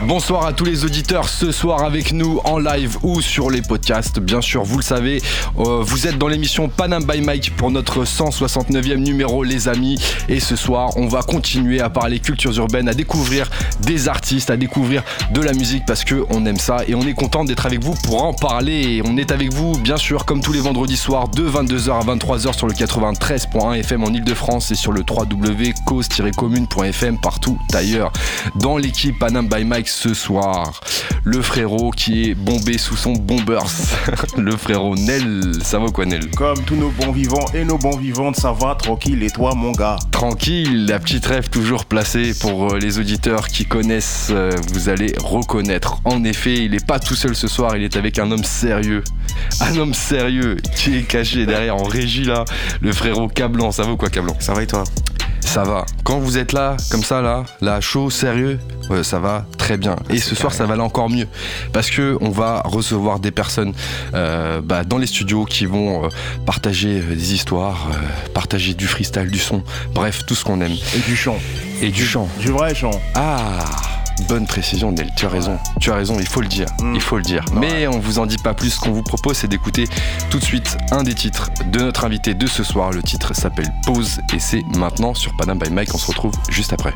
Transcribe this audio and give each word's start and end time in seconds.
93.1. 0.00 0.06
Bonsoir 0.06 0.46
à 0.46 0.52
tous 0.52 0.64
les 0.64 0.84
auditeurs 0.84 1.28
ce 1.28 1.52
soir 1.52 1.82
avec 1.82 2.12
nous 2.12 2.40
en 2.44 2.58
live 2.58 2.96
ou 3.02 3.20
sur 3.20 3.50
les 3.50 3.60
podcasts. 3.62 4.20
Bien 4.20 4.40
sûr, 4.40 4.62
vous 4.64 4.76
le 4.76 4.82
savez, 4.82 5.20
euh, 5.58 5.82
vous 5.82 6.06
êtes 6.06 6.16
dans 6.18 6.28
l'émission 6.28 6.68
Panam 6.68 7.04
by 7.04 7.20
Mike 7.20 7.56
pour 7.56 7.70
notre 7.70 8.04
169e 8.04 8.96
numéro, 8.96 9.44
les 9.44 9.68
amis. 9.68 10.00
Et 10.28 10.40
ce 10.40 10.56
soir, 10.56 10.90
on 10.96 11.06
va 11.08 11.20
continuer 11.22 11.80
à 11.80 11.90
parler 11.90 12.20
cultures 12.20 12.56
urbaines, 12.58 12.88
à 12.88 12.94
découvrir 12.94 13.50
des 13.80 14.08
artistes, 14.08 14.48
à 14.50 14.56
découvrir 14.56 15.02
de 15.32 15.40
la 15.40 15.52
musique 15.52 15.84
parce 15.86 16.04
que 16.04 16.24
on 16.30 16.46
aime 16.46 16.58
ça 16.58 16.78
et 16.86 16.94
on 16.94 17.02
est 17.02 17.14
content 17.14 17.44
d'être 17.44 17.66
avec 17.66 17.82
vous 17.82 17.94
pour 18.04 18.22
en 18.24 18.32
parler. 18.34 19.02
on 19.04 19.16
est 19.16 19.32
avec 19.32 19.52
vous, 19.52 19.76
bien 19.78 19.96
sûr, 19.96 20.24
comme 20.24 20.40
tous 20.40 20.52
les 20.52 20.60
vendredis 20.60 20.96
soirs, 20.96 21.28
de 21.28 21.48
22h 21.48 21.90
à 21.90 22.04
23h 22.04 22.56
sur 22.56 22.66
le 22.66 22.74
93.1 22.74 23.78
FM 23.80 24.04
en 24.04 24.08
Ile-de-France 24.08 24.70
et 24.70 24.74
sur 24.74 24.92
le 24.92 25.02
www.cause-commune.fm 25.08 27.18
partout 27.20 27.58
ailleurs. 27.74 28.12
Dans 28.56 28.76
l'équipe 28.76 29.18
Panam 29.18 29.48
by 29.48 29.64
Mike 29.64 29.87
ce 29.88 30.14
soir. 30.14 30.80
Le 31.24 31.42
frérot 31.42 31.90
qui 31.90 32.30
est 32.30 32.34
bombé 32.34 32.78
sous 32.78 32.96
son 32.96 33.12
bombers. 33.12 33.64
le 34.36 34.56
frérot 34.56 34.96
Nel. 34.96 35.52
Ça 35.62 35.78
va 35.78 35.88
quoi 35.88 36.06
Nel? 36.06 36.30
Comme 36.30 36.62
tous 36.64 36.76
nos 36.76 36.90
bons 36.90 37.12
vivants 37.12 37.44
et 37.54 37.64
nos 37.64 37.78
bons 37.78 37.96
vivantes, 37.96 38.36
ça 38.36 38.52
va 38.52 38.74
tranquille. 38.74 39.22
Et 39.22 39.30
toi 39.30 39.54
mon 39.54 39.72
gars? 39.72 39.96
Tranquille, 40.10 40.86
la 40.86 40.98
petite 40.98 41.26
rêve 41.26 41.48
toujours 41.48 41.84
placée 41.84 42.32
pour 42.40 42.72
euh, 42.72 42.78
les 42.78 42.98
auditeurs 42.98 43.48
qui 43.48 43.64
connaissent, 43.64 44.28
euh, 44.30 44.50
vous 44.72 44.88
allez 44.88 45.14
reconnaître. 45.22 46.00
En 46.04 46.24
effet, 46.24 46.64
il 46.64 46.72
n'est 46.72 46.80
pas 46.80 46.98
tout 46.98 47.14
seul 47.14 47.34
ce 47.34 47.48
soir, 47.48 47.76
il 47.76 47.82
est 47.82 47.96
avec 47.96 48.18
un 48.18 48.30
homme 48.30 48.44
sérieux. 48.44 49.02
Un 49.60 49.76
homme 49.76 49.94
sérieux 49.94 50.56
qui 50.76 50.98
est 50.98 51.02
caché 51.02 51.46
derrière 51.46 51.76
en 51.76 51.84
régie 51.84 52.24
là. 52.24 52.44
Le 52.80 52.92
frérot 52.92 53.28
Cablan, 53.28 53.72
ça 53.72 53.84
va 53.84 53.96
quoi 53.96 54.08
Cablan? 54.08 54.34
Ça 54.40 54.54
va 54.54 54.62
et 54.62 54.66
toi? 54.66 54.84
Ça 55.48 55.62
va. 55.64 55.86
Quand 56.04 56.18
vous 56.18 56.36
êtes 56.36 56.52
là, 56.52 56.76
comme 56.90 57.02
ça, 57.02 57.22
là, 57.22 57.44
là, 57.62 57.80
chaud, 57.80 58.10
sérieux, 58.10 58.58
ça 59.02 59.18
va 59.18 59.46
très 59.56 59.78
bien. 59.78 59.96
Et 60.10 60.18
ce 60.18 60.34
soir, 60.34 60.52
ça 60.52 60.66
va 60.66 60.74
aller 60.74 60.82
encore 60.82 61.08
mieux. 61.08 61.26
Parce 61.72 61.90
que 61.90 62.18
on 62.20 62.28
va 62.28 62.60
recevoir 62.66 63.18
des 63.18 63.30
personnes 63.30 63.72
euh, 64.14 64.60
bah, 64.62 64.84
dans 64.84 64.98
les 64.98 65.06
studios 65.06 65.46
qui 65.46 65.64
vont 65.64 66.04
euh, 66.04 66.08
partager 66.44 67.00
euh, 67.00 67.14
des 67.14 67.32
histoires, 67.32 67.88
partager 68.34 68.74
du 68.74 68.86
freestyle, 68.86 69.30
du 69.30 69.38
son, 69.38 69.62
bref, 69.94 70.26
tout 70.26 70.34
ce 70.34 70.44
qu'on 70.44 70.60
aime. 70.60 70.76
Et 70.94 71.00
du 71.06 71.16
chant. 71.16 71.38
Et 71.80 71.90
du 71.90 72.04
chant. 72.04 72.28
Du 72.40 72.48
vrai 72.48 72.74
chant. 72.74 73.00
Ah 73.14 73.64
Bonne 74.26 74.46
précision, 74.46 74.92
Nel. 74.92 75.10
Tu 75.14 75.26
as 75.26 75.28
raison. 75.28 75.58
Tu 75.80 75.90
as 75.90 75.94
raison. 75.94 76.18
Il 76.18 76.26
faut 76.26 76.40
le 76.40 76.48
dire. 76.48 76.66
Mm. 76.80 76.94
Il 76.94 77.00
faut 77.00 77.16
le 77.16 77.22
dire. 77.22 77.44
Mais 77.52 77.86
on 77.86 77.98
vous 77.98 78.18
en 78.18 78.26
dit 78.26 78.38
pas 78.38 78.54
plus. 78.54 78.70
Ce 78.70 78.80
qu'on 78.80 78.92
vous 78.92 79.02
propose, 79.02 79.38
c'est 79.38 79.48
d'écouter 79.48 79.84
tout 80.30 80.38
de 80.38 80.44
suite 80.44 80.76
un 80.90 81.02
des 81.02 81.14
titres 81.14 81.50
de 81.66 81.80
notre 81.80 82.04
invité 82.04 82.34
de 82.34 82.46
ce 82.46 82.64
soir. 82.64 82.90
Le 82.90 83.02
titre 83.02 83.34
s'appelle 83.34 83.72
Pause 83.84 84.20
et 84.34 84.38
c'est 84.38 84.62
maintenant 84.76 85.14
sur 85.14 85.36
Panam 85.36 85.58
by 85.58 85.70
Mike. 85.70 85.94
On 85.94 85.98
se 85.98 86.06
retrouve 86.06 86.32
juste 86.50 86.72
après. 86.72 86.94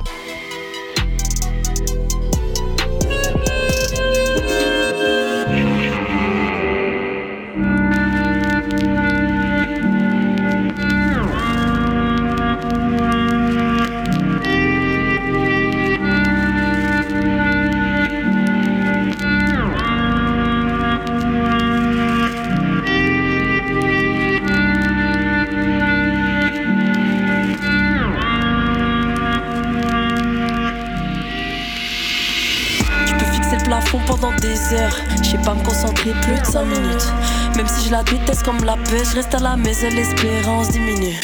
Je 34.72 35.36
pas 35.44 35.54
me 35.54 35.62
concentrer 35.62 36.12
plus 36.22 36.40
de 36.40 36.46
5 36.46 36.64
minutes. 36.64 37.12
Même 37.56 37.66
si 37.66 37.88
je 37.88 37.92
la 37.92 38.02
déteste 38.02 38.42
comme 38.42 38.64
la 38.64 38.76
paix, 38.76 39.02
je 39.04 39.16
reste 39.16 39.34
à 39.34 39.38
la 39.38 39.54
maison, 39.54 39.88
l'espérance 39.90 40.70
diminue. 40.70 41.20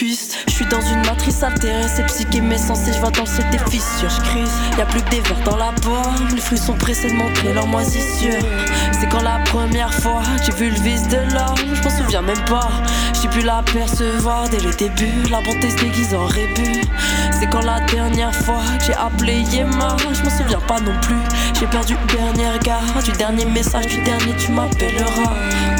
Suis 0.59 0.67
dans 0.67 0.81
une 0.81 1.07
matrice 1.07 1.41
altérée, 1.45 1.87
c'est 1.87 2.05
psyché, 2.07 2.41
mais 2.41 2.59
censé, 2.59 2.93
je 2.93 3.01
vais 3.01 3.13
dans 3.13 3.27
cette 3.27 3.71
fissure. 3.71 4.11
Je 4.11 4.21
crise, 4.23 4.51
y 4.77 4.81
a 4.81 4.87
plus 4.87 5.01
que 5.03 5.11
des 5.11 5.21
verres 5.21 5.45
dans 5.45 5.57
la 5.57 5.71
pomme. 5.83 6.35
Les 6.35 6.41
fruits 6.41 6.59
sont 6.59 6.75
pressés 6.75 7.11
de 7.11 7.15
montrer 7.15 7.53
leur 7.53 7.69
moisissure. 7.69 8.43
C'est 8.91 9.09
quand 9.09 9.23
la 9.23 9.39
première 9.45 9.95
fois 9.95 10.21
j'ai 10.45 10.53
vu 10.53 10.71
le 10.71 10.81
vice 10.81 11.07
de 11.07 11.19
l'homme, 11.33 11.75
je 11.75 11.83
m'en 11.83 11.91
souviens 11.91 12.23
même 12.23 12.45
pas. 12.47 12.69
J'ai 13.23 13.29
pu 13.29 13.43
l'apercevoir 13.43 14.49
dès 14.49 14.59
le 14.59 14.73
début, 14.73 15.29
la 15.31 15.41
bonté 15.43 15.71
se 15.71 15.77
déguise 15.77 16.13
en 16.13 16.27
rébut. 16.27 16.81
C'est 17.39 17.49
quand 17.49 17.65
la 17.65 17.81
dernière 17.83 18.35
fois 18.35 18.63
j'ai 18.85 18.95
appelé 18.95 19.43
Yema, 19.53 19.97
je 20.13 20.23
m'en 20.25 20.31
souviens 20.31 20.61
pas 20.67 20.81
non 20.81 20.99
plus. 21.03 21.23
J'ai 21.59 21.67
perdu 21.67 21.95
le 21.95 22.17
dernier 22.17 22.49
regard, 22.51 23.03
du 23.05 23.13
dernier 23.13 23.45
message, 23.45 23.87
du 23.87 24.03
dernier 24.03 24.35
tu 24.37 24.51
m'appelleras. 24.51 25.35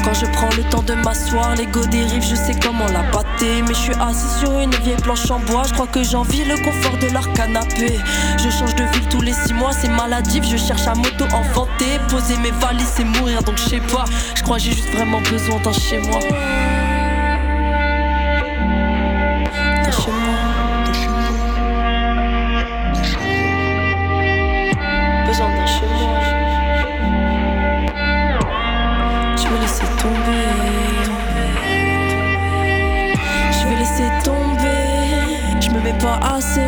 Quand 0.05 0.13
je 0.13 0.25
prends 0.27 0.49
le 0.55 0.63
temps 0.69 0.83
de 0.83 0.93
m'asseoir, 0.93 1.55
l'ego 1.55 1.85
dérive, 1.87 2.23
je 2.23 2.35
sais 2.35 2.55
comment 2.61 2.87
la 2.87 3.03
Mais 3.41 3.67
je 3.69 3.73
suis 3.73 3.93
assis 3.93 4.39
sur 4.39 4.59
une 4.59 4.73
vieille 4.83 4.97
planche 4.97 5.31
en 5.31 5.39
bois, 5.39 5.63
je 5.65 5.73
crois 5.73 5.87
que 5.87 6.03
j'envie 6.03 6.43
le 6.43 6.57
confort 6.57 6.97
de 6.97 7.07
leur 7.07 7.31
canapé. 7.31 7.97
Je 8.37 8.49
change 8.49 8.75
de 8.75 8.83
ville 8.83 9.07
tous 9.09 9.21
les 9.21 9.31
six 9.31 9.53
mois, 9.53 9.71
c'est 9.71 9.87
maladif, 9.87 10.43
je 10.43 10.57
cherche 10.57 10.85
à 10.87 10.93
moto 10.93 11.23
enfanter, 11.33 11.99
poser 12.09 12.35
mes 12.37 12.51
valises 12.51 12.99
et 12.99 13.05
mourir, 13.05 13.41
donc 13.43 13.57
je 13.57 13.69
sais 13.69 13.79
pas. 13.79 14.03
Je 14.35 14.43
crois 14.43 14.57
j'ai 14.57 14.71
juste 14.71 14.89
vraiment 14.91 15.21
besoin 15.21 15.57
d'un 15.61 15.71
chez 15.71 15.99
moi. 15.99 16.19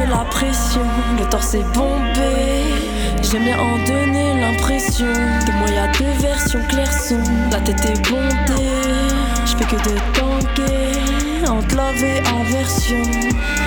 La 0.10 0.26
pression, 0.26 0.82
le 1.18 1.26
torse 1.30 1.54
est 1.54 1.64
bombé. 1.74 2.66
J'aime 3.22 3.44
bien 3.44 3.58
en 3.58 3.78
donner 3.86 4.42
l'impression. 4.42 5.08
Que 5.46 5.52
moi 5.60 5.70
y'a 5.70 5.88
deux 5.98 6.22
versions 6.22 6.60
sont. 6.92 7.24
La 7.52 7.60
tête 7.60 7.86
est 7.86 8.10
bondée, 8.10 8.68
je 9.46 9.56
fais 9.56 9.66
que 9.66 9.76
de 9.76 9.96
tanker 10.14 11.50
entre 11.50 11.76
love 11.76 12.04
et 12.04 12.20
aversion. 12.20 13.04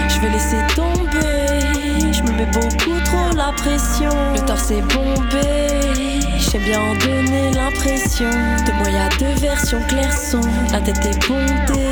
Je 0.08 0.20
vais 0.20 0.30
laisser 0.30 0.58
tomber, 0.76 2.12
je 2.12 2.22
me 2.22 2.32
mets 2.32 2.50
beaucoup 2.52 3.00
trop 3.04 3.36
la 3.36 3.52
pression. 3.52 4.10
Le 4.34 4.40
torse 4.40 4.70
est 4.72 4.82
bombé, 4.82 6.20
j'aime 6.38 6.62
bien 6.62 6.80
en 6.80 6.94
donner 6.96 7.50
l'impression. 7.52 8.30
De 8.66 8.72
moi 8.72 8.90
y'a 8.90 9.08
deux 9.18 9.40
versions 9.40 9.80
sont. 10.10 10.40
La 10.70 10.80
tête 10.80 11.04
est 11.06 11.28
bondée, 11.28 11.88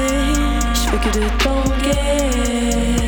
je 0.75 0.91
fais 0.91 0.99
que 0.99 1.19
de 1.19 1.25
tanker. 1.43 3.02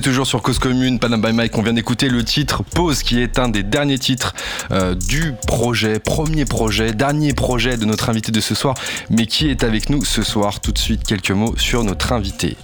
Toujours 0.00 0.26
sur 0.26 0.42
Cause 0.42 0.58
Commune, 0.58 0.98
Panam 0.98 1.20
by 1.20 1.32
Mike. 1.32 1.56
On 1.56 1.62
vient 1.62 1.72
d'écouter 1.72 2.08
le 2.08 2.24
titre 2.24 2.62
Pause, 2.62 3.02
qui 3.02 3.20
est 3.20 3.38
un 3.38 3.48
des 3.48 3.62
derniers 3.62 3.98
titres 3.98 4.34
euh, 4.72 4.94
du 4.94 5.34
projet, 5.46 6.00
premier 6.00 6.44
projet, 6.44 6.92
dernier 6.92 7.32
projet 7.32 7.76
de 7.76 7.84
notre 7.84 8.08
invité 8.08 8.32
de 8.32 8.40
ce 8.40 8.54
soir. 8.54 8.74
Mais 9.10 9.26
qui 9.26 9.50
est 9.50 9.62
avec 9.62 9.90
nous 9.90 10.04
ce 10.04 10.22
soir 10.22 10.60
Tout 10.60 10.72
de 10.72 10.78
suite, 10.78 11.04
quelques 11.04 11.30
mots 11.30 11.54
sur 11.56 11.84
notre 11.84 12.12
invité. 12.12 12.56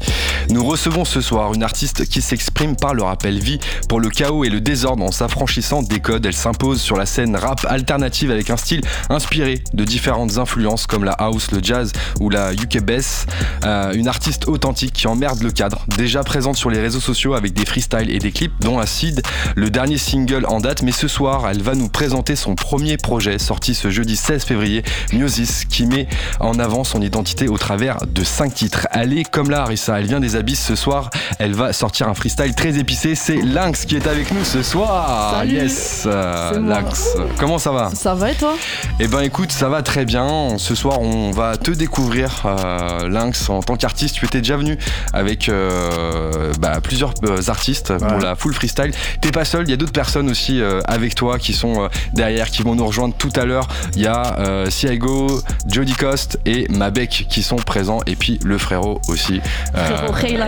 Nous 0.49 0.65
recevons 0.65 1.05
ce 1.05 1.21
soir 1.21 1.55
une 1.55 1.63
artiste 1.63 2.09
qui 2.09 2.21
s'exprime 2.23 2.75
par 2.75 2.95
le 2.95 3.03
rappel 3.03 3.39
vie 3.39 3.61
pour 3.89 4.01
le 4.01 4.09
chaos 4.09 4.45
et 4.45 4.49
le 4.49 4.61
désordre 4.61 5.05
en 5.05 5.13
s'affranchissant 5.13 5.83
des 5.83 6.01
codes. 6.01 6.27
Elle 6.27 6.35
s'impose 6.35 6.81
sur 6.81 6.97
la 6.97 7.07
scène 7.07 7.37
rap 7.37 7.65
alternative 7.69 8.31
avec 8.31 8.51
un 8.51 8.57
style 8.57 8.81
inspiré 9.09 9.63
de 9.75 9.85
différentes 9.85 10.39
influences 10.39 10.87
comme 10.87 11.05
la 11.05 11.13
house, 11.13 11.53
le 11.53 11.61
jazz 11.63 11.93
ou 12.19 12.31
la 12.31 12.53
UK 12.53 12.83
bass. 12.83 13.27
Euh, 13.65 13.93
une 13.93 14.09
artiste 14.09 14.49
authentique 14.49 14.95
qui 14.95 15.07
emmerde 15.07 15.43
le 15.43 15.51
cadre, 15.51 15.85
déjà 15.97 16.25
présente 16.25 16.57
sur 16.57 16.71
les 16.71 16.81
réseaux 16.81 17.01
sociaux 17.01 17.20
sociaux 17.21 17.35
avec 17.35 17.53
des 17.53 17.67
freestyles 17.67 18.11
et 18.11 18.19
des 18.19 18.33
clips, 18.33 18.53
dont 18.61 18.79
Acid, 18.79 19.21
le 19.55 19.69
dernier 19.69 19.99
single 19.99 20.47
en 20.47 20.59
date. 20.59 20.81
Mais 20.81 20.93
ce 20.93 21.07
soir, 21.07 21.47
elle 21.51 21.61
va 21.61 21.75
nous 21.75 21.91
présenter 21.91 22.35
son 22.35 22.55
premier 22.55 22.97
projet, 22.97 23.39
sorti 23.39 23.75
ce 23.75 23.91
jeudi 23.91 24.17
16 24.17 24.45
février, 24.45 24.83
Musis, 25.13 25.67
qui 25.69 25.85
met 25.85 26.09
en 26.39 26.59
avant 26.59 26.83
son 26.83 27.03
identité 27.03 27.47
au 27.49 27.59
travers 27.59 27.99
de 28.07 28.25
5 28.25 28.55
titres. 28.55 28.87
Elle 28.93 29.19
est 29.19 29.29
comme 29.29 29.51
là, 29.51 29.63
Arissa, 29.63 30.01
elle 30.01 30.07
vient 30.07 30.21
des 30.21 30.35
abysses 30.35 30.65
ce 30.65 30.75
soir. 30.75 31.11
Elle 31.39 31.53
va 31.53 31.75
sortir 31.75 32.09
un 32.09 32.15
freestyle 32.15 32.55
très 32.55 32.79
épicé. 32.79 33.15
C'est 33.15 33.37
Lynx 33.37 33.85
qui 33.85 33.97
est 33.97 34.07
avec 34.07 34.33
nous 34.33 34.45
ce 34.45 34.63
soir. 34.63 35.35
Salut. 35.41 35.53
Yes, 35.53 36.05
euh. 36.07 36.59
Lynx. 36.59 37.19
Comment 37.39 37.59
ça 37.59 37.71
va? 37.71 37.91
Ça 37.95 38.15
va 38.15 38.31
et 38.31 38.35
toi? 38.35 38.55
Eh 38.99 39.09
ben 39.09 39.21
écoute, 39.21 39.53
ça 39.53 39.69
va 39.69 39.83
très 39.83 40.07
bien. 40.07 40.57
Ce 40.57 40.75
soir, 40.75 41.03
on 41.03 41.33
va 41.33 41.59
te 41.59 41.71
découvrir, 41.71 42.45
euh, 42.47 43.09
Lynx, 43.11 43.51
en 43.51 43.61
tant 43.61 43.77
qu'artiste. 43.77 44.15
Tu 44.15 44.25
étais 44.25 44.39
déjà 44.39 44.57
venu 44.57 44.79
avec 45.13 45.51
euh, 45.51 46.53
bah, 46.59 46.81
plusieurs 46.83 47.10
euh, 47.25 47.39
artistes 47.49 47.97
pour 47.99 48.13
Ouais. 48.13 48.23
la 48.23 48.35
full 48.35 48.53
freestyle. 48.55 48.93
T'es 49.21 49.31
pas 49.31 49.45
seul, 49.45 49.65
il 49.67 49.71
y 49.71 49.75
a 49.75 49.77
d'autres 49.77 49.93
personnes 49.93 50.31
aussi 50.31 50.61
euh, 50.61 50.81
avec 50.87 51.15
toi 51.15 51.39
qui 51.39 51.53
sont 51.53 51.85
euh, 51.85 51.89
derrière, 52.13 52.51
qui 52.51 52.63
vont 52.63 52.75
nous 52.75 52.87
rejoindre 52.87 53.15
tout 53.17 53.33
à 53.37 53.45
l'heure. 53.45 53.69
Il 53.97 54.03
y 54.03 54.07
a 54.07 54.39
euh, 54.39 54.71
Ciago, 54.71 55.41
Jody 55.67 55.93
Cost 55.95 56.39
et 56.47 56.67
Mabek 56.69 57.27
qui 57.29 57.43
sont 57.43 57.57
présents. 57.57 58.01
Et 58.07 58.17
puis 58.17 58.39
le 58.45 58.59
frérot 58.59 59.01
aussi. 59.09 59.41
euh, 59.75 59.87
Frérot 59.87 60.13
Ray. 60.13 60.39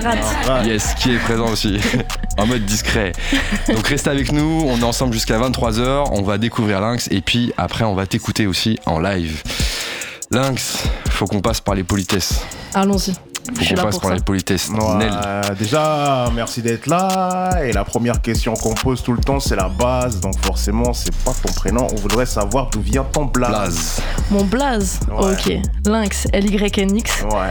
Yes, 0.66 0.94
qui 0.98 1.12
est 1.14 1.18
présent 1.18 1.48
aussi, 1.50 1.78
en 2.38 2.46
mode 2.46 2.64
discret. 2.64 3.12
Donc 3.68 3.86
restez 3.86 4.10
avec 4.10 4.32
nous, 4.32 4.64
on 4.66 4.78
est 4.78 4.84
ensemble 4.84 5.12
jusqu'à 5.12 5.38
23h, 5.38 6.08
on 6.12 6.22
va 6.22 6.38
découvrir 6.38 6.80
Lynx 6.80 7.08
et 7.10 7.20
puis 7.20 7.52
après 7.56 7.84
on 7.84 7.94
va 7.94 8.06
t'écouter 8.06 8.46
aussi 8.46 8.78
en 8.86 8.98
live. 9.00 9.42
Lynx, 10.30 10.84
faut 11.10 11.26
qu'on 11.26 11.40
passe 11.40 11.60
par 11.60 11.74
les 11.74 11.84
politesses. 11.84 12.42
Allons-y. 12.74 13.12
Je 13.60 13.68
Faut 13.68 13.74
qu'on 13.74 13.82
passe 13.82 13.90
pour 13.94 14.00
par 14.02 14.10
ça. 14.10 14.14
les 14.16 14.22
politesses. 14.22 14.68
Ouais, 14.70 14.96
Nel. 14.98 15.56
déjà, 15.58 16.26
merci 16.34 16.62
d'être 16.62 16.86
là. 16.86 17.50
Et 17.64 17.72
la 17.72 17.84
première 17.84 18.20
question 18.22 18.54
qu'on 18.54 18.74
pose 18.74 19.02
tout 19.02 19.12
le 19.12 19.18
temps, 19.20 19.40
c'est 19.40 19.56
la 19.56 19.68
base. 19.68 20.20
Donc 20.20 20.34
forcément, 20.44 20.92
c'est 20.92 21.14
pas 21.24 21.32
ton 21.42 21.52
prénom. 21.52 21.86
On 21.92 21.96
voudrait 21.96 22.26
savoir 22.26 22.70
d'où 22.70 22.80
vient 22.80 23.04
ton 23.04 23.24
blaze. 23.26 23.50
Blaze. 23.50 24.02
Mon 24.30 24.44
blaze, 24.44 25.00
Ouais. 25.10 25.32
ok. 25.32 25.60
Lynx, 25.86 26.26
L-Y-N-X. 26.32 27.22
Ouais, 27.24 27.50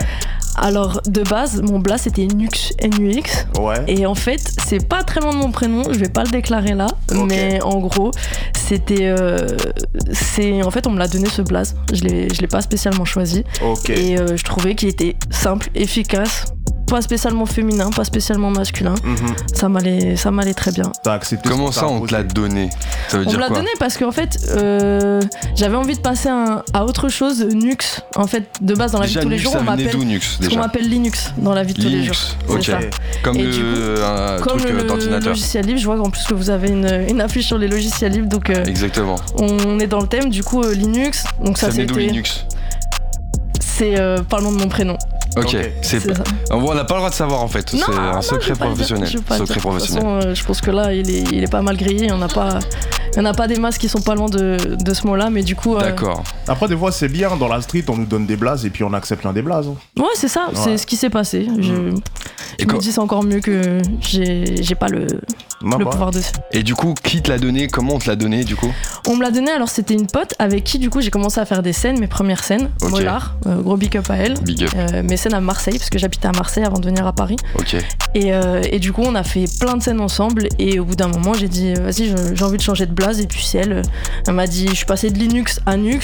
Alors, 0.57 1.01
de 1.07 1.23
base, 1.23 1.61
mon 1.61 1.79
blaze 1.79 2.01
c'était 2.01 2.25
Nux, 2.27 2.73
N-U-X. 2.79 3.47
ouais. 3.59 3.83
Et 3.87 4.05
en 4.05 4.15
fait, 4.15 4.41
c'est 4.67 4.87
pas 4.87 5.03
très 5.03 5.19
loin 5.21 5.31
de 5.31 5.37
mon 5.37 5.51
prénom, 5.51 5.83
je 5.91 5.97
vais 5.99 6.09
pas 6.09 6.23
le 6.23 6.29
déclarer 6.29 6.73
là, 6.73 6.87
mais 7.27 7.61
en 7.63 7.79
gros, 7.79 8.11
c'était. 8.57 9.07
euh, 9.07 9.47
c'est 10.11 10.63
En 10.63 10.71
fait, 10.71 10.87
on 10.87 10.91
me 10.91 10.99
l'a 10.99 11.07
donné 11.07 11.29
ce 11.29 11.41
blaze, 11.41 11.75
je 11.93 12.03
l'ai 12.03 12.27
je 12.33 12.41
l'ai 12.41 12.47
pas 12.47 12.61
spécialement 12.61 13.05
choisi. 13.05 13.43
Ok. 13.63 13.89
Et 13.89 14.17
euh, 14.19 14.35
je 14.37 14.43
trouvais 14.43 14.75
qu'il 14.75 14.89
était 14.89 15.15
simple, 15.29 15.69
efficace, 15.75 16.45
pas 16.91 17.01
spécialement 17.01 17.45
féminin, 17.45 17.89
pas 17.89 18.03
spécialement 18.03 18.51
masculin. 18.51 18.95
Mhm. 19.03 19.15
Ça 19.53 19.69
m'allait 19.69 20.17
ça 20.17 20.29
m'allait 20.29 20.53
très 20.53 20.71
bien. 20.73 20.91
T'as 21.03 21.13
accepté 21.13 21.47
ce 21.47 21.53
Comment 21.53 21.71
ça 21.71 21.87
on 21.87 22.01
te 22.05 22.11
l'a 22.11 22.21
donné 22.23 22.69
Ça 23.07 23.17
veut 23.17 23.23
On 23.23 23.27
me 23.27 23.29
dire 23.31 23.39
l'a 23.39 23.47
quoi 23.47 23.55
donné 23.57 23.69
parce 23.79 23.97
qu'en 23.97 24.11
fait, 24.11 24.37
euh, 24.57 25.21
j'avais 25.55 25.77
envie 25.77 25.95
de 25.95 26.01
passer 26.01 26.27
un- 26.27 26.63
à 26.73 26.83
autre 26.83 27.07
chose, 27.07 27.45
Nux. 27.53 27.77
En 28.17 28.27
fait, 28.27 28.43
de 28.59 28.75
base, 28.75 28.91
dans 28.91 28.99
la 28.99 29.05
Déjà, 29.07 29.21
vie 29.21 29.25
de 29.25 29.29
tous 29.29 29.35
les 29.37 29.37
jours, 29.39 29.55
on 29.57 29.63
m'appelle. 29.63 29.89
d'où 29.93 30.03
Nux 30.03 30.19
déjà 30.41 30.59
m'appelle 30.59 30.89
Linux 30.89 31.31
dans 31.37 31.53
la 31.53 31.63
vie 31.63 31.73
de 31.73 31.81
tous 31.81 31.87
les 31.87 32.03
jours. 32.03 32.15
Ok. 32.49 32.63
ça. 32.65 32.79
Comme 33.23 33.37
Et 33.37 33.43
le, 33.43 33.95
coup, 33.95 34.01
un 34.03 34.41
Comme 34.41 34.57
truc 34.59 34.71
euh, 34.71 34.77
le 34.81 34.83
d'ordinateur. 34.83 35.29
logiciel 35.29 35.65
libre, 35.65 35.79
je 35.79 35.85
vois 35.85 35.95
qu'en 35.97 36.09
plus 36.09 36.23
que 36.25 36.33
vous 36.33 36.49
avez 36.49 36.67
une, 36.69 37.05
une 37.07 37.21
affiche 37.21 37.45
sur 37.47 37.57
les 37.57 37.69
logiciels 37.69 38.11
libres, 38.11 38.27
donc 38.27 38.49
euh, 38.49 38.65
Exactement. 38.65 39.15
on 39.37 39.79
est 39.79 39.87
dans 39.87 40.01
le 40.01 40.07
thème. 40.07 40.29
Du 40.29 40.43
coup, 40.43 40.61
euh, 40.61 40.73
Linux, 40.73 41.23
donc 41.41 41.57
Ça, 41.57 41.71
ça, 41.71 41.81
Linux? 41.81 42.45
C'est 43.59 43.97
euh, 43.99 44.21
par 44.23 44.39
le 44.39 44.45
nom 44.45 44.51
de 44.51 44.57
mon 44.57 44.67
prénom. 44.67 44.97
Ok, 45.37 45.55
c'est 45.81 46.01
on 46.51 46.73
n'a 46.73 46.83
pas 46.83 46.95
le 46.95 46.99
droit 46.99 47.09
de 47.09 47.15
savoir 47.15 47.41
en 47.41 47.47
fait. 47.47 47.69
C'est 47.69 47.83
un 47.89 48.13
non, 48.13 48.21
secret 48.21 48.53
dire, 48.53 48.65
professionnel. 48.65 49.07
Secret 49.07 49.37
dire. 49.37 49.39
De 49.39 49.45
toute 49.53 49.61
professionnel. 49.61 50.03
façon, 50.03 50.27
euh, 50.27 50.35
je 50.35 50.43
pense 50.43 50.59
que 50.61 50.71
là, 50.71 50.93
il 50.93 51.09
est, 51.09 51.23
il 51.31 51.43
est 51.43 51.51
pas 51.51 51.61
mal 51.61 51.77
grillé. 51.77 52.03
Il 52.03 52.09
y 52.09 52.11
en 52.11 52.21
a 52.21 52.27
pas, 52.27 52.59
il 53.13 53.17
y 53.17 53.21
en 53.21 53.25
a 53.25 53.33
pas 53.33 53.47
des 53.47 53.57
masses 53.57 53.77
qui 53.77 53.89
sont 53.89 54.01
pas 54.01 54.15
loin 54.15 54.27
de, 54.29 54.57
de 54.83 54.93
ce 54.93 55.05
mot-là, 55.07 55.29
mais 55.29 55.43
du 55.43 55.55
coup, 55.55 55.75
euh, 55.75 55.79
D'accord. 55.81 56.23
Après, 56.47 56.67
des 56.67 56.77
fois, 56.77 56.91
c'est 56.91 57.07
bien. 57.09 57.35
Dans 57.37 57.47
la 57.47 57.61
street, 57.61 57.83
on 57.89 57.97
nous 57.97 58.05
donne 58.05 58.25
des 58.25 58.35
blazes 58.37 58.65
et 58.65 58.69
puis 58.69 58.83
on 58.83 58.93
accepte 58.93 59.23
l'un 59.23 59.33
des 59.33 59.41
blazes. 59.41 59.67
ouais, 59.97 60.03
c'est 60.15 60.27
ça. 60.27 60.47
Ouais. 60.49 60.55
C'est 60.55 60.77
ce 60.77 60.85
qui 60.85 60.95
s'est 60.95 61.09
passé. 61.09 61.47
Je, 61.59 61.73
Et 61.73 62.63
je 62.63 62.65
me 62.67 62.79
dis 62.79 62.91
c'est 62.91 62.99
encore 62.99 63.23
mieux 63.23 63.39
que 63.39 63.79
j'ai, 64.01 64.61
j'ai 64.61 64.75
pas 64.75 64.87
le, 64.87 65.07
Non, 65.63 65.77
le 65.77 65.85
bah, 65.85 65.91
pouvoir 65.91 66.11
dessus. 66.11 66.31
Et 66.51 66.63
du 66.63 66.75
coup, 66.75 66.93
qui 67.03 67.21
te 67.21 67.29
l'a 67.29 67.37
donné? 67.39 67.67
Comment 67.67 67.95
on 67.95 67.99
te 67.99 68.07
l'a 68.09 68.15
donné 68.15 68.43
du 68.43 68.55
coup? 68.55 68.71
On 69.07 69.15
me 69.15 69.21
l'a 69.23 69.31
donné. 69.31 69.51
Alors 69.51 69.69
c'était 69.69 69.93
une 69.93 70.07
pote 70.07 70.33
avec 70.39 70.63
qui 70.63 70.79
du 70.79 70.89
coup 70.89 71.01
j'ai 71.01 71.11
commencé 71.11 71.39
à 71.39 71.45
faire 71.45 71.61
des 71.63 71.73
scènes, 71.73 71.99
mes 71.99 72.07
premières 72.07 72.43
scènes. 72.43 72.69
Ok. 72.81 72.91
Mollard, 72.91 73.35
euh, 73.47 73.61
gros 73.61 73.77
big 73.77 73.95
up 73.97 74.09
à 74.09 74.15
elle. 74.17 74.33
Big 74.41 74.63
up. 74.63 74.69
Euh, 74.75 75.03
mes 75.03 75.17
scènes 75.17 75.33
à 75.33 75.41
Marseille 75.41 75.77
parce 75.77 75.89
que 75.89 75.97
j'habitais 75.99 76.27
à 76.27 76.31
Marseille 76.33 76.63
avant 76.63 76.79
de 76.79 76.85
venir 76.85 77.05
à 77.07 77.13
Paris 77.13 77.35
Ok. 77.59 77.75
et, 78.15 78.33
euh, 78.33 78.61
et 78.69 78.79
du 78.79 78.91
coup 78.93 79.01
on 79.05 79.15
a 79.15 79.23
fait 79.23 79.45
plein 79.59 79.75
de 79.77 79.81
scènes 79.83 79.99
ensemble 80.01 80.47
et 80.59 80.79
au 80.79 80.85
bout 80.85 80.95
d'un 80.95 81.07
moment 81.07 81.33
j'ai 81.33 81.47
dit 81.47 81.73
vas-y 81.73 82.13
j'ai 82.33 82.43
envie 82.45 82.57
de 82.57 82.61
changer 82.61 82.85
de 82.85 82.91
et 83.09 83.27
puis 83.27 83.43
c'est 83.43 83.59
elle 83.59 83.73
euh, 83.73 83.81
elle 84.27 84.33
m'a 84.33 84.47
dit 84.47 84.67
je 84.69 84.73
suis 84.75 84.85
passé 84.85 85.09
de 85.09 85.17
Linux 85.17 85.59
à 85.65 85.75
Nux 85.77 85.99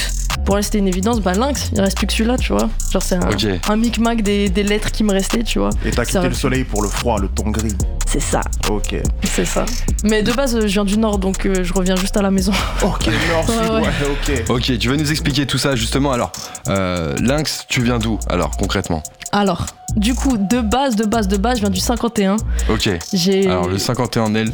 pour 0.45 0.57
elle 0.57 0.63
c'était 0.63 0.79
une 0.79 0.87
évidence 0.87 1.19
bah 1.21 1.33
Lynx 1.33 1.69
il 1.73 1.81
reste 1.81 1.97
plus 1.97 2.07
que 2.07 2.13
celui-là 2.13 2.37
tu 2.37 2.53
vois 2.53 2.69
genre 2.91 3.01
c'est 3.01 3.15
un, 3.15 3.29
un 3.69 3.75
micmac 3.75 4.21
des, 4.21 4.49
des 4.49 4.63
lettres 4.63 4.91
qui 4.91 5.03
me 5.03 5.11
restaient 5.11 5.43
tu 5.43 5.59
vois 5.59 5.69
Et 5.85 5.91
t'as 5.91 6.05
quitté 6.05 6.27
le 6.27 6.33
soleil 6.33 6.63
pour 6.63 6.81
le 6.81 6.89
froid, 6.89 7.19
le 7.19 7.27
ton 7.27 7.49
gris. 7.51 7.75
c'est 8.07 8.21
ça 8.21 8.41
Ok. 8.69 8.95
c'est 9.23 9.45
ça 9.45 9.65
mais 10.03 10.23
de 10.23 10.31
base 10.31 10.59
je 10.59 10.65
viens 10.67 10.85
du 10.85 10.97
nord 10.97 11.17
donc 11.19 11.45
euh, 11.45 11.63
je 11.63 11.73
reviens 11.73 11.95
juste 11.95 12.17
à 12.17 12.21
la 12.21 12.31
maison 12.31 12.51
Ok, 12.83 13.07
nord, 13.07 13.45
sud, 13.49 13.59
Ouais, 13.59 13.69
ouais. 13.69 13.81
ouais, 13.81 14.43
ok. 14.47 14.49
Ok, 14.49 14.77
tu 14.79 14.89
vas 14.89 14.95
nous 14.97 15.11
expliquer 15.11 15.45
tout 15.45 15.57
ça 15.57 15.75
justement? 15.75 16.11
Alors, 16.11 16.31
euh, 16.69 17.15
Lynx, 17.21 17.65
tu 17.67 17.81
viens 17.81 17.99
d'où 17.99 18.17
alors 18.29 18.51
concrètement? 18.57 19.03
Alors 19.31 19.65
du 19.95 20.13
coup 20.15 20.37
de 20.37 20.61
base 20.61 20.95
de 20.95 21.05
base 21.05 21.27
de 21.27 21.37
base 21.37 21.55
je 21.57 21.61
viens 21.61 21.69
du 21.69 21.79
51 21.79 22.37
Ok. 22.69 22.89
j'ai 23.13 23.47
Alors 23.47 23.67
le 23.67 23.77
51 23.77 24.33
L. 24.35 24.51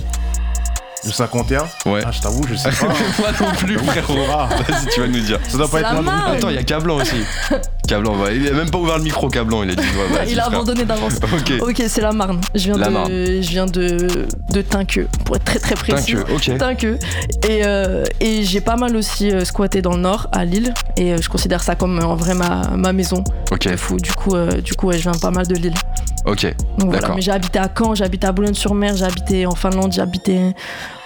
Du 1.05 1.11
51 1.11 1.63
Ouais. 1.85 2.01
Ah, 2.05 2.11
je 2.11 2.21
t'avoue, 2.21 2.43
je 2.47 2.55
sais 2.55 2.69
pas. 2.69 2.87
Moi 3.19 3.27
non 3.41 3.51
plus, 3.57 3.77
frérot. 3.77 4.15
Vas-y, 4.15 4.87
tu 4.93 4.99
vas 5.01 5.07
nous 5.07 5.19
dire. 5.19 5.39
ça 5.47 5.57
doit 5.57 5.67
pas 5.67 5.81
être. 5.81 5.93
Montpellier. 5.95 6.37
Attends, 6.37 6.49
il 6.49 6.55
y 6.55 6.59
a 6.59 6.63
Cablan 6.63 6.95
aussi. 6.97 7.15
Cablan, 7.87 8.17
ouais, 8.19 8.37
il 8.37 8.47
a 8.47 8.51
même 8.53 8.69
pas 8.69 8.77
ouvert 8.77 8.97
le 8.97 9.03
micro, 9.03 9.27
Cablan. 9.27 9.63
Il 9.63 9.71
a 9.71 9.75
dit. 9.75 9.81
ouais, 9.81 10.25
il 10.29 10.39
a 10.39 10.45
abandonné 10.45 10.85
d'avance 10.85 11.15
Ok. 11.33 11.53
Ok, 11.61 11.83
c'est 11.87 12.01
la 12.01 12.11
Marne. 12.13 12.39
Je 12.55 12.63
viens 12.65 12.77
La 12.77 12.87
de, 12.87 12.91
Marne. 12.93 13.11
je 13.11 13.49
viens 13.49 13.65
de, 13.65 14.07
de 14.51 14.61
Tinqueux, 14.61 15.07
pour 15.25 15.35
être 15.35 15.43
très 15.43 15.59
très 15.59 15.75
précis. 15.75 16.13
Tinqueux, 16.15 16.33
ok. 16.33 16.57
Tinqueux. 16.57 16.99
Et, 17.47 17.61
euh, 17.65 18.05
et 18.21 18.43
j'ai 18.43 18.61
pas 18.61 18.77
mal 18.77 18.95
aussi 18.95 19.29
euh, 19.31 19.43
squatté 19.43 19.81
dans 19.81 19.93
le 19.95 20.01
nord, 20.01 20.27
à 20.31 20.45
Lille. 20.45 20.73
Et 20.97 21.13
euh, 21.13 21.17
je 21.21 21.27
considère 21.29 21.61
ça 21.63 21.75
comme 21.75 21.99
en 22.03 22.15
vrai 22.15 22.33
ma, 22.33 22.61
ma 22.77 22.93
maison. 22.93 23.23
Ok. 23.51 23.67
Du 24.01 24.11
coup, 24.13 24.35
euh, 24.35 24.61
du 24.61 24.73
coup 24.75 24.87
ouais, 24.87 24.97
je 24.97 25.03
viens 25.09 25.19
pas 25.19 25.31
mal 25.31 25.45
de 25.47 25.55
Lille. 25.55 25.73
Ok. 26.25 26.55
Donc 26.77 26.91
voilà. 26.91 27.13
Mais 27.15 27.21
j'ai 27.21 27.31
habité 27.31 27.59
à 27.59 27.69
Caen, 27.77 27.95
j'ai 27.95 28.03
habité 28.03 28.27
à 28.27 28.31
Boulogne-sur-Mer, 28.31 28.95
j'ai 28.97 29.05
habité 29.05 29.45
en 29.45 29.55
Finlande, 29.55 29.91
j'ai 29.93 30.01
habité 30.01 30.53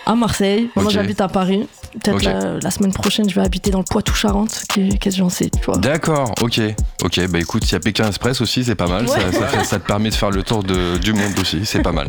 à 0.06 0.16
Marseille. 0.16 0.70
Maintenant 0.76 0.90
Ok. 0.90 0.96
j'habite 0.96 1.22
à 1.22 1.28
Paris. 1.28 1.68
Peut-être 2.04 2.16
Ok. 2.18 2.24
la, 2.24 2.60
la 2.62 2.72
semaine 2.72 2.94
prochaine, 2.94 3.28
je 3.30 3.34
vais 3.34 3.42
habiter 3.46 3.72
dans 3.72 3.80
le 3.80 3.84
Poitou-Charentes, 3.90 4.64
qu'est-ce 4.70 4.98
que 4.98 5.10
j'en 5.12 5.30
sais, 5.30 5.50
tu 5.50 5.66
vois. 5.66 5.78
D'accord, 5.78 6.32
ok. 6.42 6.62
Ok, 7.04 7.28
bah 7.30 7.40
écoute, 7.40 7.64
il 7.68 7.72
y 7.72 7.76
a 7.76 7.80
Pékin 7.80 8.06
Express 8.08 8.40
aussi, 8.42 8.64
c'est 8.64 8.76
pas 8.76 8.88
mal. 8.88 9.04
Ouais. 9.06 9.20
Ça, 9.20 9.32
ça 9.32 9.48
fait- 9.48 9.64
ça 9.64 9.80
te 9.80 9.88
permet 9.88 10.10
de 10.10 10.14
faire 10.14 10.30
le 10.30 10.44
tour 10.44 10.64
de- 10.64 10.98
du 10.98 11.14
monde 11.14 11.32
aussi, 11.42 11.62
c'est 11.66 11.82
pas 11.82 11.92
mal. 11.94 12.08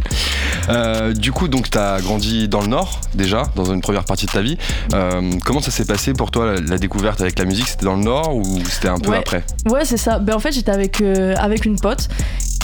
Euh, 0.68 1.14
du 1.14 1.32
coup, 1.32 1.48
donc, 1.48 1.70
t'as 1.70 2.00
grandi 2.00 2.48
dans 2.48 2.60
le 2.60 2.66
Nord, 2.66 3.00
déjà, 3.14 3.44
dans 3.56 3.64
une 3.72 3.80
première 3.80 4.04
partie 4.04 4.26
de 4.26 4.30
ta 4.32 4.42
vie. 4.42 4.58
Euh, 4.92 5.32
comment 5.44 5.60
ça 5.62 5.70
s'est 5.70 5.86
passé 5.86 6.12
pour 6.12 6.30
toi, 6.30 6.54
la, 6.54 6.60
la 6.60 6.78
découverte 6.78 7.20
avec 7.22 7.38
la 7.38 7.44
musique? 7.46 7.68
C'était 7.68 7.86
dans 7.86 7.96
le 7.96 8.02
Nord 8.02 8.34
ou 8.36 8.58
c'était 8.68 8.88
un 8.88 8.98
peu 8.98 9.10
Ouais. 9.10 9.18
après? 9.18 9.42
Ouais, 9.66 9.84
c'est 9.84 9.96
ça. 9.96 10.18
Ben, 10.18 10.34
en 10.34 10.38
fait, 10.40 10.52
j'étais 10.52 10.72
avec, 10.72 11.00
euh, 11.00 11.34
avec 11.38 11.64
une 11.64 11.78
pote 11.80 12.08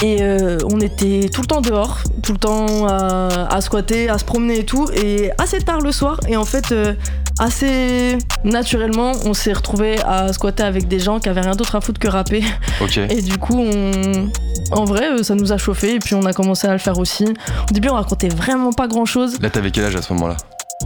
et 0.02 0.22
euh, 0.22 0.58
on 0.72 0.80
était 0.80 1.28
tout 1.32 1.40
le 1.40 1.46
temps 1.46 1.60
dehors, 1.60 1.98
tout 2.22 2.32
le 2.32 2.38
temps 2.38 2.86
à, 2.86 3.48
à 3.54 3.60
squatter, 3.60 4.08
à 4.08 4.18
se 4.18 4.24
promener 4.24 4.60
et 4.60 4.64
tout. 4.64 4.88
Et 4.94 5.30
assez 5.38 5.60
tard 5.60 5.80
le 5.80 5.92
soir, 5.92 6.20
et 6.28 6.36
en 6.36 6.44
fait, 6.44 6.72
euh, 6.72 6.94
assez 7.38 8.18
naturellement, 8.44 9.12
on 9.24 9.34
s'est 9.34 9.52
retrouvé 9.52 9.96
à 10.06 10.32
squatter 10.32 10.62
avec 10.62 10.88
des 10.88 11.00
gens 11.00 11.20
qui 11.20 11.28
avaient 11.28 11.40
rien 11.40 11.54
d'autre 11.54 11.76
à 11.76 11.80
foutre 11.80 12.00
que 12.00 12.08
rapper. 12.08 12.42
Et 13.10 13.22
du 13.22 13.38
coup, 13.38 13.58
on... 13.58 14.30
en 14.72 14.84
vrai, 14.84 15.10
euh, 15.10 15.22
ça 15.22 15.34
nous 15.34 15.52
a 15.52 15.58
chauffé 15.58 15.94
et 15.94 15.98
puis 15.98 16.14
on 16.14 16.24
a 16.26 16.32
commencé 16.32 16.66
à 16.66 16.72
le 16.72 16.78
faire 16.78 16.98
aussi. 16.98 17.24
Au 17.24 17.72
début, 17.72 17.88
on 17.88 17.94
racontait 17.94 18.28
vraiment 18.28 18.72
pas 18.72 18.88
grand 18.88 19.04
chose. 19.04 19.40
Là, 19.40 19.50
t'avais 19.50 19.70
quel 19.70 19.84
âge 19.84 19.96
à 19.96 20.02
ce 20.02 20.12
moment-là? 20.12 20.36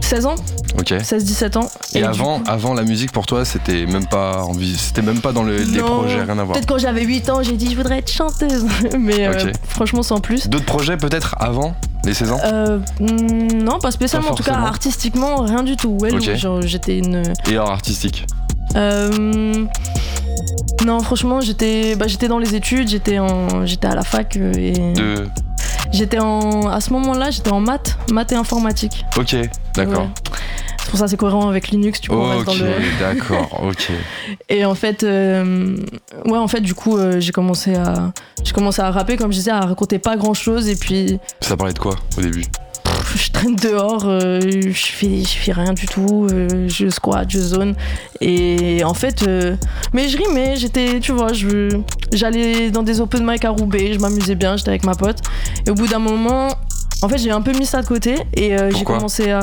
16 0.01 0.25
ans, 0.27 0.35
Ok. 0.79 0.91
16-17 0.91 1.57
ans. 1.57 1.67
Et, 1.93 2.03
avant, 2.03 2.41
avant 2.47 2.73
la 2.73 2.83
musique 2.83 3.11
pour 3.11 3.25
toi, 3.25 3.43
c'était 3.43 3.85
même 3.85 4.07
pas 4.07 4.45
c'était 4.77 5.01
même 5.01 5.19
pas 5.19 5.31
dans 5.33 5.43
le- 5.43 5.57
les 5.63 5.79
projets, 5.81 6.21
rien 6.23 6.37
à 6.39 6.43
voir. 6.43 6.53
Peut-être 6.53 6.67
quand 6.67 6.77
j'avais 6.77 7.03
8 7.03 7.29
ans, 7.29 7.41
j'ai 7.43 7.53
dit 7.57 7.71
je 7.71 7.75
voudrais 7.75 7.99
être 7.99 8.11
chanteuse. 8.11 8.65
Mais 8.99 9.27
euh, 9.27 9.51
franchement, 9.67 10.03
sans 10.03 10.19
plus. 10.19 10.47
D'autres 10.47 10.65
projets 10.65 10.95
peut-être 10.97 11.35
avant 11.39 11.75
les 12.05 12.13
16 12.13 12.31
ans? 12.31 12.39
Euh, 12.45 12.79
mm, 12.99 13.63
non, 13.63 13.79
pas 13.79 13.91
spécialement. 13.91 14.27
Pas 14.27 14.33
en 14.33 14.37
tout 14.37 14.43
cas, 14.43 14.53
artistiquement, 14.55 15.43
rien 15.43 15.63
du 15.63 15.75
tout. 15.75 15.97
Ouais, 15.99 16.11
j'étais 16.61 16.99
une. 16.99 17.23
Et 17.49 17.51
alors 17.53 17.71
artistique? 17.71 18.25
Euh, 18.75 19.65
non, 20.85 20.99
franchement, 21.01 21.41
j'étais, 21.41 21.95
bah, 21.95 22.05
j'étais 22.07 22.27
dans 22.27 22.37
les 22.39 22.55
études, 22.55 22.87
j'étais 22.87 23.19
en, 23.19 23.65
j'étais 23.65 23.87
à 23.87 23.95
la 23.95 24.03
fac 24.03 24.37
euh, 24.37 24.53
et 24.55 24.93
De... 24.93 25.27
j'étais 25.91 26.19
en, 26.19 26.67
à 26.67 26.79
ce 26.81 26.91
moment-là, 26.93 27.31
j'étais 27.31 27.51
en 27.51 27.59
maths, 27.59 27.97
maths 28.11 28.31
et 28.31 28.35
informatique. 28.35 29.05
Ok, 29.17 29.35
d'accord. 29.75 30.01
Ouais. 30.03 30.09
c'est 30.79 30.89
pour 30.89 30.99
ça 30.99 31.07
c'est 31.07 31.17
cohérent 31.17 31.47
avec 31.49 31.69
Linux, 31.69 32.01
tu 32.01 32.11
vois. 32.11 32.37
Ok, 32.37 32.55
le- 32.57 32.99
d'accord, 32.99 33.61
ok. 33.63 33.91
Et 34.49 34.65
en 34.65 34.75
fait, 34.75 35.03
euh, 35.03 35.75
ouais, 36.25 36.37
en 36.37 36.47
fait, 36.47 36.61
du 36.61 36.73
coup, 36.73 36.97
euh, 36.97 37.19
j'ai 37.19 37.31
commencé 37.31 37.75
à, 37.75 38.11
j'ai 38.43 38.53
commencé 38.53 38.81
à 38.81 38.89
rapper, 38.91 39.15
comme 39.17 39.31
je 39.31 39.37
disais, 39.37 39.51
à 39.51 39.59
raconter 39.61 39.99
pas 39.99 40.17
grand 40.17 40.33
chose. 40.33 40.67
Et 40.69 40.75
puis, 40.75 41.19
Ça 41.41 41.55
parlait 41.57 41.73
de 41.73 41.79
quoi 41.79 41.95
au 42.17 42.21
début? 42.21 42.43
Je 43.15 43.31
traîne 43.31 43.55
dehors, 43.55 44.05
euh, 44.05 44.39
je 44.41 44.69
fais, 44.69 45.19
je 45.19 45.37
fais 45.37 45.51
rien 45.51 45.73
du 45.73 45.85
tout, 45.85 46.27
euh, 46.31 46.67
je 46.67 46.89
squat, 46.89 47.29
je 47.29 47.39
zone. 47.39 47.75
Et 48.21 48.83
en 48.83 48.93
fait, 48.93 49.23
euh, 49.23 49.55
mais 49.93 50.07
je 50.07 50.17
rimais, 50.17 50.55
j'étais, 50.55 50.99
tu 50.99 51.11
vois, 51.11 51.31
j'allais 52.11 52.71
dans 52.71 52.83
des 52.83 53.01
open 53.01 53.25
mic 53.25 53.45
à 53.45 53.49
Roubaix, 53.49 53.93
je 53.93 53.99
m'amusais 53.99 54.35
bien, 54.35 54.57
j'étais 54.57 54.69
avec 54.69 54.85
ma 54.85 54.95
pote. 54.95 55.19
Et 55.65 55.71
au 55.71 55.75
bout 55.75 55.87
d'un 55.87 55.99
moment, 55.99 56.49
en 57.01 57.09
fait, 57.09 57.17
j'ai 57.17 57.31
un 57.31 57.41
peu 57.41 57.51
mis 57.57 57.65
ça 57.65 57.81
de 57.81 57.87
côté 57.87 58.15
et 58.35 58.55
euh, 58.57 58.71
j'ai 58.71 58.83
commencé 58.83 59.31
à. 59.31 59.41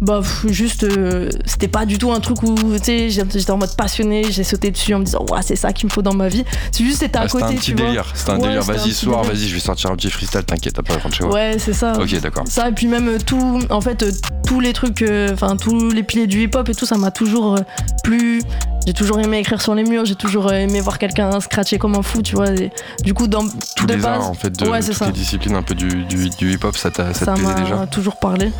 Bah, 0.00 0.20
pff, 0.20 0.46
juste, 0.52 0.82
euh, 0.84 1.30
c'était 1.46 1.68
pas 1.68 1.84
du 1.86 1.96
tout 1.98 2.10
un 2.12 2.18
truc 2.20 2.42
où, 2.42 2.54
tu 2.54 2.78
sais, 2.84 3.08
j'étais 3.10 3.50
en 3.50 3.56
mode 3.58 3.74
passionné, 3.76 4.24
j'ai 4.30 4.42
sauté 4.44 4.70
dessus 4.70 4.94
en 4.94 4.98
me 5.00 5.04
disant, 5.04 5.24
ouais, 5.30 5.40
c'est 5.42 5.54
ça 5.56 5.72
qu'il 5.72 5.88
me 5.88 5.92
faut 5.92 6.02
dans 6.02 6.14
ma 6.14 6.28
vie. 6.28 6.44
C'est 6.72 6.84
juste, 6.84 6.98
c'était 7.00 7.18
à 7.18 7.22
Ah, 7.22 7.28
C'était 7.28 7.42
côté, 7.42 7.54
un 7.54 7.56
petit 7.58 7.70
tu 7.70 7.74
délire. 7.74 8.10
C'était 8.14 8.30
un 8.32 8.36
Ouais, 8.38 8.48
délire. 8.48 8.62
c'était 8.64 8.78
Vas-y, 8.78 8.92
soir, 8.92 9.22
vas-y, 9.22 9.48
je 9.48 9.54
vais 9.54 9.60
sortir 9.60 9.90
un 9.90 9.96
petit 9.96 10.10
freestyle, 10.10 10.42
t'inquiète, 10.44 10.74
t'as 10.74 10.82
pas 10.82 10.96
de 11.08 11.14
chez 11.14 11.24
moi. 11.24 11.34
Ouais, 11.34 11.56
c'est 11.58 11.72
ça. 11.72 11.92
Ok, 12.00 12.20
d'accord. 12.20 12.44
Ça, 12.48 12.68
et 12.68 12.72
puis 12.72 12.86
même 12.88 13.08
euh, 13.08 13.18
tout, 13.24 13.60
en 13.70 13.80
fait, 13.80 14.04
tous 14.46 14.58
les 14.60 14.72
trucs, 14.72 15.04
enfin, 15.32 15.56
tous 15.56 15.90
les 15.90 16.02
piliers 16.02 16.26
du 16.26 16.42
hip-hop 16.42 16.68
et 16.68 16.74
tout, 16.74 16.86
ça 16.86 16.96
m'a 16.96 17.10
toujours 17.12 17.56
plu. 18.02 18.42
J'ai 18.86 18.92
toujours 18.94 19.20
aimé 19.20 19.38
écrire 19.38 19.60
sur 19.62 19.74
les 19.74 19.84
murs, 19.84 20.04
j'ai 20.04 20.16
toujours 20.16 20.48
euh, 20.48 20.54
aimé 20.54 20.80
voir 20.80 20.98
quelqu'un 20.98 21.40
scratcher 21.40 21.78
comme 21.78 21.94
un 21.94 22.02
fou, 22.02 22.20
tu 22.22 22.34
vois. 22.34 22.50
et 22.50 22.70
du 23.04 23.14
coup, 23.14 23.28
dans 23.28 23.44
Tous 23.76 23.86
de 23.86 23.94
les 23.94 24.00
base, 24.00 24.22
arts, 24.22 24.30
en 24.30 24.34
fait, 24.34 24.50
de 24.50 24.68
Ouais, 24.68 24.80
toutes 24.82 24.94
ça. 24.94 25.06
les 25.06 25.12
disciplines 25.12 25.54
un 25.54 25.62
peu 25.62 25.74
du, 25.74 26.04
du, 26.04 26.30
du 26.30 26.52
hip-hop, 26.52 26.76
ça, 26.76 26.90
t'a- 26.90 27.14
ça, 27.14 27.24
ça 27.26 27.34
te 27.34 27.60
déjà 27.62 27.86
toujours 27.86 28.16
parlé. 28.16 28.50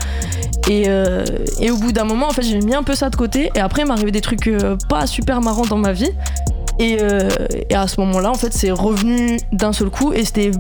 Et, 0.71 0.85
euh, 0.87 1.25
et 1.61 1.71
au 1.73 1.77
bout 1.77 1.91
d'un 1.93 2.05
moment, 2.05 2.29
en 2.29 2.33
fait, 2.33 2.43
j'ai 2.43 2.59
mis 2.61 2.75
un 2.75 2.85
peu 2.85 2.95
ça 2.95 3.11
de 3.11 3.17
côté. 3.17 3.51
Et 3.57 3.61
après, 3.61 3.83
il 3.83 3.91
arrivé 3.91 4.13
des 4.13 4.21
trucs 4.21 4.47
euh, 4.47 4.77
pas 4.89 5.07
super 5.09 5.41
marrants 5.41 5.67
dans 5.67 5.77
ma 5.79 5.93
vie. 5.93 6.11
Et, 6.79 6.99
euh, 7.03 7.29
et 7.69 7.75
à 7.75 7.87
ce 7.89 8.01
moment-là, 8.01 8.31
en 8.31 8.35
fait, 8.35 8.53
c'est 8.55 8.71
revenu 8.71 9.39
d'un 9.51 9.73
seul 9.73 9.91
coup. 9.91 10.13
Et 10.13 10.25
c'était 10.25 10.53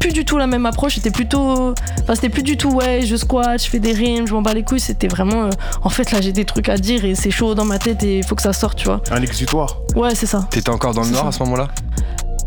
plus 0.00 0.12
du 0.12 0.24
tout 0.24 0.38
la 0.38 0.46
même 0.46 0.66
approche. 0.66 0.94
C'était 0.96 1.10
plutôt. 1.10 1.74
Enfin, 2.02 2.14
c'était 2.14 2.28
plus 2.28 2.42
du 2.42 2.56
tout, 2.56 2.70
ouais, 2.70 3.02
je 3.04 3.16
squat, 3.16 3.62
je 3.62 3.68
fais 3.68 3.78
des 3.78 3.92
rimes, 3.92 4.26
je 4.26 4.34
m'en 4.34 4.42
bats 4.42 4.54
les 4.54 4.62
couilles. 4.62 4.80
C'était 4.80 5.08
vraiment. 5.08 5.44
euh, 5.44 5.50
en 5.82 5.88
fait, 5.90 6.10
là, 6.12 6.20
j'ai 6.20 6.32
des 6.32 6.44
trucs 6.44 6.68
à 6.68 6.76
dire 6.76 7.04
et 7.04 7.14
c'est 7.14 7.30
chaud 7.30 7.54
dans 7.54 7.64
ma 7.64 7.78
tête 7.78 8.02
et 8.02 8.18
il 8.18 8.24
faut 8.24 8.34
que 8.34 8.42
ça 8.42 8.52
sorte, 8.52 8.78
tu 8.78 8.86
vois. 8.86 9.00
Un 9.10 9.22
exutoire. 9.22 9.76
Ouais, 9.94 10.14
c'est 10.14 10.26
ça. 10.26 10.46
T'étais 10.50 10.70
encore 10.70 10.94
dans 10.94 11.02
le 11.02 11.10
Nord 11.10 11.22
ça. 11.22 11.28
à 11.28 11.32
ce 11.32 11.38
moment-là? 11.44 11.68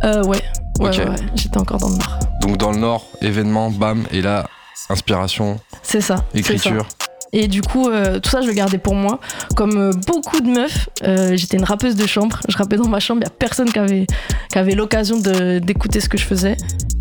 Euh, 0.04 0.24
ouais. 0.24 0.42
Ouais, 0.80 0.90
Ok. 0.90 0.98
ouais, 0.98 1.10
ouais. 1.10 1.16
J'étais 1.36 1.58
encore 1.58 1.78
dans 1.80 1.90
le 1.90 1.96
nord. 1.98 2.20
Donc 2.42 2.58
dans 2.58 2.72
le 2.72 2.78
Nord, 2.78 3.06
événement, 3.22 3.70
bam, 3.70 4.06
et 4.12 4.22
là, 4.22 4.48
inspiration, 4.90 5.60
C'est 5.84 6.02
ça. 6.02 6.24
écriture. 6.34 6.88
Et 7.32 7.48
du 7.48 7.62
coup, 7.62 7.90
euh, 7.90 8.20
tout 8.20 8.30
ça, 8.32 8.42
je 8.42 8.48
le 8.48 8.54
gardais 8.54 8.80
pour 8.80 8.96
moi. 8.96 9.20
Comme 9.56 9.78
euh, 9.78 9.92
beaucoup 10.08 10.40
de 10.42 10.48
meufs, 10.50 10.90
euh, 11.04 11.36
j'étais 11.36 11.58
une 11.58 11.64
rappeuse 11.64 11.96
de 11.96 12.08
chambre. 12.08 12.40
Je 12.48 12.58
rappais 12.58 12.76
dans 12.78 12.88
ma 12.88 13.00
chambre, 13.00 13.20
il 13.22 13.26
n'y 13.26 13.28
a 13.28 13.36
personne 13.38 13.72
qui 13.72 13.78
avait, 13.78 14.08
qui 14.52 14.58
avait 14.58 14.74
l'occasion 14.74 15.18
d'écouter 15.20 16.00
ce 16.00 16.10
que 16.10 16.18
je 16.18 16.26
faisais. 16.26 16.58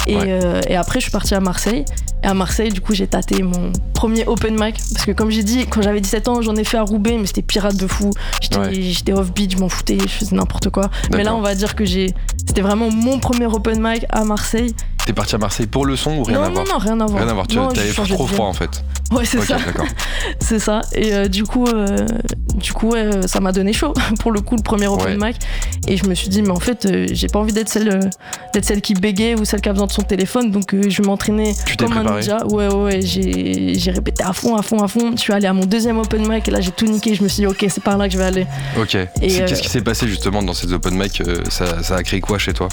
Et, 0.09 0.17
Ouais. 0.17 0.25
euh, 0.27 0.61
et 0.69 0.75
après, 0.77 0.99
je 1.01 1.05
suis 1.05 1.11
partie 1.13 1.35
à 1.35 1.41
Marseille. 1.41 1.85
Et 2.25 2.27
à 2.27 2.35
Marseille, 2.35 2.71
du 2.71 2.81
coup, 2.81 2.95
j'ai 2.95 3.07
tâté 3.07 3.43
mon 3.43 3.73
premier 3.95 4.27
open 4.27 4.55
mic. 4.55 4.77
Parce 4.95 5.05
que, 5.07 5.13
comme 5.13 5.31
j'ai 5.31 5.43
dit, 5.45 5.67
quand 5.67 5.83
j'avais 5.83 6.01
17 6.01 6.29
ans, 6.29 6.43
j'en 6.43 6.57
ai 6.57 6.65
fait 6.65 6.79
à 6.79 6.83
Roubaix, 6.83 7.17
mais 7.19 7.27
c'était 7.27 7.43
pirate 7.43 7.77
de 7.77 7.87
fou. 7.87 8.11
J'étais 8.41 8.59
Ouais. 9.13 9.19
off-beat, 9.19 9.53
je 9.53 9.59
m'en 9.59 9.69
foutais, 9.69 9.99
je 10.01 10.09
faisais 10.09 10.35
n'importe 10.35 10.71
quoi. 10.71 10.91
Mais 11.13 11.23
là, 11.23 11.35
on 11.35 11.41
va 11.43 11.55
dire 11.55 11.77
que 11.77 11.85
j'ai. 11.85 12.15
C'était 12.47 12.63
vraiment 12.63 12.91
mon 12.91 13.19
premier 13.19 13.47
open 13.47 13.79
mic 13.81 14.05
à 14.09 14.25
Marseille. 14.25 14.75
T'es 15.09 15.15
parti 15.15 15.35
à 15.37 15.39
Marseille 15.39 15.67
pour 15.67 15.87
le 15.87 15.97
son 15.97 16.19
ou 16.19 16.23
rien 16.23 16.37
non, 16.37 16.45
à 16.45 16.51
voir 16.51 16.67
non, 16.67 16.73
non, 16.75 16.79
rien 16.79 17.01
à 17.01 17.07
voir. 17.07 17.23
Rien 17.23 17.29
à 17.31 17.33
voir, 17.33 17.47
tu 17.47 17.57
Non, 17.57 17.71
changé 17.95 18.13
trop 18.13 18.27
froid 18.27 18.45
en 18.45 18.53
fait. 18.53 18.85
Ouais, 19.11 19.25
c'est 19.25 19.41
ça. 19.41 19.57
C'est 20.39 20.59
ça. 20.59 20.83
Et 20.93 21.15
euh, 21.15 21.29
du 21.29 21.45
coup, 21.45 21.67
euh, 21.67 22.07
du 22.57 22.75
coup 22.75 22.91
ouais, 22.91 23.05
euh, 23.05 23.23
ça 23.23 23.41
m'a 23.41 23.53
donné 23.53 23.73
chaud 23.73 23.95
pour 24.21 24.33
le 24.33 24.43
coup, 24.43 24.55
le 24.55 24.63
premier 24.63 24.87
open 24.87 25.17
mic. 25.19 25.37
Et 25.87 25.97
je 25.97 26.05
me 26.07 26.15
suis 26.15 26.29
dit, 26.29 26.43
mais 26.43 26.51
en 26.51 26.61
fait, 26.61 26.85
euh, 26.85 27.07
j'ai 27.11 27.29
pas 27.29 27.39
envie 27.39 27.55
d'être 27.55 27.71
celle, 27.71 28.11
d'être 28.53 28.67
celle 28.67 28.83
qui 28.83 28.93
bégait 28.93 29.35
ou 29.35 29.47
celle 29.47 29.63
qui 29.63 29.71
a 29.71 29.73
besoin 29.73 29.87
de 29.87 29.93
son 29.93 30.03
téléphone. 30.03 30.51
Donc, 30.51 30.75
je 30.77 31.01
m'entraînais 31.01 31.55
comme 31.79 31.93
un 31.93 32.05
ninja. 32.05 32.45
Ouais, 32.47 32.69
ouais, 32.69 32.75
ouais. 32.75 33.01
J'ai, 33.01 33.91
répété 33.91 34.23
à 34.25 34.35
fond, 34.35 34.57
à 34.57 34.63
fond, 34.63 34.83
à 34.83 34.89
fond. 34.89 35.13
Je 35.15 35.21
suis 35.21 35.33
allée 35.33 35.47
à 35.47 35.55
mon 35.55 35.65
deuxième 35.65 35.97
open 35.97 36.29
mic 36.29 36.47
et 36.49 36.51
là, 36.51 36.61
j'ai 36.61 36.73
tout 36.73 36.85
niqué. 36.85 37.15
Je 37.15 37.23
me 37.23 37.29
suis 37.29 37.41
dit, 37.41 37.47
ok, 37.47 37.65
c'est 37.71 37.83
par 37.83 37.97
là 37.97 38.09
que 38.09 38.13
je 38.13 38.19
vais 38.19 38.25
aller. 38.25 38.47
Ok. 38.79 38.95
Et, 38.95 39.09
Qu'est-ce 39.23 39.63
qui 39.63 39.71
s'est 39.71 39.81
passé 39.81 40.07
justement 40.07 40.43
dans 40.43 40.53
ces 40.53 40.71
open 40.71 40.95
mic 40.95 41.23
ça, 41.49 41.83
ça 41.83 41.97
a 41.97 42.03
créé 42.03 42.21
quoi 42.21 42.37
chez 42.37 42.53
toi? 42.53 42.69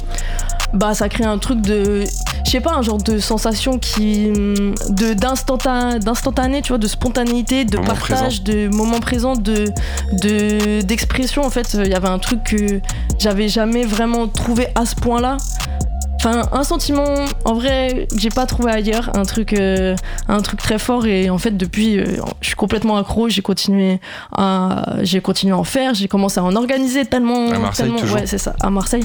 Bah, 0.73 0.93
ça 0.93 1.07
crée 1.07 1.23
un 1.23 1.37
truc 1.37 1.61
de. 1.61 2.03
Je 2.45 2.51
sais 2.51 2.59
pas, 2.61 2.73
un 2.73 2.81
genre 2.81 2.99
de 2.99 3.17
sensation 3.19 3.79
qui. 3.79 4.27
hum, 4.27 4.75
de, 4.89 5.13
d'instanta- 5.13 5.99
d'instantané, 5.99 6.61
tu 6.61 6.69
vois, 6.69 6.77
de 6.77 6.87
spontanéité, 6.87 7.65
de 7.65 7.77
Moment 7.77 7.87
partage, 7.87 8.43
de 8.43 8.67
moment 8.67 8.99
présent, 8.99 9.35
de, 9.35 9.65
de, 10.21 10.81
d'expression. 10.81 11.43
En 11.43 11.49
fait, 11.49 11.73
il 11.73 11.87
y 11.89 11.93
avait 11.95 12.07
un 12.07 12.19
truc 12.19 12.43
que 12.43 12.79
j'avais 13.19 13.47
jamais 13.49 13.83
vraiment 13.83 14.27
trouvé 14.27 14.67
à 14.75 14.85
ce 14.85 14.95
point-là. 14.95 15.37
Enfin, 16.25 16.49
un 16.53 16.63
sentiment, 16.63 17.25
en 17.45 17.53
vrai, 17.53 18.07
que 18.09 18.17
j'ai 18.19 18.29
pas 18.29 18.47
trouvé 18.47 18.71
ailleurs, 18.71 19.11
un 19.15 19.25
truc, 19.25 19.53
euh, 19.53 19.95
un 20.27 20.41
truc 20.41 20.59
très 20.59 20.79
fort. 20.79 21.05
Et 21.05 21.29
en 21.29 21.37
fait, 21.37 21.55
depuis, 21.55 21.99
euh, 21.99 22.17
je 22.41 22.47
suis 22.47 22.55
complètement 22.55 22.97
accro. 22.97 23.29
J'ai 23.29 23.43
continué 23.43 23.99
à, 24.31 24.95
j'ai 25.03 25.21
continué 25.21 25.53
à 25.53 25.57
en 25.57 25.63
faire. 25.63 25.93
J'ai 25.93 26.07
commencé 26.07 26.39
à 26.39 26.43
en 26.43 26.55
organiser 26.55 27.05
tellement, 27.05 27.51
À 27.51 27.59
Marseille, 27.59 27.85
tellement, 27.85 27.99
toujours 27.99 28.15
ouais, 28.15 28.25
c'est 28.25 28.39
ça, 28.39 28.55
à 28.59 28.71
Marseille. 28.71 29.03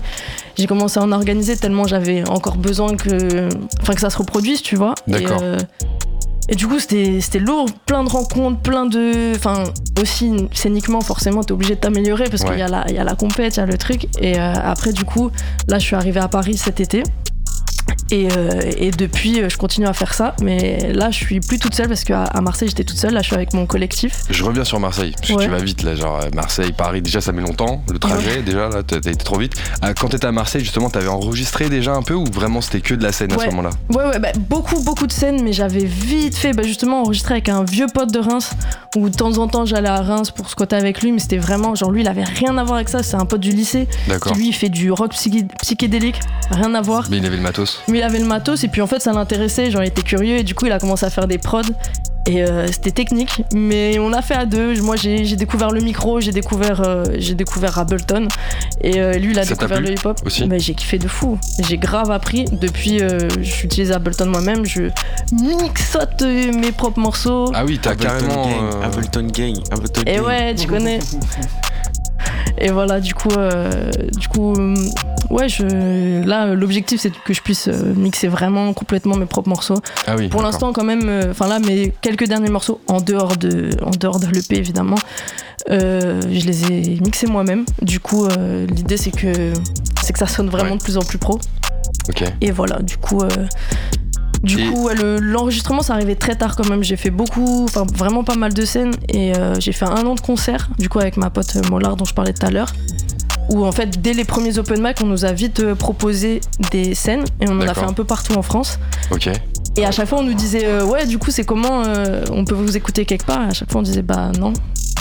J'ai 0.57 0.67
commencé 0.67 0.99
à 0.99 1.03
en 1.03 1.13
organiser 1.13 1.59
tellement 1.59 1.87
j'avais 1.87 2.27
encore 2.27 2.57
besoin 2.57 2.97
que, 2.97 3.51
enfin, 3.83 3.93
que 3.93 4.01
ça 4.01 4.09
se 4.09 4.17
reproduise, 4.17 4.63
tu 4.63 4.77
vois. 4.77 4.95
Et, 5.07 5.13
D'accord. 5.13 5.41
euh, 5.43 5.59
et 6.53 6.57
du 6.57 6.67
coup, 6.67 6.79
c'était 6.81 7.21
c'était 7.21 7.39
lourd, 7.39 7.67
plein 7.87 8.03
de 8.05 8.09
rencontres, 8.11 8.59
plein 8.61 8.85
de. 8.85 9.33
Enfin, 9.37 9.65
aussi, 10.01 10.49
scéniquement, 10.53 11.01
forcément, 11.01 11.43
t'es 11.45 11.53
obligé 11.53 11.77
de 11.77 11.81
t'améliorer 11.81 12.25
parce 12.25 12.43
Ouais. 12.43 12.51
qu'il 12.51 12.59
y, 12.59 12.63
a 12.63 12.69
la- 12.69 12.85
il 12.89 12.95
y 12.97 12.99
a 12.99 13.05
la 13.05 13.15
compète, 13.15 13.57
il 13.57 13.61
y 13.61 13.63
a 13.63 13.67
le 13.67 13.79
truc. 13.79 14.09
Et 14.21 14.39
euh, 14.39 14.53
après, 14.55 14.93
du 14.93 15.05
coup, 15.05 15.31
là, 15.69 15.79
je 15.79 15.85
suis 15.87 15.95
arrivée 15.97 16.21
à 16.21 16.29
Paris 16.29 16.57
cet 16.57 16.81
été. 16.81 17.03
Et, 18.11 18.29
euh, 18.37 18.61
et 18.77 18.91
depuis, 18.91 19.41
euh, 19.41 19.49
je 19.49 19.57
continue 19.57 19.87
à 19.87 19.93
faire 19.93 20.15
ça. 20.15 20.35
Mais 20.43 20.93
là, 20.93 21.11
je 21.11 21.17
suis 21.17 21.41
plus 21.41 21.59
toute 21.59 21.75
seule 21.75 21.89
parce 21.89 22.05
qu'à 22.05 22.25
à 22.25 22.41
Marseille, 22.41 22.69
j'étais 22.69 22.85
toute 22.85 22.99
seule. 22.99 23.13
Là, 23.15 23.21
je 23.23 23.27
suis 23.27 23.37
avec 23.37 23.53
mon 23.55 23.67
collectif. 23.67 24.23
Je 24.31 24.45
reviens 24.45 24.65
sur 24.65 24.81
Marseille, 24.81 25.13
parce 25.17 25.29
que 25.29 25.35
Ouais. 25.35 25.45
tu 25.45 25.51
vas 25.51 25.59
vite 25.59 25.83
là, 25.83 25.95
genre 25.95 26.21
euh, 26.23 26.29
Marseille, 26.35 26.73
Paris, 26.73 27.03
déjà 27.03 27.21
ça 27.21 27.33
met 27.33 27.43
longtemps, 27.43 27.83
le 27.91 27.99
trajet 27.99 28.43
déjà, 28.43 28.69
là 28.69 28.83
t'as 28.83 28.97
été 28.97 29.15
trop 29.17 29.39
vite. 29.39 29.55
Quand 30.01 30.09
t'étais 30.09 30.27
à 30.27 30.33
Marseille 30.33 30.63
justement, 30.63 30.91
t'avais 30.91 31.09
enregistré 31.09 31.69
déjà 31.69 31.93
un 31.93 32.03
peu 32.03 32.15
ou 32.15 32.25
vraiment 32.33 32.61
c'était 32.61 32.81
que 32.81 32.95
de 32.95 33.03
la 33.03 33.13
scène 33.13 33.33
à 33.33 33.39
ce 33.39 33.47
moment-là? 33.47 33.71
Ouais, 33.91 34.05
ouais, 34.05 34.19
bah, 34.19 34.33
beaucoup, 34.39 34.83
beaucoup 34.83 35.07
de 35.07 35.13
scènes, 35.13 35.43
mais 35.43 35.53
j'avais 35.53 35.85
vite 35.85 36.37
fait, 36.37 36.53
bah, 36.53 36.63
justement, 36.63 37.03
enregistrer 37.03 37.35
avec 37.35 37.49
un 37.49 37.65
vieux 37.65 37.87
pote 37.93 38.13
de 38.13 38.19
Reims, 38.19 38.51
où 38.97 39.09
de 39.09 39.15
temps 39.15 39.39
en 39.39 39.49
temps 39.49 39.65
j'allais 39.65 39.89
à 39.89 40.01
Reims 40.03 40.31
pour 40.31 40.49
squatter 40.51 40.77
avec 40.77 41.01
lui, 41.03 41.13
mais 41.13 41.19
c'était 41.21 41.39
vraiment, 41.39 41.75
genre, 41.75 41.91
lui, 41.91 42.03
il 42.03 42.09
avait 42.09 42.25
rien 42.25 42.57
à 42.59 42.65
voir 42.65 42.77
avec 42.77 42.89
ça, 42.89 43.03
c'est 43.03 43.17
un 43.17 43.25
pote 43.27 43.41
du 43.41 43.51
lycée, 43.51 43.87
D'accord. 44.09 44.35
lui, 44.37 44.49
il 44.49 44.53
fait 44.55 44.69
du 44.69 44.91
rock 44.93 45.13
psyché- 45.13 45.47
psychédélique, 45.63 46.21
rien 46.51 46.75
à 46.75 46.81
voir. 46.83 47.07
Mais 47.11 47.19
il 47.19 47.27
avait 47.27 47.37
le 47.37 47.43
matos. 47.43 47.80
Mais 47.89 47.99
il 47.99 48.03
avait 48.03 48.19
le 48.19 48.27
matos, 48.27 48.63
et 48.65 48.69
puis 48.69 48.83
en 48.83 48.87
fait, 48.87 49.01
ça 49.01 49.13
l'intéressait, 49.13 49.71
genre, 49.71 49.83
il 49.83 49.89
était 49.89 50.03
curieux, 50.03 50.37
et 50.37 50.43
du 50.43 50.55
coup, 50.55 50.67
il 50.67 50.73
a 50.73 50.79
commencé 50.79 51.05
à 51.07 51.11
faire 51.11 51.27
des 51.27 51.39
prods. 51.39 51.63
Et 52.27 52.45
euh, 52.45 52.67
c'était 52.67 52.91
technique, 52.91 53.43
mais 53.55 53.99
on 53.99 54.11
l'a 54.11 54.21
fait 54.21 54.35
à 54.35 54.45
deux. 54.45 54.81
Moi, 54.83 54.95
j'ai 54.97 55.25
découvert 55.37 55.71
le 55.71 55.81
micro, 55.81 56.21
j'ai 56.21 56.33
découvert, 56.33 56.83
euh, 56.87 57.05
j'ai 57.17 57.35
découvert 57.35 57.79
Ableton, 57.79 58.29
et 58.83 59.01
euh, 59.01 59.15
lui, 59.15 59.33
il 59.33 59.39
a 59.39 59.45
Ça 59.45 59.55
découvert 59.55 59.81
le 59.81 59.93
hip-hop. 59.93 60.21
aussi 60.27 60.47
Mais 60.47 60.59
j'ai 60.59 60.75
kiffé 60.75 60.99
de 60.99 61.09
fou. 61.09 61.39
J'ai 61.67 61.79
grave 61.79 62.11
appris. 62.11 62.45
Depuis, 62.53 63.01
euh, 63.03 63.29
j'utilise 63.41 63.91
Ableton 63.91 64.27
moi-même. 64.27 64.67
Je 64.67 64.91
mixote 65.33 66.23
mes 66.23 66.73
propres 66.73 67.01
morceaux. 67.01 67.51
Ah 67.55 67.65
oui, 67.65 67.79
t'as 67.83 67.93
Ableton 67.93 68.09
carrément. 68.09 68.47
Gang, 68.47 68.75
euh, 68.75 68.83
Ableton 68.85 69.27
Gang, 69.33 69.55
Ableton 69.71 70.03
et 70.07 70.17
Gang. 70.17 70.27
ouais, 70.27 70.55
tu 70.55 70.67
connais. 70.67 70.99
Et 72.59 72.71
voilà, 72.71 73.01
du 73.01 73.15
coup, 73.15 73.31
euh, 73.37 73.91
du 74.19 74.29
coup, 74.29 74.53
euh, 74.55 74.75
ouais, 75.31 75.49
je, 75.49 76.25
là, 76.27 76.55
l'objectif 76.55 77.01
c'est 77.01 77.11
que 77.11 77.33
je 77.33 77.41
puisse 77.41 77.69
euh, 77.69 77.95
mixer 77.97 78.29
vraiment 78.29 78.73
complètement 78.75 79.17
mes 79.17 79.27
propres 79.27 79.49
morceaux. 79.49 79.81
Ah 80.07 80.15
oui. 80.19 80.29
Pour 80.29 80.43
l'instant, 80.43 80.73
quand 80.73 80.85
même, 80.85 81.09
euh, 81.09 81.31
enfin 81.31 81.49
là, 81.49 81.59
mes 81.59 81.93
quelques 82.03 82.27
derniers 82.27 82.51
morceaux 82.51 82.81
en 82.87 83.01
dehors 83.01 83.37
de, 83.37 83.71
en 83.83 83.91
dehors 83.91 84.21
de 84.21 84.27
l'EP 84.27 84.57
évidemment, 84.57 84.99
euh, 85.71 86.21
je 86.31 86.47
les 86.47 86.65
ai 86.73 87.01
mixés 87.01 87.27
moi-même. 87.27 87.65
Du 87.83 88.01
coup, 88.01 88.27
euh, 88.27 88.67
l'idée 88.67 88.97
c'est 88.97 89.11
que 89.11 89.53
c'est 90.03 90.13
que 90.13 90.19
ça 90.19 90.27
sonne 90.27 90.49
vraiment 90.49 90.73
Ouais. 90.73 90.79
de 90.79 90.83
plus 90.83 90.97
en 90.99 91.03
plus 91.03 91.19
pro. 91.19 91.39
Et 92.41 92.51
voilà, 92.51 92.79
du 92.81 92.97
coup. 92.97 93.21
euh, 93.23 93.29
du 94.43 94.59
Et- 94.61 94.67
coup, 94.71 94.85
ouais, 94.87 94.95
le- 94.95 95.19
l'enregistrement, 95.19 95.83
ça 95.83 95.95
arrivait 95.95 96.15
très 96.15 96.35
tard 96.35 96.57
quand 96.57 96.69
même. 96.69 96.83
J'ai 96.83 96.97
fait 96.97 97.11
beaucoup, 97.11 97.65
enfin 97.65 97.85
vraiment 97.95 98.25
pas 98.25 98.37
mal 98.37 98.55
de 98.55 98.65
scènes 98.65 98.93
et 99.09 99.37
euh, 99.37 99.55
j'ai 99.61 99.73
fait 99.73 99.85
un 99.87 100.07
an 100.07 100.15
de 100.15 100.21
concert, 100.21 100.71
du 100.79 100.89
coup, 100.89 100.99
avec 100.99 101.17
ma 101.17 101.31
pote 101.31 101.57
euh, 101.57 101.63
Mollard 101.71 101.97
dont 101.97 102.05
je 102.05 102.15
parlais 102.15 102.33
tout 102.33 102.47
à 102.47 102.51
l'heure. 102.51 102.73
Où 103.51 103.65
en 103.67 103.73
fait, 103.73 104.01
dès 104.01 104.13
les 104.13 104.25
premiers 104.25 104.59
open 104.59 104.81
mic, 104.81 104.97
on 105.03 105.07
nous 105.07 105.25
a 105.25 105.33
vite 105.33 105.61
euh, 105.61 105.75
proposé 105.75 106.41
des 106.71 106.95
scènes 106.95 107.25
et 107.41 107.49
on 107.49 107.57
en 107.59 107.63
a 107.63 107.75
fait 107.75 107.85
un 107.85 107.93
peu 107.93 108.05
partout 108.05 108.35
en 108.35 108.43
France. 108.43 108.79
Ok. 109.11 109.29
Et 109.77 109.85
à 109.85 109.91
chaque 109.91 110.09
fois, 110.09 110.19
on 110.19 110.23
nous 110.23 110.35
disait 110.35 110.65
euh, 110.67 110.85
Ouais, 110.85 111.05
du 111.07 111.19
coup, 111.19 111.31
c'est 111.31 111.45
comment 111.45 111.83
euh, 111.85 112.25
On 112.33 112.45
peut 112.45 112.55
vous 112.55 112.77
écouter 112.77 113.05
quelque 113.05 113.27
part? 113.27 113.43
Et 113.43 113.49
à 113.49 113.53
chaque 113.53 113.71
fois, 113.71 113.81
on 113.81 113.85
disait 113.85 114.03
Bah 114.03 114.31
non. 114.39 114.53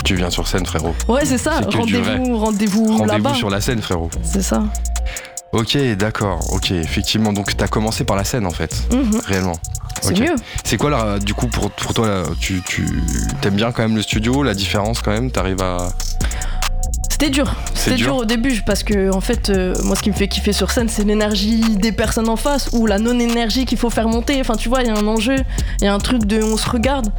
Tu 0.03 0.15
viens 0.15 0.29
sur 0.29 0.47
scène, 0.47 0.65
frérot. 0.65 0.93
Ouais, 1.07 1.25
c'est 1.25 1.37
ça, 1.37 1.59
rendez-vous 1.75 2.37
rendez-vous 2.37 2.85
Rendez-vous 2.85 3.05
là-bas. 3.05 3.33
sur 3.35 3.49
la 3.49 3.61
scène, 3.61 3.81
frérot. 3.81 4.09
C'est 4.23 4.41
ça. 4.41 4.63
Ok, 5.51 5.77
d'accord. 5.97 6.39
Ok, 6.53 6.71
effectivement. 6.71 7.33
Donc 7.33 7.55
t'as 7.57 7.67
commencé 7.67 8.03
par 8.03 8.15
la 8.15 8.23
scène 8.23 8.45
en 8.45 8.51
fait, 8.51 8.75
Mhm. 8.91 9.21
réellement. 9.25 9.55
c'est 10.01 10.17
mieux. 10.19 10.35
C'est 10.63 10.77
quoi 10.77 10.89
là, 10.89 11.19
du 11.19 11.33
coup, 11.33 11.47
pour, 11.47 11.71
pour 11.71 11.93
toi, 11.93 12.07
là, 12.07 12.23
tu, 12.39 12.61
tu 12.65 12.87
aimes 13.43 13.55
bien 13.55 13.71
quand 13.71 13.81
même 13.81 13.95
le 13.95 14.01
studio, 14.01 14.43
la 14.43 14.53
différence 14.53 15.01
quand 15.01 15.11
même 15.11 15.29
T'arrives 15.31 15.61
à. 15.61 15.89
C'était 17.11 17.31
dur. 17.31 17.53
C'était 17.73 17.95
dur 17.97 18.05
dur 18.05 18.15
au 18.17 18.25
début 18.25 18.61
parce 18.65 18.83
que 18.83 19.11
en 19.13 19.19
fait, 19.19 19.49
euh, 19.49 19.75
moi, 19.83 19.97
ce 19.97 20.01
qui 20.01 20.09
me 20.09 20.15
fait 20.15 20.29
kiffer 20.29 20.53
sur 20.53 20.71
scène, 20.71 20.87
c'est 20.87 21.03
l'énergie 21.03 21.59
des 21.75 21.91
personnes 21.91 22.29
en 22.29 22.37
face 22.37 22.69
ou 22.71 22.85
la 22.85 22.97
non-énergie 22.97 23.65
qu'il 23.65 23.77
faut 23.77 23.89
faire 23.89 24.07
monter. 24.07 24.39
Enfin, 24.39 24.55
tu 24.55 24.69
vois, 24.69 24.83
il 24.83 24.87
y 24.87 24.91
a 24.91 24.97
un 24.97 25.05
enjeu, 25.07 25.35
il 25.81 25.83
y 25.83 25.87
a 25.87 25.93
un 25.93 25.99
truc 25.99 26.23
de 26.25 26.41
on 26.41 26.55
se 26.55 26.69
regarde. 26.69 27.11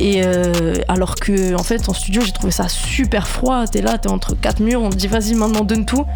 Et 0.00 0.22
euh, 0.24 0.74
alors 0.88 1.14
que 1.16 1.54
en 1.54 1.62
fait, 1.62 1.88
en 1.90 1.92
studio, 1.92 2.22
j'ai 2.24 2.32
trouvé 2.32 2.52
ça 2.52 2.68
super 2.68 3.28
froid. 3.28 3.66
T'es 3.66 3.82
là, 3.82 3.98
t'es 3.98 4.08
entre 4.08 4.34
quatre 4.34 4.60
murs, 4.60 4.80
on 4.80 4.88
te 4.88 4.96
dit 4.96 5.08
vas-y, 5.08 5.34
maintenant 5.34 5.62
donne 5.64 5.84
tout. 5.84 6.06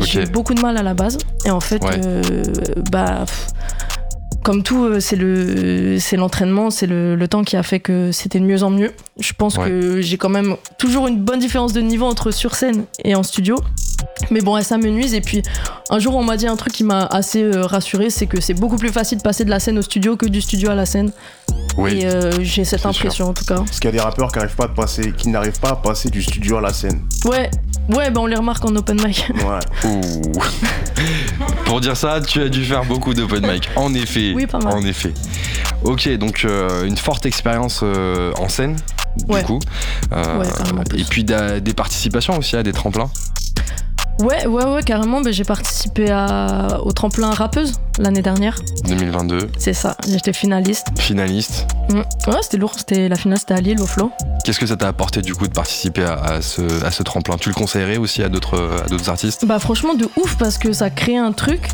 J'ai 0.00 0.22
eu 0.22 0.26
beaucoup 0.26 0.54
de 0.54 0.60
mal 0.60 0.76
à 0.76 0.82
la 0.82 0.94
base. 0.94 1.18
Et 1.44 1.50
en 1.50 1.60
fait, 1.60 1.82
Ouais. 1.84 2.00
euh, 2.04 2.22
bah. 2.90 3.24
pff, 3.26 3.46
comme 4.42 4.62
tout, 4.62 4.84
euh, 4.86 5.00
c'est 5.00 5.16
le, 5.16 5.98
c'est 6.00 6.16
l'entraînement, 6.16 6.70
c'est 6.70 6.86
le, 6.86 7.14
le 7.14 7.28
temps 7.28 7.44
qui 7.44 7.56
a 7.58 7.62
fait 7.62 7.78
que 7.78 8.10
c'était 8.10 8.40
de 8.40 8.46
mieux 8.46 8.62
en 8.62 8.70
mieux. 8.70 8.90
Je 9.18 9.34
pense 9.34 9.58
Ouais. 9.58 9.68
que 9.68 10.00
j'ai 10.00 10.16
quand 10.16 10.30
même 10.30 10.56
toujours 10.78 11.08
une 11.08 11.18
bonne 11.18 11.40
différence 11.40 11.74
de 11.74 11.82
niveau 11.82 12.06
entre 12.06 12.30
sur 12.30 12.54
scène 12.54 12.84
et 13.04 13.14
en 13.14 13.22
studio. 13.22 13.56
Mais 14.30 14.40
bon, 14.40 14.58
ça 14.62 14.78
me 14.78 14.88
nuise. 14.88 15.12
Et 15.12 15.20
puis, 15.20 15.42
un 15.90 15.98
jour, 15.98 16.16
on 16.16 16.24
m'a 16.24 16.38
dit 16.38 16.46
un 16.46 16.56
truc 16.56 16.72
qui 16.72 16.84
m'a 16.84 17.04
assez 17.04 17.42
euh, 17.42 17.66
rassuré 17.66 18.08
c'est 18.08 18.26
que 18.26 18.40
c'est 18.40 18.54
beaucoup 18.54 18.76
plus 18.76 18.88
facile 18.88 19.18
de 19.18 19.22
passer 19.22 19.44
de 19.44 19.50
la 19.50 19.60
scène 19.60 19.76
au 19.78 19.82
studio 19.82 20.16
que 20.16 20.24
du 20.26 20.40
studio 20.40 20.70
à 20.70 20.74
la 20.74 20.86
scène. 20.86 21.12
Oui. 21.76 22.00
Et 22.00 22.06
euh, 22.06 22.32
j'ai 22.40 22.64
cette 22.64 22.86
impression, 22.86 23.28
en 23.28 23.34
tout 23.34 23.44
cas. 23.44 23.56
Parce 23.56 23.78
qu'il 23.78 23.84
y 23.86 23.88
a 23.88 23.96
des 23.96 24.00
rappeurs 24.00 24.32
qui 24.32 24.38
n'arrivent 24.38 24.56
pas, 24.56 24.64
à 24.64 24.68
passer- 24.68 25.12
qui 25.12 25.28
n'arrivent 25.28 25.60
pas 25.60 25.70
à 25.70 25.76
passer 25.76 26.08
du 26.08 26.22
studio 26.22 26.56
à 26.56 26.60
la 26.62 26.72
scène. 26.72 27.02
Ouais, 27.26 27.50
ouais, 27.94 28.10
bah 28.10 28.20
on 28.20 28.26
les 28.26 28.36
remarque 28.36 28.64
en 28.64 28.74
open 28.76 29.00
mic. 29.04 29.26
Ouais. 29.34 29.58
Ouh. 29.88 30.32
Pour 31.64 31.80
dire 31.80 31.96
ça, 31.96 32.20
tu 32.20 32.40
as 32.42 32.48
dû 32.48 32.64
faire 32.64 32.84
beaucoup 32.84 33.14
d'open 33.14 33.46
mic. 33.50 33.68
En 33.76 33.94
effet. 33.94 34.32
Oui, 34.34 34.46
pas 34.46 34.58
mal. 34.58 34.74
En 34.74 34.82
effet. 34.84 35.14
Ok, 35.82 36.08
donc 36.18 36.42
euh, 36.44 36.84
une 36.84 36.96
forte 36.96 37.26
expérience 37.26 37.80
euh, 37.82 38.32
en 38.38 38.48
scène, 38.48 38.76
du 39.16 39.32
Ouais. 39.34 39.42
coup. 39.42 39.58
Euh, 40.12 40.38
Ouais, 40.38 40.46
carrément 40.56 40.82
plus. 40.82 41.00
et 41.00 41.04
puis 41.04 41.24
des 41.24 41.74
participations 41.74 42.36
aussi 42.38 42.56
à 42.56 42.62
des 42.62 42.72
tremplins. 42.72 43.10
Ouais, 44.20 44.46
ouais, 44.46 44.64
ouais, 44.64 44.82
carrément. 44.82 45.20
bah, 45.20 45.30
j'ai 45.32 45.44
participé 45.44 46.10
à, 46.10 46.78
au 46.82 46.92
tremplin 46.92 47.30
rappeuse 47.30 47.74
l'année 47.98 48.22
dernière. 48.22 48.58
2022, 48.86 49.50
C'est 49.58 49.72
ça, 49.72 49.96
j'étais 50.08 50.32
finaliste. 50.32 50.86
finaliste. 50.98 51.66
Mm. 51.90 51.98
Ouais, 52.30 52.36
c'était 52.42 52.56
lourd. 52.56 52.72
C'était 52.76 53.08
la 53.08 53.16
finale, 53.16 53.38
c'était 53.38 53.54
à 53.54 53.60
Lille, 53.60 53.80
au 53.80 53.86
Flow. 53.86 54.10
Qu'est-ce 54.44 54.58
que 54.58 54.66
ça 54.66 54.76
t'a 54.76 54.88
apporté 54.88 55.20
du 55.22 55.34
coup 55.34 55.46
de 55.46 55.52
participer 55.52 56.04
à, 56.04 56.14
à 56.14 56.42
ce, 56.42 56.84
à 56.84 56.90
ce 56.90 57.02
tremplin? 57.02 57.36
Tu 57.36 57.48
le 57.50 57.54
conseillerais 57.54 57.98
aussi 57.98 58.22
à 58.22 58.28
d'autres 58.28 58.80
à 58.84 58.88
d'autres 58.88 59.08
artistes? 59.10 59.44
Bah 59.44 59.58
franchement 59.58 59.94
de 59.94 60.08
ouf 60.16 60.36
parce 60.36 60.56
que 60.56 60.72
ça 60.72 60.88
crée 60.88 61.16
un 61.18 61.32
truc, 61.32 61.68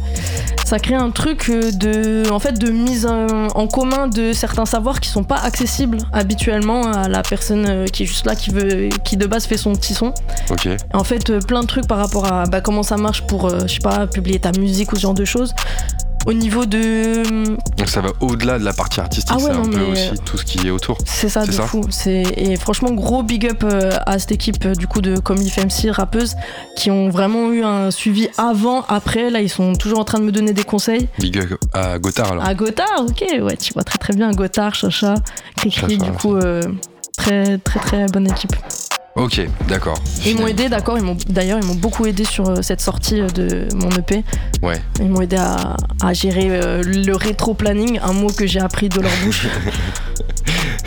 ça 0.64 0.78
crée 0.80 0.94
un 0.96 1.10
truc 1.10 1.48
euh, 1.48 1.70
de, 1.72 2.24
en 2.30 2.38
fait, 2.40 2.58
de 2.58 2.70
mise 2.70 3.06
en, 3.06 3.26
en 3.54 3.66
commun 3.68 4.08
de 4.08 4.32
certains 4.32 4.66
savoirs 4.66 4.98
qui 5.00 5.08
sont 5.10 5.22
pas 5.22 5.36
accessibles 5.36 5.98
habituellement 6.12 6.90
à 6.90 7.08
la 7.08 7.22
personne 7.22 7.66
euh, 7.68 7.84
qui 7.86 8.02
est 8.02 8.06
juste 8.06 8.26
là, 8.26 8.34
qui 8.34 8.50
veut, 8.50 8.88
qui 9.04 9.16
de 9.16 9.26
base 9.26 9.46
fait 9.46 9.56
son 9.56 9.74
petit 9.74 9.94
son. 9.94 10.12
Ok. 10.50 10.68
En 10.92 11.04
fait, 11.04 11.30
euh, 11.30 11.38
plein 11.40 11.60
de 11.60 11.66
trucs 11.66 11.86
par 11.86 11.98
rapport 11.98 12.26
à 12.32 12.35
bah, 12.44 12.60
comment 12.60 12.82
ça 12.82 12.96
marche 12.96 13.22
pour, 13.26 13.46
euh, 13.46 13.60
je 13.66 13.74
sais 13.74 13.80
pas, 13.80 14.06
publier 14.06 14.38
ta 14.38 14.52
musique 14.52 14.92
ou 14.92 14.96
ce 14.96 15.00
genre 15.02 15.14
de 15.14 15.24
choses. 15.24 15.54
Au 16.26 16.32
niveau 16.32 16.66
de, 16.66 17.22
Donc 17.76 17.88
ça 17.88 18.00
va 18.00 18.08
au-delà 18.20 18.58
de 18.58 18.64
la 18.64 18.72
partie 18.72 18.98
artistique, 18.98 19.30
Ah 19.32 19.36
ouais, 19.36 19.44
c'est 19.44 19.50
un 19.60 19.62
peu 19.70 19.76
mais- 19.78 19.92
aussi 19.92 20.10
tout 20.24 20.36
ce 20.36 20.44
qui 20.44 20.66
est 20.66 20.70
autour. 20.70 20.98
C'est 21.04 21.28
ça 21.28 21.42
C'est 21.42 21.50
de 21.50 21.52
ça 21.52 21.62
fou. 21.68 21.82
Et 22.08 22.56
franchement 22.56 22.90
gros 22.90 23.22
big 23.22 23.46
up 23.46 23.62
euh, 23.62 23.92
à 24.06 24.18
cette 24.18 24.32
équipe 24.32 24.64
euh, 24.66 24.74
du 24.74 24.88
coup 24.88 25.00
de 25.00 25.20
Comedy 25.20 25.50
FMC 25.50 25.88
rappeuses 25.92 26.34
qui 26.74 26.90
ont 26.90 27.10
vraiment 27.10 27.52
eu 27.52 27.62
un 27.62 27.92
suivi 27.92 28.28
avant, 28.38 28.82
après. 28.88 29.30
Là 29.30 29.40
ils 29.40 29.48
sont 29.48 29.74
toujours 29.74 30.00
en 30.00 30.04
train 30.04 30.18
de 30.18 30.24
me 30.24 30.32
donner 30.32 30.52
des 30.52 30.64
conseils. 30.64 31.06
Big 31.20 31.38
up 31.38 31.60
à 31.72 31.96
Gotthard 32.00 32.32
alors. 32.32 32.44
À 32.44 32.54
Gotthard, 32.54 33.04
ok, 33.08 33.24
ouais, 33.42 33.56
tu 33.56 33.72
vois 33.74 33.84
très 33.84 33.98
très 33.98 34.12
bien 34.12 34.32
Gotthard, 34.32 34.74
Chacha, 34.74 35.14
Cricri, 35.56 35.96
du 35.96 36.10
coup 36.10 36.34
euh, 36.34 36.60
très 37.16 37.58
très 37.58 37.78
très 37.78 38.06
bonne 38.06 38.28
équipe. 38.28 38.56
Ok, 39.16 39.40
d'accord. 39.66 39.98
Ils 40.26 40.36
m'ont 40.38 40.46
aidé, 40.46 40.68
d'accord. 40.68 40.98
Ils 40.98 41.04
m'ont 41.04 41.16
d'ailleurs 41.28 41.58
ils 41.58 41.66
m'ont 41.66 41.74
beaucoup 41.74 42.04
aidé 42.04 42.24
sur 42.24 42.48
euh, 42.48 42.62
cette 42.62 42.82
sortie 42.82 43.20
euh, 43.20 43.28
de 43.28 43.66
mon 43.74 43.88
EP. 43.90 44.22
Ouais. 44.62 44.80
Ils 45.00 45.08
m'ont 45.08 45.22
aidé 45.22 45.36
à, 45.36 45.76
à 46.02 46.12
gérer 46.12 46.48
euh, 46.50 46.82
le 46.84 47.16
rétro 47.16 47.54
planning, 47.54 47.98
un 48.02 48.12
mot 48.12 48.28
que 48.28 48.46
j'ai 48.46 48.60
appris 48.60 48.88
de 48.90 49.00
leur 49.00 49.12
bouche. 49.24 49.46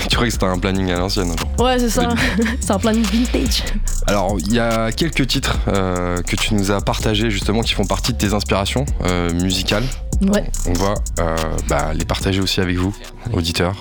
Tu 0.08 0.16
crois 0.16 0.26
que 0.26 0.32
c'était 0.32 0.46
un 0.46 0.58
planning 0.58 0.90
à 0.92 0.98
l'ancienne 0.98 1.32
alors? 1.32 1.66
Ouais, 1.68 1.78
c'est 1.78 1.90
ça. 1.90 2.10
c'est 2.62 2.72
un 2.72 2.80
planning 2.80 3.04
vintage. 3.04 3.64
Alors, 4.08 4.38
il 4.40 4.54
y 4.54 4.60
a 4.60 4.92
quelques 4.92 5.28
titres 5.28 5.58
euh, 5.68 6.18
que 6.22 6.36
tu 6.36 6.56
nous 6.56 6.72
as 6.72 6.82
partagés 6.82 7.30
justement 7.30 7.62
qui 7.62 7.74
font 7.74 7.86
partie 7.86 8.14
de 8.14 8.18
tes 8.18 8.34
inspirations 8.34 8.86
euh, 9.06 9.32
musicales. 9.34 9.84
Ouais. 10.22 10.44
On 10.68 10.74
va 10.74 10.94
euh, 11.20 11.36
bah, 11.68 11.92
les 11.94 12.06
partager 12.06 12.42
aussi 12.42 12.60
avec 12.60 12.78
vous, 12.78 12.94
auditeurs. 13.34 13.76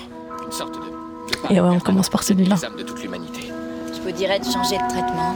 Une 0.45 0.51
sorte 0.51 0.73
de. 0.75 1.53
Et 1.53 1.59
ouais, 1.59 1.69
on 1.69 1.79
commence 1.79 2.09
par 2.09 2.23
celui-là. 2.23 2.57
Âmes 4.09 4.39
de 4.39 4.51
changer 4.51 4.75
de 4.77 4.89
traitement. 4.89 5.35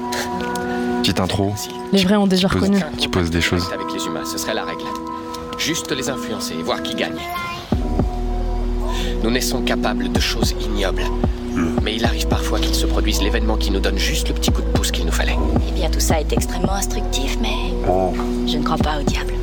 Petite 1.01 1.19
intro 1.19 1.53
Les 1.91 2.03
vrais 2.03 2.15
ont 2.15 2.25
déjà 2.25 2.47
reconnu. 2.47 2.79
qui 2.97 3.07
pose 3.07 3.29
des 3.29 3.39
choses. 3.41 3.69
Avec 3.71 3.93
les 3.93 4.03
humains, 4.03 4.25
ce 4.25 4.39
serait 4.39 4.55
la 4.55 4.63
règle. 4.63 4.85
Juste 5.59 5.91
les 5.91 6.09
influencer 6.09 6.55
et 6.55 6.63
voir 6.63 6.81
qui 6.81 6.95
gagne. 6.95 7.19
Nous 9.21 9.29
naissons 9.29 9.61
capables 9.61 10.11
de 10.11 10.19
choses 10.19 10.55
ignobles. 10.59 11.03
Mais 11.83 11.97
il 11.97 12.03
arrive 12.03 12.27
parfois 12.27 12.59
qu'il 12.59 12.73
se 12.73 12.87
produise 12.87 13.21
l'événement 13.21 13.57
qui 13.57 13.69
nous 13.69 13.79
donne 13.79 13.99
juste 13.99 14.29
le 14.29 14.33
petit 14.33 14.51
coup 14.51 14.63
de 14.63 14.67
pouce 14.69 14.89
qu'il 14.89 15.05
nous 15.05 15.11
fallait. 15.11 15.37
Eh 15.69 15.71
bien, 15.73 15.91
tout 15.91 15.99
ça 15.99 16.19
est 16.19 16.33
extrêmement 16.33 16.73
instructif, 16.73 17.37
mais 17.39 17.73
je 18.47 18.57
ne 18.57 18.63
crois 18.63 18.77
pas 18.77 18.99
au 18.99 19.03
diable. 19.03 19.33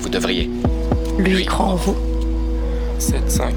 Vous 0.00 0.10
devriez. 0.10 0.50
Lui, 1.18 1.40
il 1.40 1.46
croit 1.46 1.66
en 1.66 1.74
vous. 1.76 1.96
7-5. 3.00 3.52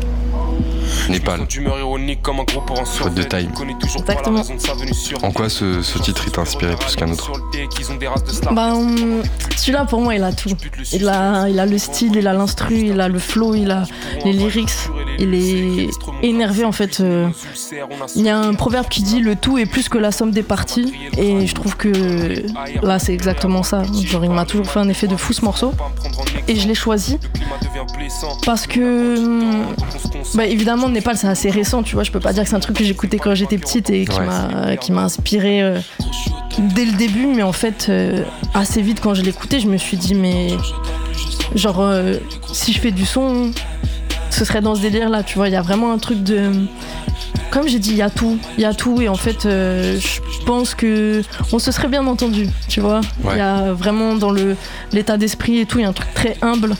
Népal. 1.09 1.45
d'humeur 1.47 1.79
ironique 1.79 2.21
comme 2.21 2.39
un 2.39 2.43
gros 2.43 2.61
pour 2.61 2.79
un 2.79 2.85
Faute 2.85 3.13
de 3.13 3.23
time. 3.23 3.51
Exactement. 3.99 4.43
En 5.23 5.31
quoi 5.31 5.49
ce, 5.49 5.81
ce 5.81 5.97
titre 5.99 6.29
t'a 6.31 6.41
inspiré 6.41 6.75
plus 6.75 6.95
qu'un 6.95 7.11
autre 7.11 7.31
Bah, 8.51 8.73
celui-là 9.57 9.85
pour 9.85 10.01
moi 10.01 10.15
il 10.15 10.23
a 10.23 10.31
tout. 10.31 10.49
Il 10.91 11.07
a, 11.07 11.47
il 11.49 11.59
a 11.59 11.65
le 11.65 11.77
style, 11.77 12.15
il 12.15 12.27
a 12.27 12.33
l'instru, 12.33 12.75
il 12.75 12.99
a 13.01 13.07
le 13.07 13.19
flow, 13.19 13.55
il 13.55 13.71
a 13.71 13.83
les 14.25 14.33
lyrics. 14.33 14.71
Il 15.19 15.33
est 15.33 15.89
énervé 16.23 16.63
en 16.65 16.71
fait. 16.71 16.99
euh, 16.99 17.27
Il 18.15 18.23
y 18.23 18.29
a 18.29 18.37
un 18.37 18.53
proverbe 18.53 18.87
qui 18.89 19.01
dit 19.03 19.19
le 19.19 19.35
tout 19.35 19.57
est 19.57 19.65
plus 19.65 19.89
que 19.89 19.97
la 19.97 20.11
somme 20.11 20.31
des 20.31 20.43
parties. 20.43 20.93
Et 21.17 21.45
je 21.47 21.55
trouve 21.55 21.75
que 21.77 22.43
là 22.85 22.99
c'est 22.99 23.13
exactement 23.13 23.63
ça. 23.63 23.83
Genre 24.05 24.23
il 24.25 24.31
m'a 24.31 24.45
toujours 24.45 24.67
fait 24.67 24.79
un 24.79 24.89
effet 24.89 25.07
de 25.07 25.15
fou 25.15 25.33
ce 25.33 25.43
morceau. 25.45 25.73
Et 26.47 26.55
je 26.55 26.67
l'ai 26.67 26.75
choisi 26.75 27.17
parce 28.45 28.67
que 28.67 29.17
hum, 29.17 29.65
bah, 30.35 30.45
évidemment 30.45 30.80
Népal 30.89 31.17
c'est 31.17 31.27
assez 31.27 31.49
récent 31.49 31.83
tu 31.83 31.95
vois 31.95 32.03
je 32.03 32.11
peux 32.11 32.19
pas 32.19 32.33
dire 32.33 32.43
que 32.43 32.49
c'est 32.49 32.55
un 32.55 32.59
truc 32.59 32.77
que 32.77 32.83
j'écoutais 32.83 33.17
quand 33.17 33.33
j'étais 33.35 33.57
petite 33.57 33.89
et 33.89 34.05
qui 34.05 34.19
Ouais. 34.19 34.25
m'a 34.89 35.01
inspiré 35.03 35.61
euh, 35.61 35.79
dès 36.75 36.85
le 36.85 36.93
début 36.93 37.27
mais 37.27 37.43
en 37.43 37.51
fait 37.53 37.87
euh, 37.89 38.23
assez 38.53 38.81
vite 38.81 38.99
quand 39.01 39.13
je 39.13 39.21
l'écoutais 39.21 39.59
je 39.59 39.67
me 39.67 39.77
suis 39.77 39.97
dit 39.97 40.15
mais 40.15 40.49
genre 41.55 41.81
euh, 41.81 42.15
si 42.53 42.73
je 42.73 42.79
fais 42.79 42.91
du 42.91 43.05
son 43.05 43.51
ce 44.29 44.45
serait 44.45 44.61
dans 44.61 44.75
ce 44.75 44.81
délire 44.81 45.09
là 45.09 45.23
tu 45.23 45.35
vois 45.37 45.47
il 45.49 45.53
y 45.53 45.57
a 45.57 45.61
vraiment 45.61 45.91
un 45.91 45.97
truc 45.97 46.23
de 46.23 46.51
comme 47.49 47.67
j'ai 47.67 47.79
dit 47.79 47.91
il 47.91 47.97
y 47.97 48.01
a 48.01 48.09
tout 48.09 48.37
il 48.57 48.61
y 48.61 48.65
a 48.65 48.73
tout 48.73 49.01
et 49.01 49.09
en 49.09 49.15
fait 49.15 49.45
euh, 49.45 49.99
je 49.99 50.45
pense 50.45 50.73
que 50.73 51.21
on 51.51 51.59
se 51.59 51.71
serait 51.71 51.89
bien 51.89 52.05
entendu 52.07 52.47
tu 52.69 52.79
vois 52.79 53.01
il 53.23 53.27
Ouais. 53.27 53.37
y 53.37 53.41
a 53.41 53.73
vraiment 53.73 54.15
dans 54.15 54.31
le 54.31 54.55
l'état 54.93 55.17
d'esprit 55.17 55.59
et 55.59 55.65
tout 55.65 55.79
il 55.79 55.81
y 55.81 55.85
a 55.85 55.89
un 55.89 55.93
truc 55.93 56.13
très 56.13 56.37
humble 56.41 56.75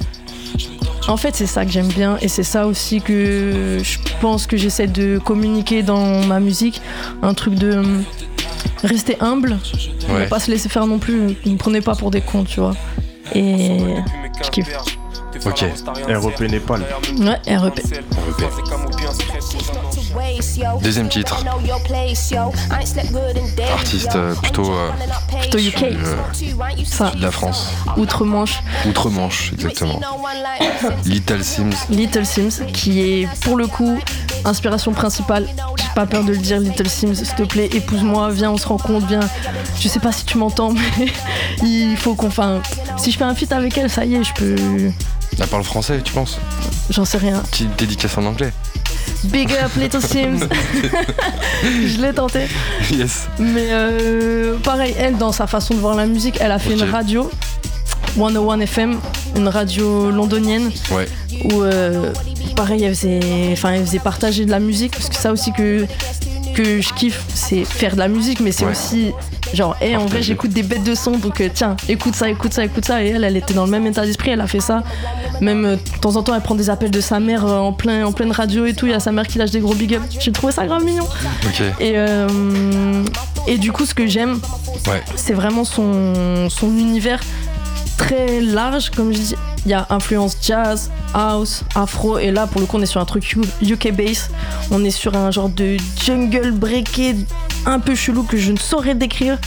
en 1.07 1.17
fait, 1.17 1.35
c'est 1.35 1.47
ça 1.47 1.65
que 1.65 1.71
j'aime 1.71 1.87
bien 1.87 2.17
et 2.21 2.27
c'est 2.27 2.43
ça 2.43 2.67
aussi 2.67 3.01
que 3.01 3.79
je 3.83 3.97
pense 4.19 4.47
que 4.47 4.57
j'essaie 4.57 4.87
de 4.87 5.17
communiquer 5.17 5.83
dans 5.83 6.25
ma 6.25 6.39
musique. 6.39 6.81
Un 7.21 7.33
truc 7.33 7.55
de 7.55 7.77
hum, 7.77 8.03
rester 8.83 9.17
humble, 9.19 9.57
ne 10.09 10.25
pas 10.27 10.39
se 10.39 10.51
laisser 10.51 10.69
faire 10.69 10.87
non 10.87 10.99
plus. 10.99 11.35
Ne 11.45 11.51
me 11.51 11.57
prenez 11.57 11.81
pas 11.81 11.95
pour 11.95 12.11
des 12.11 12.21
cons, 12.21 12.43
tu 12.43 12.59
vois. 12.59 12.75
Et 13.33 13.79
je 14.43 14.49
kiffe. 14.49 14.67
Ok. 15.45 15.65
REP 16.07 16.39
Népal. 16.41 16.85
Ouais, 17.19 17.55
REP. 17.57 17.81
Deuxième 20.81 21.09
titre. 21.09 21.43
Artiste 23.73 24.15
euh, 24.15 24.33
plutôt 24.35 24.71
euh, 24.71 24.89
Plutôt 25.41 25.57
UK. 25.57 25.83
euh, 25.83 26.15
Ça, 26.85 27.11
de 27.11 27.21
la 27.21 27.31
France. 27.31 27.71
Outre-Manche, 27.97 28.61
Outre-Manche, 28.87 29.53
exactement. 29.53 29.99
Little 31.05 31.43
Sims. 31.43 31.71
Little 31.89 32.25
Sims, 32.25 32.65
qui 32.73 33.01
est 33.01 33.27
pour 33.41 33.57
le 33.57 33.67
coup 33.67 33.97
inspiration 34.45 34.91
principale. 34.91 35.47
J'ai 35.77 35.89
pas 35.95 36.05
peur 36.05 36.23
de 36.23 36.31
le 36.31 36.37
dire, 36.37 36.59
Little 36.59 36.89
Sims, 36.89 37.15
s'il 37.15 37.35
te 37.35 37.43
plaît, 37.43 37.69
épouse-moi, 37.73 38.29
viens, 38.31 38.51
on 38.51 38.57
se 38.57 38.67
rencontre, 38.67 39.05
viens. 39.07 39.19
Je 39.79 39.87
sais 39.87 39.99
pas 39.99 40.11
si 40.11 40.25
tu 40.25 40.37
m'entends, 40.37 40.71
mais 40.99 41.07
il 41.63 41.97
faut 41.97 42.15
qu'on. 42.15 42.27
Enfin, 42.27 42.61
si 42.97 43.11
je 43.11 43.17
fais 43.17 43.23
un 43.23 43.35
feat 43.35 43.51
avec 43.51 43.77
elle, 43.77 43.89
ça 43.89 44.05
y 44.05 44.15
est, 44.15 44.23
je 44.23 44.33
peux. 44.33 44.91
Elle 45.39 45.47
parle 45.47 45.63
français, 45.63 45.99
tu 46.03 46.13
penses 46.13 46.37
J'en 46.89 47.05
sais 47.05 47.17
rien. 47.17 47.39
Petite 47.51 47.75
dédicace 47.77 48.17
en 48.17 48.25
anglais. 48.25 48.51
Big 49.25 49.51
up, 49.53 49.71
Little 49.77 50.01
Sims. 50.01 50.47
je 51.63 52.01
l'ai 52.01 52.13
tenté. 52.13 52.47
Yes. 52.91 53.27
Mais 53.39 53.67
euh, 53.71 54.57
pareil, 54.57 54.93
elle, 54.97 55.17
dans 55.17 55.31
sa 55.31 55.47
façon 55.47 55.73
de 55.73 55.79
voir 55.79 55.95
la 55.95 56.05
musique, 56.05 56.37
elle 56.39 56.51
a 56.51 56.59
fait 56.59 56.73
une 56.73 56.83
radio 56.83 57.29
101 58.17 58.59
FM, 58.61 58.99
une 59.35 59.47
radio 59.47 60.11
londonienne 60.11 60.69
Ouais. 60.91 61.07
où 61.45 61.61
euh, 61.61 62.11
pareil 62.55 62.83
elle 62.83 62.93
faisait, 62.95 63.19
enfin, 63.53 63.71
elle 63.73 63.85
faisait 63.85 63.99
partager 63.99 64.45
de 64.45 64.51
la 64.51 64.59
musique 64.59 64.91
parce 64.91 65.07
que 65.09 65.15
ça 65.15 65.31
aussi 65.31 65.53
que 65.53 65.85
que 66.53 66.81
je 66.81 66.93
kiffe 66.93 67.21
c'est 67.33 67.63
faire 67.63 67.93
de 67.93 67.99
la 67.99 68.09
musique 68.09 68.41
mais 68.41 68.51
c'est 68.51 68.65
Ouais. 68.65 68.71
aussi 68.71 69.11
genre 69.53 69.75
hey, 69.81 69.95
en 69.95 70.05
vrai 70.05 70.21
j'écoute 70.21 70.51
des 70.51 70.63
bêtes 70.63 70.83
de 70.83 70.95
son 70.95 71.17
donc 71.17 71.41
euh, 71.41 71.49
tiens 71.53 71.75
écoute 71.89 72.15
ça 72.15 72.29
écoute 72.29 72.53
ça 72.53 72.63
écoute 72.63 72.85
ça. 72.85 73.03
Et 73.03 73.09
elle 73.09 73.23
elle 73.23 73.37
était 73.37 73.53
dans 73.53 73.65
le 73.65 73.71
même 73.71 73.85
état 73.85 74.05
d'esprit 74.05 74.31
elle 74.31 74.41
a 74.41 74.47
fait 74.47 74.59
ça. 74.59 74.83
Même 75.41 75.65
euh, 75.65 75.75
de 75.75 75.99
temps 75.99 76.15
en 76.15 76.23
temps 76.23 76.35
elle 76.35 76.41
prend 76.41 76.55
des 76.55 76.69
appels 76.69 76.91
de 76.91 77.01
sa 77.01 77.19
mère 77.19 77.45
euh, 77.45 77.57
en 77.57 77.73
plein 77.73 78.05
en 78.05 78.11
pleine 78.11 78.31
radio 78.31 78.65
et 78.65 78.73
tout. 78.73 78.85
Il 78.85 78.91
y 78.91 78.95
a 78.95 78.99
sa 78.99 79.11
mère 79.11 79.27
qui 79.27 79.37
lâche 79.37 79.51
des 79.51 79.59
gros 79.59 79.75
big 79.75 79.95
up 79.95 80.01
j'ai 80.19 80.31
trouvé 80.31 80.53
ça 80.53 80.65
grave 80.65 80.83
mignon. 80.83 81.07
Et 81.79 81.95
et 83.47 83.57
du 83.57 83.71
coup 83.71 83.85
ce 83.85 83.93
que 83.93 84.07
j'aime 84.07 84.39
Ouais. 84.87 85.03
c'est 85.15 85.33
vraiment 85.33 85.63
son, 85.63 86.49
son 86.49 86.67
univers 86.75 87.19
très 87.97 88.41
large, 88.41 88.89
comme 88.89 89.13
je 89.13 89.19
dis. 89.19 89.35
Il 89.65 89.69
y 89.69 89.75
a 89.75 89.85
influence 89.91 90.37
jazz, 90.41 90.89
house, 91.13 91.63
afro, 91.75 92.17
et 92.17 92.31
là 92.31 92.47
pour 92.47 92.61
le 92.61 92.65
coup 92.65 92.77
on 92.77 92.81
est 92.81 92.87
sur 92.87 92.99
un 92.99 93.05
truc 93.05 93.37
UK 93.61 93.91
bass. 93.91 94.31
On 94.71 94.83
est 94.83 94.89
sur 94.89 95.15
un 95.15 95.29
genre 95.29 95.49
de 95.49 95.77
jungle 96.03 96.49
breaké 96.51 97.15
un 97.65 97.79
peu 97.79 97.95
chelou 97.95 98.23
que 98.23 98.37
je 98.37 98.51
ne 98.51 98.57
saurais 98.57 98.95
décrire, 98.95 99.37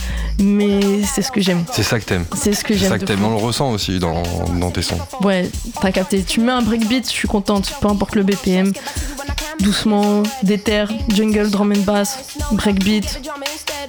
mais 0.40 1.02
c'est 1.02 1.22
ce 1.22 1.30
que 1.32 1.40
j'aime. 1.40 1.64
C'est 1.72 1.82
ça 1.82 1.98
que 1.98 2.04
t'aimes. 2.04 2.24
C'est 2.36 2.52
ce 2.52 2.64
que 2.64 2.74
C'est 2.74 2.84
ça 2.84 2.90
j'aime. 2.90 2.98
que 3.00 3.04
t'aimes. 3.04 3.24
On 3.24 3.30
le 3.30 3.36
ressent 3.36 3.70
aussi 3.70 3.98
dans, 3.98 4.22
dans 4.58 4.70
tes 4.70 4.82
sons. 4.82 4.98
Ouais, 5.22 5.50
t'as 5.80 5.90
capté. 5.92 6.22
Tu 6.22 6.40
mets 6.40 6.52
un 6.52 6.62
breakbeat, 6.62 7.06
je 7.06 7.12
suis 7.12 7.28
contente, 7.28 7.72
peu 7.80 7.88
importe 7.88 8.14
le 8.14 8.22
BPM. 8.22 8.72
Doucement, 9.60 10.22
déter, 10.42 10.84
jungle, 11.14 11.48
drum 11.50 11.72
and 11.72 11.82
bass, 11.86 12.36
breakbeat, 12.52 13.20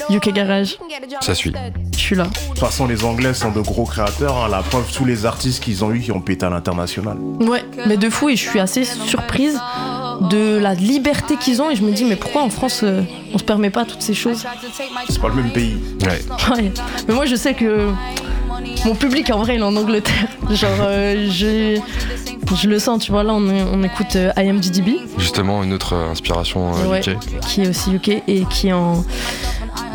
UK 0.09 0.31
garage, 0.31 0.77
Ça 1.21 1.33
suit. 1.33 1.53
je 1.93 1.99
suis 1.99 2.15
là. 2.15 2.25
De 2.25 2.29
toute 2.49 2.59
façon, 2.59 2.85
les 2.85 3.03
Anglais 3.03 3.33
sont 3.33 3.51
de 3.51 3.59
gros 3.61 3.85
créateurs. 3.85 4.37
hein. 4.37 4.47
La 4.49 4.61
preuve, 4.61 4.85
tous 4.93 5.05
les 5.05 5.25
artistes 5.25 5.63
qu'ils 5.63 5.83
ont 5.83 5.91
eu 5.91 5.99
qui 6.01 6.11
ont 6.11 6.21
pété 6.21 6.45
à 6.45 6.49
l'international. 6.51 7.17
Ouais, 7.17 7.63
mais 7.87 7.97
de 7.97 8.09
fou 8.09 8.29
et 8.29 8.35
je 8.35 8.47
suis 8.47 8.59
assez 8.59 8.83
surprise 8.85 9.59
de 10.21 10.57
la 10.57 10.73
liberté 10.73 11.35
qu'ils 11.37 11.61
ont 11.61 11.69
et 11.69 11.75
je 11.75 11.83
me 11.83 11.91
dis 11.91 12.05
mais 12.05 12.15
pourquoi 12.15 12.43
en 12.43 12.49
France 12.49 12.81
euh, 12.83 13.01
on 13.33 13.37
se 13.37 13.43
permet 13.43 13.69
pas 13.69 13.85
toutes 13.85 14.01
ces 14.01 14.13
choses? 14.13 14.45
C'est 15.09 15.21
pas 15.21 15.27
le 15.29 15.35
même 15.35 15.51
pays. 15.51 15.77
Ouais. 16.03 16.21
Ouais. 16.55 16.71
Mais 17.07 17.13
moi 17.13 17.25
je 17.25 17.35
sais 17.35 17.53
que 17.53 17.89
mon 18.85 18.95
public 18.95 19.29
en 19.29 19.39
vrai 19.39 19.55
il 19.55 19.59
est 19.59 19.63
en 19.63 19.75
Angleterre. 19.75 20.27
Genre 20.51 20.69
euh, 20.81 21.27
je, 21.29 21.79
je 22.55 22.69
le 22.69 22.79
sens, 22.79 23.03
tu 23.03 23.11
vois 23.11 23.23
là 23.23 23.33
on, 23.33 23.47
est- 23.49 23.63
on 23.63 23.83
écoute 23.83 24.15
euh, 24.15 24.31
IMDDB 24.37 24.97
Justement, 25.17 25.63
une 25.63 25.73
autre 25.73 25.93
euh, 25.93 26.09
inspiration 26.11 26.73
euh, 26.75 26.87
Ouais. 26.89 26.99
UK. 27.01 27.17
qui 27.47 27.61
est 27.63 27.67
aussi 27.69 27.91
UK 27.93 28.21
et 28.27 28.45
qui 28.49 28.67
est 28.69 28.73
en 28.73 29.03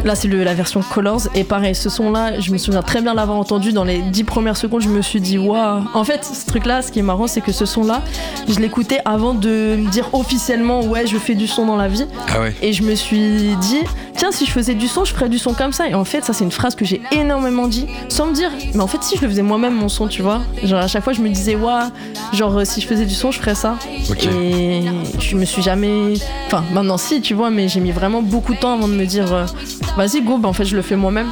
Là, 0.04 0.14
c'est 0.14 0.28
la 0.28 0.54
version 0.54 0.80
Colors. 0.82 1.28
Et 1.34 1.44
pareil, 1.44 1.74
ce 1.74 1.90
son-là, 1.90 2.40
je 2.40 2.52
me 2.52 2.58
souviens 2.58 2.82
très 2.82 3.02
bien 3.02 3.12
l'avoir 3.12 3.36
entendu 3.36 3.72
dans 3.72 3.84
les 3.84 3.98
10 3.98 4.24
premières 4.24 4.56
secondes. 4.56 4.80
Je 4.80 4.88
me 4.88 5.02
suis 5.02 5.20
dit, 5.20 5.36
waouh. 5.36 5.82
En 5.92 6.04
fait, 6.04 6.24
ce 6.24 6.46
truc-là, 6.46 6.80
ce 6.80 6.90
qui 6.90 7.00
est 7.00 7.02
marrant, 7.02 7.26
c'est 7.26 7.42
que 7.42 7.52
ce 7.52 7.66
son-là, 7.66 8.00
je 8.48 8.58
l'écoutais 8.60 9.00
avant 9.04 9.34
de 9.34 9.76
me 9.78 9.90
dire 9.90 10.08
officiellement, 10.14 10.80
ouais, 10.82 11.06
je 11.06 11.18
fais 11.18 11.34
du 11.34 11.46
son 11.46 11.66
dans 11.66 11.76
la 11.76 11.88
vie. 11.88 12.06
Ah 12.28 12.40
ouais. 12.40 12.54
Et 12.62 12.72
je 12.72 12.82
me 12.82 12.94
suis 12.94 13.54
dit, 13.60 13.80
tiens, 14.16 14.32
si 14.32 14.46
je 14.46 14.50
faisais 14.50 14.74
du 14.74 14.88
son, 14.88 15.04
je 15.04 15.12
ferais 15.12 15.28
du 15.28 15.38
son 15.38 15.52
comme 15.52 15.72
ça. 15.72 15.86
Et 15.88 15.94
en 15.94 16.04
fait, 16.04 16.24
ça, 16.24 16.32
c'est 16.32 16.44
une 16.44 16.50
phrase 16.50 16.74
que 16.74 16.84
j'ai 16.86 17.02
énormément 17.12 17.68
dit, 17.68 17.86
sans 18.08 18.26
me 18.26 18.32
dire, 18.32 18.50
mais 18.74 18.80
en 18.80 18.86
fait, 18.86 19.02
si 19.02 19.16
je 19.16 19.22
le 19.22 19.28
faisais 19.28 19.42
moi-même, 19.42 19.74
mon 19.74 19.88
son, 19.88 20.08
tu 20.08 20.22
vois. 20.22 20.40
Genre, 20.64 20.80
à 20.80 20.88
chaque 20.88 21.04
fois, 21.04 21.12
je 21.12 21.20
me 21.20 21.28
disais, 21.28 21.56
waouh, 21.56 21.90
genre, 22.32 22.62
si 22.64 22.80
je 22.80 22.86
faisais 22.86 23.04
du 23.04 23.14
son, 23.14 23.30
je 23.30 23.38
ferais 23.38 23.54
ça. 23.54 23.76
Et 24.22 24.82
je 25.18 25.36
me 25.36 25.44
suis 25.44 25.62
jamais. 25.62 26.14
Enfin, 26.46 26.64
maintenant, 26.72 26.96
si, 26.96 27.20
tu 27.20 27.34
vois, 27.34 27.50
mais 27.50 27.68
j'ai 27.68 27.80
mis 27.80 27.92
vraiment 27.92 28.22
beaucoup 28.22 28.54
de 28.54 28.60
temps 28.60 28.74
avant 28.74 28.88
de 28.88 28.94
me 28.94 29.04
dire, 29.04 29.32
euh, 29.32 29.44
vas-y, 29.96 30.22
go, 30.22 30.38
bah, 30.38 30.48
en 30.48 30.53
fait, 30.53 30.64
je 30.64 30.76
le 30.76 30.83
fais 30.83 30.96
moi-même. 30.96 31.29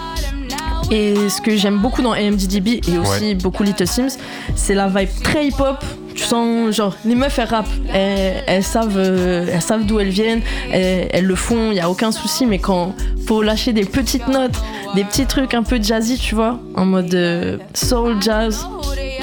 Et 0.91 1.29
ce 1.29 1.41
que 1.43 1.55
j'aime 1.57 1.79
beaucoup 1.79 2.01
dans 2.01 2.13
AMDDB 2.13 2.81
et 2.89 2.97
aussi 2.99 3.21
Ouais. 3.21 3.35
beaucoup 3.35 3.63
Little 3.63 3.87
Sims, 3.87 4.17
c'est 4.57 4.75
la 4.75 4.89
vibe 4.89 5.09
très 5.23 5.47
hip-hop. 5.49 5.85
Tu 6.15 6.25
sens, 6.25 6.75
genre, 6.75 6.97
les 7.05 7.15
meufs, 7.15 7.39
elles 7.39 7.47
rappent, 7.49 7.69
elles, 7.93 8.43
elles 8.47 8.65
savent, 8.65 8.97
euh, 8.97 9.47
elles 9.53 9.63
savent 9.63 9.85
d'où 9.87 10.01
elles 10.01 10.09
viennent, 10.09 10.41
elles, 10.73 11.09
elles 11.13 11.25
le 11.27 11.35
font, 11.37 11.71
il 11.71 11.77
y 11.77 11.81
a 11.81 11.89
aucun 11.91 12.11
souci, 12.11 12.45
mais 12.47 12.59
quand 12.59 12.95
faut 13.27 13.41
lâcher 13.43 13.73
des 13.73 13.85
petites 13.85 14.27
notes, 14.27 14.57
des 14.97 15.05
petits 15.05 15.27
trucs 15.27 15.53
un 15.55 15.63
peu 15.63 15.81
jazzy, 15.81 16.17
tu 16.19 16.35
vois, 16.35 16.59
en 16.75 16.87
mode 16.87 17.15
euh, 17.15 17.59
soul 17.75 18.17
jazz, 18.21 18.67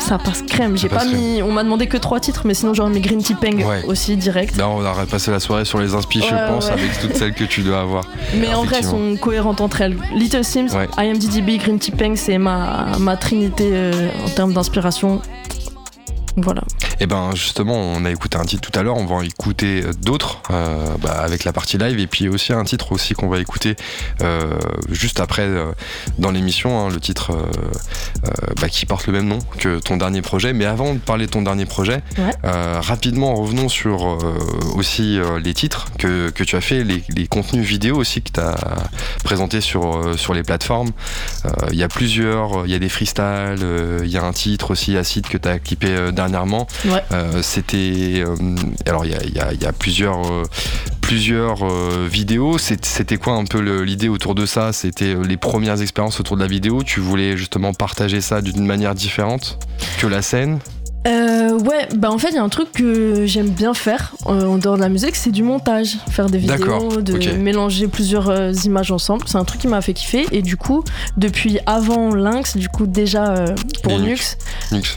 ça 0.06 0.18
passe 0.18 0.41
crème. 0.44 0.78
J'ai 0.78 0.89
pas 0.89 1.04
mis, 1.06 1.41
on 1.41 1.52
m'a 1.52 1.63
demandé 1.63 1.88
que 1.88 1.98
trois 1.98 2.20
titres, 2.20 2.44
mais 2.46 2.54
sinon, 2.54 2.74
j'aurais 2.74 2.89
mis 2.91 3.02
Green 3.02 3.22
Tea 3.24 3.34
Peng 3.36 3.63
Ouais. 3.65 3.84
aussi 3.88 4.15
direct. 4.15 4.56
Là, 4.58 4.70
on 4.70 4.86
aurait 4.86 5.06
passé 5.06 5.32
la 5.32 5.39
soirée 5.39 5.65
sur 5.65 5.80
les 5.80 5.94
inspi, 5.96 6.20
je 6.22 6.34
Ouais, 6.34 6.48
pense, 6.48 6.68
ouais. 6.68 6.74
avec 6.74 7.00
toutes 7.00 7.15
celles 7.15 7.34
que 7.34 7.44
tu 7.44 7.62
dois 7.62 7.82
avoir. 7.82 8.04
Mais 8.39 8.54
en 8.54 8.63
vrai, 8.63 8.78
elles 8.80 8.86
sont 8.86 9.15
cohérentes 9.20 9.62
entre 9.62 9.82
elles. 9.82 9.98
Little 10.13 10.44
Sims. 10.44 10.68
IMDDB, 10.98 11.58
Green 11.58 11.80
Tea 11.80 11.91
Peng, 11.91 12.15
c'est 12.15 12.38
ma, 12.38 12.88
ma 13.00 13.18
trinité 13.18 13.70
euh, 13.74 14.10
en 14.26 14.30
termes 14.30 14.54
d'inspiration. 14.54 15.22
Voilà. 16.38 16.63
Et 17.00 17.08
ben 17.08 17.32
justement, 17.34 17.76
on 17.76 18.04
a 18.06 18.12
écouté 18.12 18.38
un 18.38 18.43
titre 18.43 18.69
tout 18.69 18.78
à 18.78 18.84
l'heure, 18.84 18.98
on 18.98 19.06
va 19.06 19.15
en 19.15 19.21
écouter 19.21 19.84
euh, 19.84 19.93
d'autres 19.93 20.41
euh, 20.52 20.86
bah, 21.02 21.19
avec 21.21 21.43
la 21.43 21.54
partie 21.54 21.78
live 21.78 22.00
et 22.00 22.08
puis 22.08 22.28
aussi 22.30 22.54
un 22.54 22.63
titre 22.63 22.91
aussi 22.91 23.13
qu'on 23.13 23.28
va 23.30 23.39
écouter 23.39 23.76
euh, 24.21 24.58
juste 24.89 25.19
après 25.19 25.43
euh, 25.43 25.71
dans 26.19 26.32
l'émission, 26.32 26.80
hein, 26.86 26.89
le 26.89 27.00
titre 27.00 27.32
bah, 28.60 28.69
qui 28.69 28.86
porte 28.86 29.08
le 29.08 29.13
même 29.13 29.28
nom 29.28 29.39
que 29.60 29.80
ton 29.80 29.98
dernier 29.98 30.21
projet. 30.21 30.54
Mais 30.54 30.65
avant 30.65 30.93
de 30.93 31.00
parler 31.00 31.26
de 31.26 31.32
ton 31.32 31.41
dernier 31.41 31.65
projet, 31.65 32.02
Ouais. 32.17 32.32
rapidement 32.80 33.36
revenons 33.36 33.67
sur 33.69 34.17
aussi 34.76 35.19
les 35.43 35.54
titres 35.54 35.88
que, 35.98 36.30
que 36.30 36.43
tu 36.43 36.56
as 36.56 36.62
fait, 36.62 36.84
les, 36.84 37.04
les 37.10 37.28
contenus 37.28 37.65
vidéo 37.65 37.98
aussi 37.98 38.21
que 38.21 38.32
tu 38.32 38.39
as 38.39 38.56
présentés 39.24 39.62
sur, 39.62 40.17
sur 40.17 40.34
les 40.34 40.43
plateformes. 40.43 40.91
Il 41.71 41.78
y 41.78 41.84
a 41.84 41.88
plusieurs, 41.88 42.65
il 42.65 42.71
y 42.71 42.76
a 42.76 42.80
des 42.80 42.89
freestyles, 42.89 43.65
il 44.04 44.10
y 44.10 44.17
a 44.17 44.24
un 44.24 44.34
titre 44.34 44.71
aussi 44.71 44.98
acide 44.98 45.28
que 45.28 45.38
tu 45.38 45.48
as 45.48 45.60
clippé 45.60 45.88
euh, 45.89 46.12
dernièrement. 46.30 46.68
Ouais. 46.86 47.04
Euh, 47.12 47.42
C'était. 47.42 48.24
euh, 48.26 48.36
alors, 48.88 49.06
il 49.06 49.12
y 49.12 49.16
a, 49.16 49.24
il 49.24 49.34
y 49.36 49.40
a- 49.40 49.54
il 49.54 49.62
y 49.62 49.66
a 49.66 49.72
plusieurs, 49.72 50.26
euh, 50.32 50.44
plusieurs 51.02 51.66
vidéos. 52.08 52.58
C'était 52.58 53.18
quoi 53.18 53.34
un 53.34 53.46
peu 53.46 53.60
l'idée 53.82 54.10
autour 54.10 54.36
de 54.36 54.46
ça? 54.46 54.74
C'était 54.74 55.16
les 55.28 55.38
premières 55.38 55.82
expériences 55.82 56.20
autour 56.20 56.36
de 56.36 56.42
la 56.42 56.48
vidéo? 56.48 56.82
Tu 56.84 57.00
voulais 57.00 57.38
justement 57.38 57.74
partager 57.74 58.22
ça 58.22 58.42
d'une 58.42 58.66
manière 58.66 58.96
différente 58.96 59.60
que 60.00 60.08
la 60.08 60.22
scène? 60.22 60.60
Euh, 61.08 61.52
ouais, 61.60 61.88
bah 61.98 62.10
en 62.12 62.18
fait, 62.18 62.30
il 62.30 62.36
y 62.36 62.40
a 62.40 62.44
un 62.44 62.50
truc 62.50 62.72
que 62.72 63.28
j'aime 63.28 63.50
bien 63.50 63.76
faire 63.76 64.16
euh, 64.26 64.48
en 64.48 64.58
dehors 64.58 64.76
de 64.76 64.82
la 64.82 64.90
musique, 64.90 65.16
c'est 65.16 65.30
du 65.30 65.44
montage. 65.44 65.98
Faire 66.10 66.26
des 66.32 66.40
vidéos, 66.40 67.00
de 67.00 67.38
mélanger 67.38 67.88
plusieurs 67.88 68.30
euh, 68.30 68.52
images 68.64 68.92
ensemble. 68.92 69.24
C'est 69.28 69.38
un 69.38 69.44
truc 69.44 69.62
qui 69.62 69.68
m'a 69.68 69.82
fait 69.82 69.94
kiffer. 69.94 70.26
Et 70.32 70.42
du 70.42 70.58
coup, 70.58 70.84
depuis 71.16 71.60
avant 71.68 72.16
Lynx, 72.16 72.58
du 72.58 72.70
coup, 72.70 72.88
déjà 72.88 73.46
pour 73.84 74.00
Nux. 74.00 74.18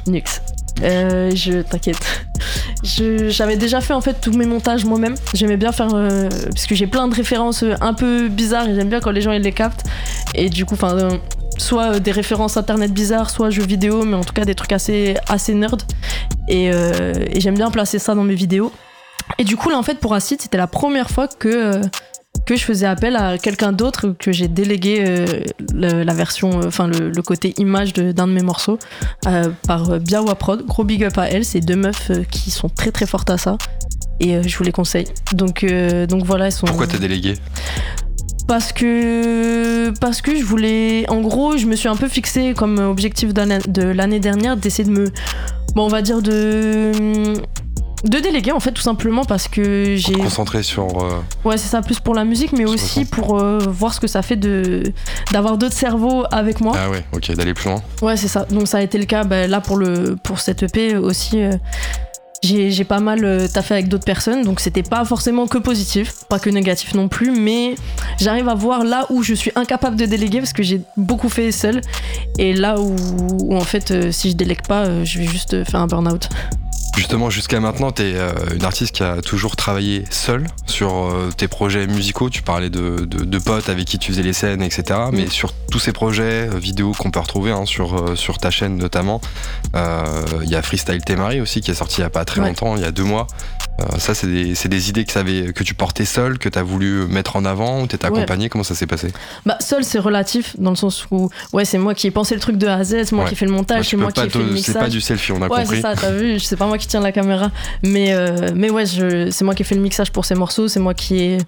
Nux. 0.06 0.40
Euh, 0.82 1.30
je 1.34 1.62
t'inquiète. 1.62 2.26
J'avais 2.84 3.56
déjà 3.56 3.80
fait 3.80 3.92
en 3.92 4.00
fait 4.00 4.20
tous 4.20 4.32
mes 4.32 4.46
montages 4.46 4.84
moi-même. 4.84 5.14
J'aimais 5.34 5.56
bien 5.56 5.72
faire 5.72 5.94
euh, 5.94 6.28
parce 6.48 6.66
que 6.66 6.74
j'ai 6.74 6.86
plein 6.86 7.08
de 7.08 7.14
références 7.14 7.62
euh, 7.62 7.74
un 7.80 7.94
peu 7.94 8.28
bizarres 8.28 8.68
et 8.68 8.74
j'aime 8.74 8.88
bien 8.88 9.00
quand 9.00 9.10
les 9.10 9.20
gens 9.20 9.32
les 9.32 9.52
captent. 9.52 9.84
Et 10.34 10.48
du 10.48 10.64
coup, 10.64 10.74
enfin, 10.74 10.96
euh, 10.96 11.10
soit 11.58 11.98
des 11.98 12.12
références 12.12 12.56
internet 12.56 12.92
bizarres, 12.92 13.30
soit 13.30 13.50
jeux 13.50 13.64
vidéo, 13.64 14.04
mais 14.04 14.14
en 14.14 14.22
tout 14.22 14.32
cas 14.32 14.44
des 14.44 14.54
trucs 14.54 14.72
assez 14.72 15.16
assez 15.28 15.54
nerd. 15.54 15.82
Et, 16.48 16.68
et 16.68 17.40
j'aime 17.40 17.56
bien 17.56 17.70
placer 17.70 17.98
ça 17.98 18.14
dans 18.14 18.24
mes 18.24 18.34
vidéos. 18.34 18.72
Et 19.36 19.44
du 19.44 19.56
coup 19.56 19.68
là 19.68 19.76
en 19.76 19.82
fait 19.82 19.98
pour 19.98 20.14
Acid 20.14 20.40
c'était 20.40 20.56
la 20.56 20.66
première 20.66 21.10
fois 21.10 21.28
que 21.28 21.82
que 22.48 22.56
je 22.56 22.64
faisais 22.64 22.86
appel 22.86 23.14
à 23.14 23.36
quelqu'un 23.36 23.72
d'autre 23.72 24.14
que 24.18 24.32
j'ai 24.32 24.48
délégué 24.48 25.04
euh, 25.06 25.26
le- 25.74 26.02
la 26.02 26.14
version, 26.14 26.62
euh, 26.62 26.68
enfin 26.68 26.86
le, 26.86 27.10
le 27.10 27.22
côté 27.22 27.52
image 27.58 27.92
d'un 27.92 28.26
de, 28.26 28.32
mes 28.32 28.40
morceaux 28.40 28.78
euh, 29.26 29.50
par 29.66 30.00
Biawa 30.00 30.34
Prod. 30.34 30.64
Gros 30.64 30.82
big 30.82 31.04
up 31.04 31.18
à 31.18 31.28
elle, 31.28 31.44
c'est 31.44 31.60
deux 31.60 31.76
meufs 31.76 32.10
qui 32.30 32.50
sont 32.50 32.70
très 32.70 32.90
très 32.90 33.04
fortes 33.04 33.28
à 33.28 33.36
ça. 33.36 33.58
Et 34.20 34.42
je 34.48 34.56
vous 34.56 34.64
les 34.64 34.72
conseille. 34.72 35.04
Donc, 35.34 35.64
donc 36.08 36.24
voilà, 36.24 36.46
elles 36.46 36.52
sont. 36.52 36.66
Pourquoi 36.66 36.86
t'as 36.86 36.96
délégué? 36.96 37.34
Parce 38.48 38.72
que 38.72 39.92
parce 40.00 40.22
que 40.22 40.34
je 40.34 40.42
voulais, 40.42 41.04
en 41.10 41.20
gros, 41.20 41.58
je 41.58 41.66
me 41.66 41.76
suis 41.76 41.88
un 41.88 41.96
peu 41.96 42.08
fixé 42.08 42.54
comme 42.56 42.78
objectif 42.78 43.34
de 43.34 43.82
l'année 43.82 44.20
dernière 44.20 44.56
d'essayer 44.56 44.84
de 44.88 44.90
me, 44.90 45.04
bon, 45.74 45.84
on 45.84 45.88
va 45.88 46.00
dire 46.00 46.22
de 46.22 47.34
de 48.04 48.18
déléguer 48.18 48.52
en 48.52 48.60
fait 48.60 48.72
tout 48.72 48.82
simplement 48.82 49.24
parce 49.24 49.48
que 49.48 49.96
j'ai 49.96 50.12
Concentré 50.14 50.62
sur. 50.62 50.86
euh, 51.02 51.20
Ouais, 51.44 51.56
c'est 51.58 51.68
ça, 51.68 51.82
plus 51.82 51.98
pour 52.00 52.14
la 52.14 52.24
musique, 52.24 52.52
mais 52.52 52.64
aussi 52.64 53.04
pour 53.04 53.40
euh, 53.40 53.58
voir 53.58 53.92
ce 53.94 54.00
que 54.00 54.06
ça 54.06 54.22
fait 54.22 54.36
de 54.36 54.82
d'avoir 55.32 55.58
d'autres 55.58 55.74
cerveaux 55.76 56.24
avec 56.30 56.60
moi. 56.60 56.74
Ah 56.78 56.90
ouais, 56.90 57.04
ok, 57.12 57.32
d'aller 57.34 57.54
plus 57.54 57.68
loin. 57.70 57.82
Ouais, 58.02 58.16
c'est 58.16 58.28
ça. 58.28 58.44
Donc 58.50 58.68
ça 58.68 58.78
a 58.78 58.82
été 58.82 58.98
le 58.98 59.04
cas 59.04 59.24
bah, 59.24 59.46
là 59.46 59.60
pour 59.60 59.76
le 59.76 60.16
pour 60.22 60.38
cette 60.40 60.62
EP 60.62 60.96
aussi. 60.96 61.40
euh, 61.42 61.52
j'ai 62.40 62.70
j'ai 62.70 62.84
pas 62.84 63.00
mal 63.00 63.48
taffé 63.52 63.74
avec 63.74 63.88
d'autres 63.88 64.04
personnes, 64.04 64.42
donc 64.44 64.60
c'était 64.60 64.84
pas 64.84 65.04
forcément 65.04 65.48
que 65.48 65.58
positif, 65.58 66.14
pas 66.28 66.38
que 66.38 66.48
négatif 66.48 66.94
non 66.94 67.08
plus, 67.08 67.32
mais 67.32 67.74
j'arrive 68.20 68.48
à 68.48 68.54
voir 68.54 68.84
là 68.84 69.06
où 69.10 69.24
je 69.24 69.34
suis 69.34 69.50
incapable 69.56 69.96
de 69.96 70.06
déléguer 70.06 70.38
parce 70.38 70.52
que 70.52 70.62
j'ai 70.62 70.80
beaucoup 70.96 71.28
fait 71.28 71.50
seul, 71.50 71.80
et 72.38 72.52
là 72.54 72.78
où, 72.78 72.94
où, 73.40 73.56
en 73.56 73.60
fait 73.62 74.12
si 74.12 74.30
je 74.30 74.36
délègue 74.36 74.62
pas, 74.68 75.02
je 75.02 75.18
vais 75.18 75.26
juste 75.26 75.64
faire 75.64 75.80
un 75.80 75.88
burn-out. 75.88 76.28
Justement, 76.98 77.30
jusqu'à 77.30 77.60
maintenant, 77.60 77.92
tu 77.92 78.02
es 78.02 78.16
une 78.56 78.64
artiste 78.64 78.90
qui 78.92 79.04
a 79.04 79.22
toujours 79.22 79.54
travaillé 79.54 80.02
seule 80.10 80.48
sur 80.66 80.92
euh, 81.06 81.30
tes 81.34 81.46
projets 81.46 81.86
musicaux. 81.86 82.28
Tu 82.28 82.42
parlais 82.42 82.70
de, 82.70 83.04
de- 83.06 83.24
de 83.24 83.38
potes 83.38 83.68
avec 83.68 83.84
qui 83.84 84.00
tu 84.00 84.10
faisais 84.10 84.22
les 84.24 84.32
scènes, 84.32 84.62
etc. 84.62 84.98
Mais 85.12 85.28
sur 85.28 85.52
tous 85.70 85.78
ces 85.78 85.92
projets 85.92 86.48
euh, 86.52 86.58
vidéo 86.58 86.90
qu'on 86.98 87.12
peut 87.12 87.20
retrouver 87.20 87.52
hein, 87.52 87.66
sur, 87.66 87.94
euh, 87.94 88.16
sur 88.16 88.38
ta 88.38 88.50
chaîne 88.50 88.76
notamment, 88.76 89.20
euh, 89.76 90.02
il 90.42 90.50
y 90.50 90.56
a 90.56 90.60
Freestyle 90.62 91.02
Temari 91.04 91.40
aussi 91.40 91.60
qui 91.60 91.70
est 91.70 91.74
sorti 91.74 91.98
il 91.98 92.00
y 92.00 92.04
a 92.04 92.10
pas 92.10 92.24
très 92.24 92.40
Ouais. 92.40 92.48
longtemps, 92.48 92.74
il 92.76 92.82
y 92.82 92.86
a 92.86 92.90
deux 92.90 93.04
mois. 93.04 93.28
Euh, 93.80 93.96
ça, 94.00 94.12
c'est 94.12 94.26
des, 94.26 94.54
des 94.54 94.88
idées 94.88 95.04
que, 95.04 95.12
t'avais- 95.12 95.52
que 95.52 95.62
tu 95.62 95.72
portais 95.74 96.04
seul, 96.04 96.38
que 96.40 96.48
tu 96.48 96.58
as 96.58 96.64
voulu 96.64 97.06
mettre 97.06 97.36
en 97.36 97.44
avant, 97.44 97.82
ou 97.82 97.86
t'étais 97.86 98.08
Ouais. 98.08 98.16
accompagné. 98.18 98.48
Comment 98.48 98.64
ça 98.64 98.74
s'est 98.74 98.88
passé? 98.88 99.12
Bah, 99.46 99.56
seul, 99.60 99.84
c'est 99.84 100.00
relatif, 100.00 100.56
dans 100.58 100.70
le 100.70 100.76
sens 100.76 101.06
où, 101.12 101.30
ouais, 101.52 101.64
c'est 101.64 101.78
moi 101.78 101.94
qui 101.94 102.08
ai 102.08 102.10
pensé 102.10 102.34
le 102.34 102.40
truc 102.40 102.56
de 102.58 102.66
A 102.66 102.74
à 102.74 102.82
Z, 102.82 103.04
c'est 103.04 103.12
moi 103.12 103.22
Ouais. 103.22 103.28
qui 103.28 103.34
ai 103.34 103.36
fait 103.36 103.46
le 103.46 103.52
montage, 103.52 103.88
c'est 103.90 103.96
moi 103.96 104.10
qui 104.10 104.20
ai 104.20 104.28
fait 104.28 104.38
le 104.40 104.46
mixage. 104.46 104.74
C'est 104.74 104.80
pas 104.80 104.88
du 104.88 105.00
selfie, 105.00 105.30
on 105.30 105.36
a 105.42 105.46
Ouais, 105.46 105.60
compris. 105.62 105.76
c'est 105.76 105.82
ça, 105.82 105.94
t'as 105.94 106.10
vu, 106.10 106.40
c'est 106.40 106.56
pas 106.56 106.66
moi 106.66 106.76
qui 106.76 106.87
tiens 106.88 107.00
la 107.00 107.12
caméra. 107.12 107.50
Mais, 107.82 108.12
euh, 108.12 108.50
mais 108.54 108.70
ouais, 108.70 108.84
c'est 108.86 109.42
moi 109.44 109.54
qui 109.54 109.62
ai 109.62 109.64
fait 109.64 109.74
le 109.74 109.80
mixage 109.80 110.10
pour 110.10 110.24
ces 110.24 110.34
morceaux, 110.34 110.66
c'est 110.68 110.80
moi 110.80 110.94
qui 110.94 111.18
ai, 111.18 111.38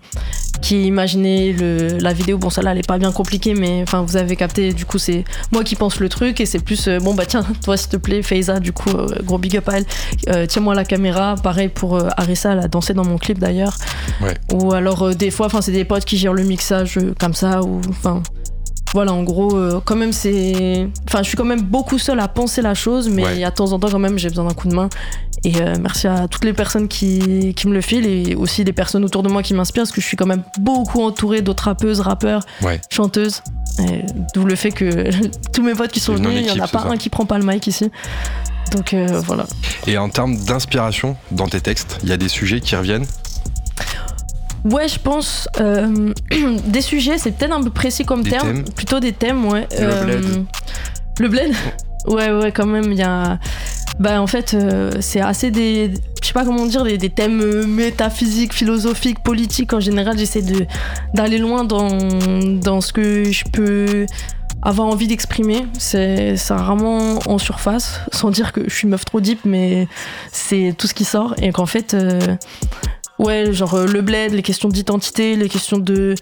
qui 0.63 0.77
ai 0.77 0.83
imaginé 0.85 1.53
le, 1.53 1.99
la 1.99 2.13
vidéo. 2.13 2.39
Bon, 2.39 2.51
celle-là, 2.51 2.73
elle 2.73 2.79
est 2.79 2.87
pas 2.87 2.99
bien 2.99 3.13
compliquée, 3.13 3.55
mais 3.55 3.83
enfin, 3.83 4.03
vous 4.03 4.17
avez 4.17 4.37
capté, 4.37 4.73
du 4.73 4.85
coup, 4.85 4.99
c'est 4.99 5.25
moi 5.53 5.65
qui 5.65 5.75
pense 5.77 5.99
le 6.01 6.09
truc 6.09 6.41
et 6.41 6.47
c'est 6.47 6.61
plus, 6.61 6.87
euh, 6.89 6.99
bon, 7.01 7.15
bah 7.15 7.25
tiens, 7.27 7.45
toi, 7.65 7.77
s'il 7.77 7.89
te 7.91 7.97
plaît, 7.97 8.23
Faiza, 8.23 8.61
du 8.61 8.73
coup, 8.73 8.91
euh, 8.91 9.09
gros 9.25 9.39
big 9.39 9.57
up 9.57 9.69
à 9.69 9.79
elle, 9.79 10.47
tiens-moi 10.47 10.75
la 10.75 10.85
caméra. 10.85 11.35
Pareil 11.43 11.69
pour 11.69 11.99
Arissa, 12.17 12.53
elle 12.53 12.61
a 12.61 12.69
dansé 12.69 12.95
dans 12.95 13.05
mon 13.05 13.19
clip 13.19 13.39
d'ailleurs. 13.39 13.77
Ouais. 14.21 14.35
Ou 14.53 14.73
alors, 14.73 15.15
des 15.15 15.31
fois, 15.31 15.47
enfin, 15.47 15.61
c'est 15.61 15.73
des 15.73 15.85
potes 15.85 16.05
qui 16.05 16.17
gèrent 16.19 16.35
le 16.35 16.45
mixage 16.45 16.99
comme 17.19 17.35
ça, 17.35 17.63
ou 17.63 17.81
enfin. 17.89 18.23
Voilà, 18.93 19.13
en 19.13 19.23
gros, 19.23 19.57
euh, 19.57 19.81
quand 19.85 19.95
même, 19.95 20.13
c'est. 20.13 20.89
Enfin, 21.07 21.23
je 21.23 21.29
suis 21.29 21.37
quand 21.37 21.45
même 21.45 21.63
beaucoup 21.63 21.97
seule 21.97 22.19
à 22.19 22.27
penser 22.27 22.61
la 22.61 22.75
chose, 22.75 23.09
mais 23.09 23.23
Ouais. 23.25 23.35
il 23.35 23.39
y 23.41 23.45
a 23.45 23.51
de 23.51 23.55
temps 23.55 23.71
en 23.71 23.79
temps, 23.79 23.89
quand 23.89 24.01
même, 24.01 24.19
j'ai 24.19 24.29
besoin 24.31 24.45
d'un 24.47 24.55
coup 24.55 24.67
de 24.69 24.75
main. 24.75 24.89
Et 25.45 25.61
euh, 25.63 25.75
merci 25.81 26.07
à 26.07 26.29
toutes 26.29 26.45
les 26.45 26.53
personnes 26.53 26.87
qui, 26.87 27.55
qui 27.55 27.67
me 27.67 27.73
le 27.73 27.81
filent 27.81 28.07
et 28.07 28.35
aussi 28.35 28.63
les 28.63 28.73
personnes 28.75 29.05
autour 29.05 29.23
de 29.23 29.29
moi 29.31 29.43
qui 29.43 29.55
m'inspirent, 29.55 29.85
parce 29.85 29.93
que 29.93 30.01
je 30.01 30.07
suis 30.07 30.17
quand 30.17 30.27
même 30.27 30.43
beaucoup 30.59 31.03
entourée 31.03 31.41
d'autres 31.41 31.65
rappeuses, 31.65 32.01
rappeurs, 32.01 32.43
Ouais. 32.63 32.81
chanteuses. 32.91 33.43
D'où 34.35 34.45
le 34.45 34.55
fait 34.57 34.71
que 34.71 35.09
tous 35.55 35.63
mes 35.63 35.73
potes 35.75 35.93
qui 35.93 36.01
sont 36.01 36.15
venus, 36.15 36.33
il 36.37 36.43
n'y 36.43 36.51
en 36.61 36.63
a 36.65 36.69
pas 36.69 36.81
ça. 36.83 36.89
un 36.89 36.97
qui 36.99 37.09
prend 37.09 37.25
pas 37.25 37.39
le 37.39 37.45
mic 37.47 37.67
ici. 37.67 37.91
Donc 38.73 38.93
euh, 38.93 39.21
voilà. 39.25 39.47
Et 39.87 39.97
en 39.97 40.11
termes 40.11 40.37
d'inspiration 40.37 41.17
dans 41.31 41.49
tes 41.49 41.61
textes, 41.63 41.99
il 42.03 42.11
y 42.11 42.13
a 42.13 42.17
des 42.19 42.29
sujets 42.29 42.61
qui 42.61 42.77
reviennent? 42.77 43.07
Ouais, 44.65 44.89
je 44.89 44.99
pense. 44.99 45.49
euh, 45.61 46.13
des 46.67 46.83
sujets, 46.83 47.17
c'est 47.17 47.33
peut-être 47.33 47.53
un 47.57 47.63
peu 47.63 47.71
précis 47.71 48.05
comme 48.05 48.23
Des 48.23 48.31
terme. 48.31 48.47
thèmes? 48.63 48.65
Plutôt 48.75 49.01
des 49.01 49.13
thèmes, 49.13 49.47
ouais. 49.47 49.67
Le 49.81 50.05
bled. 50.05 50.45
Le 51.19 51.29
bled? 51.29 51.55
Ouais, 52.07 52.31
ouais, 52.31 52.53
quand 52.53 52.67
même, 52.67 52.93
il 52.93 52.99
y 52.99 53.03
a. 53.03 53.39
Bah, 53.99 54.21
en 54.23 54.27
fait, 54.27 54.55
euh, 54.55 54.93
c'est 55.01 55.21
assez 55.21 55.51
des. 55.51 55.91
Je 56.23 56.27
sais 56.27 56.33
pas 56.33 56.45
comment 56.45 56.67
dire, 56.67 56.85
des, 56.85 57.11
thèmes 57.11 57.41
euh, 57.41 57.67
métaphysiques, 57.67 58.53
philosophiques, 58.53 59.23
politiques. 59.23 59.73
En 59.73 59.81
général, 59.81 60.19
j'essaie 60.19 60.43
de 60.43 60.67
d'aller 61.15 61.39
loin 61.39 61.65
dans, 61.65 61.89
dans 62.61 62.81
ce 62.81 62.93
que 62.93 63.31
je 63.31 63.45
peux 63.53 64.07
avoir 64.63 64.89
envie 64.89 65.07
d'exprimer. 65.07 65.67
C'est 65.79 66.35
vraiment 66.51 67.19
en 67.27 67.39
surface, 67.39 68.01
sans 68.13 68.31
dire 68.31 68.53
que 68.53 68.63
je 68.69 68.75
suis 68.75 68.89
meuf 68.89 69.05
trop 69.05 69.21
deep, 69.21 69.41
mais 69.45 69.89
c'est 70.33 70.75
tout 70.77 70.87
ce 70.87 70.95
qui 70.95 71.05
sort. 71.05 71.35
Et 71.43 71.53
qu'en 71.53 71.67
fait. 71.67 71.95
euh, 71.95 72.21
Ouais, 73.21 73.53
genre 73.53 73.75
euh, 73.75 73.87
le 73.87 74.01
bled, 74.01 74.33
les 74.33 74.41
questions 74.41 74.71
d'identité, 74.71 75.37
les 75.37 75.51
questions 75.51 75.77
de, 75.77 76.15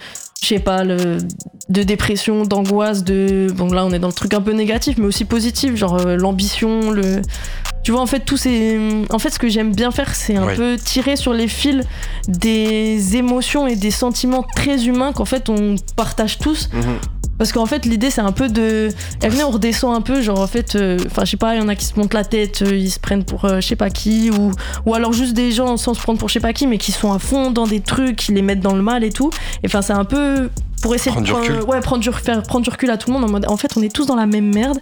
je 0.42 0.46
sais 0.46 0.58
pas, 0.60 0.84
le, 0.84 1.18
de 1.68 1.82
dépression, 1.82 2.44
d'angoisse, 2.44 3.04
de. 3.04 3.48
Bon, 3.54 3.66
là, 3.72 3.84
on 3.84 3.92
est 3.92 3.98
dans 3.98 4.06
le 4.08 4.12
truc 4.12 4.34
un 4.34 4.40
peu 4.40 4.52
négatif, 4.52 4.96
mais 4.98 5.06
aussi 5.06 5.24
positif, 5.24 5.74
genre 5.76 5.98
euh, 6.06 6.16
l'ambition, 6.16 6.90
le. 6.90 7.22
Tu 7.84 7.92
vois, 7.92 8.00
en 8.00 8.06
fait, 8.06 8.20
tous 8.20 8.36
ces. 8.36 8.78
En 9.10 9.18
fait, 9.18 9.30
ce 9.30 9.38
que 9.38 9.48
j'aime 9.48 9.74
bien 9.74 9.90
faire, 9.90 10.14
c'est 10.14 10.36
un 10.36 10.46
Ouais. 10.46 10.54
peu 10.56 10.76
tirer 10.76 11.16
sur 11.16 11.32
les 11.32 11.48
fils 11.48 11.84
des 12.28 13.16
émotions 13.16 13.66
et 13.66 13.76
des 13.76 13.90
sentiments 13.90 14.44
très 14.56 14.86
humains 14.86 15.12
qu'en 15.12 15.24
fait, 15.24 15.48
on 15.48 15.76
partage 15.96 16.38
tous. 16.38 16.68
Mhm. 16.72 16.82
Parce 17.38 17.52
qu'en 17.52 17.66
fait, 17.66 17.86
l'idée, 17.86 18.10
c'est 18.10 18.20
un 18.20 18.32
peu 18.32 18.48
de. 18.48 18.88
Et 19.22 19.28
venez, 19.28 19.44
on 19.44 19.50
redescend 19.50 19.94
un 19.94 20.00
peu, 20.00 20.20
genre 20.22 20.40
en 20.40 20.46
fait, 20.46 20.74
euh, 20.74 20.98
enfin, 21.06 21.24
je 21.24 21.30
sais 21.30 21.36
pas, 21.36 21.54
il 21.54 21.60
y 21.60 21.64
en 21.64 21.68
a 21.68 21.74
qui 21.76 21.84
se 21.86 21.98
montent 21.98 22.14
la 22.14 22.24
tête, 22.24 22.62
euh, 22.62 22.76
ils 22.76 22.90
se 22.90 22.98
prennent 22.98 23.24
pour 23.24 23.44
euh, 23.44 23.60
je 23.60 23.66
sais 23.68 23.76
pas 23.76 23.90
qui, 23.90 24.30
ou, 24.30 24.50
ou 24.86 24.94
alors 24.94 25.12
juste 25.12 25.34
des 25.34 25.52
gens 25.52 25.76
sans 25.76 25.94
se 25.94 26.00
prendre 26.00 26.18
pour 26.18 26.28
je 26.28 26.34
sais 26.34 26.40
pas 26.40 26.52
qui, 26.52 26.66
mais 26.66 26.78
qui 26.78 26.92
sont 26.92 27.12
à 27.12 27.18
fond 27.18 27.50
dans 27.50 27.66
des 27.66 27.80
trucs, 27.80 28.16
qui 28.16 28.32
les 28.32 28.42
mettent 28.42 28.60
dans 28.60 28.74
le 28.74 28.82
mal 28.82 29.04
et 29.04 29.10
tout. 29.10 29.30
Et 29.62 29.66
enfin, 29.66 29.82
c'est 29.82 29.92
un 29.92 30.04
peu 30.04 30.50
pour 30.82 30.94
essayer 30.94 31.10
Prendre 31.10 31.26
de 31.26 31.32
du 31.32 31.52
recul. 31.52 31.68
ouais, 31.68 31.80
prendre 31.80 32.02
du, 32.02 32.12
faire 32.12 32.42
prendre 32.42 32.64
du 32.64 32.70
recul 32.70 32.90
à 32.90 32.96
tout 32.96 33.08
le 33.08 33.14
monde 33.14 33.24
en 33.24 33.28
mode 33.32 33.46
en 33.48 33.56
fait 33.56 33.76
on 33.76 33.82
est 33.82 33.92
tous 33.92 34.06
dans 34.06 34.14
la 34.14 34.26
même 34.26 34.54
merde 34.54 34.78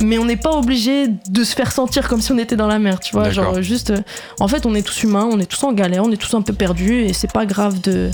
mais 0.00 0.16
on 0.16 0.24
n'est 0.24 0.36
pas 0.36 0.52
obligé 0.52 1.08
de 1.08 1.42
se 1.42 1.56
faire 1.56 1.72
sentir 1.72 2.08
comme 2.08 2.20
si 2.20 2.30
on 2.30 2.38
était 2.38 2.54
dans 2.54 2.68
la 2.68 2.78
merde 2.78 3.00
tu 3.02 3.16
vois 3.16 3.30
genre 3.30 3.60
juste 3.60 3.92
en 4.38 4.46
fait 4.46 4.66
on 4.66 4.74
est 4.76 4.82
tous 4.82 5.02
humains 5.02 5.28
on 5.28 5.40
est 5.40 5.46
tous 5.46 5.64
en 5.64 5.72
galère 5.72 6.04
on 6.04 6.12
est 6.12 6.16
tous 6.16 6.32
un 6.34 6.42
peu 6.42 6.52
perdus 6.52 7.00
et 7.00 7.12
c'est 7.12 7.32
pas 7.32 7.44
grave 7.44 7.80
de 7.80 8.12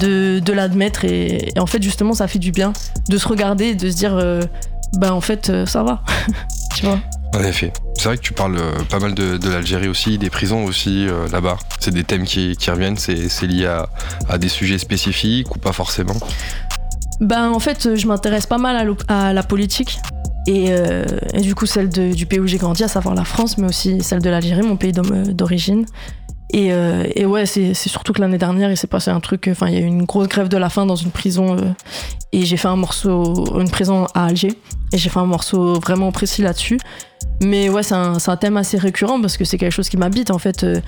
de, 0.00 0.38
de 0.40 0.52
l'admettre 0.52 1.04
et, 1.04 1.52
et 1.54 1.58
en 1.60 1.66
fait 1.66 1.82
justement 1.82 2.12
ça 2.14 2.28
fait 2.28 2.38
du 2.38 2.52
bien 2.52 2.72
de 3.08 3.18
se 3.18 3.26
regarder 3.28 3.66
et 3.66 3.74
de 3.74 3.90
se 3.90 3.96
dire 3.96 4.14
euh, 4.16 4.42
bah 4.94 5.14
en 5.14 5.20
fait 5.20 5.50
euh, 5.50 5.66
ça 5.66 5.82
va 5.82 6.02
tu 6.76 6.84
vois 6.86 6.98
En 7.34 7.42
effet. 7.44 7.72
C'est 7.96 8.04
vrai 8.08 8.16
que 8.16 8.22
tu 8.22 8.32
parles 8.32 8.56
euh, 8.58 8.72
pas 8.88 8.98
mal 8.98 9.14
de, 9.14 9.36
de 9.36 9.50
l'Algérie 9.50 9.88
aussi, 9.88 10.16
des 10.18 10.30
prisons 10.30 10.64
aussi 10.64 11.06
euh, 11.06 11.28
là-bas. 11.28 11.58
C'est 11.80 11.92
des 11.92 12.02
thèmes 12.04 12.24
qui, 12.24 12.56
qui 12.56 12.70
reviennent, 12.70 12.96
c'est 12.96 13.28
c'est 13.28 13.46
lié 13.46 13.66
à, 13.66 13.88
à 14.28 14.38
des 14.38 14.48
sujets 14.48 14.78
spécifiques 14.78 15.54
ou 15.54 15.58
pas 15.58 15.72
forcément? 15.72 16.16
Ben 17.20 17.50
en 17.50 17.58
fait, 17.58 17.94
je 17.96 18.06
m'intéresse 18.06 18.46
pas 18.46 18.56
mal 18.58 18.94
à, 19.08 19.32
la 19.34 19.42
politique. 19.42 19.98
Et, 20.46 20.68
euh, 20.70 21.04
et 21.34 21.42
du 21.42 21.54
coup, 21.54 21.66
celle 21.66 21.90
de- 21.90 22.14
du 22.14 22.24
pays 22.24 22.40
où 22.40 22.46
j'ai 22.46 22.56
grandi, 22.56 22.82
à 22.82 22.88
savoir 22.88 23.14
la 23.14 23.24
France, 23.26 23.58
mais 23.58 23.68
aussi 23.68 24.00
celle 24.02 24.22
de 24.22 24.30
l'Algérie, 24.30 24.62
mon 24.62 24.76
pays 24.76 24.92
d'origine. 24.92 25.84
Et, 26.52 26.72
euh, 26.72 27.04
et 27.14 27.26
ouais, 27.26 27.46
c'est 27.46 27.74
surtout 27.74 28.12
que 28.12 28.20
l'année 28.20 28.38
dernière, 28.38 28.70
il 28.70 28.76
s'est 28.76 28.86
passé 28.86 29.10
un 29.10 29.20
truc. 29.20 29.48
Enfin, 29.50 29.68
il 29.68 29.74
y 29.74 29.76
a 29.76 29.80
eu 29.80 29.84
une 29.84 30.04
grosse 30.04 30.28
grève 30.28 30.48
de 30.48 30.56
la 30.56 30.68
faim 30.68 30.86
dans 30.86 30.96
une 30.96 31.10
prison. 31.10 31.56
euh, 31.56 31.72
et 32.32 32.44
j'ai 32.44 32.56
fait 32.56 32.68
un 32.68 32.76
morceau, 32.76 33.58
une 33.60 33.70
prison 33.70 34.06
à 34.14 34.26
Alger. 34.26 34.58
Et 34.92 34.98
j'ai 34.98 35.10
fait 35.10 35.20
un 35.20 35.26
morceau 35.26 35.78
vraiment 35.80 36.10
précis 36.12 36.42
là-dessus. 36.42 36.78
Mais 37.42 37.68
ouais, 37.68 37.82
c'est 37.82 37.94
un, 37.94 38.16
un 38.24 38.36
thème 38.36 38.56
assez 38.56 38.78
récurrent 38.78 39.20
parce 39.20 39.36
que 39.36 39.44
c'est 39.44 39.58
quelque 39.58 39.72
chose 39.72 39.88
qui 39.88 39.96
m'habite 39.96 40.30
en 40.30 40.38
fait. 40.38 40.64
euh, 40.64 40.80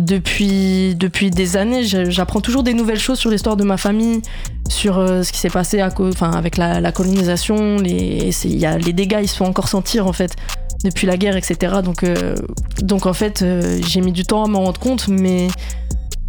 depuis, 0.00 0.94
depuis 0.94 1.30
des 1.30 1.58
années, 1.58 1.82
j'apprends 1.84 2.40
toujours 2.40 2.62
des 2.62 2.72
nouvelles 2.72 2.98
choses 2.98 3.18
sur 3.18 3.30
l'histoire 3.30 3.56
de 3.56 3.64
ma 3.64 3.76
famille, 3.76 4.22
sur 4.68 4.98
euh, 4.98 5.22
ce 5.22 5.30
qui 5.30 5.38
s'est 5.38 5.50
passé 5.50 5.80
à 5.80 5.90
enfin, 6.00 6.30
avec 6.30 6.56
la, 6.56 6.90
colonisation. 6.90 7.76
Les, 7.76 8.30
y 8.46 8.64
a, 8.64 8.78
les 8.78 8.94
dégâts, 8.94 9.18
ils 9.20 9.28
se 9.28 9.36
font 9.36 9.44
encore 9.44 9.68
sentir 9.68 10.06
en 10.06 10.12
fait 10.14 10.36
depuis 10.84 11.06
la 11.06 11.16
guerre, 11.16 11.36
etc. 11.36 11.76
Donc, 11.84 12.02
euh, 12.02 12.34
donc 12.80 13.06
en 13.06 13.12
fait, 13.12 13.42
euh, 13.42 13.80
j'ai 13.86 14.00
mis 14.00 14.12
du 14.12 14.24
temps 14.24 14.44
à 14.44 14.48
m'en 14.48 14.64
rendre 14.64 14.80
compte, 14.80 15.08
mais 15.08 15.48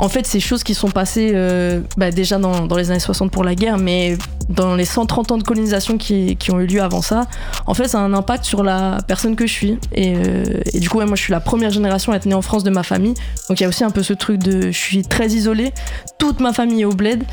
en 0.02 0.10
fait, 0.10 0.26
ces 0.26 0.40
choses 0.40 0.64
qui 0.64 0.74
sont 0.74 0.90
passées 0.90 1.32
euh, 1.36 1.80
bah, 1.96 2.10
déjà 2.10 2.40
dans, 2.40 2.66
dans 2.66 2.76
les 2.76 2.90
années 2.90 3.00
60 3.00 3.32
pour 3.32 3.44
la 3.44 3.54
guerre, 3.56 3.78
mais 3.78 4.18
dans 4.50 4.74
les 4.76 4.84
130 4.84 5.32
ans 5.32 5.38
de 5.38 5.44
colonisation 5.44 5.98
qui, 5.98 6.36
qui 6.38 6.52
ont 6.52 6.60
eu 6.60 6.66
lieu 6.66 6.82
avant 6.82 7.04
ça, 7.04 7.28
en 7.68 7.76
fait, 7.76 7.88
ça 7.88 8.00
a 8.00 8.02
un 8.02 8.14
impact 8.14 8.44
sur 8.44 8.64
la 8.64 8.98
personne 9.08 9.36
que 9.36 9.46
je 9.46 9.54
suis. 9.54 9.78
Et, 9.94 10.16
euh, 10.18 10.44
et 10.74 10.80
du 10.80 10.90
coup, 10.90 10.98
ouais, 10.98 11.06
moi, 11.06 11.16
je 11.16 11.22
suis 11.22 11.32
la 11.32 11.40
première 11.40 11.70
génération 11.70 12.12
à 12.12 12.16
être 12.16 12.26
née 12.26 12.34
en 12.34 12.42
France 12.42 12.64
de 12.64 12.72
ma 12.72 12.82
famille. 12.82 13.14
Donc, 13.48 13.60
il 13.60 13.64
y 13.64 13.66
a 13.66 13.70
aussi 13.70 13.84
un 13.84 13.92
peu 13.92 14.02
ce 14.02 14.14
truc 14.14 14.40
de 14.40 14.72
je 14.72 14.78
suis 14.78 15.04
très 15.04 15.28
isolée. 15.28 15.72
Toute 16.18 16.40
ma 16.40 16.52
famille 16.52 16.82
est 16.82 16.86
au 16.86 16.94
bled. 16.94 17.24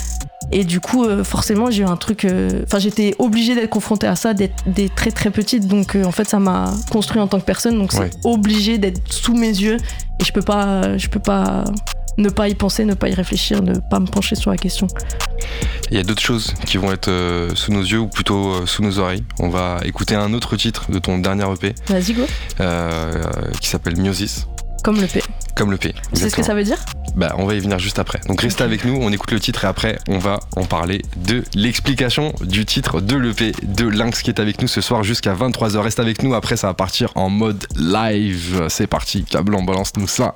Et 0.52 0.64
du 0.64 0.78
coup, 0.81 1.04
euh, 1.04 1.24
forcément, 1.24 1.70
j'ai 1.70 1.83
eu 1.83 1.87
un 1.87 1.96
truc. 1.96 2.26
Enfin, 2.64 2.78
j'étais 2.78 3.14
obligée 3.18 3.54
d'être 3.54 3.70
confrontée 3.70 4.07
à 4.07 4.14
ça 4.14 4.35
dès, 4.35 4.50
dès 4.66 4.90
très 4.90 5.11
très 5.11 5.31
petite. 5.31 5.66
Donc, 5.66 5.96
en 6.04 6.12
fait, 6.12 6.28
ça 6.28 6.38
m'a 6.38 6.70
construit 6.90 7.20
en 7.20 7.26
tant 7.28 7.40
que 7.40 7.44
personne. 7.46 7.78
Donc, 7.78 7.92
c'est 7.92 7.98
Ouais. 8.00 8.11
obligé 8.24 8.76
d'être 8.76 9.00
sous 9.11 9.35
mes 9.35 9.48
yeux. 9.48 9.78
Et 10.20 10.24
je 10.24 10.33
peux 10.33 10.42
pas, 10.42 10.96
je 10.98 11.09
peux 11.09 11.20
pas 11.20 11.64
ne 12.18 12.28
pas 12.28 12.48
y 12.48 12.54
penser, 12.54 12.85
ne 12.85 12.94
pas 12.94 13.09
y 13.09 13.14
réfléchir, 13.14 13.62
ne 13.62 13.78
pas 13.78 14.00
me 14.00 14.07
pencher 14.07 14.35
sur 14.35 14.50
la 14.50 14.57
question. 14.57 14.87
Il 15.90 15.96
y 15.96 16.00
a 16.00 16.02
d'autres 16.02 16.20
choses 16.22 16.52
qui 16.66 16.76
vont 16.76 16.92
être 16.92 17.09
euh, 17.09 17.54
sous 17.54 17.72
nos 17.72 17.81
yeux 17.83 18.00
ou 18.00 18.09
plutôt 18.09 18.52
euh, 18.52 18.66
sous 18.66 18.83
nos 18.83 18.98
oreilles. 18.98 19.24
On 19.38 19.48
va 19.48 19.78
écouter 19.85 20.14
un 20.14 20.35
autre 20.35 20.57
titre 20.57 20.90
de 20.90 20.98
ton 20.98 21.18
dernier 21.18 21.44
EP 21.50 21.74
Vas-y, 21.88 22.12
go. 22.12 22.26
euh, 22.61 23.22
qui 23.61 23.68
s'appelle 23.68 23.96
Miosis. 23.96 24.46
Comme 24.85 25.00
le 25.00 25.07
P. 25.07 25.22
Comme 25.57 25.70
le 25.70 25.76
P. 25.76 25.94
C'est 26.12 26.31
ce 26.31 26.37
que 26.37 26.42
ça 26.42 26.54
veut 26.54 26.62
dire? 26.62 26.78
Bah, 27.16 27.35
on 27.38 27.46
va 27.46 27.54
y 27.54 27.61
venir 27.61 27.78
juste 27.78 27.98
après. 27.98 28.20
Donc 28.28 28.40
restez 28.42 28.62
avec 28.62 28.85
nous, 28.85 28.96
on 29.00 29.11
écoute 29.12 29.33
le 29.33 29.40
titre 29.40 29.64
et 29.64 29.66
après 29.66 29.98
on 30.09 30.18
va 30.18 30.38
en 30.57 30.64
parler 30.64 31.02
de 31.16 31.42
l'explication 31.54 32.33
du 32.42 32.64
titre 32.64 33.00
de 33.00 33.16
l'EP 33.16 33.52
de 33.62 33.88
Lynx 33.88 34.22
qui 34.22 34.31
est 34.31 34.40
avec 34.40 34.61
nous 34.62 34.68
ce 34.68 34.81
soir 34.81 35.02
jusqu'à 35.02 35.35
23h. 35.35 35.78
Reste 35.78 35.98
avec 36.00 36.22
nous, 36.22 36.35
après 36.35 36.57
ça 36.57 36.68
va 36.68 36.74
partir 36.74 37.11
en 37.16 37.28
mode 37.28 37.66
live. 37.76 38.66
C'est 38.68 38.87
parti, 38.87 39.24
Cablan, 39.24 39.62
balance-nous 39.62 40.07
ça. 40.07 40.35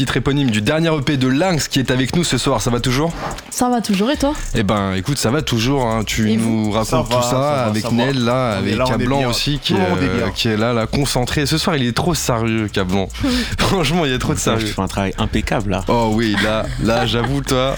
Titre 0.00 0.16
éponyme 0.16 0.48
du 0.50 0.62
dernier 0.62 0.88
EP 0.96 1.18
de 1.18 1.28
Lynx 1.28 1.68
qui 1.68 1.78
est 1.78 1.90
avec 1.90 2.16
nous 2.16 2.24
ce 2.24 2.38
soir, 2.38 2.62
ça 2.62 2.70
va 2.70 2.80
toujours? 2.80 3.12
Ça 3.50 3.68
va 3.68 3.82
toujours 3.82 4.10
et 4.10 4.16
toi? 4.16 4.32
Eh 4.54 4.62
ben 4.62 4.94
écoute, 4.94 5.18
ça 5.18 5.30
va 5.30 5.42
toujours, 5.42 5.84
hein. 5.84 6.04
tu 6.06 6.30
Et 6.30 6.38
nous 6.38 6.70
racontes 6.70 6.88
Ça 6.88 7.02
va, 7.02 7.16
tout 7.16 7.22
ça, 7.22 7.66
avec 7.66 7.82
ça 7.82 7.90
va. 7.90 7.94
Nel 7.96 8.24
là, 8.24 8.60
On 8.62 8.66
est 8.66 8.72
avec 8.72 8.80
est 8.80 8.90
Cablan 8.90 9.28
aussi 9.28 9.58
qui 9.62 9.74
est, 9.74 9.76
est 9.76 9.80
euh, 9.80 10.30
qui 10.34 10.48
est 10.48 10.56
là, 10.56 10.72
là, 10.72 10.86
concentré. 10.86 11.44
Ce 11.44 11.58
soir 11.58 11.76
il 11.76 11.86
est 11.86 11.94
trop 11.94 12.14
sérieux 12.14 12.68
Cablan. 12.72 13.08
Franchement 13.58 14.06
il 14.06 14.12
y 14.12 14.14
a 14.14 14.18
trop 14.18 14.32
de 14.32 14.38
Je 14.38 14.44
sérieux. 14.44 14.66
fais 14.68 14.80
un 14.80 14.88
travail 14.88 15.12
impeccable 15.18 15.72
là. 15.72 15.84
Oh 15.88 16.12
oui, 16.14 16.34
là, 16.42 16.64
là 16.82 17.04
j'avoue 17.04 17.42
toi, 17.42 17.76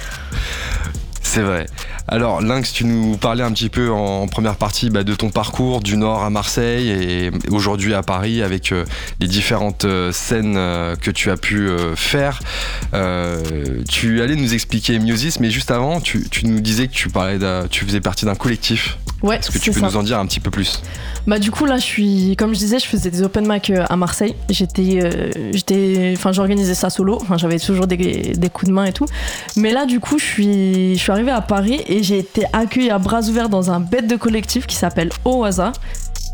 c'est 1.23 1.43
vrai. 1.43 1.67
Alors 2.13 2.43
Lynx, 2.43 2.75
tu 2.75 2.85
nous 2.85 3.17
parlais 3.17 3.43
un 3.43 3.51
petit 3.53 3.71
peu 3.71 3.91
en 3.91 4.29
première 4.29 4.57
partie 4.57 4.91
bah, 4.91 5.03
de 5.03 5.15
ton 5.15 5.31
parcours 5.31 5.81
du 5.81 5.97
Nord 5.97 6.23
à 6.23 6.29
Marseille 6.29 6.91
et 6.91 7.31
aujourd'hui 7.51 7.95
à 7.95 8.03
Paris 8.03 8.43
avec 8.43 8.71
euh, 8.71 8.85
les 9.19 9.29
différentes 9.29 9.87
euh, 9.87 10.13
scènes 10.13 10.59
euh, 10.59 10.95
que 10.95 11.11
tu 11.11 11.31
as 11.31 11.39
pu 11.39 11.71
faire. 11.97 12.41
Tu 13.89 14.21
allais 14.21 14.37
nous 14.37 14.53
expliquer 14.53 14.99
Miosis, 14.99 15.41
mais 15.41 15.51
juste 15.51 15.71
avant, 15.71 16.03
tu, 16.03 16.29
nous 16.45 16.61
disais 16.61 16.87
que 16.87 16.93
tu 16.93 17.09
parlais, 17.09 17.39
tu 17.71 17.87
faisais 17.87 18.03
partie 18.03 18.27
d'un 18.27 18.35
collectif. 18.35 18.99
Ouais, 19.23 19.37
Est-ce 19.37 19.51
que 19.53 19.59
tu 19.59 19.71
peux 19.71 19.81
ça. 19.81 19.87
nous 19.87 19.97
en 19.97 20.03
dire 20.03 20.19
un 20.19 20.27
petit 20.27 20.41
peu 20.41 20.51
plus? 20.51 20.83
Bah 21.29 21.39
du 21.39 21.53
coup 21.53 21.65
là 21.67 21.77
je 21.77 21.83
suis 21.85 22.35
comme 22.37 22.53
je 22.53 22.59
disais 22.59 22.81
je 22.81 22.87
faisais 22.87 23.09
des 23.11 23.23
open 23.23 23.47
mic 23.47 23.71
euh, 23.71 23.85
à 23.89 23.97
Marseille. 23.97 24.35
J'étais 24.51 24.99
euh, 25.01 25.31
j'étais 25.53 26.13
enfin 26.17 26.33
j'organisais 26.33 26.75
ça 26.75 26.91
solo. 26.91 27.19
Enfin 27.23 27.37
j'avais 27.39 27.61
toujours 27.61 27.87
des, 27.87 27.97
des 27.97 28.51
coups 28.51 28.69
de 28.69 28.75
main 28.75 28.87
et 28.87 28.93
tout. 28.93 29.07
Mais 29.57 29.71
là 29.73 29.87
du 29.87 30.01
coup 30.01 30.19
je 30.19 30.25
suis 30.25 30.95
je 30.97 31.01
suis 31.01 31.13
arrivée 31.13 31.31
à 31.31 31.41
Paris 31.41 31.81
et 31.87 32.03
j'ai 32.03 32.19
été 32.19 32.45
accueillie 32.53 32.91
à 32.91 32.99
bras 32.99 33.23
ouverts 33.29 33.49
dans 33.49 33.71
un 33.71 33.79
bête 33.79 34.09
de 34.09 34.17
collectif 34.17 34.67
qui 34.67 34.75
s'appelle 34.75 35.11
Oaza. 35.25 35.73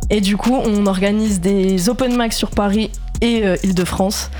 Et 0.08 0.22
du 0.22 0.38
coup 0.38 0.56
on 0.56 0.86
organise 0.86 1.40
des 1.40 1.90
open 1.90 2.16
mic 2.16 2.32
sur 2.32 2.50
Paris 2.50 2.90
et 3.20 3.44
euh, 3.44 3.56
Île-de-France. 3.62 4.30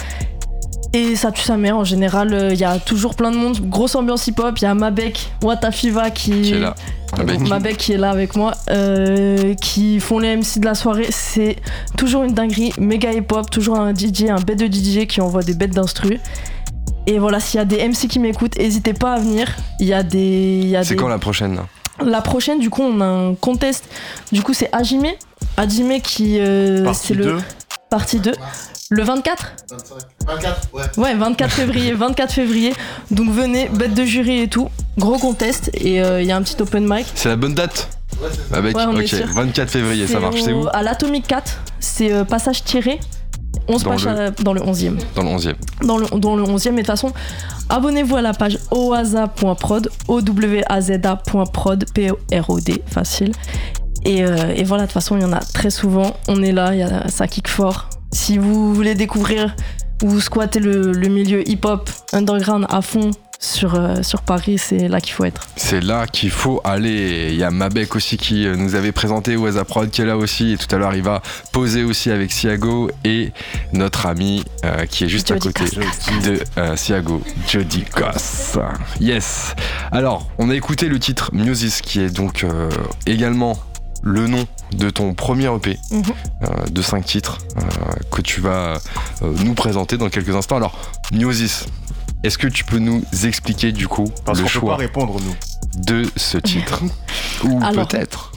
Et 0.94 1.16
ça 1.16 1.30
tue 1.30 1.42
sa 1.42 1.58
mère 1.58 1.76
en 1.76 1.84
général 1.84 2.48
il 2.52 2.58
y 2.58 2.64
a 2.64 2.78
toujours 2.78 3.14
plein 3.14 3.30
de 3.30 3.36
monde. 3.36 3.58
Grosse 3.68 3.94
ambiance 3.94 4.26
hip 4.26 4.36
hop 4.38 4.56
il 4.58 4.64
y 4.64 4.66
a 4.66 4.72
Mabek 4.72 5.30
Watafiva 5.42 6.08
qui 6.10 6.30
Qui 6.40 6.52
est 6.54 6.58
là 6.60 6.74
Avec- 7.18 7.40
Mabek 7.48 7.76
qui 7.76 7.92
est 7.92 7.96
là 7.98 8.10
avec 8.10 8.36
moi, 8.36 8.52
euh, 8.70 9.54
qui 9.54 10.00
font 10.00 10.18
les 10.18 10.36
MC 10.36 10.58
de 10.60 10.64
la 10.64 10.74
soirée. 10.74 11.06
C'est 11.10 11.56
toujours 11.96 12.22
une 12.24 12.32
dinguerie, 12.34 12.72
méga 12.78 13.12
hip-hop, 13.12 13.50
toujours 13.50 13.78
un 13.78 13.92
DJ, 13.94 14.24
un 14.30 14.40
bête 14.40 14.58
de 14.58 14.66
DJ 14.66 15.06
qui 15.06 15.20
envoie 15.20 15.42
des 15.42 15.54
bêtes 15.54 15.72
d'instru. 15.74 16.20
Et 17.06 17.18
voilà, 17.18 17.40
s'il 17.40 17.58
y 17.58 17.60
a 17.60 17.64
des 17.64 17.78
MC 17.78 18.06
qui 18.08 18.18
m'écoutent, 18.18 18.58
n'hésitez 18.58 18.92
pas 18.92 19.14
à 19.14 19.18
venir. 19.18 19.48
Il 19.80 19.86
y 19.86 19.94
a 19.94 20.02
des. 20.02 20.60
il 20.62 20.68
y 20.68 20.76
a 20.76 20.84
C'est 20.84 20.90
des- 20.90 20.96
quand 20.96 21.08
la 21.08 21.18
prochaine 21.18 21.54
là? 21.56 21.66
La 22.04 22.20
prochaine, 22.20 22.60
du 22.60 22.70
coup, 22.70 22.82
on 22.82 23.00
a 23.00 23.04
un 23.06 23.34
contest. 23.34 23.84
Du 24.30 24.42
coup, 24.42 24.52
c'est 24.54 24.68
Hajime. 24.72 25.06
Hajime 25.56 26.00
qui. 26.00 26.38
euh, 26.38 26.92
c'est 26.92 27.14
le. 27.14 27.24
2. 27.24 27.36
Partie 27.90 28.20
2. 28.20 28.32
Le 28.90 29.02
24 29.02 29.52
24, 30.26 30.68
ouais. 30.72 30.82
Ouais, 30.96 31.14
24 31.14 31.50
février, 31.52 31.92
24 31.92 32.32
février. 32.32 32.72
Donc 33.10 33.30
venez, 33.30 33.68
bête 33.68 33.92
de 33.94 34.04
jury 34.04 34.40
et 34.40 34.48
tout. 34.48 34.68
Gros 34.96 35.18
contest. 35.18 35.70
Et 35.74 36.00
euh, 36.02 36.22
il 36.22 36.26
y 36.28 36.32
a 36.32 36.36
un 36.36 36.42
petit 36.42 36.60
open 36.60 36.86
mic. 36.88 37.06
C'est 37.14 37.28
la 37.28 37.36
bonne 37.36 37.54
date? 37.54 37.88
Ouais, 38.20 38.28
c'est 38.30 38.50
ça. 38.50 38.56
Avec, 38.56 38.76
Ouais, 38.76 38.84
on 38.86 38.96
est 38.98 39.02
ok, 39.02 39.08
sûr. 39.08 39.26
24 39.34 39.70
février, 39.70 40.06
ça 40.06 40.20
marche. 40.20 40.40
C'est 40.42 40.52
au- 40.52 40.64
où? 40.64 40.68
À 40.72 40.82
l'Atomic 40.82 41.26
4, 41.26 41.58
c'est 41.80 42.12
euh, 42.12 42.24
passage 42.24 42.64
tiré. 42.64 42.98
11 43.68 43.82
Dans 43.82 43.90
pages 43.90 44.04
le- 44.06 44.10
à- 44.20 44.30
dans 44.30 44.52
le 44.54 44.62
11e. 44.62 44.96
Dans 45.14 45.22
le 45.22 45.28
11e. 45.28 45.54
Dans 45.82 45.98
le, 45.98 46.06
dans 46.18 46.36
le 46.36 46.42
11e, 46.44 46.72
et 46.74 46.76
de 46.76 46.76
toute 46.78 46.86
façon, 46.86 47.12
abonnez-vous 47.68 48.16
à 48.16 48.22
la 48.22 48.32
page 48.32 48.58
oaza.prod, 48.70 49.90
O-W-A-Z-A.prod, 50.08 51.84
P-O-R-O-D, 51.92 52.82
facile. 52.86 53.32
Et, 54.04 54.24
euh, 54.24 54.54
et 54.56 54.64
voilà, 54.64 54.84
de 54.84 54.88
toute 54.88 54.94
façon, 54.94 55.16
il 55.16 55.22
y 55.22 55.26
en 55.26 55.32
a 55.32 55.40
très 55.40 55.70
souvent. 55.70 56.16
On 56.28 56.42
est 56.42 56.52
là, 56.52 56.72
il 56.74 56.78
y 56.78 56.82
a, 56.82 57.08
ça 57.08 57.26
kick 57.28 57.48
fort. 57.48 57.90
Si 58.12 58.38
vous 58.38 58.74
voulez 58.74 58.94
découvrir 58.94 59.54
ou 60.02 60.20
squatter 60.20 60.60
le, 60.60 60.92
le 60.92 61.08
milieu 61.08 61.48
hip-hop 61.48 61.90
underground 62.12 62.66
à 62.68 62.82
fond 62.82 63.10
sur, 63.40 63.74
euh, 63.76 64.02
sur 64.02 64.22
Paris, 64.22 64.58
c'est 64.58 64.88
là 64.88 65.00
qu'il 65.00 65.12
faut 65.12 65.24
être. 65.24 65.46
C'est 65.56 65.80
là 65.80 66.06
qu'il 66.06 66.30
faut 66.30 66.60
aller. 66.64 67.28
Il 67.30 67.36
y 67.36 67.44
a 67.44 67.50
Mabek 67.50 67.94
aussi 67.94 68.16
qui 68.16 68.46
euh, 68.46 68.56
nous 68.56 68.74
avait 68.74 68.90
présenté 68.90 69.36
Waza 69.36 69.64
Prod 69.64 69.90
qui 69.90 70.02
est 70.02 70.06
là 70.06 70.16
aussi. 70.16 70.52
Et 70.52 70.56
tout 70.56 70.74
à 70.74 70.78
l'heure, 70.78 70.94
il 70.94 71.02
va 71.02 71.22
poser 71.52 71.84
aussi 71.84 72.10
avec 72.10 72.32
Siago 72.32 72.90
et 73.04 73.32
notre 73.72 74.06
ami 74.06 74.44
euh, 74.64 74.86
qui 74.86 75.04
est 75.04 75.08
juste 75.08 75.30
à 75.30 75.38
côté 75.38 75.64
de 76.24 76.40
euh, 76.58 76.76
Siago, 76.76 77.22
Jody 77.46 77.84
Goss. 77.94 78.58
Yes. 79.00 79.54
Alors, 79.92 80.28
on 80.38 80.50
a 80.50 80.54
écouté 80.54 80.88
le 80.88 80.98
titre 80.98 81.30
Musis 81.32 81.80
qui 81.80 82.00
est 82.00 82.10
donc 82.10 82.44
également 83.06 83.56
le 84.02 84.26
nom 84.26 84.46
de 84.72 84.90
ton 84.90 85.14
premier 85.14 85.46
EP 85.54 85.78
Mhm. 85.90 86.02
euh, 86.42 86.46
de 86.70 86.82
5 86.82 87.04
titres 87.04 87.38
euh, 87.56 87.60
que 88.10 88.20
tu 88.22 88.40
vas 88.40 88.74
euh, 89.22 89.32
nous 89.44 89.54
présenter 89.54 89.96
dans 89.96 90.08
quelques 90.08 90.34
instants. 90.34 90.56
Alors, 90.56 90.76
Musis, 91.12 91.66
est-ce 92.24 92.38
que 92.38 92.46
tu 92.48 92.64
peux 92.64 92.78
nous 92.78 93.02
expliquer 93.24 93.72
du 93.72 93.88
coup 93.88 94.10
Parce 94.24 94.38
le 94.38 94.44
qu'on 94.44 94.48
peut 94.50 94.54
pas 94.60 94.66
choix 94.66 94.76
répondre, 94.76 95.16
nous. 95.24 95.82
de 95.84 96.04
ce 96.16 96.38
titre 96.38 96.82
Ou 97.44 97.60
peut-être 97.60 98.32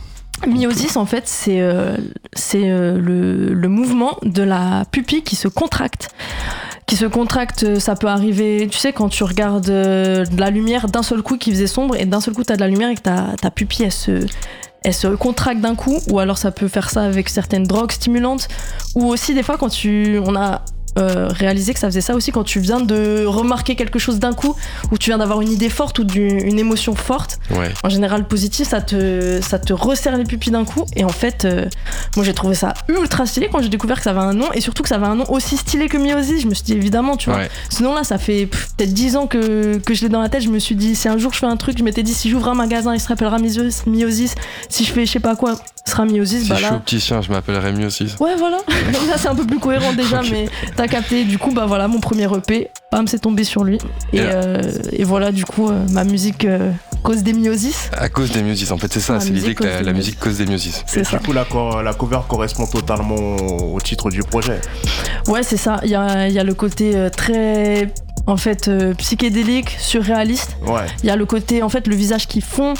Myosis, 0.48 0.98
en 0.98 1.06
fait, 1.06 1.28
c'est 1.28 1.62
euh, 1.62 1.98
c'est, 2.34 2.72
euh, 2.72 2.98
le, 3.00 3.54
le 3.54 3.68
mouvement 3.68 4.18
de 4.24 4.42
la 4.42 4.86
pupille 4.92 5.22
qui 5.22 5.36
se 5.36 5.48
contracte, 5.48 6.10
qui 6.88 6.96
se 6.96 7.06
contractent, 7.06 7.78
ça 7.80 7.96
peut 7.96 8.08
arriver, 8.08 8.68
tu 8.72 8.78
sais, 8.80 8.92
quand 8.92 9.08
tu 9.10 9.24
regardes 9.24 9.70
euh, 9.70 10.26
de 10.26 10.40
la 10.40 10.50
lumière 10.50 10.88
d'un 10.88 11.04
seul 11.04 11.22
coup 11.22 11.38
qui 11.38 11.52
faisait 11.52 11.68
sombre 11.68 11.96
et 11.96 12.06
d'un 12.06 12.22
seul 12.22 12.34
coup 12.34 12.44
t'as 12.44 12.56
de 12.56 12.62
la 12.62 12.68
lumière 12.70 12.90
et 12.90 12.96
que 12.96 13.02
ta, 13.02 13.36
ta 13.40 13.52
pupille 13.52 13.86
elle 13.86 13.92
se, 13.92 14.26
elle 14.84 14.94
se 14.94 15.08
contracte 15.08 15.62
d'un 15.62 15.76
coup, 15.76 16.00
ou 16.10 16.20
alors 16.20 16.38
ça 16.38 16.52
peut 16.52 16.68
faire 16.68 16.90
ça 16.90 17.04
avec 17.04 17.30
certaines 17.30 17.64
drogues 17.64 17.92
stimulantes, 17.92 18.48
ou 18.96 19.08
aussi 19.08 19.36
des 19.36 19.44
fois 19.44 19.58
quand 19.58 19.70
tu, 19.70 20.20
on 20.26 20.36
a 20.36 20.62
euh, 20.98 21.28
réalisé 21.30 21.74
que 21.74 21.80
ça 21.80 21.88
faisait 21.88 22.02
ça 22.02 22.16
aussi 22.16 22.32
quand 22.32 22.44
tu 22.44 22.60
viens 22.60 22.80
de 22.80 23.26
remarquer 23.26 23.76
quelque 23.76 24.00
chose 24.00 24.20
d'un 24.20 24.34
coup, 24.34 24.56
ou 24.92 24.98
tu 24.98 25.10
viens 25.10 25.18
d'avoir 25.18 25.42
une 25.42 25.52
idée 25.52 25.70
forte 25.70 26.00
ou 26.00 26.06
une 26.14 26.60
émotion 26.60 26.96
forte, 26.96 27.40
Ouais. 27.52 27.72
en 27.84 27.90
général 27.90 28.28
positif, 28.28 28.68
ça 28.70 28.82
te, 28.82 29.40
ça 29.42 29.60
te 29.60 29.74
resserre 29.74 30.18
les 30.18 30.24
pupilles 30.24 30.52
d'un 30.54 30.66
coup. 30.66 30.86
Et 30.96 31.04
en 31.04 31.10
fait, 31.10 31.46
euh, 31.46 31.66
moi 32.16 32.26
j'ai 32.26 32.34
trouvé 32.34 32.56
ça 32.56 32.74
ultra 32.88 33.26
stylé 33.26 33.50
quand 33.52 33.62
j'ai 33.62 33.70
découvert 33.70 33.98
que 33.98 34.04
ça 34.04 34.12
avait 34.12 34.20
un 34.20 34.34
nom, 34.34 34.52
et 34.54 34.62
surtout 34.62 34.84
que 34.84 34.90
ça 34.90 34.96
avait 34.96 35.08
un 35.08 35.16
nom 35.16 35.26
aussi 35.30 35.58
stylé 35.58 35.88
que 35.90 35.98
Miosis. 35.98 36.42
Je 36.42 36.48
me 36.48 36.54
suis 36.54 36.64
dit 36.64 36.74
évidemment, 36.74 37.18
tu 37.18 37.30
vois. 37.30 37.40
Ouais. 37.40 37.50
Ce 37.70 37.84
nom-là, 37.84 38.04
ça 38.04 38.18
fait 38.18 38.46
peut-être 38.46 38.94
10 38.94 39.16
ans 39.18 39.28
que, 39.28 39.78
que 39.78 39.94
je 39.94 40.02
l'ai 40.04 40.10
dans 40.10 40.22
la 40.22 40.30
tête. 40.30 40.42
Je 40.44 40.50
me 40.50 40.60
suis 40.60 40.76
dit, 40.76 40.96
si 40.96 41.08
un 41.08 41.18
jour 41.18 41.34
je 41.34 41.40
fais 41.40 41.46
un 41.48 41.58
truc, 41.58 41.78
je 41.78 41.84
m'étais 41.84 42.04
dit, 42.04 42.14
si 42.14 42.30
j'ouvre 42.30 42.48
un 42.50 42.56
magasin, 42.56 42.94
il 42.94 43.00
se 43.00 43.08
rappellera. 43.08 43.38
Miosis. 43.88 44.36
Si 44.70 44.84
je 44.86 44.92
fais 44.92 45.06
je 45.06 45.12
sais 45.12 45.20
pas 45.20 45.36
quoi, 45.36 45.56
ce 45.86 45.92
sera 45.92 46.06
Miosis. 46.06 46.44
Si 46.44 46.50
bah 46.50 46.56
je 46.60 46.66
suis 46.66 46.74
opticien, 46.76 47.22
je 47.22 47.32
m'appellerais 47.32 47.74
mieux 47.74 47.88
aussi. 47.88 48.14
Ouais, 48.20 48.36
voilà. 48.38 48.58
Là, 49.08 49.18
c'est 49.18 49.28
un 49.28 49.36
peu 49.36 49.46
plus 49.46 49.60
cohérent 49.60 49.94
déjà, 49.94 50.22
mais 50.30 50.48
t'as 50.76 50.88
capté. 50.88 51.24
Du 51.26 51.38
coup, 51.38 51.52
bah 51.52 51.66
voilà, 51.68 51.88
mon 51.88 52.00
premier 52.00 52.26
EP, 52.36 52.70
bam, 52.92 53.08
c'est 53.08 53.20
tombé 53.20 53.44
sur 53.44 53.64
lui. 53.64 53.78
Et, 54.14 54.18
Et 54.18 54.22
là- 54.22 54.30
euh, 54.30 54.62
et 54.92 55.04
voilà, 55.04 55.32
du 55.32 55.44
coup, 55.46 55.70
euh, 55.70 55.86
ma 55.92 56.04
musique 56.04 56.46
euh, 56.46 56.72
cause 57.04 57.24
des 57.24 57.34
miosis. 57.34 57.90
À 57.98 58.10
cause 58.10 58.32
des 58.32 58.44
miosis, 58.44 58.72
en 58.72 58.78
fait, 58.78 58.94
c'est 58.94 59.00
ça, 59.00 59.20
c'est 59.20 59.32
l'idée 59.32 59.56
que 59.56 59.64
la, 59.64 59.80
miosis. 59.82 59.94
musique 59.96 60.20
cause 60.20 60.38
des 60.38 60.46
miosis. 60.46 60.84
C'est 60.86 61.04
ça. 61.04 61.18
du 61.18 61.24
coup, 61.26 61.34
la, 61.34 61.46
co- 61.46 61.82
la 61.82 61.94
cover 61.94 62.20
correspond 62.28 62.68
totalement 62.68 63.16
au 63.38 63.80
titre 63.82 64.10
du 64.12 64.22
projet. 64.24 64.62
Ouais, 65.28 65.44
c'est 65.44 65.58
ça. 65.58 65.80
Il 65.84 65.90
y 65.90 65.96
a, 65.96 66.28
il 66.28 66.34
y 66.34 66.40
a 66.40 66.44
le 66.44 66.54
côté 66.54 66.96
euh, 66.96 67.10
très. 67.10 67.92
En 68.28 68.38
fait, 68.38 68.68
euh, 68.68 68.94
psychédélique, 68.94 69.76
surréaliste. 69.80 70.56
Ouais. 70.68 70.86
Il 71.02 71.08
y 71.08 71.10
a 71.10 71.16
le 71.16 71.26
côté, 71.26 71.64
en 71.64 71.70
fait, 71.70 71.88
le 71.88 71.96
visage 71.96 72.28
qui 72.28 72.40
fond. 72.40 72.76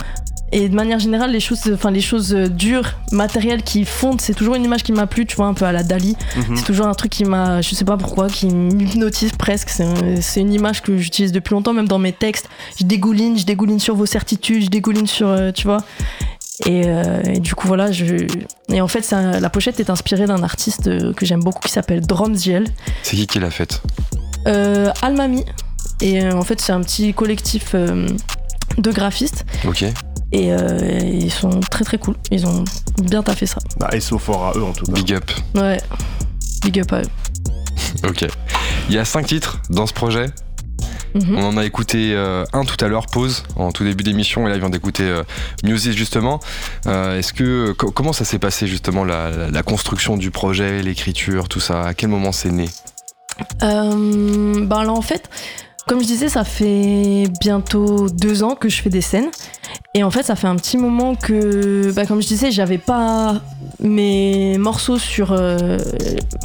Et 0.54 0.68
de 0.68 0.76
manière 0.76 1.00
générale, 1.00 1.32
les 1.32 1.40
choses, 1.40 1.62
enfin, 1.74 1.92
les 1.92 2.02
choses 2.02 2.34
euh, 2.34 2.50
dures, 2.50 2.96
matérielles 3.14 3.64
qui 3.64 3.86
fondent, 3.86 4.20
c'est 4.20 4.34
toujours 4.34 4.56
une 4.56 4.66
image 4.66 4.84
qui 4.84 4.92
m'a 4.92 5.08
plu, 5.08 5.26
tu 5.26 5.38
vois, 5.38 5.46
un 5.48 5.54
peu 5.54 5.64
à 5.64 5.72
la 5.72 5.82
Dali. 5.84 6.18
Mhm. 6.36 6.58
C'est 6.58 6.64
toujours 6.66 6.88
un 6.88 6.94
truc 6.94 7.10
qui 7.12 7.24
m'a, 7.24 7.62
je 7.62 7.74
sais 7.74 7.86
pas 7.86 7.96
pourquoi, 7.96 8.28
qui 8.28 8.48
m'hypnotise 8.48 9.32
presque. 9.38 9.70
C'est 9.70 9.84
un- 9.86 10.20
c'est 10.20 10.42
une 10.42 10.52
image 10.54 10.82
que 10.82 10.98
j'utilise 10.98 11.32
depuis 11.32 11.54
longtemps, 11.54 11.72
même 11.74 11.88
dans 11.88 12.00
mes 12.00 12.12
textes. 12.12 12.50
Je 12.80 12.84
dégouline, 12.86 13.38
je 13.40 13.46
dégouline 13.46 13.80
sur 13.80 13.96
vos 13.96 14.06
certitudes, 14.06 14.64
je 14.66 14.70
dégouline 14.70 15.08
sur, 15.08 15.28
euh, 15.30 15.52
tu 15.54 15.68
vois. 15.68 15.84
Et, 16.66 16.84
euh, 16.86 17.22
et 17.24 17.40
du 17.40 17.56
coup, 17.56 17.68
voilà, 17.68 17.92
je. 17.92 18.28
Et 18.70 18.82
en 18.82 18.88
fait, 18.90 19.12
un- 19.14 19.40
la 19.40 19.50
pochette 19.50 19.80
est 19.80 19.90
inspirée 19.90 20.28
d'un 20.28 20.44
artiste 20.44 20.90
que 21.16 21.26
j'aime 21.26 21.42
beaucoup 21.42 21.62
qui 21.66 21.72
s'appelle 21.72 22.02
Drumsgel, 22.02 22.66
C'est 23.04 23.16
qui 23.16 23.26
qui 23.26 23.40
l'a 23.40 23.50
faite? 23.52 23.82
Euh, 24.48 24.92
Almami. 25.02 25.46
Et 26.02 26.22
euh, 26.22 26.34
en 26.34 26.42
fait, 26.44 26.60
c'est 26.60 26.74
un 26.74 26.82
petit 26.82 27.14
collectif 27.14 27.74
de 27.74 28.92
graphistes. 28.92 29.46
Ok. 29.68 29.86
Et 30.32 30.54
euh, 30.54 31.00
ils 31.04 31.32
sont 31.32 31.60
très 31.60 31.84
très 31.84 31.98
cool. 31.98 32.16
Ils 32.32 32.46
ont 32.48 32.64
bien 33.04 33.22
taffé 33.24 33.46
ça. 33.46 33.60
Bah, 33.80 33.90
et 33.92 34.00
sauf 34.00 34.24
fort 34.24 34.46
à 34.48 34.58
eux 34.58 34.64
en 34.64 34.72
tout 34.74 34.86
cas. 34.86 34.94
Big 34.94 35.14
up. 35.14 35.30
Ouais. 35.56 35.82
Big 36.64 36.80
up 36.80 36.94
à 36.94 37.02
eux. 37.02 37.06
Ok. 38.08 38.26
Il 38.90 38.96
y 38.96 38.98
a 39.00 39.06
cinq 39.06 39.28
titres 39.28 39.60
dans 39.70 39.86
ce 39.86 39.94
projet. 39.94 40.28
Mhm. 41.14 41.36
On 41.38 41.44
en 41.44 41.58
a 41.58 41.66
écouté 41.66 42.14
euh, 42.16 42.46
un 42.54 42.64
tout 42.64 42.78
à 42.84 42.88
l'heure, 42.88 43.08
pause, 43.08 43.44
en 43.58 43.74
tout 43.74 43.84
début 43.84 44.04
d'émission, 44.04 44.48
et 44.48 44.50
là, 44.50 44.56
il 44.56 44.62
vient 44.62 44.70
d'écouter 44.70 45.04
euh, 45.04 45.24
Music 45.64 45.92
justement. 45.98 46.40
Euh, 46.88 47.20
Est-ce 47.20 47.34
que 47.34 47.74
co- 47.74 47.92
comment 47.92 48.14
ça 48.14 48.24
s'est 48.24 48.40
passé 48.40 48.66
justement 48.66 49.04
la, 49.04 49.30
la- 49.30 49.50
la 49.52 49.64
construction 49.64 50.16
du 50.16 50.32
projet, 50.32 50.82
l'écriture, 50.82 51.50
tout 51.50 51.60
ça? 51.60 51.84
À 51.84 51.94
quel 51.94 52.10
moment 52.10 52.32
c'est 52.32 52.52
né? 52.52 52.70
Euh, 53.64 54.66
ben 54.66 54.84
là 54.84 54.92
en 54.92 55.02
fait, 55.02 55.30
comme 55.92 56.00
je 56.00 56.08
disais, 56.08 56.30
ça 56.30 56.46
fait 56.46 57.26
bientôt 57.42 58.08
deux 58.08 58.44
ans 58.44 58.56
que 58.56 58.70
je 58.70 58.82
fais 58.82 58.90
des 58.90 59.02
scènes. 59.02 59.30
Et 59.94 60.06
en 60.06 60.10
fait, 60.10 60.24
ça 60.24 60.38
fait 60.38 60.48
un 60.48 60.56
petit 60.56 60.78
moment 60.78 61.16
que, 61.16 61.92
bah, 61.92 62.06
comme 62.06 62.22
je 62.22 62.28
disais, 62.28 62.50
j'avais 62.50 62.78
pas 62.78 63.42
mes 63.82 64.58
morceaux 64.58 64.98
sur, 64.98 65.34
euh, 65.34 65.78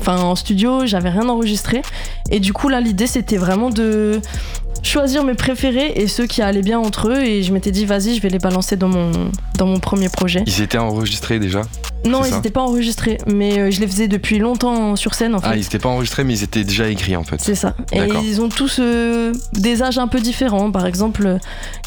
enfin 0.00 0.18
en 0.20 0.34
studio, 0.34 0.84
j'avais 0.84 1.10
rien 1.10 1.28
enregistré. 1.28 1.82
Et 2.32 2.40
du 2.40 2.52
coup 2.52 2.68
là, 2.68 2.80
l'idée 2.80 3.06
c'était 3.06 3.36
vraiment 3.36 3.70
de 3.70 4.20
choisir 4.82 5.24
mes 5.24 5.34
préférés 5.34 5.92
et 5.96 6.06
ceux 6.06 6.26
qui 6.26 6.42
allaient 6.42 6.62
bien 6.62 6.78
entre 6.78 7.08
eux. 7.08 7.22
Et 7.22 7.42
je 7.42 7.52
m'étais 7.52 7.70
dit, 7.70 7.84
vas-y, 7.84 8.14
je 8.14 8.20
vais 8.20 8.28
les 8.28 8.38
balancer 8.38 8.76
dans 8.76 8.88
mon 8.88 9.10
dans 9.56 9.66
mon 9.66 9.78
premier 9.78 10.08
projet. 10.08 10.42
Ils 10.46 10.62
étaient 10.62 10.78
enregistrés 10.78 11.38
déjà 11.38 11.62
Non, 12.04 12.24
ils 12.24 12.34
n'étaient 12.34 12.50
pas 12.50 12.60
enregistrés, 12.60 13.18
mais 13.26 13.58
euh, 13.58 13.70
je 13.70 13.80
les 13.80 13.86
faisais 13.86 14.08
depuis 14.08 14.38
longtemps 14.38 14.96
sur 14.96 15.14
scène 15.14 15.34
en 15.34 15.40
fait. 15.40 15.48
Ah, 15.50 15.56
ils 15.56 15.64
étaient 15.64 15.78
pas 15.78 15.88
enregistrés, 15.88 16.24
mais 16.24 16.34
ils 16.34 16.42
étaient 16.42 16.64
déjà 16.64 16.88
écrits 16.88 17.16
en 17.16 17.24
fait. 17.24 17.40
C'est 17.40 17.54
ça. 17.54 17.74
Et 17.92 18.00
ils 18.22 18.40
ont 18.40 18.48
tous 18.48 18.78
euh, 18.80 19.32
des 19.54 19.82
âges 19.82 19.98
un 19.98 20.08
peu 20.08 20.20
différents. 20.20 20.70
Par 20.70 20.86
exemple, 20.86 21.26
euh, 21.26 21.38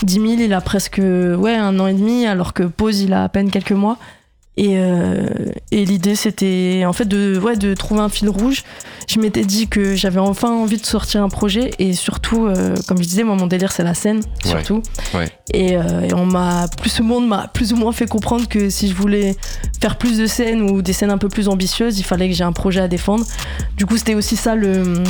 10 0.04 0.14
000, 0.14 0.26
il 0.40 0.54
a 0.54 0.62
presque 0.62 1.00
ouais, 1.00 1.56
un 1.56 1.80
an 1.80 1.88
et 1.88 1.94
demi, 1.94 2.26
alors 2.26 2.54
que 2.54 2.64
Pose, 2.64 3.02
il 3.02 3.14
a 3.14 3.24
à 3.24 3.30
peine 3.30 3.52
quelques 3.52 3.72
mois. 3.72 3.98
Et, 4.58 4.74
euh, 4.78 5.26
et 5.72 5.86
l'idée, 5.86 6.16
c'était 6.16 6.84
en 6.86 6.92
fait 6.92 7.06
de, 7.08 7.40
ouais, 7.40 7.56
de 7.56 7.74
trouver 7.74 8.02
un 8.02 8.10
fil 8.10 8.28
rouge. 8.28 8.64
Je 9.08 9.20
m'étais 9.20 9.46
dit 9.46 9.68
que 9.70 9.96
j'avais 9.96 10.20
enfin 10.20 10.50
envie 10.52 10.76
de 10.78 10.86
sortir 10.86 11.24
un 11.24 11.30
projet. 11.30 11.72
Et 11.80 11.94
surtout, 11.94 12.46
euh, 12.46 12.76
comme 12.88 12.98
je 12.98 13.04
disais, 13.08 13.24
moi, 13.24 13.36
mon 13.36 13.48
délire, 13.48 13.72
c'est 13.72 13.84
la 13.84 13.94
scène, 13.94 14.18
Ouais. 14.18 14.50
surtout. 14.52 14.82
Ouais. 15.14 15.30
Et, 15.54 15.78
euh, 15.78 16.02
et 16.02 16.14
on 16.14 16.26
m'a, 16.26 16.68
plus 16.78 17.00
le 17.00 17.06
monde 17.06 17.28
m'a 17.28 17.48
plus 17.48 17.72
ou 17.72 17.78
moins 17.78 17.94
fait 17.94 18.06
comprendre 18.08 18.50
que 18.50 18.70
si 18.70 18.90
je 18.90 18.94
voulais 18.96 19.36
faire 19.80 19.98
plus 19.98 20.18
de 20.18 20.26
scènes 20.26 20.62
ou 20.70 20.82
des 20.82 20.94
scènes 20.94 21.12
un 21.12 21.18
peu 21.18 21.30
plus 21.30 21.48
ambitieuses, 21.48 21.98
il 21.98 22.04
fallait 22.04 22.28
que 22.28 22.36
j'ai 22.36 22.44
un 22.44 22.52
projet 22.52 22.82
à 22.82 22.88
défendre. 22.90 23.26
Du 23.78 23.86
coup, 23.86 23.96
c'était 23.98 24.16
aussi 24.16 24.36
ça 24.36 24.56
le 24.56 25.02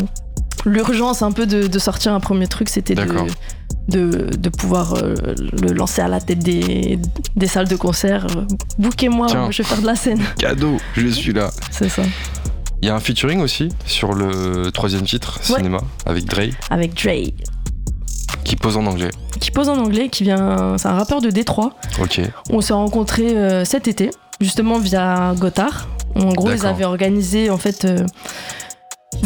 l'urgence 0.66 1.22
un 1.22 1.32
peu 1.32 1.46
de, 1.46 1.68
de 1.68 1.80
sortir 1.80 2.14
un 2.14 2.20
premier 2.20 2.48
truc, 2.48 2.70
c'était 2.70 2.96
de, 2.96 3.04
D'accord. 3.04 3.28
de, 3.88 4.30
de 4.38 4.50
pouvoir 4.50 4.94
euh, 4.96 5.14
le 5.62 5.74
lancer 5.74 6.02
à 6.02 6.08
la 6.08 6.20
tête 6.20 6.40
des, 6.40 7.00
des 7.36 7.48
salles 7.48 7.68
de 7.68 7.76
concert. 7.76 8.28
Bouquez-moi, 8.78 9.28
je 9.52 9.62
vais 9.62 9.68
faire 9.68 9.82
de 9.82 9.86
la 9.88 9.96
scène. 9.96 10.22
Cadeau, 10.38 10.78
je 10.96 11.08
suis 11.08 11.34
là. 11.34 11.50
C'est 11.72 11.90
ça. 11.90 12.04
Il 12.82 12.88
y 12.88 12.90
a 12.92 12.96
un 12.96 13.00
featuring 13.00 13.42
aussi 13.42 13.70
sur 13.86 14.14
le 14.14 14.72
troisième 14.72 15.04
titre, 15.04 15.40
Ouais. 15.50 15.58
cinéma, 15.58 15.80
avec 16.06 16.26
Dre, 16.26 16.44
Avec 16.70 16.94
Dre, 16.94 17.32
qui 18.46 18.56
pose 18.56 18.78
en 18.78 18.86
anglais. 18.86 19.10
qui 19.42 19.52
pose 19.52 19.68
en 19.70 19.78
anglais, 19.78 20.08
qui 20.10 20.24
vient. 20.24 20.78
C'est 20.78 20.88
un 20.88 20.94
rappeur 20.94 21.20
de 21.22 21.30
Détroit. 21.30 21.74
Ok. 22.02 22.22
On 22.52 22.62
s'est 22.62 22.74
rencontrés 22.74 23.36
euh, 23.36 23.66
cet 23.66 23.88
été, 23.90 24.12
justement 24.40 24.80
via 24.80 25.34
Gotthard. 25.38 25.88
En 26.16 26.30
gros, 26.34 26.52
ils 26.52 26.66
avaient 26.66 26.86
organisé 26.86 27.50
en 27.50 27.58
fait. 27.58 27.84
euh, 27.86 28.06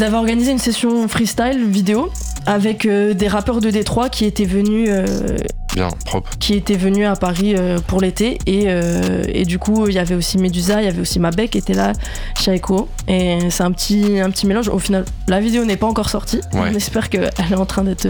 avaient 0.04 0.18
organisé 0.18 0.52
une 0.52 0.60
session 0.60 1.08
freestyle 1.08 1.66
vidéo 1.66 2.10
avec 2.46 2.86
euh, 2.86 3.14
des 3.14 3.28
rappeurs 3.28 3.62
de 3.62 3.70
Détroit 3.70 4.10
qui 4.10 4.26
étaient 4.26 4.46
venus 4.46 4.90
euh, 4.90 5.38
Bien, 5.76 5.88
propre. 6.05 6.30
qui 6.39 6.53
était 6.53 6.76
venu 6.76 7.05
à 7.05 7.15
Paris 7.15 7.55
euh, 7.57 7.80
pour 7.88 7.99
l'été 8.01 8.38
et, 8.45 8.65
euh, 8.67 9.24
et 9.28 9.43
du 9.45 9.59
coup 9.59 9.88
il 9.88 9.93
y 9.93 9.99
avait 9.99 10.15
aussi 10.15 10.38
Medusa, 10.38 10.82
il 10.82 10.86
y 10.86 10.88
avait 10.88 11.01
aussi 11.01 11.19
Mabek 11.19 11.51
qui 11.51 11.57
était 11.57 11.74
là, 11.74 11.93
Shaiko 12.39 12.89
et 13.07 13.39
c'est 13.49 13.63
un 13.63 13.71
petit, 13.71 14.19
un 14.19 14.30
petit 14.30 14.47
mélange. 14.47 14.69
Au 14.69 14.80
final, 14.80 15.03
la 15.28 15.39
vidéo 15.39 15.65
n'est 15.65 15.78
pas 15.78 15.88
encore 15.88 16.09
sortie. 16.09 16.41
Ouais. 16.53 16.69
On 16.71 16.74
espère 16.76 17.09
qu'elle 17.09 17.30
est 17.51 17.55
en 17.55 17.65
train 17.65 17.84
d'être, 17.84 18.07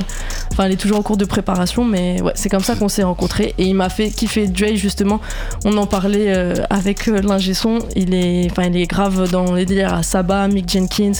enfin 0.51 0.65
elle 0.65 0.71
est 0.73 0.77
toujours 0.77 0.97
en 0.99 1.01
cours 1.03 1.17
de 1.17 1.25
préparation, 1.25 1.83
mais 1.85 2.21
ouais 2.21 2.31
c'est 2.35 2.49
comme 2.49 2.63
ça 2.63 2.75
qu'on 2.75 2.89
s'est 2.89 3.03
rencontrés 3.03 3.53
et 3.57 3.65
il 3.65 3.75
m'a 3.75 3.89
fait 3.89 4.09
kiffer 4.09 4.47
Dre 4.47 4.75
justement. 4.75 5.19
On 5.65 5.75
en 5.77 5.85
parlait 5.87 6.35
euh, 6.35 6.55
avec 6.69 7.05
l'ingé 7.07 7.53
son, 7.53 7.79
il 7.95 8.13
est, 8.13 8.47
enfin 8.51 8.63
il 8.63 8.77
est 8.77 8.87
grave 8.87 9.29
dans 9.31 9.53
les 9.53 9.65
délires 9.65 9.93
à 9.93 10.03
Saba, 10.03 10.47
Mick 10.47 10.69
Jenkins, 10.69 11.11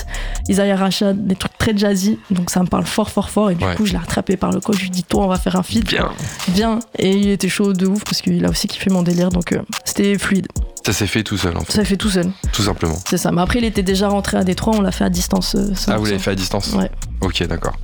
Isaiah 0.49 0.75
Rashad, 0.75 1.25
des 1.27 1.35
trucs 1.35 1.57
très 1.57 1.75
jazzy, 1.77 2.19
donc 2.31 2.49
ça 2.49 2.61
me 2.61 2.67
parle 2.67 2.85
fort 2.85 3.09
fort 3.09 3.29
fort 3.29 3.49
et 3.51 3.55
du 3.55 3.63
Ouais. 3.63 3.75
coup 3.75 3.85
je 3.85 3.93
l'ai 3.93 3.97
rattrapé 3.97 4.35
par 4.37 4.51
le 4.51 4.59
col, 4.59 4.75
je 4.75 4.81
lui 4.83 4.89
dis 4.89 5.03
toi 5.03 5.23
on 5.23 5.27
va 5.27 5.37
faire 5.37 5.55
un 5.55 5.63
Bien. 5.85 6.09
Bien 6.49 6.79
et 6.97 7.11
il 7.11 7.29
était 7.29 7.49
chaud 7.49 7.73
de 7.73 7.85
ouf 7.87 8.03
parce 8.03 8.21
qu'il 8.21 8.43
a 8.45 8.49
aussi 8.49 8.67
kiffé 8.67 8.89
mon 8.89 9.01
délire 9.03 9.29
donc 9.29 9.53
euh, 9.53 9.59
c'était 9.85 10.17
fluide 10.17 10.47
Ça 10.85 10.93
s'est 10.93 11.07
fait 11.07 11.23
tout 11.23 11.37
seul 11.37 11.55
en 11.57 11.61
fait, 11.61 11.71
ça 11.73 11.85
fait 11.85 11.97
tout 11.97 12.09
seul 12.09 12.31
tout 12.51 12.63
simplement. 12.63 12.97
c'est 13.07 13.17
ça 13.17 13.31
mais 13.31 13.41
après 13.41 13.59
il 13.59 13.65
était 13.65 13.83
déjà 13.83 14.07
rentré 14.09 14.37
à 14.37 14.43
Détroit 14.43 14.75
on 14.77 14.81
l'a 14.81 14.91
fait 14.91 15.03
à 15.05 15.09
distance 15.09 15.55
euh, 15.55 15.73
Ah, 15.87 15.97
vous 15.97 16.05
l'avez 16.05 16.19
fait 16.19 16.31
à 16.31 16.35
distance 16.35 16.73
Ouais. 16.73 16.89
Ok, 17.21 17.43
d'accord. 17.47 17.77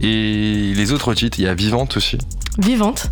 Et 0.00 0.72
les 0.74 0.92
autres 0.92 1.14
titres, 1.14 1.38
il 1.38 1.44
y 1.44 1.48
a 1.48 1.54
Vivante 1.54 1.96
aussi. 1.96 2.18
Vivante 2.58 3.10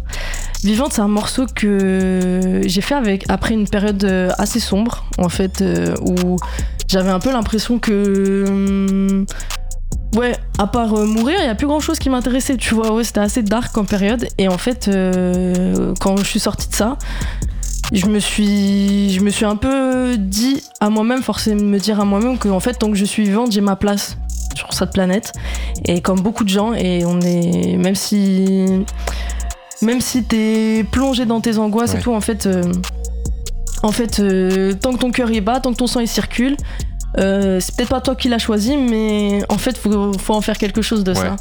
Vivante 0.63 0.93
c'est 0.95 1.01
un 1.03 1.09
morceau 1.09 1.47
que 1.47 2.61
j'ai 2.65 2.81
fait 2.81 2.95
avec 2.95 3.25
après 3.29 3.55
une 3.55 3.69
période 3.69 4.03
euh, 4.05 4.31
assez 4.39 4.61
sombre 4.61 5.05
en 5.19 5.29
fait 5.29 5.61
euh, 5.61 5.95
où 6.01 6.37
j'avais 6.89 7.11
un 7.11 7.19
peu 7.21 7.31
l'impression 7.33 7.79
que 7.79 8.45
hum, 8.49 9.27
Ouais, 10.15 10.37
à 10.59 10.67
part 10.67 10.95
euh, 10.95 11.07
mourir, 11.07 11.39
il 11.41 11.47
y 11.47 11.49
a 11.49 11.55
plus 11.55 11.67
grand 11.67 11.81
chose 11.81 11.99
qui 11.99 12.09
m'intéressait, 12.09 12.57
tu 12.57 12.75
vois. 12.75 12.93
Ouais, 12.93 13.03
c'était 13.05 13.21
assez 13.21 13.43
dark 13.43 13.77
en 13.77 13.85
période. 13.85 14.29
Et 14.39 14.49
en 14.49 14.59
fait, 14.59 14.87
euh, 14.89 15.93
quand 16.01 16.17
je 16.17 16.25
suis 16.25 16.39
sortie 16.41 16.69
de 16.69 16.75
ça, 16.75 16.99
je 17.93 18.07
me 18.07 18.21
suis, 18.21 19.11
je 19.11 19.21
me 19.21 19.31
suis 19.31 19.45
un 19.45 19.57
peu 19.57 20.17
dit 20.17 20.63
à 20.81 20.89
moi-même, 20.89 21.23
forcé 21.23 21.55
de 21.55 21.63
me 21.63 21.79
dire 21.79 22.01
à 22.01 22.05
moi-même 22.05 22.39
que 22.39 22.49
en 22.49 22.61
fait, 22.61 22.75
tant 22.75 22.91
que 22.91 22.97
je 22.97 23.05
suis 23.05 23.25
vivante, 23.25 23.51
j'ai 23.53 23.61
ma 23.61 23.77
place 23.77 24.17
sur 24.55 24.73
cette 24.73 24.93
planète. 24.93 25.33
Et 25.85 26.01
comme 26.01 26.21
beaucoup 26.21 26.45
de 26.45 26.49
gens, 26.49 26.75
et 26.75 27.05
on 27.05 27.21
est, 27.21 27.77
même 27.77 27.97
si, 27.97 28.67
même 29.83 30.01
si 30.01 30.23
t'es 30.23 30.87
plongé 30.93 31.27
dans 31.27 31.41
tes 31.41 31.59
angoisses 31.59 31.93
Ouais. 31.93 31.99
et 31.99 32.03
tout, 32.03 32.13
en 32.15 32.21
fait, 32.21 32.47
euh, 32.47 32.63
en 33.83 33.91
fait, 33.91 34.23
tant 34.81 34.93
que 34.93 34.99
ton 34.99 35.11
cœur 35.11 35.31
y 35.33 35.41
bat, 35.41 35.59
tant 35.61 35.73
que 35.73 35.77
ton 35.77 35.87
sang 35.89 36.01
y 36.01 36.07
circule, 36.07 36.57
euh, 37.19 37.59
c'est 37.61 37.75
peut-être 37.77 37.91
pas 37.91 38.01
toi 38.01 38.15
qui 38.17 38.29
l'as 38.29 38.39
choisi, 38.39 38.77
mais 38.77 39.43
en 39.49 39.59
fait, 39.59 39.77
faut, 39.79 40.13
faut 40.19 40.35
en 40.35 40.41
faire 40.41 40.59
quelque 40.59 40.83
chose 40.83 41.05
de 41.05 41.13
Ouais. 41.13 41.17
ça. 41.19 41.37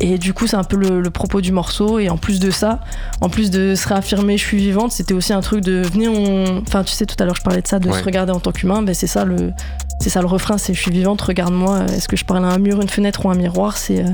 Et 0.00 0.18
du 0.18 0.32
coup, 0.34 0.48
c'est 0.48 0.56
un 0.56 0.64
peu 0.64 0.76
le, 0.76 1.00
le 1.00 1.10
propos 1.10 1.40
du 1.40 1.52
morceau. 1.52 2.00
Et 2.00 2.08
en 2.08 2.16
plus 2.16 2.40
de 2.40 2.50
ça, 2.50 2.80
en 3.20 3.28
plus 3.28 3.50
de 3.52 3.76
se 3.76 3.86
réaffirmer, 3.88 4.36
je 4.36 4.44
suis 4.44 4.56
vivante, 4.58 4.90
c'était 4.90 5.14
aussi 5.14 5.32
un 5.32 5.40
truc 5.40 5.60
de 5.60 5.82
venir, 5.82 6.10
on... 6.12 6.62
enfin, 6.66 6.82
tu 6.82 6.92
sais, 6.92 7.06
tout 7.06 7.14
à 7.20 7.24
l'heure, 7.24 7.36
je 7.36 7.42
parlais 7.42 7.62
de 7.62 7.68
ça, 7.68 7.78
de 7.78 7.88
Ouais. 7.88 7.96
se 7.98 8.02
regarder 8.04 8.32
en 8.32 8.40
tant 8.40 8.50
qu'humain. 8.50 8.82
Ben, 8.82 8.92
c'est 8.92 9.06
ça 9.06 9.24
le, 9.24 9.52
c'est 10.00 10.10
ça 10.10 10.20
le 10.20 10.26
refrain, 10.26 10.58
c'est 10.58 10.74
je 10.74 10.80
suis 10.80 10.90
vivante, 10.90 11.20
regarde-moi. 11.20 11.84
Est-ce 11.96 12.08
que 12.08 12.16
je 12.16 12.24
parle 12.24 12.44
à 12.44 12.48
un 12.48 12.58
mur, 12.58 12.80
une 12.82 12.88
fenêtre 12.88 13.24
ou 13.24 13.30
un 13.30 13.36
miroir? 13.36 13.76
C'est, 13.76 14.00
euh, 14.04 14.08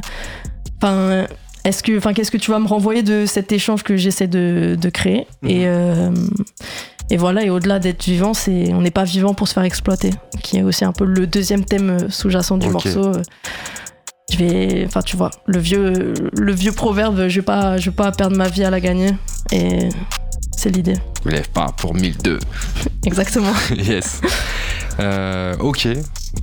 enfin, 0.83 1.25
est-ce 1.65 1.83
que, 1.83 1.97
enfin, 1.97 2.13
qu'est-ce 2.13 2.31
que 2.31 2.37
tu 2.37 2.51
vas 2.51 2.59
me 2.59 2.69
renvoyer 2.69 3.03
de 3.03 3.25
cet 3.25 3.51
échange 3.51 3.83
que 3.83 3.97
j'essaie 3.97 4.27
de, 4.29 4.77
de 4.79 4.89
créer? 4.91 5.27
Et 5.47 5.63
euh, 5.67 6.11
et 7.11 7.17
voilà, 7.17 7.45
et 7.45 7.51
au-delà 7.51 7.79
d'être 7.79 8.05
vivant, 8.05 8.35
c'est 8.35 8.73
on 8.73 8.81
n'est 8.81 8.91
pas 8.91 9.05
vivant 9.05 9.35
pour 9.35 9.49
se 9.49 9.55
faire 9.55 9.65
exploiter, 9.65 10.11
qui 10.43 10.59
est 10.59 10.63
aussi 10.63 10.85
un 10.85 10.93
peu 10.93 11.05
le 11.05 11.27
deuxième 11.27 11.65
thème 11.65 11.91
euh, 11.91 12.09
sous-jacent 12.09 12.57
du 12.59 12.67
morceau. 12.73 13.07
euh. 13.17 13.23
Je 14.33 14.37
vais, 14.39 14.85
enfin 14.87 15.03
tu 15.03 15.17
vois, 15.17 15.31
le 15.47 15.59
vieux, 15.59 16.15
le 16.33 16.53
vieux 16.53 16.71
proverbe, 16.73 17.27
je 17.29 17.41
vais 17.41 17.45
pas, 17.45 17.79
je 17.79 17.91
vais 17.91 17.97
pas 17.97 18.13
perdre 18.13 18.37
ma 18.37 18.49
vie 18.49 18.63
à 18.63 18.71
la 18.71 18.79
gagner, 18.81 19.11
et 19.51 19.89
c'est 20.57 20.71
l'idée, 20.71 20.99
lève 21.25 21.49
pas 21.49 21.67
pour 21.77 21.95
1002. 21.95 22.39
exactement. 23.07 23.53
yes. 23.77 24.21
Euh, 25.01 25.57
ok, 25.59 25.89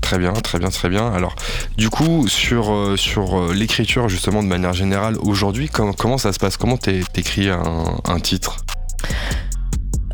très 0.01 0.17
bien, 0.17 0.33
très 0.33 0.59
bien, 0.59 0.69
très 0.69 0.89
bien. 0.89 1.07
Alors, 1.13 1.33
du 1.77 1.89
coup, 1.89 2.27
sur, 2.27 2.93
sur 2.97 3.53
l'écriture, 3.53 4.09
justement, 4.09 4.43
de 4.43 4.47
manière 4.49 4.73
générale, 4.73 5.15
aujourd'hui, 5.21 5.69
com- 5.69 5.93
comment 5.97 6.17
ça 6.17 6.33
se 6.33 6.39
passe? 6.39 6.57
Comment 6.57 6.75
t'é- 6.77 7.03
t'écris 7.13 7.47
un, 7.49 7.85
un 8.03 8.19
titre? 8.19 8.57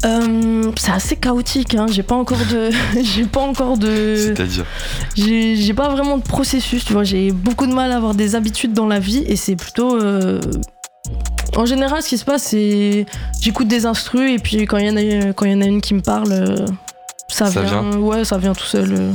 Euh, 0.06 0.72
c'est 0.78 0.92
assez 0.92 1.16
chaotique, 1.16 1.76
hein. 1.76 1.86
J'ai 1.90 2.04
pas 2.04 2.16
encore 2.16 2.46
de, 2.52 2.70
j'ai 3.04 3.24
pas 3.26 3.40
encore 3.42 3.78
de, 3.78 4.16
C'est-à-dire 4.18 4.66
j'ai 5.16 5.56
j'ai 5.56 5.74
pas 5.74 5.90
vraiment 5.90 6.18
de 6.18 6.24
processus, 6.24 6.84
tu 6.84 6.94
vois. 6.94 7.04
J'ai 7.04 7.32
beaucoup 7.32 7.68
de 7.68 7.74
mal 7.74 7.92
à 7.92 7.96
avoir 7.98 8.14
des 8.14 8.36
habitudes 8.36 8.74
dans 8.74 8.88
la 8.88 9.00
vie 9.00 9.24
et 9.28 9.36
c'est 9.36 9.56
plutôt. 9.56 9.96
euh, 10.02 10.42
En 11.56 11.66
général, 11.66 12.02
ce 12.02 12.10
qui 12.10 12.18
se 12.18 12.26
passe, 12.26 12.44
c'est. 12.44 13.06
J'écoute 13.42 13.68
des 13.68 13.86
instrus 13.86 14.32
et 14.32 14.40
puis 14.40 14.66
quand 14.66 14.78
il 14.78 14.88
y, 14.88 14.90
en 14.90 14.98
a- 14.98 15.34
quand 15.34 15.46
y 15.46 15.54
en 15.54 15.62
a 15.62 15.66
une 15.66 15.82
qui 15.82 15.94
me 15.94 16.02
parle, 16.02 16.32
euh, 16.32 16.66
ça, 17.30 17.46
Ça 17.48 17.62
vient. 17.62 17.98
Ouais, 17.98 18.26
ça 18.26 18.38
vient 18.38 18.54
tout 18.54 18.66
seul. 18.66 18.92
euh, 18.94 19.12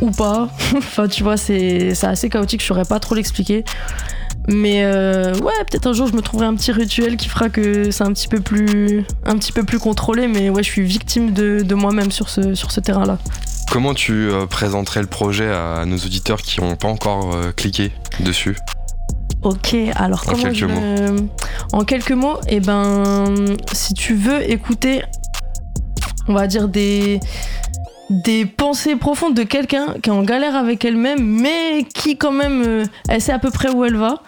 Ou 0.00 0.10
pas. 0.10 0.48
enfin, 0.78 1.08
tu 1.08 1.22
vois, 1.24 1.36
c'est 1.36 1.94
c'est 1.94 2.06
assez 2.06 2.28
chaotique, 2.30 2.60
je 2.62 2.66
saurais 2.66 2.84
pas 2.84 3.00
trop 3.00 3.14
l'expliquer. 3.14 3.64
Mais 4.48 4.84
euh, 4.84 5.34
ouais, 5.38 5.52
peut-être 5.70 5.86
un 5.88 5.92
jour 5.92 6.06
je 6.06 6.12
me 6.14 6.22
trouverai 6.22 6.46
un 6.46 6.54
petit 6.54 6.70
rituel 6.72 7.16
qui 7.16 7.28
fera 7.28 7.48
que 7.48 7.90
c'est 7.90 8.04
un 8.04 8.12
petit 8.12 8.28
peu 8.28 8.40
plus, 8.40 9.04
un 9.24 9.36
petit 9.38 9.52
peu 9.52 9.64
plus 9.64 9.78
contrôlé. 9.78 10.28
Mais 10.28 10.50
ouais, 10.50 10.62
je 10.62 10.68
suis 10.70 10.82
victime 10.82 11.32
de, 11.32 11.62
de 11.62 11.74
moi-même 11.74 12.10
sur 12.12 12.28
ce, 12.28 12.54
sur 12.54 12.70
ce 12.70 12.80
terrain-là. 12.80 13.18
Comment 13.72 13.94
tu 13.94 14.12
euh, 14.30 14.46
présenterais 14.46 15.00
le 15.00 15.08
projet 15.08 15.48
à 15.50 15.84
nos 15.86 15.96
auditeurs 15.96 16.40
qui 16.40 16.60
n'ont 16.60 16.76
pas 16.76 16.88
encore 16.88 17.34
euh, 17.34 17.50
cliqué 17.52 17.90
dessus? 18.20 18.56
Ok, 19.42 19.76
alors 19.96 20.22
En 20.26 20.30
comment 20.30 20.42
quelques 20.44 20.54
je 20.56 20.66
le- 20.66 21.28
En 21.72 21.84
quelques 21.84 22.12
mots, 22.12 22.38
et 22.48 22.60
ben, 22.60 23.34
si 23.72 23.94
tu 23.94 24.14
veux 24.14 24.48
écouter, 24.50 25.02
on 26.28 26.34
va 26.34 26.46
dire 26.46 26.68
des 26.68 27.20
des 28.10 28.46
pensées 28.46 28.96
profondes 28.96 29.34
de 29.34 29.42
quelqu'un 29.42 29.94
qui 30.02 30.10
est 30.10 30.12
en 30.12 30.22
galère 30.22 30.54
avec 30.54 30.84
elle-même, 30.84 31.22
mais 31.22 31.84
qui 31.94 32.16
quand 32.16 32.32
même, 32.32 32.62
euh, 32.66 32.84
elle 33.08 33.20
sait 33.20 33.32
à 33.32 33.38
peu 33.38 33.50
près 33.50 33.70
où 33.70 33.84
elle 33.84 33.96
va. 33.96 34.22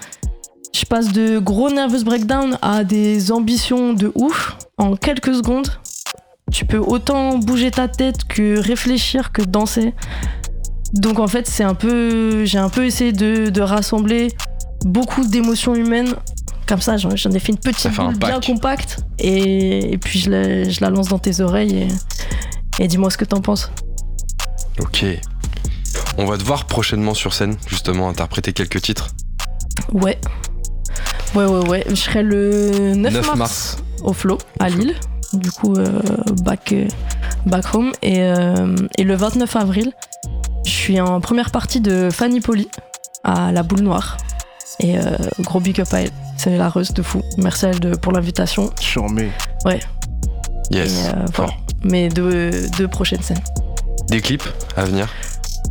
Je 0.75 0.85
passe 0.85 1.13
de 1.13 1.39
gros 1.39 1.71
nervous 1.71 2.05
breakdown 2.05 2.59
à 2.63 2.85
des 2.85 3.33
ambitions 3.33 3.95
de 3.95 4.13
ouf 4.15 4.57
en 4.77 4.97
quelques 4.97 5.35
secondes. 5.35 5.69
Tu 6.53 6.65
peux 6.65 6.79
autant 6.79 7.39
bouger 7.39 7.71
ta 7.71 7.89
tête 7.89 8.25
que 8.29 8.59
réfléchir, 8.59 9.33
que 9.33 9.43
danser. 9.43 9.95
Donc 10.95 11.19
en 11.19 11.27
fait, 11.27 11.47
c'est 11.47 11.65
un 11.65 11.75
peu, 11.75 12.45
j'ai 12.45 12.59
un 12.59 12.71
peu 12.71 12.85
essayé 12.85 13.13
de, 13.13 13.51
de 13.51 13.61
rassembler 13.61 14.29
beaucoup 14.85 15.27
d'émotions 15.27 15.75
humaines. 15.75 16.15
Comme 16.67 16.81
ça, 16.81 16.97
j'en 16.97 17.31
ai 17.31 17.39
fait 17.39 17.53
une 17.53 17.59
petite 17.59 17.81
fait 17.81 18.03
boule 18.03 18.17
bien 18.17 18.41
compacte. 18.41 18.99
Et, 19.19 19.93
et 19.93 19.99
puis 19.99 20.19
je 20.19 20.31
la, 20.31 20.69
je 20.69 20.81
la 20.81 20.91
lance 20.91 21.09
dans 21.09 21.19
tes 21.19 21.41
oreilles. 21.41 21.77
Et, 21.77 21.89
et 22.79 22.89
dis-moi 22.89 23.11
ce 23.11 23.17
que 23.19 23.25
t'en 23.25 23.41
penses. 23.41 23.71
Ok. 24.81 25.05
On 26.17 26.27
va 26.27 26.37
te 26.39 26.45
voir 26.45 26.67
prochainement 26.67 27.15
sur 27.15 27.33
scène, 27.35 27.57
justement, 27.67 28.09
interpréter 28.09 28.53
quelques 28.53 28.81
titres. 28.83 29.09
Ouais. 29.93 30.19
Ouais, 31.35 31.45
ouais, 31.45 31.69
ouais. 31.69 31.85
Je 31.89 31.95
serai 31.95 32.23
le 32.23 32.95
9, 32.95 33.13
9 33.13 33.27
mars, 33.27 33.39
mars. 33.39 33.77
au 34.03 34.13
Flow, 34.13 34.39
à. 34.61 34.69
Lille. 34.69 34.95
Du 35.35 35.51
coup, 35.53 35.75
euh, 35.75 36.01
back, 36.43 36.73
euh, 36.73 36.89
back 37.47 37.75
home. 37.75 37.93
Et, 38.03 38.21
euh, 38.23 38.75
et 38.97 39.05
le 39.05 39.15
29 39.15 39.57
avril, 39.57 39.93
je 40.65 40.71
suis 40.71 41.01
en 41.01 41.21
première 41.21 41.51
partie 41.51 41.81
de 41.81 42.09
Fanny 42.11 42.41
Poli 42.41 42.69
à 43.25 43.53
la 43.53 43.63
boule 43.63 43.81
noire. 43.81 44.17
Et 44.81 44.97
euh, 44.99 45.03
gros 45.41 45.61
big 45.61 45.81
up 45.81 45.89
à 45.93 46.03
elle. 46.03 46.11
C'est 46.37 46.57
la 46.57 46.69
reuse 46.69 46.93
de 46.95 47.03
fou. 47.03 47.21
Merci 47.37 47.67
à 47.67 47.71
elle 47.71 47.81
de- 47.81 47.95
pour 47.97 48.13
l'invitation. 48.13 48.71
Charmé. 48.81 49.31
Yes. 49.67 49.83
Et, 50.71 51.07
euh, 51.09 51.27
Fort. 51.33 51.47
voilà. 51.47 51.53
Mes 51.85 52.09
deux, 52.09 52.51
deux 52.77 52.89
prochaines 52.89 53.23
scènes. 53.23 53.43
Des 54.09 54.21
clips 54.21 54.49
à 54.77 54.85
venir 54.85 55.09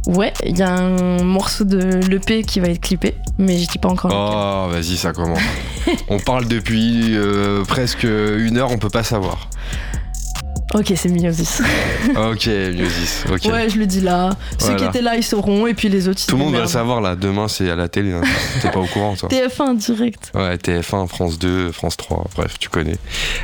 Ouais, 0.07 0.31
il 0.45 0.57
y 0.57 0.61
a 0.61 0.73
un 0.73 1.21
morceau 1.23 1.65
de 1.65 1.99
l'EP 2.07 2.43
qui 2.43 2.61
va 2.61 2.69
être 2.69 2.79
clippé, 2.79 3.15
mais 3.37 3.57
je 3.57 3.67
dis 3.67 3.77
pas 3.77 3.89
encore. 3.89 4.11
Oh, 4.13 4.71
vas-y, 4.71 4.95
ça 4.95 5.11
commence. 5.11 5.41
on 6.07 6.19
parle 6.19 6.47
depuis 6.47 7.17
euh, 7.17 7.63
presque 7.65 8.03
une 8.03 8.57
heure, 8.57 8.71
on 8.71 8.77
peut 8.77 8.89
pas 8.89 9.03
savoir. 9.03 9.49
Ok, 10.73 10.91
c'est 10.95 11.09
Miosis. 11.09 11.61
Ok, 12.15 12.45
Miosis, 12.47 13.23
ok. 13.31 13.51
Ouais, 13.51 13.69
je 13.69 13.77
le 13.79 13.85
dis 13.85 14.01
là. 14.01 14.29
Ceux 14.59 14.75
qui 14.75 14.83
étaient 14.83 15.01
là, 15.01 15.15
ils 15.15 15.23
sauront, 15.23 15.65
et 15.67 15.73
puis 15.73 15.87
les 15.89 16.07
autres, 16.07 16.19
ils 16.23 16.27
Tout 16.29 16.37
le 16.37 16.43
monde 16.43 16.53
va 16.55 16.61
le 16.61 16.67
savoir 16.67 16.99
là, 17.01 17.15
demain 17.15 17.47
c'est 17.47 17.69
à 17.69 17.75
la 17.75 17.87
télé, 17.87 18.11
hein. 18.13 18.21
t'es 18.61 18.69
pas 18.69 18.79
au 18.79 18.85
courant 18.85 19.15
toi. 19.15 19.29
TF1 19.29 19.77
direct. 19.77 20.31
Ouais, 20.35 20.55
TF1, 20.57 21.07
France 21.07 21.39
2, 21.39 21.71
France 21.71 21.95
3, 21.97 22.25
bref, 22.35 22.55
tu 22.59 22.69
connais. 22.69 22.97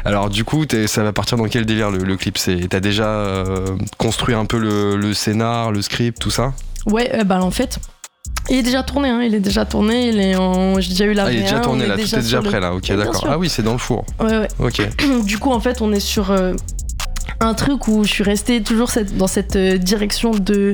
Alors 0.05 0.30
du 0.30 0.43
coup, 0.43 0.65
ça 0.88 1.03
va 1.03 1.13
partir 1.13 1.38
dans 1.38 1.45
quel 1.45 1.65
délire 1.65 1.91
le, 1.91 1.99
le 1.99 2.17
clip? 2.17 2.38
C'est 2.38 2.67
T'as 2.69 2.80
déjà 2.82 3.07
euh, 3.07 3.67
construit 3.97 4.36
un 4.36 4.45
peu 4.45 4.57
le, 4.57 4.95
le 4.97 5.13
scénar, 5.13 5.71
le 5.71 5.82
script, 5.82 6.19
tout 6.21 6.32
ça? 6.32 6.53
Ouais, 6.86 7.09
euh, 7.15 7.24
bah 7.24 7.41
en 7.41 7.51
fait, 7.51 7.78
il 8.49 8.57
est 8.57 8.63
déjà 8.63 8.84
tourné, 8.84 9.09
hein, 9.09 9.21
il 9.24 9.34
est 9.34 9.39
déjà 9.39 9.65
tourné, 9.65 10.09
il 10.09 10.19
est 10.19 10.36
en... 10.36 10.80
J'ai 10.82 10.89
déjà 10.89 11.05
eu 11.05 11.13
la 11.13 11.26
Ah, 11.26 11.32
il 11.32 11.39
est 11.39 11.41
déjà 11.43 11.59
V1, 11.59 11.61
tourné 11.61 11.88
là, 11.88 11.95
tout 11.97 12.01
est 12.15 12.21
déjà 12.21 12.41
le- 12.41 12.49
prêt 12.49 12.59
là, 12.59 12.74
ok 12.74 12.91
d'accord. 12.95 13.28
Ah 13.30 13.38
oui, 13.38 13.49
c'est 13.49 13.63
dans 13.63 13.71
le 13.74 13.78
four, 13.78 14.05
Ouais, 14.19 14.38
ouais. 14.39 14.47
ok. 14.59 14.82
du 15.26 15.38
coup, 15.39 15.51
en 15.51 15.59
fait, 15.61 15.82
on 15.82 15.91
est 15.93 15.99
sur 16.01 16.32
euh, 16.32 16.53
un 17.39 17.53
truc 17.53 17.88
où 17.88 18.03
je 18.03 18.09
suis 18.09 18.24
restée 18.24 18.61
toujours 18.63 18.89
cette- 18.89 19.17
dans 19.17 19.28
cette 19.28 19.55
euh, 19.55 19.78
direction 19.78 20.32
de. 20.32 20.74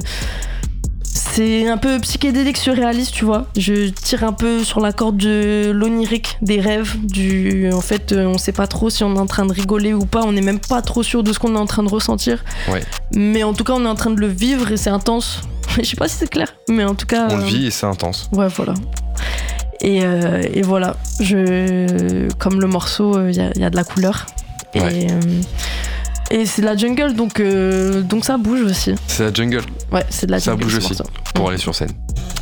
C'est 1.03 1.67
un 1.67 1.77
peu 1.77 1.99
psychédélique, 1.99 2.57
surréaliste, 2.57 3.13
tu 3.13 3.25
vois. 3.25 3.47
Je 3.57 3.89
tire 3.89 4.23
un 4.23 4.31
peu 4.33 4.63
sur 4.63 4.79
la 4.79 4.91
corde 4.93 5.17
de 5.17 5.71
l'onirique, 5.73 6.37
des 6.41 6.59
rêves. 6.59 6.95
Du... 7.03 7.69
En 7.73 7.81
fait, 7.81 8.11
euh, 8.11 8.25
on 8.25 8.37
sait 8.37 8.51
pas 8.51 8.67
trop 8.67 8.89
si 8.89 9.03
on 9.03 9.15
est 9.15 9.19
en 9.19 9.25
train 9.25 9.45
de 9.45 9.53
rigoler 9.53 9.93
ou 9.93 10.05
pas. 10.05 10.21
On 10.25 10.35
est 10.35 10.41
même 10.41 10.59
pas 10.59 10.81
trop 10.81 11.01
sûr 11.03 11.23
de 11.23 11.33
ce 11.33 11.39
qu'on 11.39 11.55
est 11.55 11.59
en 11.59 11.65
train 11.65 11.83
de 11.83 11.89
ressentir. 11.89 12.43
Ouais. 12.71 12.83
Mais 13.15 13.43
en 13.43 13.53
tout 13.53 13.63
cas, 13.63 13.73
on 13.73 13.83
est 13.85 13.89
en 13.89 13.95
train 13.95 14.11
de 14.11 14.19
le 14.19 14.27
vivre 14.27 14.71
et 14.71 14.77
c'est 14.77 14.89
intense. 14.89 15.41
Je 15.77 15.83
sais 15.83 15.95
pas 15.95 16.07
si 16.07 16.15
c'est 16.17 16.29
clair, 16.29 16.53
mais 16.69 16.83
en 16.83 16.95
tout 16.95 17.05
cas. 17.07 17.27
On 17.31 17.37
le 17.37 17.43
euh, 17.43 17.45
vit 17.47 17.67
et 17.67 17.71
c'est 17.71 17.85
intense. 17.85 18.29
Ouais, 18.31 18.47
voilà. 18.47 18.73
Et, 19.81 20.03
euh, 20.03 20.41
et 20.53 20.61
voilà, 20.61 20.97
je, 21.21 22.27
comme 22.37 22.59
le 22.59 22.67
morceau, 22.67 23.27
il 23.29 23.35
y, 23.35 23.39
a- 23.39 23.51
y 23.57 23.63
a 23.63 23.69
de 23.69 23.75
la 23.77 23.83
couleur. 23.85 24.25
Et, 24.73 24.81
Ouais. 24.81 25.07
euh, 25.09 25.19
et 26.31 26.45
c'est 26.45 26.61
de 26.61 26.67
la 26.67 26.75
jungle, 26.75 27.13
donc, 27.13 27.39
euh, 27.39 28.01
donc 28.01 28.25
ça 28.25 28.37
bouge 28.37 28.61
aussi. 28.61 28.93
C'est 29.07 29.23
la 29.23 29.33
jungle 29.33 29.61
Ouais, 29.91 30.03
c'est 30.09 30.25
de 30.27 30.31
la 30.31 30.39
Ça 30.39 30.51
jungle. 30.51 30.63
bouge 30.63 30.73
ce 30.73 30.77
aussi. 30.79 30.89
morceau. 30.97 31.03
pour 31.33 31.45
Mm. 31.45 31.49
aller 31.49 31.57
sur 31.57 31.75
scène. 31.75 31.91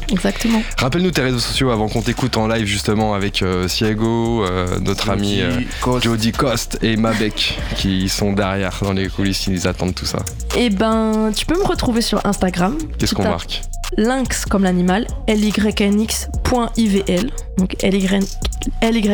Exactement. 0.10 0.62
Rappelle-nous 0.78 1.12
tes 1.12 1.22
réseaux 1.22 1.40
sociaux 1.40 1.70
avant 1.70 1.90
qu'on 1.90 2.02
t'écoute 2.02 2.38
en 2.38 2.48
live 2.48 2.66
justement 2.66 3.14
avec 3.14 3.42
euh, 3.42 3.68
Siego, 3.68 4.46
euh, 4.46 4.80
notre 4.80 5.10
ami 5.10 5.42
euh, 5.42 5.52
Cost. 5.82 6.06
Jody 6.06 6.32
Cost 6.32 6.80
et 6.82 6.96
Mabek 6.96 7.60
qui 7.76 8.08
sont 8.08 8.32
derrière 8.32 8.78
dans 8.82 8.94
les 8.94 9.10
coulisses, 9.10 9.48
ils 9.48 9.68
attendent 9.68 9.96
tout 9.96 10.06
ça. 10.06 10.20
Et 10.58 10.70
ben, 10.70 11.32
tu 11.36 11.46
peux 11.46 11.60
me 11.60 11.66
retrouver 11.66 12.02
sur 12.02 12.26
Instagram. 12.26 12.78
Qu'est-ce 12.98 13.16
qu'on 13.16 13.24
marque 13.24 13.64
Lynx 13.98 14.46
comme 14.46 14.64
l'animal, 14.64 15.08
lynx.ivl. 15.28 17.30
Donc 17.58 17.76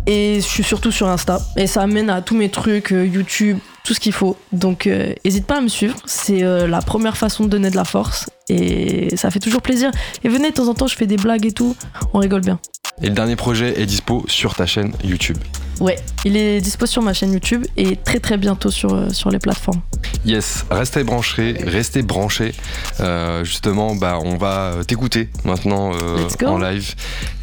Et 0.09 0.37
je 0.37 0.47
suis 0.47 0.65
surtout 0.65 0.91
sur 0.91 1.07
Insta. 1.07 1.39
Et 1.59 1.67
ça 1.67 1.83
amène 1.83 2.09
à 2.09 2.23
tous 2.23 2.35
mes 2.35 2.49
trucs, 2.49 2.93
euh, 2.93 3.05
YouTube, 3.05 3.59
tout 3.85 3.93
ce 3.93 4.01
qu'il 4.01 4.15
faut. 4.15 4.39
Donc 4.53 4.87
euh, 4.87 5.13
n'hésite 5.23 5.47
pas 5.47 5.59
à 5.59 5.61
me 5.61 5.69
suivre. 5.69 5.97
C'est 6.07 6.43
euh, 6.43 6.67
la 6.67 6.81
première 6.81 7.19
façon 7.19 7.45
de 7.45 7.51
donner 7.51 7.71
de 7.71 7.77
la 7.77 7.85
force. 7.85 8.31
Et 8.49 9.15
ça 9.17 9.31
fait 9.31 9.39
toujours 9.39 9.61
plaisir. 9.61 9.91
Et 10.25 10.31
venez 10.31 10.49
de 10.49 10.55
temps 10.55 10.69
en 10.69 10.73
temps, 10.75 10.87
je 10.87 10.97
fais 10.97 11.07
des 11.07 11.19
blagues 11.19 11.45
et 11.45 11.53
tout. 11.53 11.77
On 12.15 12.21
rigole 12.21 12.41
bien. 12.41 12.59
Et 13.03 13.09
le 13.09 13.15
dernier 13.15 13.37
projet 13.37 13.79
est 13.79 13.85
dispo 13.85 14.25
sur 14.29 14.55
ta 14.55 14.65
chaîne 14.65 14.95
YouTube. 15.05 15.37
Ouais, 15.81 15.97
il 16.25 16.37
est 16.37 16.61
dispo 16.61 16.87
sur 16.87 17.03
ma 17.03 17.13
chaîne 17.13 17.33
YouTube 17.33 17.65
et 17.77 17.97
très 17.97 18.19
très 18.19 18.37
bientôt 18.37 18.71
sur, 18.71 18.93
euh, 18.95 19.11
sur 19.11 19.31
les 19.31 19.39
plateformes. 19.39 19.81
Yes, 20.25 20.65
restez 20.71 21.05
branchés, 21.05 21.57
restez 21.65 22.03
branchés. 22.03 22.53
Euh, 23.01 23.45
justement, 23.45 23.95
bah, 23.95 24.19
on 24.23 24.37
va 24.37 24.73
euh, 24.73 24.83
t'écouter 24.83 25.29
maintenant 25.45 25.93
euh, 25.95 26.29
en 26.45 26.59
live. 26.59 26.95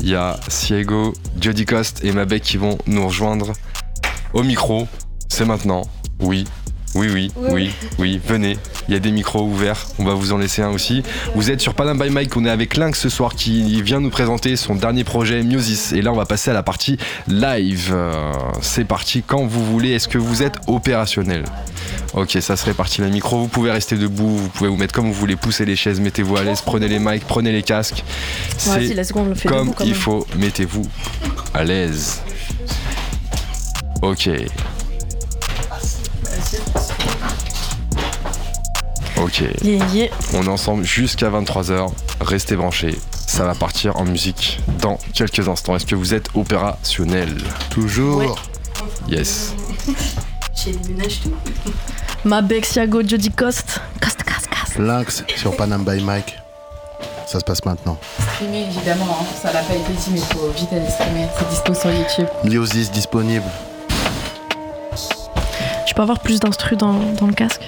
Il 0.01 0.09
y 0.09 0.15
a 0.15 0.37
Siego, 0.49 1.13
Jody 1.39 1.65
Cost 1.65 2.03
et 2.03 2.11
Mabek 2.11 2.43
qui 2.43 2.57
vont 2.57 2.77
nous 2.87 3.07
rejoindre 3.07 3.53
au 4.33 4.43
micro. 4.43 4.87
C'est 5.29 5.45
maintenant. 5.45 5.83
Oui, 6.19 6.45
Oui, 6.95 7.09
oui, 7.13 7.31
oui, 7.35 7.71
oui, 7.99 8.21
venez. 8.25 8.57
Il 8.87 8.93
y 8.93 8.97
a 8.97 8.99
des 8.99 9.11
micros 9.11 9.43
ouverts, 9.43 9.85
on 9.99 10.05
va 10.05 10.13
vous 10.13 10.31
en 10.31 10.37
laisser 10.37 10.61
un 10.61 10.69
aussi. 10.69 11.03
Vous 11.35 11.51
êtes 11.51 11.59
sur 11.59 11.73
Panam 11.73 11.99
by 11.99 12.09
Mike, 12.09 12.37
on 12.37 12.45
est 12.45 12.49
avec 12.49 12.77
Lynx 12.77 12.97
ce 12.97 13.09
soir 13.09 13.35
qui 13.35 13.81
vient 13.81 13.99
nous 13.99 14.09
présenter 14.09 14.55
son 14.55 14.75
dernier 14.75 15.03
projet 15.03 15.43
Musis. 15.43 15.91
Et 15.93 16.01
là, 16.01 16.13
on 16.13 16.15
va 16.15 16.25
passer 16.25 16.51
à 16.51 16.53
la 16.53 16.63
partie 16.63 16.97
live. 17.27 17.91
Euh, 17.93 18.31
c'est 18.61 18.85
parti 18.85 19.23
quand 19.27 19.45
vous 19.45 19.65
voulez. 19.65 19.91
Est-ce 19.91 20.07
que 20.07 20.17
vous 20.17 20.41
êtes 20.41 20.55
opérationnel? 20.67 21.43
Ok, 22.13 22.37
ça 22.39 22.55
serait 22.55 22.73
parti. 22.73 23.01
Le 23.01 23.09
micro, 23.09 23.39
vous 23.39 23.49
pouvez 23.49 23.71
rester 23.71 23.97
debout, 23.97 24.29
vous 24.29 24.47
pouvez 24.47 24.69
vous 24.69 24.77
mettre 24.77 24.93
comme 24.93 25.07
vous 25.07 25.13
voulez, 25.13 25.35
pousser 25.35 25.65
les 25.65 25.75
chaises, 25.75 25.99
mettez-vous 25.99 26.37
à 26.37 26.43
l'aise, 26.43 26.61
prenez 26.61 26.87
les 26.87 26.99
mics, 26.99 27.25
prenez 27.27 27.51
les 27.51 27.63
casques. 27.63 28.05
C'est 28.57 28.93
le 28.93 29.03
fait 29.35 29.49
comme 29.49 29.69
debout 29.69 29.75
il 29.83 29.95
faut, 29.95 30.25
mettez-vous 30.37 30.87
à 31.53 31.65
l'aise. 31.65 32.21
Ok. 34.01 34.29
Ok. 39.17 39.43
Yeah, 39.63 39.85
yeah. 39.93 40.07
On 40.33 40.43
est 40.43 40.49
ensemble 40.49 40.83
jusqu'à 40.83 41.29
23h. 41.29 41.91
Restez 42.21 42.55
branchés. 42.55 42.95
Ça 43.27 43.45
va 43.45 43.55
partir 43.55 43.97
en 43.97 44.05
musique 44.05 44.59
dans 44.81 44.97
quelques 45.13 45.47
instants. 45.47 45.75
Est-ce 45.75 45.85
que 45.85 45.95
vous 45.95 46.13
êtes 46.13 46.27
opérationnel? 46.35 47.35
Toujours. 47.69 48.39
Yes. 49.07 49.53
Ma 52.25 52.41
Bex, 52.41 52.75
Yago, 52.75 53.01
Jody 53.05 53.29
Cost. 53.31 53.81
Cost, 54.01 54.23
cost, 54.23 54.47
cost. 54.47 54.77
Lynx 54.79 55.23
sur 55.35 55.55
Panam 55.55 55.83
by 55.83 56.01
Mike. 56.01 56.37
Ça 57.27 57.39
se 57.39 57.45
passe 57.45 57.63
maintenant. 57.65 57.97
Streamer 58.33 58.65
évidemment, 58.67 59.17
hein. 59.19 59.25
ça 59.41 59.51
l'a 59.51 59.61
pas 59.61 59.73
été 59.73 59.91
dit 59.93 60.11
mais 60.11 60.19
faut 60.19 60.49
vite 60.55 60.71
aller 60.71 60.89
streamer, 60.89 61.27
c'est 61.37 61.49
dispo 61.49 61.73
sur 61.73 61.91
YouTube. 61.91 62.27
Miosis 62.43 62.91
disponible. 62.91 63.45
Je 65.87 65.93
peux 65.93 66.01
avoir 66.01 66.19
plus 66.19 66.39
d'instru 66.39 66.75
dans, 66.75 66.93
dans 67.13 67.27
le 67.27 67.33
casque? 67.33 67.61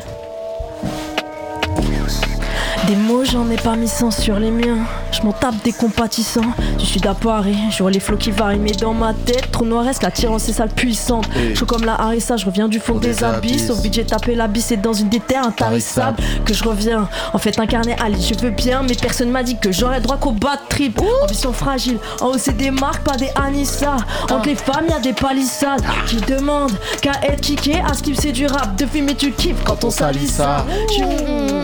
Des 2.86 2.95
mots, 2.95 3.25
j'en 3.25 3.49
ai 3.49 3.57
pas 3.57 3.75
mis 3.75 3.88
100 3.88 4.11
sur 4.11 4.39
les 4.39 4.51
miens. 4.51 4.78
Je 5.11 5.21
m'en 5.23 5.34
tape 5.34 5.55
des 5.63 5.73
compatissants. 5.73 6.53
Du 6.78 6.86
sud 6.86 7.05
à 7.07 7.13
Paris, 7.13 7.57
je 7.71 7.80
vois 7.80 7.91
les 7.91 7.99
flots 7.99 8.17
qui 8.17 8.32
varient, 8.32 8.59
mais 8.59 8.71
dans 8.71 8.93
ma 8.93 9.13
tête, 9.13 9.51
trop 9.51 9.65
noiresque, 9.65 10.03
l'attirance 10.03 10.43
c'est 10.43 10.53
sale 10.53 10.69
puissante? 10.69 11.28
Hey. 11.36 11.55
Chaud 11.55 11.65
comme 11.65 11.84
la 11.84 11.99
harissa, 11.99 12.38
je 12.38 12.45
reviens 12.45 12.67
du 12.67 12.80
fond 12.80 12.95
des, 12.95 13.09
des 13.09 13.23
abysses. 13.23 13.69
Au 13.69 13.75
budget 13.75 14.05
tapé 14.05 14.36
l'abysse 14.36 14.71
et 14.71 14.78
dans 14.78 14.93
une 14.93 15.09
déterre 15.09 15.43
intarissable 15.45 16.17
que 16.45 16.53
je 16.53 16.63
reviens. 16.63 17.09
En 17.34 17.38
fait, 17.39 17.59
incarné 17.59 17.95
Ali, 17.99 18.21
je 18.21 18.39
veux 18.39 18.51
bien, 18.51 18.84
mais 18.84 18.95
personne 18.95 19.32
m'a 19.32 19.43
dit 19.43 19.57
que 19.57 19.71
j'aurais 19.71 19.99
droit 19.99 20.17
qu'au 20.17 20.32
bas 20.32 20.55
de 20.55 20.69
trip. 20.69 21.01
Ambition 21.23 21.51
fragile, 21.51 21.97
en 22.21 22.28
haut 22.28 22.38
c'est 22.38 22.55
des 22.55 22.71
marques, 22.71 23.03
pas 23.03 23.17
des 23.17 23.30
Anissa. 23.36 23.97
Entre 24.30 24.47
les 24.47 24.55
femmes, 24.55 24.86
y 24.89 24.93
a 24.93 24.99
des 24.99 25.13
palissades 25.13 25.84
qui 26.05 26.17
demandent 26.17 26.78
qu'à 27.01 27.13
être 27.23 27.41
kické, 27.41 27.82
à 27.82 27.93
skip 27.93 28.15
c'est 28.17 28.32
du 28.32 28.45
rap. 28.45 28.75
De 28.78 28.86
filmer, 28.86 29.15
tu 29.15 29.32
kiffes 29.32 29.63
quand 29.65 29.84
on 29.84 29.89
salit 29.89 30.28
ça. 30.28 30.65
Je 30.95 31.57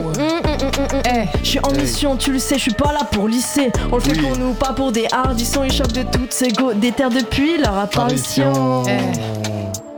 suis- 0.72 1.02
Eh, 1.06 1.38
je 1.44 1.46
suis 1.48 1.60
en 1.60 1.72
mission, 1.72 2.16
tu 2.18 2.32
le 2.32 2.40
sais, 2.40 2.56
je 2.56 2.62
suis 2.62 2.74
pas 2.74 2.92
là 2.94 3.02
pour 3.12 3.28
lisser. 3.28 3.72
On 3.92 3.96
le 3.96 4.02
fait 4.02 4.14
pour 4.18 4.38
nous, 4.38 4.54
pas 4.54 4.74
pour 4.74 4.92
des 4.92 5.08
hardissons. 5.12 5.64
Ils 5.64 5.72
choquent 5.74 5.92
de 5.94 6.04
toutes 6.04 6.34
ces 6.34 6.50
go 6.52 6.74
des 6.74 6.92
terres 6.92 7.10
depuis 7.10 7.58
leur 7.58 7.78
apparition. 7.78 8.84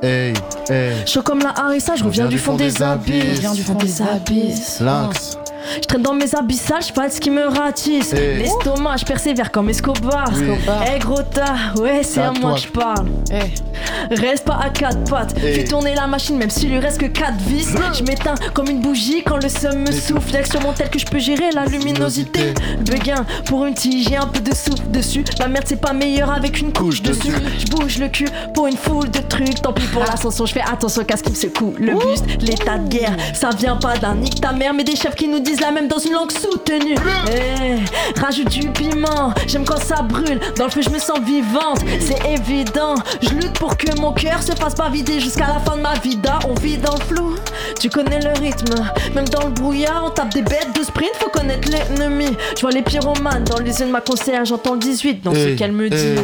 Hey, 0.03 0.33
hey. 0.69 0.93
Chaud 1.07 1.21
comme 1.23 1.39
la 1.39 1.49
harissa, 1.57 1.95
je 1.95 2.03
reviens 2.03 2.25
du 2.27 2.37
fond 2.37 2.55
des 2.55 2.81
abysses. 2.83 3.23
Je 3.35 3.39
viens 3.41 3.53
du 3.53 3.63
fond 3.63 3.73
des 3.75 4.01
abysses. 4.01 4.79
Lynx. 4.81 5.37
Je 5.75 5.87
traîne 5.87 6.01
dans 6.01 6.13
mes 6.13 6.33
abyssales, 6.35 6.83
je 6.87 6.93
pas 6.93 7.09
ce 7.09 7.19
qui 7.19 7.29
me 7.29 7.45
ratisse. 7.47 8.13
Hey. 8.13 8.39
L'estomac, 8.39 8.97
je 8.97 9.05
persévère 9.05 9.51
comme 9.51 9.69
Escobar. 9.69 10.29
Oui. 10.35 10.49
Escobar. 10.51 10.83
Eh 10.95 10.99
gros 10.99 11.21
tas, 11.21 11.81
ouais, 11.81 12.01
c'est 12.03 12.21
à 12.21 12.31
moi 12.31 12.53
que 12.55 12.61
je 12.61 12.67
parle. 12.67 13.07
Eh, 13.31 14.15
Reste 14.15 14.45
pas 14.45 14.59
à 14.63 14.69
quatre 14.69 15.03
pattes, 15.09 15.35
Hey. 15.41 15.55
fais 15.55 15.63
tourner 15.63 15.95
la 15.95 16.05
machine 16.07 16.37
même 16.37 16.49
s'il 16.49 16.69
lui 16.69 16.79
reste 16.79 16.99
que 16.99 17.05
quatre 17.07 17.37
vis. 17.47 17.67
Je 17.93 18.03
m'éteins 18.03 18.35
comme 18.53 18.69
une 18.69 18.79
bougie 18.81 19.23
quand 19.25 19.37
le 19.37 19.49
seum 19.49 19.79
me 19.79 19.91
souffle. 19.91 20.31
Que 20.41 20.47
sur 20.47 20.61
mon 20.61 20.73
tel 20.73 20.89
que 20.89 20.99
je 20.99 21.05
peux 21.05 21.17
gérer 21.19 21.49
la 21.53 21.65
luminosité. 21.65 22.53
Beguin 22.81 23.25
pour 23.45 23.65
une 23.65 23.73
tige, 23.73 24.07
j'ai 24.09 24.17
un 24.17 24.27
peu 24.27 24.39
de 24.41 24.53
souffle 24.53 24.89
dessus. 24.91 25.23
La 25.39 25.47
merde 25.47 25.65
c'est 25.67 25.79
pas 25.81 25.93
meilleur 25.93 26.31
avec 26.31 26.59
une 26.61 26.71
couche 26.73 27.01
dessus. 27.01 27.31
Je 27.57 27.65
bouge 27.67 27.97
le 27.97 28.09
cul 28.09 28.27
pour 28.53 28.67
une 28.67 28.77
foule 28.77 29.09
de 29.09 29.19
trucs. 29.19 29.61
Tant 29.61 29.73
pis 29.73 29.85
pour 29.87 30.03
l'ascension, 30.03 30.45
je 30.45 30.53
fais 30.53 30.61
attention 30.61 31.03
qu'à 31.03 31.17
ce 31.17 31.23
qui 31.23 31.31
me 31.31 31.35
secoue. 31.35 31.73
Le 31.79 31.93
buste, 31.93 32.25
l'état 32.41 32.77
de 32.77 32.87
guerre, 32.87 33.15
ça 33.33 33.49
vient 33.57 33.77
pas 33.77 33.97
d'un 33.97 34.15
nique 34.15 34.39
ta 34.41 34.51
mère, 34.51 34.73
mais 34.73 34.83
des 34.83 34.95
chefs 34.95 35.15
qui 35.15 35.27
nous 35.27 35.39
disent 35.39 35.54
la 35.61 35.71
même 35.71 35.87
dans 35.87 35.99
une 35.99 36.13
langue 36.13 36.31
soutenue. 36.31 36.95
Eh, 37.31 38.19
rajoute 38.19 38.49
du 38.49 38.69
piment, 38.69 39.33
j'aime 39.47 39.65
quand 39.65 39.79
ça 39.81 40.01
brûle. 40.01 40.39
Dans 40.57 40.65
le 40.65 40.71
feu, 40.71 40.81
je 40.81 40.89
me 40.89 40.99
sens 40.99 41.19
vivante, 41.19 41.79
c'est 41.99 42.19
évident. 42.29 42.95
Je 43.21 43.29
lutte 43.29 43.53
pour 43.53 43.77
que 43.77 43.99
mon 43.99 44.13
cœur 44.13 44.41
se 44.41 44.53
fasse 44.53 44.75
pas 44.75 44.89
vider 44.89 45.19
jusqu'à 45.19 45.47
la 45.47 45.59
fin 45.59 45.77
de 45.77 45.81
ma 45.81 45.95
vida. 45.95 46.39
On 46.49 46.53
vit 46.55 46.77
dans 46.77 46.95
le 46.95 47.01
flou, 47.01 47.35
tu 47.79 47.89
connais 47.89 48.19
le 48.21 48.31
rythme. 48.39 48.75
Même 49.13 49.27
dans 49.29 49.45
le 49.45 49.51
brouillard, 49.51 50.03
on 50.05 50.09
tape 50.09 50.33
des 50.33 50.41
bêtes 50.41 50.75
de 50.77 50.83
sprint, 50.83 51.11
faut 51.19 51.29
connaître 51.29 51.69
l'ennemi. 51.69 52.35
Je 52.55 52.61
vois 52.61 52.71
les 52.71 52.81
pyromanes 52.81 53.43
dans 53.45 53.59
les 53.59 53.79
yeux 53.79 53.85
de 53.85 53.91
ma 53.91 54.01
conseillère, 54.01 54.45
j'entends 54.45 54.73
le 54.73 54.79
18 54.79 55.23
dans 55.23 55.33
ce 55.33 55.55
qu'elle 55.55 55.71
me 55.71 55.89
dit. 55.89 55.95
hey. 55.95 56.19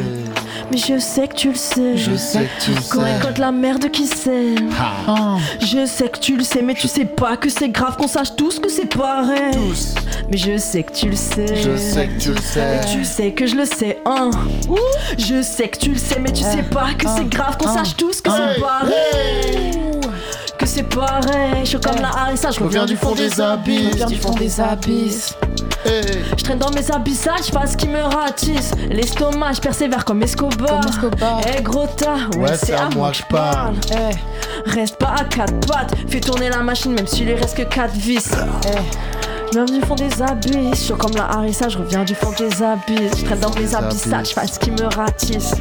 Mais 0.72 0.78
je 0.78 0.97
sais 0.99 1.28
que 1.28 1.36
tu 1.36 1.49
le 1.49 1.56
sais. 1.56 1.97
Je 1.97 2.16
sais 2.16 2.45
que 2.45 2.64
tu 2.66 2.72
le 2.72 2.82
sais. 2.82 2.97
récolte 2.99 3.38
la 3.38 3.52
merde 3.52 3.89
qui 3.91 4.08
sème. 4.08 4.70
oh, 5.08 5.38
Je 5.60 5.86
sais 5.86 6.10
que 6.10 6.20
tu 6.20 6.38
le 6.38 6.43
sais, 6.43 6.62
mais 6.62 6.74
tu 6.74 6.88
sais 6.88 7.06
pas 7.06 7.38
que 7.38 7.49
c'est 7.49 7.70
grave 7.70 7.97
qu'on 7.97 8.08
sache 8.08 8.36
tous 8.36 8.60
que 8.60 8.70
c'est 8.70 8.93
pareil. 8.95 9.52
Tous. 9.54 9.95
Mais 10.30 10.38
je 10.38 10.58
sais 10.58 10.84
que 10.84 10.91
tu 10.93 11.10
le 11.10 11.16
sais. 11.16 11.56
Je 11.56 11.76
sais 11.76 12.08
que 12.08 12.20
tu 12.20 12.32
le 12.34 12.41
sais. 12.41 12.78
Et 12.84 12.86
tu 12.93 13.04
sais 13.06 13.32
que 13.32 13.45
je 13.45 13.56
le 13.56 13.66
sais, 13.66 13.99
hein. 14.06 14.32
Je 15.18 15.41
sais 15.41 15.68
que 15.68 15.78
tu 15.78 15.91
le 15.91 15.97
sais, 15.97 16.20
mais 16.20 16.32
tu 16.32 16.43
sais 16.43 16.64
pas 16.64 16.93
que 16.97 17.08
c'est 17.08 17.28
grave 17.30 17.58
qu'on 17.58 17.74
sache 17.74 17.95
tous 17.95 18.22
que 18.22 18.30
c'est 18.32 18.60
pareil. 18.62 19.90
Que 20.62 20.68
c'est 20.68 20.84
pareil. 20.84 21.62
Je 21.64 21.70
suis 21.70 21.80
comme 21.80 21.99
la 21.99 22.09
harissa, 22.09 22.51
je 22.51 22.59
reviens 22.59 22.86
du 22.86 22.95
fond 22.95 23.16
des 23.16 23.41
abysses. 23.41 23.89
je 23.93 23.95
viens 23.95 24.05
du 24.05 24.16
fond 24.16 24.36
des 24.36 24.62
abysses. 24.62 25.36
Hey. 25.84 26.03
Je 26.38 26.43
traîne 26.43 26.59
dans 26.59 26.70
mes 26.70 26.91
abyssales, 26.91 27.39
je 27.39 27.68
ce 27.68 27.76
qui 27.76 27.88
me 27.88 27.99
ratisse. 27.99 28.72
L'estomac, 28.91 29.53
je 29.53 29.62
persévère 29.62 30.05
comme 30.05 30.22
Escobar. 30.22 30.82
Comme 30.82 30.89
Escobar. 30.91 31.41
Eh 31.57 31.64
gros 31.64 31.88
tas, 31.88 32.30
ouais, 32.38 32.55
c'est 32.62 32.76
à 32.76 32.89
moi 32.89 33.09
que 33.09 33.18
je 33.18 33.24
parle. 33.24 33.74
Eh, 33.91 34.70
Reste 34.70 34.97
pas 34.97 35.16
à 35.20 35.24
quatre 35.24 35.59
pattes, 35.66 35.95
fais 36.07 36.20
tourner 36.20 36.49
la 36.49 36.62
machine 36.62 36.93
même 36.93 37.07
s'il 37.07 37.26
lui 37.26 37.34
reste 37.34 37.57
que 37.57 37.64
quatre 37.64 37.95
vis. 37.95 38.30
Je 39.47 39.53
viens 39.53 39.66
du 39.66 39.82
fond 39.84 39.95
des 39.95 40.22
abysses, 40.22 40.76
je 40.76 40.76
suis 40.76 40.93
comme 40.93 41.16
la 41.16 41.26
harissa, 41.26 41.70
je 41.70 41.80
reviens 41.80 42.03
du 42.03 42.14
fond 42.14 42.32
des 42.38 42.62
abysses. 42.62 43.18
Je 43.18 43.26
traîne 43.26 43.39
dans 43.39 43.55
mes 43.55 43.74
abysses. 43.74 44.07
je 44.07 44.53
ce 44.53 44.59
qui 44.59 44.70
me 44.70 44.84
ratisse. 44.95 45.55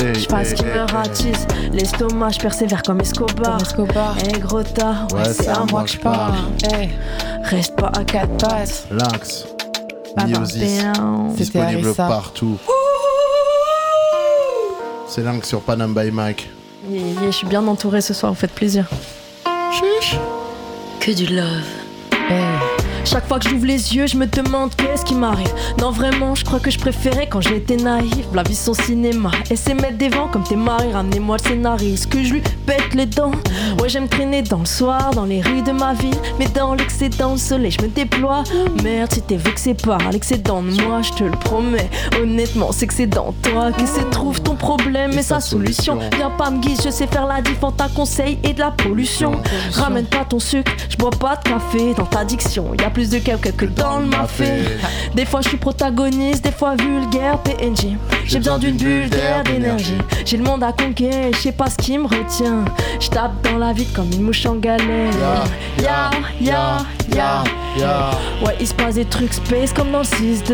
Hey, 0.00 0.14
Je 0.14 0.20
hey, 0.20 0.54
qui 0.54 0.62
hey, 0.64 0.70
me 0.70 0.74
hey. 0.76 0.86
ratisse. 0.92 1.46
L'estomac, 1.72 2.30
je 2.30 2.38
persévère 2.40 2.82
comme 2.82 3.00
Escobar. 3.00 3.56
comme 3.58 3.62
Escobar. 3.62 4.16
Eh 4.28 4.38
gros 4.38 4.62
tas, 4.62 5.06
ouais, 5.12 5.24
c'est 5.32 5.48
à 5.48 5.64
moi 5.70 5.82
que 5.84 5.90
je 5.90 5.98
parle. 5.98 6.34
Eh, 6.72 6.88
Reste 7.44 7.76
pas 7.76 7.90
à 7.96 8.04
quatre 8.04 8.36
pattes. 8.38 8.86
Lynx. 8.90 9.46
Miosis. 10.26 10.82
Disponible 11.36 11.94
partout. 11.94 12.58
C'est 15.06 15.22
Lynx 15.22 15.48
sur 15.48 15.60
Panam 15.62 15.94
by 15.94 16.10
Mike. 16.10 16.48
Yeah, 16.88 17.00
yeah, 17.00 17.26
je 17.26 17.30
suis 17.36 17.46
bien 17.46 17.66
entourée 17.66 18.00
ce 18.00 18.14
soir, 18.14 18.32
vous 18.32 18.38
faites 18.38 18.52
plaisir. 18.52 18.86
Que 21.00 21.12
du 21.12 21.26
love. 21.26 21.46
Eh, 22.30 22.34
Chaque 23.10 23.26
fois 23.26 23.38
que 23.38 23.48
j'ouvre 23.48 23.64
les 23.64 23.96
yeux, 23.96 24.06
je 24.06 24.18
me 24.18 24.26
demande 24.26 24.74
qu'est-ce 24.76 25.02
qui 25.02 25.14
m'arrive. 25.14 25.50
Non, 25.80 25.90
vraiment, 25.90 26.34
je 26.34 26.44
crois 26.44 26.60
que 26.60 26.70
je 26.70 26.78
préférais 26.78 27.26
quand 27.26 27.40
j'étais 27.40 27.76
naïf. 27.76 28.26
La 28.34 28.42
vie, 28.42 28.54
son 28.54 28.74
cinéma. 28.74 29.30
Et 29.50 29.56
c'est 29.56 29.72
mettre 29.72 29.96
des 29.96 30.10
vents 30.10 30.28
comme 30.28 30.44
tes 30.44 30.56
maris. 30.56 30.92
Ramenez-moi 30.92 31.38
le 31.42 31.48
scénariste. 31.48 32.10
Que 32.10 32.22
je 32.22 32.34
lui 32.34 32.42
pète 32.66 32.92
les 32.92 33.06
dents. 33.06 33.30
Ouais, 33.80 33.88
j'aime 33.88 34.08
traîner 34.08 34.42
dans 34.42 34.58
le 34.58 34.66
soir, 34.66 35.12
dans 35.12 35.24
les 35.24 35.40
rues 35.40 35.62
de 35.62 35.72
ma 35.72 35.94
ville. 35.94 36.18
Mais 36.38 36.48
dans 36.48 36.74
l'excédent, 36.74 37.32
le 37.32 37.38
soleil, 37.38 37.70
je 37.70 37.82
me 37.82 37.88
déploie. 37.88 38.44
Merde, 38.84 39.10
si 39.10 39.22
t'es 39.22 39.36
vexé 39.36 39.72
par 39.72 40.12
l'excédent 40.12 40.60
de 40.60 40.70
moi, 40.82 41.00
je 41.00 41.12
te 41.12 41.24
le 41.24 41.30
promets. 41.30 41.88
Honnêtement, 42.20 42.72
c'est 42.72 42.88
que 42.88 42.94
c'est 42.94 43.06
dans 43.06 43.32
toi 43.42 43.72
que 43.72 43.86
se 43.86 44.02
trouve 44.10 44.42
ton 44.42 44.54
problème 44.54 45.12
et, 45.12 45.22
sa 45.22 45.40
solution. 45.40 45.98
Viens 46.14 46.30
pas 46.30 46.50
me 46.50 46.60
guider, 46.60 46.82
je 46.84 46.90
sais 46.90 47.06
faire 47.06 47.26
la 47.26 47.40
diff 47.40 47.64
entre 47.64 47.84
un 47.84 47.88
conseil 47.88 48.38
et 48.42 48.52
de 48.52 48.58
la 48.58 48.70
pollution. 48.70 49.32
Ramène 49.72 50.04
pas 50.04 50.26
ton 50.26 50.38
sucre, 50.38 50.70
je 50.90 50.96
bois 50.98 51.08
pas 51.08 51.36
de 51.36 51.48
café 51.48 51.94
dans 51.94 52.04
ta 52.04 52.22
diction. 52.26 52.74
Y 52.74 52.84
a 52.84 52.90
plus 52.98 53.10
de 53.10 53.18
quelqu'un 53.18 53.52
que 53.52 53.64
dans 53.64 54.00
le 54.00 54.06
mafé. 54.06 54.64
Des 55.14 55.24
fois 55.24 55.40
je 55.40 55.50
suis 55.50 55.56
protagoniste, 55.56 56.42
des 56.42 56.50
fois 56.50 56.74
vulgaire 56.74 57.38
PNJ. 57.38 57.96
J'ai 58.24 58.38
besoin 58.38 58.58
d'une 58.58 58.76
bulle 58.76 59.08
d'air, 59.08 59.44
d'énergie. 59.44 59.98
J'ai 60.24 60.36
le 60.36 60.42
monde 60.42 60.64
à 60.64 60.72
conquérir, 60.72 61.32
je 61.32 61.38
sais 61.38 61.52
pas 61.52 61.70
ce 61.70 61.76
qui 61.76 61.96
me 61.96 62.08
retient. 62.08 62.64
Je 62.98 63.08
tape 63.08 63.40
dans 63.44 63.56
la 63.56 63.72
vide 63.72 63.92
comme 63.94 64.10
une 64.12 64.22
mouche 64.22 64.44
en 64.46 64.56
galère. 64.56 65.12
Ya, 65.80 66.10
ya, 66.40 66.78
ya. 67.14 67.44
ya. 67.78 68.10
Ouais, 68.44 68.56
il 68.58 68.66
se 68.66 68.74
passe 68.74 68.96
des 68.96 69.04
trucs 69.04 69.32
space 69.32 69.72
comme 69.72 69.92
dans 69.92 70.00
le 70.00 70.04
6-2. 70.04 70.52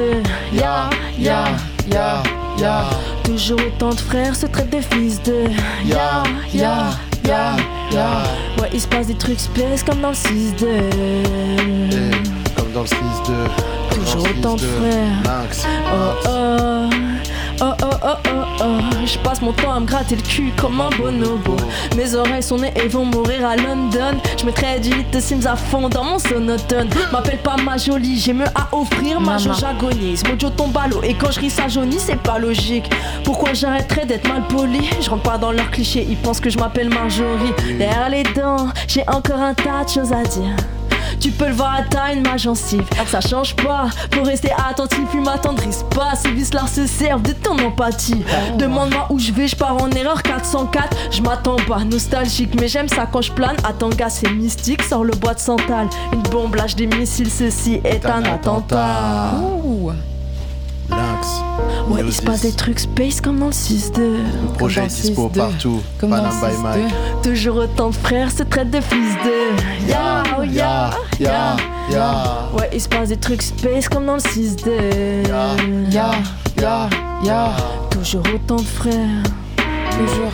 Ya, 0.53 0.91
ya, 1.19 1.47
ya, 1.91 2.23
ya. 2.59 2.85
Toujours 3.23 3.61
autant 3.67 3.95
de 3.95 4.01
frères 4.01 4.37
se 4.37 4.45
traitent 4.45 4.69
des 4.69 4.83
fils 4.83 5.23
de. 5.23 5.45
Ya, 5.87 6.23
ya, 6.53 6.91
ya, 7.27 7.57
ya. 7.91 8.23
Ouais, 8.61 8.69
il 8.71 8.83
se 8.83 8.87
passe 8.87 9.07
des 9.07 9.15
trucs 9.15 9.41
space 9.41 9.83
comme 9.83 10.03
dans 10.03 10.11
le 10.11 10.15
6-2. 10.15 12.34
Comme 12.57 12.73
dans 12.73 12.83
le 12.83 12.87
6 12.87 12.95
de. 12.95 13.95
Toujours 13.95 14.23
autant 14.23 14.55
de 14.55 14.61
frères. 14.61 15.45
Oh 15.93 16.29
oh, 16.29 16.89
Oh 17.61 17.73
oh 17.83 17.87
oh 18.03 18.09
oh 18.27 18.45
oh, 18.63 19.07
je 19.07 19.17
passe 19.19 19.41
mon 19.41 19.53
temps 19.53 19.73
à 19.73 19.79
me 19.79 19.87
gratter 19.87 20.17
le 20.17 20.23
cul 20.23 20.53
comme 20.61 20.81
un 20.81 20.91
bonobo. 20.99 21.57
Mes 21.97 22.15
oreilles 22.17 22.43
sont 22.43 22.59
nées 22.59 22.73
et 22.75 22.89
vont 22.89 23.05
mourir 23.05 23.47
à 23.47 23.57
London. 23.57 24.19
Je 24.37 24.45
mettrai 24.45 24.81
du 24.81 24.89
hit 24.89 25.11
de 25.13 25.21
Sims 25.21 25.47
à 25.47 25.55
fond 25.55 25.89
dans 25.89 26.03
mon 26.03 26.19
sonotone. 26.19 26.89
M'appelle 27.13 27.39
pas 27.39 27.57
ma 27.57 27.77
jolie, 27.77 28.19
j'ai 28.19 28.33
mieux 28.33 28.49
à 28.57 28.75
offrir. 28.75 29.21
Ma 29.21 29.39
jauge 29.39 29.63
agonise, 29.63 30.25
mojo 30.25 30.51
tombe 30.51 30.77
à 30.77 30.89
l'eau. 30.89 31.01
Et 31.05 31.15
quand 31.15 31.31
je 31.31 31.41
ris, 31.41 31.51
ça 31.51 31.69
jaunit, 31.69 32.01
c'est 32.01 32.21
pas 32.21 32.41
logique. 32.41 32.91
Pourquoi 33.23 33.53
j'arrêterais 33.53 34.05
d'être 34.05 34.29
mal 34.29 34.43
poli? 34.49 34.91
Je 35.01 35.09
rentre 35.09 35.23
pas 35.23 35.39
dans 35.39 35.53
leurs 35.53 35.71
clichés, 35.71 36.05
ils 36.09 36.17
pensent 36.17 36.41
que 36.41 36.51
je 36.51 36.59
m'appelle 36.59 36.89
Marjorie. 36.89 37.55
Derrière 37.79 38.09
les 38.09 38.25
dents, 38.35 38.69
j'ai 38.89 39.09
encore 39.09 39.41
un 39.41 39.55
tas 39.55 39.85
de 39.85 39.91
choses 39.91 40.13
à 40.13 40.25
dire. 40.25 40.57
Tu 41.21 41.31
peux 41.31 41.47
le 41.47 41.55
voir 41.55 41.75
à 41.75 41.83
taille, 41.83 42.21
ma 42.21 42.37
gencive. 42.37 42.85
Ça 43.07 43.21
change 43.21 43.55
pas. 43.57 43.89
Pour 44.11 44.27
rester 44.27 44.51
attentif, 44.53 45.01
puis 45.11 45.21
m'attendrisse 45.21 45.85
pas. 45.95 46.15
Ces 46.15 46.31
vis 46.31 46.53
là 46.53 46.67
se 46.67 46.87
servent 46.87 47.23
de 47.23 47.33
ton 47.33 47.59
empathie. 47.59 48.25
Demande-moi 48.59 49.07
où 49.11 49.19
je 49.19 49.33
vais, 49.33 49.49
je 49.49 49.57
pars 49.57 49.77
en 49.81 49.91
erreur 49.91 50.23
404. 50.23 50.97
Je 51.11 51.23
m'attends 51.23 51.57
pas, 51.69 51.85
nostalgique, 51.85 52.55
mais 52.61 52.69
j'aime 52.69 52.89
ça 52.89 53.07
quand 53.11 53.23
je 53.23 53.33
plane. 53.33 53.57
Attends, 53.65 53.91
gars, 53.91 54.11
c'est 54.11 54.31
mystique. 54.31 54.83
Sors 54.83 55.05
le 55.05 55.15
bois 55.15 55.35
de 55.35 55.41
santal. 55.41 55.89
Une 56.13 56.23
bombe 56.23 56.55
lâche 56.55 56.77
des 56.77 56.87
missiles, 56.87 57.31
ceci 57.31 57.81
est 57.85 58.05
un 58.07 58.25
attentat. 58.25 59.33
Ouais, 61.89 62.03
il 62.07 62.13
se 62.13 62.23
passe 62.23 62.43
des 62.43 62.53
trucs 62.53 62.81
space 62.81 63.21
comme 63.21 63.39
dans 63.39 63.47
le 63.47 63.53
6-2. 63.53 63.93
Le 63.99 64.53
projet 64.57 64.85
est 64.85 64.87
dispo 64.87 65.29
6-2. 65.29 65.37
partout. 65.39 65.81
Comme 65.99 66.11
dans 66.11 66.17
Panam 66.17 66.41
by 66.41 66.57
6-2. 66.57 66.63
Mike. 66.63 66.95
Toujours 67.23 67.57
autant 67.57 67.91
de 67.91 67.95
frères 67.95 68.31
se 68.31 68.43
traitent 68.43 68.71
de 68.71 68.81
fils 68.81 69.15
de. 69.25 69.89
Ya, 69.89 70.23
ya, 70.51 70.91
ya, 71.21 71.57
ya. 71.91 72.49
Ouais, 72.57 72.71
il 72.73 72.81
se 72.81 72.89
passe 72.89 73.09
des 73.11 73.17
trucs 73.17 73.43
space 73.43 73.89
comme 73.89 74.07
dans 74.07 74.15
le 74.15 74.21
6-2. 74.21 75.29
Ya, 75.91 76.11
ya, 76.61 76.89
ya. 77.25 77.51
Toujours 77.91 78.23
autant 78.35 78.57
de 78.57 78.63
frères. 78.63 79.23
Toujours. 79.91 80.33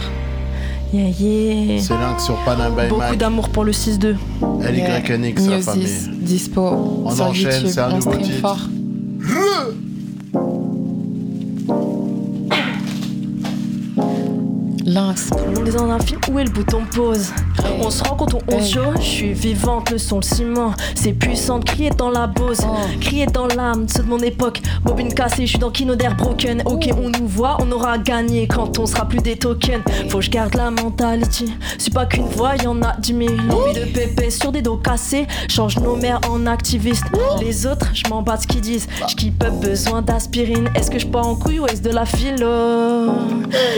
Yeah, 0.92 1.08
yeah. 1.20 1.80
C'est 1.80 1.94
Lynx 1.94 2.24
sur 2.24 2.34
Panam 2.44 2.74
by 2.74 2.88
Beaucoup 2.88 3.14
d'amour 3.16 3.48
pour 3.50 3.64
le 3.64 3.70
6-2. 3.72 4.16
LYNX, 4.60 5.08
la 5.08 5.18
Miosis, 5.18 5.64
famille. 5.64 6.08
dispo. 6.22 7.02
On 7.04 7.20
enchaîne, 7.20 7.68
c'est 7.68 7.80
un 7.80 7.90
nouveau 7.90 8.14
titre. 8.16 8.68
Lynx. 14.84 15.30
On 15.56 15.64
est 15.64 15.72
dans 15.72 15.90
un 15.90 15.98
film 15.98 16.20
où 16.30 16.38
est 16.38 16.44
le 16.44 16.50
bouton 16.50 16.84
pause? 16.94 17.32
On 17.82 17.90
se 17.90 18.02
rend 18.04 18.16
compte 18.16 18.34
on 18.34 18.58
Hey. 18.58 18.70
chaud. 18.72 18.80
Je 18.96 19.02
suis 19.02 19.32
vivante, 19.32 19.90
le 19.90 19.98
son, 19.98 20.16
le 20.16 20.22
ciment. 20.22 20.72
C'est 20.94 21.12
puissant 21.12 21.58
de 21.58 21.64
crier 21.64 21.90
dans 21.90 22.10
la 22.10 22.26
bose. 22.26 22.58
Oh. 22.64 22.74
Crier 23.00 23.26
dans 23.26 23.46
l'âme, 23.46 23.86
ceux 23.88 24.02
de 24.02 24.08
mon 24.08 24.18
époque. 24.18 24.60
Bobine 24.84 25.12
cassée, 25.12 25.46
je 25.46 25.50
suis 25.50 25.58
dans 25.58 25.70
Kino 25.70 25.94
d'air 25.94 26.16
broken. 26.16 26.62
Ok, 26.66 26.90
on 26.96 27.08
nous 27.08 27.26
voit, 27.26 27.56
on 27.60 27.70
aura 27.72 27.98
gagné 27.98 28.46
quand 28.46 28.78
on 28.78 28.86
sera 28.86 29.06
plus 29.06 29.18
des 29.20 29.36
tokens. 29.36 29.82
Faut 30.08 30.18
que 30.18 30.24
je 30.24 30.30
garde 30.30 30.54
la 30.54 30.70
mentality. 30.70 31.54
C'est 31.78 31.92
pas 31.92 32.06
qu'une 32.06 32.26
voix, 32.26 32.56
y 32.56 32.66
en 32.66 32.82
a 32.82 32.96
dix 32.98 33.14
mille. 33.14 33.40
Envie 33.50 33.78
de 33.78 33.84
pépé 33.86 34.30
sur 34.30 34.52
des 34.52 34.62
dos 34.62 34.76
cassés. 34.76 35.26
Change 35.48 35.78
nos 35.78 35.96
mères 35.96 36.20
en 36.30 36.46
activistes. 36.46 37.06
Les 37.40 37.66
autres, 37.66 37.86
je 37.94 38.08
m'en 38.08 38.22
bats 38.22 38.36
de 38.36 38.42
ce 38.42 38.46
qu'ils 38.46 38.60
disent. 38.60 38.86
Je 39.08 39.14
keep 39.14 39.42
up, 39.42 39.54
besoin 39.60 40.02
d'aspirine. 40.02 40.68
Est-ce 40.74 40.90
que 40.90 40.98
je 40.98 41.06
pars 41.06 41.26
en 41.26 41.36
couille 41.36 41.60
ou 41.60 41.66
est-ce 41.66 41.82
de 41.82 41.90
la 41.90 42.06
philo? 42.06 43.12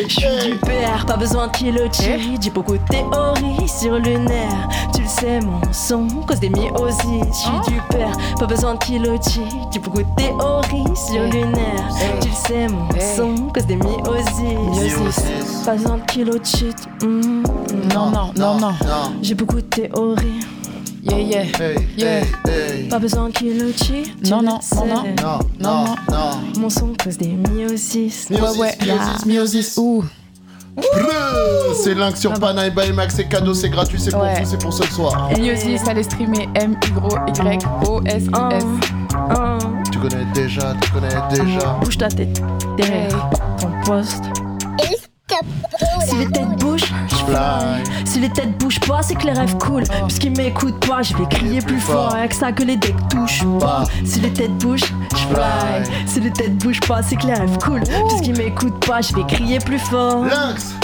Je 0.07 0.13
suis 0.13 0.51
du 0.51 0.57
père, 0.57 1.05
pas 1.07 1.17
besoin 1.17 1.47
de 1.49 1.53
kilo 1.53 1.83
J'ai 1.93 2.51
beaucoup 2.51 2.77
de 2.77 2.85
théories 2.91 3.69
sur 3.81 3.93
le 3.99 4.19
nerf. 4.19 4.69
Tu 4.95 5.03
le 5.03 5.09
sais, 5.09 5.41
mon 5.41 5.61
son 5.73 6.07
cause 6.27 6.41
des 6.41 6.49
myosites. 6.51 7.25
Je 7.31 7.35
suis 7.35 7.75
du 7.75 7.81
père, 7.91 8.13
pas 8.39 8.47
besoin 8.47 8.75
de 8.75 8.79
kilo 8.79 9.17
J'ai 9.73 9.79
beaucoup 9.81 9.99
de 10.03 10.15
théories 10.17 10.97
sur 10.97 11.23
le 11.23 11.47
nerf. 11.47 11.89
Tu 12.21 12.29
le 12.29 12.35
sais, 12.47 12.69
mon 12.69 12.89
Hey. 12.95 13.17
son 13.17 13.35
cause 13.49 13.67
des 13.67 13.77
myosites. 13.77 14.43
Miosis. 14.71 15.65
Pas 15.65 15.73
besoin 15.75 15.97
de 15.99 16.03
kilo 16.03 16.33
cheat. 16.45 16.77
mm, 17.03 17.43
Non, 17.95 18.11
non, 18.11 18.33
non, 18.37 18.59
non. 18.59 18.73
J'ai 19.23 19.35
beaucoup 19.35 19.57
de 19.57 19.61
théories. 19.63 20.41
Yeah, 21.05 21.19
yeah. 21.19 21.43
Hey, 21.59 21.77
Yeah. 21.97 22.21
hey, 22.21 22.25
hey. 22.47 22.89
Pas 22.89 22.99
besoin 23.01 23.29
de 23.29 23.33
kilo 23.33 23.73
cheat. 23.73 24.17
tu 24.23 24.31
Non, 24.31 24.41
non, 24.43 24.61
non, 24.77 24.87
non. 24.87 25.03
Non, 25.03 25.39
Non, 25.61 25.85
non, 25.85 25.95
non. 26.11 26.61
Mon 26.61 26.71
son 26.71 26.93
cause 27.03 27.17
des 27.19 27.29
myosites. 27.51 28.29
Ouais, 28.31 28.39
ouais. 28.59 28.79
Miosis, 28.85 29.27
Miosis. 29.27 29.77
Ouh. 29.79 30.05
C'est 31.75 31.95
Lynx 31.95 32.21
sur 32.21 32.33
Panam 32.39 32.71
by 32.71 32.93
Mike. 32.93 33.11
C'est 33.11 33.29
cadeau, 33.29 33.55
c'est 33.55 33.69
gratuit, 33.69 33.99
c'est 34.01 34.11
pour 34.11 34.21
vous, 34.25 34.45
c'est 34.45 34.59
pour 34.61 34.73
ce 34.73 34.85
soir. 34.87 35.31
Miosis, 35.39 35.87
allez 35.89 36.03
streamer 36.03 36.49
M-Y-O-S-I-S. 36.55 38.31
Un, 38.35 39.35
un, 39.37 39.59
Tu 39.91 39.99
connais 39.99 40.25
déjà, 40.35 40.75
tu 40.81 40.91
connais 40.91 41.09
déjà. 41.31 41.67
bouge 41.83 41.99
ta 41.99 42.09
tête 42.09 42.41
derrière 42.77 43.29
ton 43.61 43.71
poste. 43.85 44.25
Si 46.07 46.17
les 46.17 46.27
têtes 46.31 46.57
bougent, 46.59 46.93
Fly. 47.27 47.83
Si 48.05 48.21
les 48.21 48.31
têtes 48.31 48.59
bougent 48.59 48.81
pas, 48.81 49.03
c'est 49.03 49.15
que 49.15 49.27
les 49.27 49.33
rêves 49.33 49.57
coulent. 49.59 49.85
Puisqu'ils 50.07 50.37
m'écoutent 50.37 50.85
pas, 50.87 51.03
je 51.03 51.17
vais 51.17 51.27
crier 51.27 51.61
plus 51.61 51.81
fort. 51.81 52.15
Avec 52.15 52.33
ça 52.35 52.53
que 52.53 52.63
les 52.63 52.77
decks 52.77 53.09
touchent 53.09 53.45
pas. 53.59 53.85
Si 54.05 54.21
les 54.21 54.33
têtes 54.33 54.57
bougent, 54.59 54.93
je 55.11 55.35
fly. 55.35 56.07
Si 56.07 56.21
les 56.21 56.31
têtes 56.31 56.57
bougent 56.59 56.81
pas, 56.81 57.03
c'est 57.03 57.17
que 57.17 57.27
les 57.27 57.35
rêves 57.35 57.59
coulent. 57.59 57.83
Puisqu'ils 58.09 58.37
m'écoutent 58.37 58.85
pas, 58.87 59.01
je 59.01 59.15
vais 59.15 59.25
crier 59.25 59.59
plus 59.59 59.79
fort. 59.79 60.25
Lynx 60.25 60.75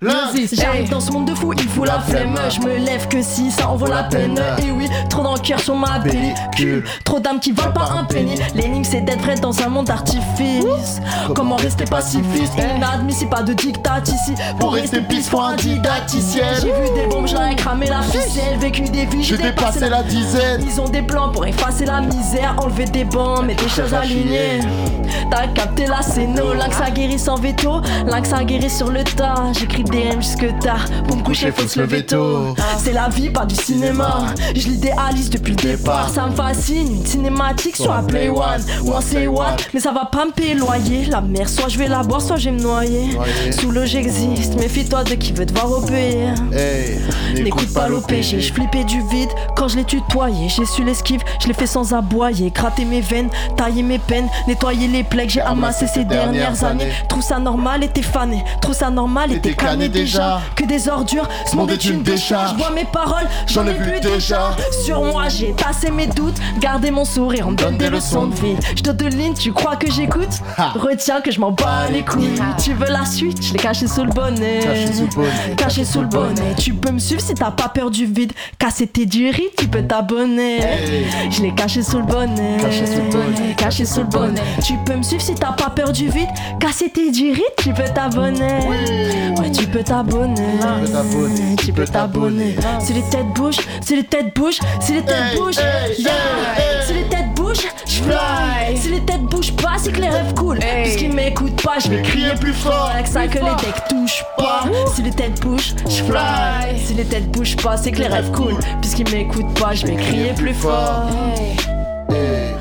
J'arrive 0.00 0.90
dans 0.90 1.00
ce 1.00 1.10
monde 1.10 1.26
de 1.26 1.34
fou, 1.34 1.52
il 1.54 1.68
faut 1.68 1.84
la 1.84 1.98
flemme. 1.98 2.38
Je 2.50 2.60
me 2.60 2.76
lève 2.76 3.08
que 3.08 3.20
si 3.20 3.50
ça 3.50 3.68
en 3.68 3.74
vaut 3.74 3.86
la 3.86 4.04
peine. 4.04 4.40
Et 4.64 4.70
oui, 4.70 4.88
trop 5.10 5.24
d'enquête 5.24 5.58
sur 5.58 5.74
ma 5.74 5.98
pellicule. 5.98 6.84
Trop 7.04 7.18
d'âmes 7.18 7.40
qui 7.40 7.50
valent 7.50 7.72
pas 7.72 7.90
un 7.98 8.04
penny. 8.04 8.36
L'énigme 8.54 8.84
c'est 8.84 9.00
d'être 9.00 9.20
vrai 9.22 9.34
dans 9.34 9.60
un 9.60 9.68
monde 9.68 9.86
d'artifice. 9.86 11.00
Comment 11.34 11.56
rester 11.56 11.84
pacifiste 11.84 12.52
Inadmissible, 12.76 13.30
pas 13.30 13.42
de 13.42 13.52
dictat 13.54 14.02
ici. 14.06 14.34
Pour 14.60 14.74
rester 14.74 15.00
pisse, 15.00 15.28
faut 15.28 15.40
un 15.40 15.56
didacticiel. 15.56 16.54
J'ai 16.60 16.68
vu 16.68 16.94
des 16.94 17.06
bombes, 17.08 17.26
j'aurais 17.26 17.56
cramé 17.56 17.86
la 17.86 18.02
ficelle. 18.02 18.56
Vécu 18.60 18.82
des 18.82 19.06
vies, 19.06 19.24
J'ai 19.24 19.36
dépassé 19.36 19.88
la 19.88 20.04
dizaine. 20.04 20.62
Ils 20.64 20.80
ont 20.80 20.88
des 20.88 21.02
plans 21.02 21.30
pour 21.30 21.44
effacer 21.44 21.86
la 21.86 22.00
misère, 22.02 22.54
enlever 22.62 22.84
des 22.84 23.04
bancs, 23.04 23.44
mettre 23.44 23.64
des 23.64 23.70
choses 23.70 23.92
alignées. 23.92 24.60
T'as 25.30 25.48
capté 25.48 25.86
la 25.86 26.02
scéno, 26.02 26.54
lynx 26.54 26.80
a 26.80 26.90
guéri 26.90 27.18
sans 27.18 27.36
veto, 27.36 27.80
lynx 28.06 28.32
a 28.32 28.44
guéri 28.44 28.70
sur 28.70 28.90
le 28.90 29.02
tas. 29.04 29.52
J'écris 29.58 29.84
jusque 30.20 30.58
tard, 30.58 30.84
pour 31.06 31.16
me 31.16 31.22
coucher 31.22 31.50
faut 31.52 31.66
se 31.66 31.80
lever 31.80 32.04
tôt. 32.04 32.54
C'est 32.78 32.92
la 32.92 33.08
vie, 33.08 33.30
pas 33.30 33.46
du 33.46 33.54
cinéma. 33.54 34.26
Je 34.54 34.68
l'idéalise 34.68 35.30
depuis 35.30 35.52
le 35.52 35.56
départ, 35.56 36.08
ça 36.10 36.26
me 36.26 36.34
fascine. 36.34 36.96
Une 36.96 37.06
cinématique 37.06 37.76
sur 37.76 37.92
la 37.92 38.02
Play 38.02 38.28
One 38.28 38.62
ou 38.84 38.94
un 38.94 39.00
Say 39.00 39.26
What, 39.26 39.56
mais 39.72 39.80
ça 39.80 39.92
va 39.92 40.06
pas 40.06 40.24
me 40.24 40.54
le 40.54 40.58
loyer. 40.58 41.06
La 41.06 41.20
mer, 41.20 41.48
soit 41.48 41.68
je 41.68 41.78
vais 41.78 41.88
la 41.88 42.02
boire, 42.02 42.20
soit 42.20 42.36
je 42.36 42.50
vais 42.50 42.56
me 42.56 42.60
noyer. 42.62 43.10
Sous 43.58 43.70
l'eau 43.70 43.84
j'existe, 43.84 44.56
méfie-toi 44.60 45.04
de 45.04 45.14
qui 45.14 45.32
veut 45.32 45.46
te 45.46 45.52
voir 45.52 45.70
obéir. 45.70 46.34
Hey, 46.52 46.98
N'écoute 47.42 47.72
pas 47.72 47.88
l'OPG, 47.88 48.40
je 48.40 48.52
flippais 48.52 48.84
du 48.84 49.00
vide 49.08 49.30
quand 49.56 49.68
je 49.68 49.76
l'ai 49.76 49.84
tutoyé. 49.84 50.48
J'ai 50.48 50.64
su 50.64 50.84
l'esquive, 50.84 51.20
je 51.40 51.48
l'ai 51.48 51.54
fait 51.54 51.66
sans 51.66 51.94
aboyer. 51.94 52.50
Gratter 52.50 52.84
mes 52.84 53.00
veines, 53.00 53.30
tailler 53.56 53.82
mes 53.82 53.98
peines, 53.98 54.28
nettoyer 54.46 54.88
les 54.88 55.04
plaies 55.04 55.26
que 55.26 55.32
j'ai 55.32 55.40
amassées 55.40 55.86
ces 55.86 56.04
dernières 56.04 56.64
années. 56.64 56.90
Trouve 57.08 57.22
ça 57.22 57.38
normal 57.38 57.84
et 57.84 57.88
t'es 57.88 58.02
fané, 58.02 58.44
trouve 58.60 58.74
ça 58.74 58.90
normal 58.90 59.32
et 59.32 59.40
t'es 59.40 59.54
cané 59.54 59.77
déjà. 59.86 60.40
Que 60.56 60.64
des 60.64 60.88
ordures, 60.88 61.28
ce 61.46 61.54
monde 61.54 61.70
est 61.70 61.84
une 61.84 62.02
décharge. 62.02 62.52
Je 62.52 62.56
vois 62.56 62.70
mes 62.70 62.86
paroles, 62.86 63.28
j'en 63.46 63.66
ai 63.66 63.74
vu 63.74 64.00
déjà. 64.00 64.56
Sur 64.84 65.02
moi, 65.02 65.28
j'ai 65.28 65.52
tassé 65.52 65.90
mes 65.90 66.06
doutes, 66.06 66.38
gardé 66.58 66.90
mon 66.90 67.04
sourire, 67.04 67.46
on 67.46 67.50
me 67.52 67.56
donne 67.56 67.78
des 67.78 67.90
leçons 67.90 68.26
de 68.26 68.34
vie. 68.34 68.56
Je 68.74 68.82
te 68.82 69.04
ligne, 69.04 69.34
tu 69.34 69.52
crois 69.52 69.76
que 69.76 69.90
j'écoute. 69.90 70.40
Retiens 70.74 71.20
que 71.20 71.30
je 71.30 71.40
m'en 71.40 71.52
bats 71.52 71.88
les 71.92 72.02
couilles. 72.02 72.40
Tu 72.62 72.72
veux 72.72 72.88
la 72.88 73.04
suite, 73.04 73.44
je 73.44 73.52
l'ai 73.52 73.58
caché 73.58 73.86
sous 73.86 74.04
le 74.04 74.10
bonnet. 74.10 74.60
Caché 75.56 75.84
sous 75.84 76.00
le 76.00 76.06
bonnet. 76.06 76.54
Tu 76.58 76.72
peux 76.72 76.90
me 76.90 76.98
suivre 76.98 77.20
si 77.20 77.34
t'as 77.34 77.50
pas 77.50 77.68
peur 77.68 77.90
du 77.90 78.06
vide. 78.06 78.32
Casser 78.58 78.86
tes 78.86 79.04
riz, 79.04 79.48
tu 79.56 79.68
peux 79.68 79.82
t'abonner. 79.82 80.60
Je 81.30 81.42
l'ai 81.42 81.54
caché 81.54 81.82
sous 81.82 81.98
le 81.98 82.04
bonnet. 82.06 82.56
Caché 82.60 82.86
sous 82.86 83.02
le 83.02 83.10
bonnet. 83.10 83.54
Caché 83.56 83.84
sous 83.84 84.00
le 84.00 84.06
bonnet. 84.06 84.40
Tu 84.64 84.74
peux 84.86 84.96
me 84.96 85.02
suivre 85.02 85.22
si 85.22 85.34
t'as 85.34 85.52
pas 85.52 85.70
peur 85.70 85.92
du 85.92 86.08
vide. 86.08 86.28
Casser 86.60 86.90
tes 86.90 87.10
riz, 87.10 87.42
tu 87.58 87.72
peux 87.72 87.84
t'abonner. 87.94 88.66
Ouais, 89.38 89.50
tu 89.50 89.66
peux 89.68 89.82
t'abonner. 89.82 90.34
peux 90.60 90.92
t'abonner. 90.92 91.56
Tu 91.56 91.72
peux 91.72 91.84
t'abonner. 91.84 92.56
Si 92.80 92.92
les 92.92 93.02
têtes 93.02 93.26
bougent, 93.34 93.60
si 93.80 93.96
les 93.96 94.04
têtes 94.04 94.34
bougent, 94.34 94.60
si 94.80 94.94
les 94.94 95.02
têtes 95.02 95.36
bougent. 95.36 95.58
Si 96.86 96.94
les 96.94 97.04
têtes 97.04 97.34
bougent, 97.34 97.68
je 97.86 98.02
fly. 98.02 98.76
Si 98.76 98.90
les 98.90 99.00
têtes 99.00 99.22
bougent 99.22 99.56
pas, 99.56 99.76
c'est 99.78 99.92
que 99.92 100.00
les 100.00 100.08
rêves 100.08 100.34
coulent. 100.34 100.58
Puisqu'ils 100.58 101.12
m'écoutent 101.12 101.62
pas, 101.62 101.78
je 101.84 101.88
vais 101.88 102.02
crier 102.02 102.34
plus 102.40 102.54
fort. 102.54 102.90
Avec 102.94 103.06
ça 103.06 103.26
que 103.26 103.38
les 103.38 103.44
decks 103.44 103.88
touchent 103.88 104.24
pas. 104.36 104.64
Si 104.94 105.02
les 105.02 105.10
têtes 105.10 105.40
bougent, 105.40 105.74
je 105.88 106.02
fly. 106.04 106.78
Si 106.84 106.94
les 106.94 107.04
têtes 107.04 107.30
bougent 107.30 107.56
pas, 107.56 107.76
c'est 107.76 107.92
que 107.92 107.98
les 107.98 108.08
rêves 108.08 108.30
coulent. 108.30 108.58
Puisqu'ils 108.80 109.10
m'écoutent 109.10 109.58
pas, 109.58 109.74
je 109.74 109.86
vais 109.86 109.96
crier 109.96 110.32
plus 110.34 110.54
fort. 110.54 111.08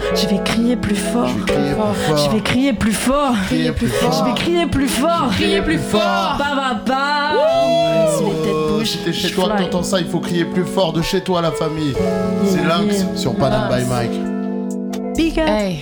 Hey, 0.10 0.16
Je 0.18 0.28
vais 0.28 0.44
crier 0.44 0.76
plus 0.76 0.96
fort. 0.96 1.30
Je 1.48 2.32
vais 2.32 2.42
crier 2.42 2.74
plus 2.74 2.94
fort. 2.94 3.34
Je 3.50 3.56
vais 4.26 4.34
crier 4.36 4.66
plus 4.66 4.88
fort. 4.88 5.30
Criez 5.32 5.62
plus 5.62 5.78
fort. 5.80 6.36
Ba 6.38 6.56
ba 6.56 6.74
ba. 6.86 7.32
Si 8.18 8.24
les 8.24 8.32
têtes 8.32 8.68
bougent, 8.70 8.88
Si 8.88 8.98
t'es 9.00 9.14
chez 9.14 9.32
toi, 9.32 9.50
t'entends 9.58 9.84
ça, 9.84 10.00
il 10.00 10.08
faut 10.08 10.20
crier 10.20 10.46
plus 10.46 10.66
fort 10.66 10.94
de 10.94 11.02
chez 11.02 11.22
toi, 11.22 11.42
la 11.42 11.52
famille. 11.52 11.94
C'est 12.46 12.64
Lynx 12.64 13.06
sur 13.16 13.36
Panam 13.36 13.70
by 13.70 13.86
Mike. 13.86 15.16
Big 15.16 15.40
up. 15.40 15.48
Hey. 15.48 15.82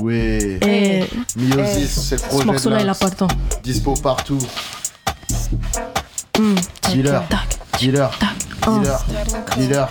Oui. 0.00 0.58
Et 0.62 1.04
Miosis, 1.36 1.90
c'est 1.90 2.14
le 2.14 2.20
ce 2.20 2.26
projet 2.28 2.44
morceau-là, 2.44 2.76
de 2.76 2.80
il 2.82 2.84
a 2.84 2.86
Lynx. 2.86 2.98
pas 3.00 3.06
le 3.06 3.12
temps. 3.16 3.28
Dispo 3.62 3.94
partout. 3.94 4.38
Hmm. 6.38 6.54
Dealer. 6.92 7.22
Tac. 7.28 7.40
Dealer. 7.78 8.10
Oh. 8.66 8.78
Dealer. 8.78 8.98
Dealer. 9.08 9.44
Dealer. 9.56 9.88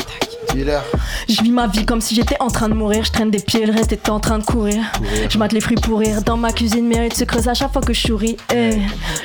Je 1.27 1.41
vis 1.43 1.51
ma 1.51 1.67
vie 1.67 1.85
comme 1.85 2.01
si 2.01 2.15
j'étais 2.15 2.37
en 2.39 2.47
train 2.47 2.69
de 2.69 2.73
mourir. 2.73 3.03
Je 3.03 3.11
traîne 3.11 3.31
des 3.31 3.39
pieds, 3.39 3.65
le 3.65 3.73
reste 3.73 3.91
était 3.91 4.09
en 4.09 4.19
train 4.19 4.37
de 4.39 4.43
courir. 4.43 4.77
Je 5.29 5.37
mate 5.37 5.51
les 5.53 5.61
fruits 5.61 5.77
pourrir. 5.77 6.21
Dans 6.23 6.37
ma 6.37 6.51
cuisine, 6.51 6.87
mérite 6.87 7.15
se 7.15 7.23
creuse 7.23 7.47
à 7.47 7.53
chaque 7.53 7.71
fois 7.71 7.81
que 7.81 7.93
je 7.93 8.07
souris. 8.07 8.37
Eh. 8.53 8.77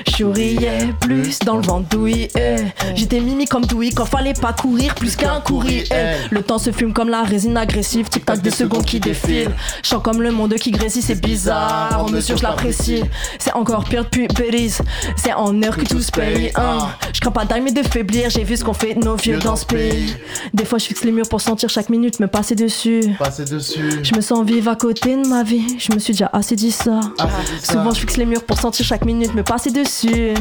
Je 0.06 0.12
souriais 0.16 0.88
plus 1.00 1.38
dans 1.40 1.56
le 1.56 1.62
vent 1.62 1.80
douille. 1.80 2.28
Eh. 2.36 2.56
J'étais 2.94 3.20
mimi 3.20 3.46
comme 3.46 3.64
douille 3.64 3.90
quand 3.90 4.04
fallait 4.04 4.34
pas 4.34 4.52
courir 4.52 4.94
plus 4.94 5.16
qu'un 5.16 5.40
courir. 5.40 5.84
Eh. 5.90 6.14
Le 6.30 6.42
temps 6.42 6.58
se 6.58 6.70
fume 6.72 6.92
comme 6.92 7.08
la 7.08 7.22
résine 7.22 7.56
agressive. 7.56 8.08
Tic-tac 8.08 8.40
des 8.42 8.50
secondes 8.50 8.84
qui 8.84 9.00
défilent. 9.00 9.52
Sens 9.82 10.02
comme 10.02 10.20
le 10.22 10.30
monde 10.30 10.54
qui 10.54 10.70
grésille, 10.70 11.02
c'est 11.02 11.20
bizarre. 11.20 12.04
En 12.04 12.10
mesure, 12.10 12.36
je 12.36 12.42
l'apprécie. 12.42 13.02
C'est 13.38 13.52
encore 13.54 13.84
pire 13.84 14.04
depuis 14.04 14.28
Belize. 14.28 14.80
C'est 15.16 15.32
en 15.32 15.62
heure 15.62 15.76
que 15.76 15.84
tout 15.84 16.00
se 16.00 16.10
paye. 16.10 16.52
hein. 16.56 16.88
Je 17.12 17.20
crains 17.20 17.30
pas 17.30 17.44
d'armer 17.44 17.72
de 17.72 17.82
faiblir. 17.82 18.28
J'ai 18.30 18.44
vu 18.44 18.56
ce 18.56 18.64
qu'on 18.64 18.74
fait 18.74 18.94
nos 18.94 19.16
vieux 19.16 19.38
dans 19.38 19.56
ce 19.56 19.64
pays. 19.64 20.14
Des 20.52 20.64
fois, 20.64 20.78
je 20.78 20.84
fixe 20.84 21.04
les 21.04 21.12
murs 21.14 21.28
pour 21.28 21.40
sentir 21.40 21.68
chaque 21.68 21.88
minute 21.88 22.20
me 22.20 22.26
passer 22.26 22.54
dessus. 22.54 23.02
Passez 23.18 23.44
dessus. 23.44 24.00
Je 24.02 24.14
me 24.14 24.20
sens 24.20 24.44
vivre 24.44 24.70
à 24.70 24.76
côté 24.76 25.16
de 25.16 25.26
ma 25.26 25.42
vie. 25.42 25.64
Je 25.78 25.92
me 25.92 25.98
suis 25.98 26.12
déjà 26.12 26.28
assez 26.32 26.56
dit 26.56 26.70
ça. 26.70 27.00
Assez 27.18 27.54
dit 27.54 27.60
ça. 27.64 27.72
Souvent, 27.74 27.92
je 27.92 28.00
fixe 28.00 28.16
les 28.16 28.26
murs 28.26 28.42
pour 28.44 28.58
sentir 28.60 28.84
chaque 28.84 29.04
minute 29.04 29.34
me 29.34 29.42
passer 29.42 29.70
dessus. 29.70 30.34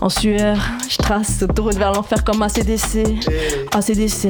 En 0.00 0.08
sueur, 0.08 0.56
je 0.88 0.96
trace 0.96 1.42
autoroute 1.42 1.74
vers 1.76 1.92
l'enfer 1.92 2.24
comme 2.24 2.42
ACDC. 2.42 2.96
Eh, 2.96 3.76
ACDC, 3.76 4.28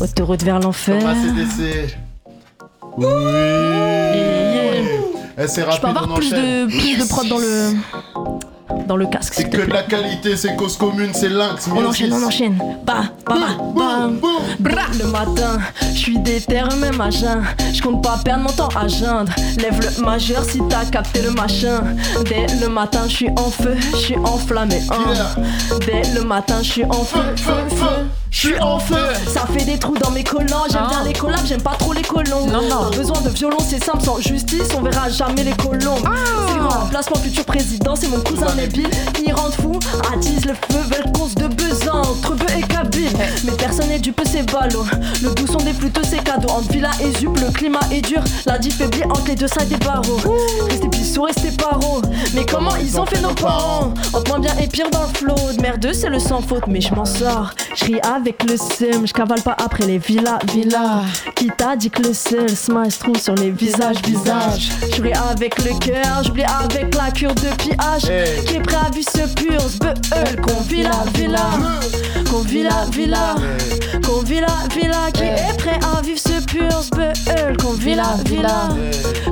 autoroute 0.00 0.42
vers 0.42 0.60
l'enfer. 0.60 0.98
Comme 1.00 1.10
ACDC. 1.10 1.96
Oui. 2.96 3.06
Eh, 5.40 5.46
c'est 5.46 5.60
Je 5.62 5.66
rapide, 5.66 5.80
peux 5.82 5.88
avoir 5.88 6.10
on 6.10 6.14
plus 6.16 6.26
enchaîne. 6.32 6.66
de, 6.66 6.70
plus 6.78 6.96
de 6.98 7.08
prod 7.08 7.28
dans 7.28 7.38
le, 7.38 7.70
dans 8.86 8.96
le 8.96 9.06
casque. 9.06 9.34
C'est 9.36 9.48
que 9.50 9.56
de 9.66 9.72
la 9.72 9.82
qualité, 9.82 10.36
c'est 10.36 10.56
cause 10.56 10.76
commune, 10.76 11.10
c'est 11.14 11.28
Lynx. 11.28 11.68
On 11.74 11.84
enchaîne, 11.84 12.12
on 12.12 12.22
enchaîne. 12.24 12.58
Bah, 12.84 13.02
bah, 13.26 13.34
bah, 13.74 14.08
bah. 14.20 14.28
Le 14.98 15.06
matin, 15.06 15.58
je 15.92 15.98
suis 15.98 16.18
déter, 16.18 16.62
même 16.80 17.00
à 17.00 17.10
jeun. 17.10 17.42
Je 17.72 17.82
compte 17.82 18.02
pas 18.02 18.18
perdre 18.24 18.44
mon 18.44 18.50
temps 18.50 18.68
à 18.76 18.88
geindre. 18.88 19.32
Lève 19.58 19.78
le 19.80 20.04
majeur 20.04 20.44
si 20.44 20.60
t'as 20.68 20.84
capté 20.84 21.22
le 21.22 21.30
machin. 21.30 21.82
Dès 22.24 22.46
le 22.60 22.68
matin, 22.68 23.02
je 23.08 23.14
suis 23.14 23.30
en 23.30 23.50
feu, 23.50 23.76
je 23.92 23.96
suis 23.96 24.16
enflammé. 24.16 24.82
hein. 24.90 25.42
Dès 25.86 26.02
le 26.14 26.22
matin, 26.24 26.56
je 26.62 26.70
suis 26.70 26.84
en 26.84 27.04
feu, 27.04 27.20
feu, 27.36 27.52
feu. 27.76 27.86
Je 28.30 28.38
suis 28.48 28.58
en 28.60 28.78
feu, 28.78 28.94
ça 29.26 29.46
fait 29.46 29.64
des 29.64 29.78
trous 29.78 29.96
dans 29.96 30.10
mes 30.10 30.22
collants. 30.22 30.64
J'aime 30.70 30.86
bien 30.90 31.02
les 31.02 31.14
collabs, 31.14 31.46
j'aime 31.46 31.62
pas 31.62 31.76
trop 31.78 31.94
les 31.94 32.02
colons. 32.02 32.46
Pas 32.46 32.90
besoin 32.96 33.20
de 33.22 33.30
violence, 33.30 33.64
c'est 33.70 33.82
simple, 33.82 34.02
sans 34.04 34.20
justice, 34.20 34.68
on 34.76 34.82
verra 34.82 35.08
jamais 35.08 35.44
les 35.44 35.52
colombes. 35.54 36.06
C'est 36.46 36.54
le 36.54 36.60
grand 36.60 36.80
remplacement, 36.80 37.16
futur 37.16 37.44
président, 37.46 37.96
c'est 37.96 38.08
mon 38.08 38.20
cousin 38.20 38.54
Nabil. 38.58 38.90
Il 39.24 39.32
rend 39.32 39.50
fou, 39.52 39.78
attise 40.12 40.44
le 40.44 40.54
feu, 40.54 40.80
veulent 40.90 41.12
qu'on 41.12 41.28
se 41.28 41.34
de 41.34 41.46
besoin 41.46 42.00
entre 42.02 42.34
bœuf 42.34 42.56
et 42.56 42.62
cabine. 42.62 43.16
Mais 43.44 43.52
personne 43.52 43.88
n'est 43.88 44.00
dupe, 44.00 44.20
c'est 44.24 44.50
ballot. 44.50 44.84
Le 45.22 45.30
doux 45.34 45.46
son 45.46 45.58
des 45.58 45.72
flûtes, 45.72 46.00
c'est 46.04 46.24
cadeau. 46.24 46.48
Entre 46.48 46.72
villa 46.72 46.90
et 47.00 47.12
zup, 47.20 47.38
le 47.38 47.52
climat 47.52 47.80
est 47.92 48.00
dur. 48.00 48.22
La 48.46 48.58
diff 48.58 48.76
faiblit 48.76 49.04
entre 49.04 49.26
les 49.28 49.36
deux 49.36 49.46
sides 49.46 49.68
des 49.68 49.76
barreaux. 49.76 50.18
Restez 50.68 50.88
pissou, 50.88 51.22
restez 51.22 51.52
paro. 51.52 52.02
Mais 52.34 52.44
comment 52.44 52.74
ils 52.76 52.98
ont 52.98 53.06
fait 53.06 53.20
nos 53.20 53.34
parents? 53.34 53.94
Entre 54.12 54.28
moins 54.28 54.40
bien 54.40 54.56
et 54.60 54.66
pire 54.66 54.90
dans 54.90 55.02
le 55.02 55.14
flow. 55.14 55.52
De 55.56 55.62
merdeux, 55.62 55.92
c'est 55.92 56.08
le 56.08 56.18
sans 56.18 56.40
faute, 56.40 56.66
mais 56.66 56.80
je 56.80 56.92
m'en 56.94 57.04
sors. 57.04 57.52
Je 57.78 57.84
ris 57.84 58.00
avec 58.00 58.42
le 58.42 58.56
seum, 58.56 59.06
je 59.06 59.12
cavale 59.12 59.40
pas 59.42 59.54
après 59.56 59.86
les 59.86 59.98
villas, 59.98 60.38
villas. 60.52 61.04
Qui 61.36 61.46
t'a 61.46 61.76
dit 61.76 61.90
que 61.90 62.02
le 62.02 62.12
seul 62.12 62.50
smile 62.50 62.90
se 62.90 62.98
trouve 62.98 63.18
sur 63.18 63.34
les 63.36 63.50
visages, 63.50 64.02
visages? 64.04 64.70
Je 64.96 65.00
ris 65.00 65.12
avec 65.12 65.56
le 65.62 65.78
cœur, 65.78 66.24
j'oublie 66.24 66.42
avec 66.42 66.92
la 66.96 67.10
cure 67.12 67.34
de 67.34 67.54
pillage. 67.56 68.10
Hey. 68.10 68.44
Qui 68.44 68.56
est 68.56 68.60
prêt 68.60 68.78
à 68.84 68.90
vivre 68.90 69.08
ce 69.08 69.32
pur, 69.32 69.60
ce 69.60 69.78
beul 69.78 70.40
qu'on 70.40 70.60
vit 70.62 70.82
la 70.82 71.04
villa. 71.14 71.50
Qu'on 72.28 72.40
vit 72.40 72.64
la 72.64 72.84
villa. 72.90 73.36
Qu'on 74.04 74.22
vit 74.22 74.40
la 74.40 74.74
villa. 74.74 75.12
Qui 75.12 75.22
est 75.22 75.56
prêt 75.58 75.78
à 75.96 76.00
vivre 76.02 76.18
ce 76.18 76.44
pur, 76.46 76.82
ce 76.82 76.90
beul 76.90 77.56
qu'on 77.58 77.74
vit 77.74 77.94
la 77.94 78.16
villa. 78.24 78.70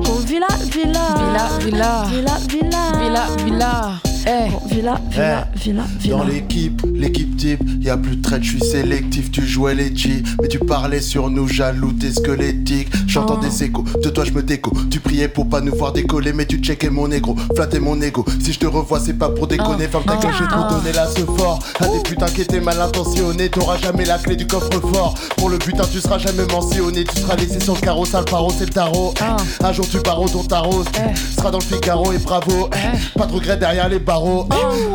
Qu'on 0.05 0.21
vit 0.21 0.39
la 0.39 0.57
villa. 0.71 1.01
Villa, 1.19 1.49
villa. 1.59 2.05
Villa, 2.11 2.39
villa. 2.49 3.01
Villa, 3.01 3.27
villa. 3.45 4.06
Eh. 4.29 4.49
Villa, 4.75 5.01
Eh. 5.13 5.59
villa, 5.59 5.85
villa. 6.01 6.17
Dans 6.17 6.25
l'équipe, 6.25 6.83
l'équipe 6.95 7.37
type, 7.37 7.61
y 7.81 7.89
a 7.89 7.97
plus 7.97 8.17
de 8.17 8.23
traite, 8.23 8.43
je 8.43 8.51
suis 8.57 8.61
sélectif, 8.61 9.31
tu 9.31 9.47
jouais 9.47 9.75
les 9.75 9.95
G, 9.95 10.23
mais 10.43 10.49
tu 10.49 10.59
parlais 10.59 11.01
sur 11.01 11.31
nous, 11.31 11.47
jaloux, 11.47 11.93
t'es 11.93 12.11
squelettique. 12.11 12.89
J'entends 13.07 13.39
Oh. 13.41 13.45
des 13.45 13.63
échos, 13.65 13.85
de 14.03 14.09
toi 14.11 14.25
je 14.25 14.33
me 14.33 14.43
déco. 14.43 14.73
Tu 14.91 14.99
priais 14.99 15.29
pour 15.29 15.49
pas 15.49 15.61
nous 15.61 15.75
voir 15.77 15.93
décoller, 15.93 16.33
mais 16.33 16.45
tu 16.45 16.59
checkais 16.59 16.91
mon 16.91 17.07
négro, 17.07 17.37
flattais 17.55 17.79
mon 17.79 18.01
ego. 18.03 18.25
Si 18.43 18.53
je 18.53 18.59
te 18.59 18.67
revois, 18.67 18.99
c'est 18.99 19.15
pas 19.15 19.29
pour 19.29 19.47
déconner, 19.47 19.87
femme 19.87 20.03
ta 20.05 20.17
gueule, 20.17 20.35
j'ai 20.37 20.47
trop 20.49 20.69
donné 20.69 20.93
là 20.93 21.07
ce 21.07 21.21
fort. 21.25 21.61
À 21.81 21.87
des 21.87 22.01
putains 22.01 22.27
qui 22.27 22.41
étaient 22.43 22.61
mal 22.61 22.81
intentionnés, 22.81 23.49
t'auras 23.49 23.79
jamais 23.79 24.05
la 24.05 24.19
clé 24.19 24.35
du 24.35 24.47
coffre-fort. 24.47 25.15
Pour 25.37 25.51
le 25.51 25.59
butin, 25.59 25.85
tu 25.91 26.01
seras 26.01 26.19
jamais 26.19 26.47
mentionné, 26.51 27.05
tu 27.05 27.21
seras 27.21 27.37
laissé 27.37 27.61
sur 27.61 27.75
le 27.75 27.81
carreau, 27.81 28.05
sale 28.05 28.25
paro, 28.25 28.51
c'est 28.59 28.67
le 28.67 28.73
tarot. 28.73 29.15
Un 29.63 29.73
jour 29.73 29.89
tu 29.89 29.99
barreaux 30.01 30.29
ton 30.29 30.43
tarot, 30.43 30.83
sera 31.37 31.53
dans 31.53 31.59
le 31.59 31.65
Figaro 31.65 32.13
et 32.13 32.19
bravo. 32.19 32.69
Pas 33.17 33.27
de 33.27 33.33
regret 33.33 33.57
derrière 33.57 33.89
les 33.89 34.01
barreaux. 34.01 34.16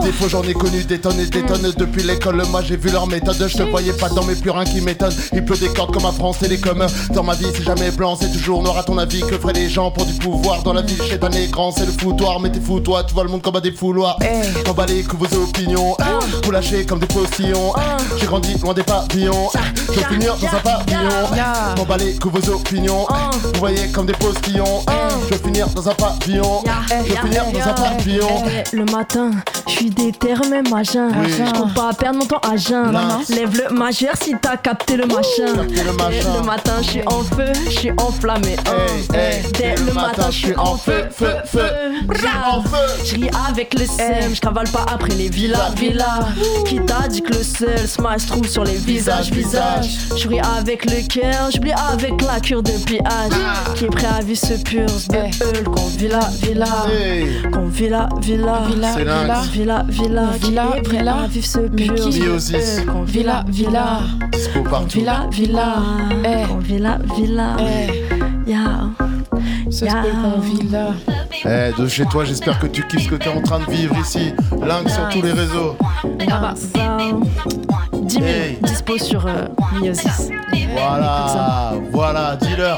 Des 0.03 0.11
fois 0.11 0.27
j'en 0.27 0.43
ai 0.43 0.53
connu 0.53 0.83
des 0.83 0.99
tonnes 0.99 1.19
et 1.19 1.25
des 1.25 1.43
tonnes 1.45 1.71
depuis 1.77 2.03
l'école. 2.03 2.43
Moi 2.49 2.61
j'ai 2.63 2.77
vu 2.77 2.89
leur 2.89 3.07
méthode, 3.07 3.35
je 3.47 3.57
te 3.57 3.63
voyais 3.63 3.93
pas 3.93 4.09
dans 4.09 4.23
mes 4.23 4.35
plus 4.35 4.49
rien 4.51 4.63
qui 4.65 4.81
m'étonne. 4.81 5.13
Il 5.33 5.45
pleut 5.45 5.57
des 5.57 5.69
cordes 5.69 5.93
comme 5.93 6.05
à 6.05 6.11
France 6.11 6.39
Télécom. 6.39 6.85
Dans 7.13 7.23
ma 7.23 7.35
vie 7.35 7.47
c'est 7.55 7.63
jamais 7.63 7.91
blanc, 7.91 8.17
c'est 8.19 8.31
toujours 8.31 8.63
noir 8.63 8.77
à 8.77 8.83
ton 8.83 8.97
avis. 8.97 9.21
Que 9.21 9.37
feraient 9.37 9.53
les 9.53 9.69
gens 9.69 9.91
pour 9.91 10.05
du 10.05 10.13
pouvoir 10.13 10.63
dans 10.63 10.73
la 10.73 10.81
vie? 10.81 10.97
Chez 11.07 11.19
un 11.21 11.31
écran 11.31 11.71
C'est 11.71 11.85
le 11.85 11.91
foutoir, 11.91 12.39
mais 12.39 12.51
t'es 12.51 12.59
fou 12.59 12.79
toi, 12.79 13.03
tu 13.03 13.13
vois 13.13 13.23
le 13.23 13.29
monde 13.29 13.41
comme 13.41 13.55
à 13.55 13.61
des 13.61 13.71
fouloirs. 13.71 14.17
Emballé 14.69 15.03
que 15.03 15.15
vos 15.15 15.25
opinions, 15.43 15.95
vous 16.43 16.51
lâchez 16.51 16.85
comme 16.85 16.99
des 16.99 17.07
postillons. 17.07 17.73
J'ai 18.19 18.25
grandi 18.25 18.57
loin 18.57 18.73
des 18.73 18.83
pavillons, 18.83 19.49
je 19.87 19.99
vais 19.99 20.05
finir 20.05 20.35
dans 20.37 20.47
un 20.47 20.61
pavillon. 20.61 21.81
Emballé 21.81 22.15
que 22.15 22.27
vos 22.27 22.53
opinions, 22.53 23.05
vous 23.53 23.59
voyez 23.59 23.87
comme 23.91 24.05
des 24.05 24.13
postillons. 24.13 24.83
Je 25.29 25.35
vais 25.35 25.43
finir 25.43 25.67
dans 25.69 25.89
un 25.89 25.93
pavillon, 25.93 26.63
je 26.89 27.13
vais 27.13 27.19
finir 27.19 27.43
dans 27.53 27.59
un 27.69 27.73
pavillon. 27.73 28.43
Eh, 28.47 28.75
Le 28.75 28.85
matin, 28.85 29.10
je 29.13 29.71
suis 29.71 29.89
déter, 29.89 30.33
même 30.49 30.71
à 30.73 30.83
jeun. 30.83 31.11
Oui. 31.19 31.31
Je 31.31 31.51
compte 31.51 31.73
pas 31.73 31.91
perdre 31.93 32.19
mon 32.19 32.25
temps 32.25 32.41
à 32.49 32.55
jeun. 32.55 32.97
Lève 33.29 33.57
le 33.57 33.75
majeur 33.75 34.13
si 34.21 34.33
t'as 34.41 34.57
capté 34.57 34.95
le 34.95 35.05
machin. 35.05 35.47
le 35.47 35.93
machin. 35.93 36.33
Le 36.37 36.45
matin, 36.45 36.73
je 36.81 36.89
suis 36.89 37.01
en 37.05 37.21
feu, 37.23 37.51
je 37.65 37.69
suis 37.71 37.91
enflammé. 37.97 38.55
Hey, 38.65 39.17
hey, 39.17 39.43
Dès 39.53 39.75
le 39.75 39.93
matin, 39.93 40.27
je 40.29 40.37
suis 40.37 40.55
en 40.55 40.77
feu, 40.77 41.05
feu, 41.11 41.33
feu. 41.45 41.65
en 42.45 42.61
feu. 42.61 42.77
Je 43.05 43.15
ris 43.15 43.29
avec 43.49 43.73
le 43.73 43.85
seum, 43.85 44.33
je 44.33 44.39
cavale 44.39 44.69
pas 44.69 44.85
après 44.91 45.13
les 45.15 45.29
villas, 45.29 45.73
villas. 45.75 46.27
Qui 46.65 46.79
t'a 46.85 47.07
dit 47.07 47.21
que 47.21 47.33
le 47.33 47.43
seul 47.43 47.87
se 47.87 48.27
trouve 48.27 48.47
sur 48.47 48.63
les 48.63 48.75
visages, 48.77 49.31
visages. 49.31 49.89
Je 50.15 50.27
ris 50.27 50.39
avec 50.57 50.85
le 50.85 51.05
cœur, 51.07 51.49
j'oublie 51.53 51.73
avec 51.91 52.21
la 52.21 52.39
cure 52.39 52.63
de 52.63 52.71
pillage. 52.85 53.33
Qui 53.75 53.85
est 53.85 53.89
prêt 53.89 54.07
à 54.07 54.21
vivre 54.21 54.39
ce 54.39 54.53
pur, 54.53 54.89
ce 54.89 55.63
qu'on 55.63 55.87
vit 55.87 56.07
la 56.07 56.29
villa. 56.41 56.85
Qu'on 57.51 57.67
vit 57.67 57.89
la 57.89 58.07
villa. 58.21 58.61
Villa, 59.01 59.41
villa. 59.51 59.83
Villa, 59.83 59.83
villa, 59.89 60.25
Villa, 60.37 60.67
villa. 60.87 61.15
vivre 61.27 61.45
ce 61.45 61.59
pur, 61.59 61.95
qu'on 62.85 63.01
vit 63.03 63.19
Villa, 63.19 63.43
la 63.45 63.51
villa. 63.51 63.99
Dispo 64.31 64.61
partout. 64.63 64.99
Villa, 64.99 65.27
villa. 65.31 65.75
Eh. 66.23 66.45
Villa. 67.15 67.55
Eh. 67.59 68.49
Yeah. 68.49 68.89
Spell 69.71 69.89
qu'on 70.21 70.39
vit 70.41 70.67
là. 70.69 70.89
Eh, 71.45 71.81
de 71.81 71.87
chez 71.87 72.05
toi, 72.05 72.25
j'espère 72.25 72.59
que 72.59 72.67
tu 72.67 72.85
kiffes 72.87 73.05
ce 73.05 73.09
que 73.09 73.15
t'es 73.15 73.29
en 73.29 73.41
train 73.41 73.59
de 73.59 73.71
vivre 73.71 73.95
ici. 73.97 74.33
Lynx 74.63 74.93
sur 74.93 75.09
tous 75.09 75.21
les 75.23 75.31
réseaux. 75.31 75.75
Ah, 76.29 76.53
ça. 76.55 76.97
10 77.93 78.13
000 78.15 78.25
Hey. 78.25 78.57
dispo 78.61 78.97
sur 78.99 79.25
euh, 79.25 79.45
Miosis. 79.79 80.29
Voilà, 80.73 81.73
voilà, 81.91 82.35
dealer. 82.35 82.77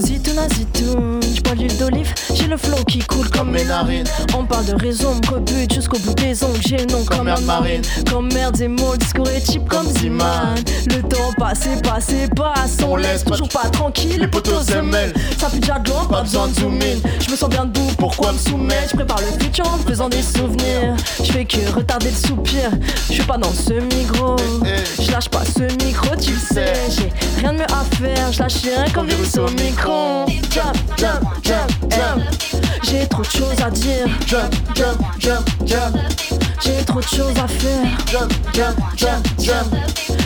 Zitouna 0.00 0.48
zitoun, 0.48 1.20
l'huile 1.54 1.76
d'olive, 1.76 2.12
j'ai 2.34 2.46
le 2.46 2.56
flow 2.56 2.82
qui 2.84 2.98
coule 3.00 3.28
comme 3.30 3.50
mes 3.50 3.64
narines. 3.64 4.06
On 4.36 4.44
parle 4.44 4.66
de 4.66 4.74
raison, 4.74 5.14
me 5.14 5.34
rebute 5.34 5.72
jusqu'au 5.72 5.98
bout 5.98 6.14
des 6.14 6.42
ongles, 6.44 6.60
j'ai 6.66 6.78
le 6.78 6.86
nom 6.86 7.04
comme, 7.04 7.24
merde 7.24 7.40
un 7.40 7.44
marine. 7.44 7.82
Comme 8.10 8.32
merde 8.32 8.60
et 8.60 8.68
mots, 8.68 8.92
le 8.92 8.98
discours 8.98 9.28
est 9.28 9.44
cheap 9.50 9.68
comme 9.68 9.86
Ziman. 9.98 10.54
Le 10.86 11.02
temps 11.02 11.32
passé, 11.38 11.70
passé, 11.82 12.28
passe, 12.34 12.78
on 12.82 12.92
On 12.92 12.96
laisse 12.96 13.24
toujours 13.24 13.48
pas 13.48 13.68
tranquille. 13.70 14.20
Les 14.20 14.28
potos 14.28 14.66
se 14.66 14.76
mêlent. 14.76 15.12
Ça 15.38 15.48
pue 15.50 15.58
déjà 15.58 15.78
de 15.78 15.90
loin, 15.90 16.04
pas 16.04 16.22
besoin 16.22 16.48
de 16.48 16.54
zoom 16.54 16.74
in. 16.80 16.98
Je 17.20 17.30
me 17.30 17.36
sens 17.36 17.48
bien 17.50 17.64
debout, 17.64 17.90
pourquoi 17.98 18.32
me 18.32 18.38
soumettre 18.38 18.90
Je 18.90 18.96
prépare 18.96 19.20
le 19.20 19.42
futur 19.42 19.66
en 19.66 19.78
faisant 19.78 20.08
des 20.08 20.22
souvenirs. 20.22 20.96
Je 21.22 21.32
fais 21.32 21.44
que 21.44 21.68
retarder 21.74 22.10
le 22.10 22.28
soupir. 22.28 22.70
Je 23.08 23.14
suis 23.14 23.22
pas 23.24 23.38
dans 23.38 23.52
ce 23.52 23.74
micro. 23.74 24.36
Eh, 24.64 25.02
Je 25.02 25.10
lâche 25.10 25.28
pas 25.28 25.44
ce 25.44 25.62
micro, 25.84 26.14
tu 26.16 26.32
le 26.32 26.38
sais. 26.54 26.72
J'ai 26.90 27.12
rien 27.40 27.52
de 27.52 27.58
mieux 27.58 27.64
à 27.64 27.84
faire, 27.96 28.32
je 28.32 28.38
lâche 28.40 28.62
rien 28.62 28.84
comme 28.92 29.06
virus 29.06 29.36
au 29.38 29.48
micro. 29.50 30.26
Jump, 30.50 30.76
jump, 30.98 31.24
jump, 31.44 31.70
jump. 31.90 32.22
J'ai 32.82 33.06
trop 33.06 33.22
de 33.22 33.26
choses 33.26 33.60
à 33.64 33.70
dire. 33.70 34.06
Jump, 34.26 34.54
jump, 34.74 35.00
jump, 35.18 35.48
jump, 35.64 35.96
J'ai 36.62 36.84
trop 36.84 37.00
de 37.00 37.06
choses 37.06 37.38
à 37.42 37.48
faire. 37.48 37.86
jump, 38.10 38.32
jump, 38.54 38.76
jump, 38.96 39.26
jump. 39.38 39.74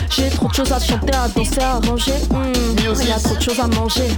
J'ai 0.09 0.29
trop 0.29 0.47
de 0.47 0.53
choses 0.53 0.71
à 0.71 0.79
chanter, 0.79 1.13
à 1.13 1.27
danser, 1.27 1.61
à 1.61 1.79
ranger. 1.87 2.13
Hmm, 2.29 2.81
Miosis. 2.81 3.07
y 3.07 3.11
a 3.11 3.19
trop 3.19 3.35
de 3.35 3.41
choses 3.41 3.59
à 3.59 3.67
manger. 3.67 4.09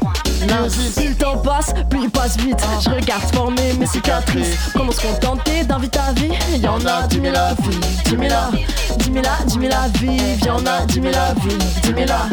Plus 0.95 1.09
le 1.09 1.15
temps 1.15 1.37
passe, 1.37 1.73
plus 1.89 2.03
il 2.03 2.09
passe 2.09 2.37
vite. 2.37 2.57
Je 2.83 2.89
regarde 2.89 3.23
former 3.33 3.73
mes 3.73 3.85
cicatrices. 3.85 4.57
Comment 4.73 4.91
se 4.91 5.01
contenter 5.01 5.63
d'un 5.63 5.77
vie 5.77 5.89
ta 5.89 6.11
vie? 6.13 6.31
Y 6.57 6.67
en 6.67 6.83
a 6.85 7.07
dix 7.07 7.19
mille 7.19 7.35
à 7.35 7.53
vie, 7.53 7.79
dix 8.05 8.17
mille 8.17 8.31
à, 8.31 8.49
dix 8.97 9.11
mille 9.11 9.25
à, 9.25 9.43
dix 9.45 9.59
mille 9.59 9.71
à 9.73 9.87
vivre. 9.99 10.45
Y 10.45 10.49
en 10.49 10.65
a 10.65 10.85
dix 10.87 10.99
mille 10.99 11.15
à 11.15 11.33
vie, 11.33 11.57
dix 11.83 11.93
mille 11.93 12.11
à, 12.11 12.27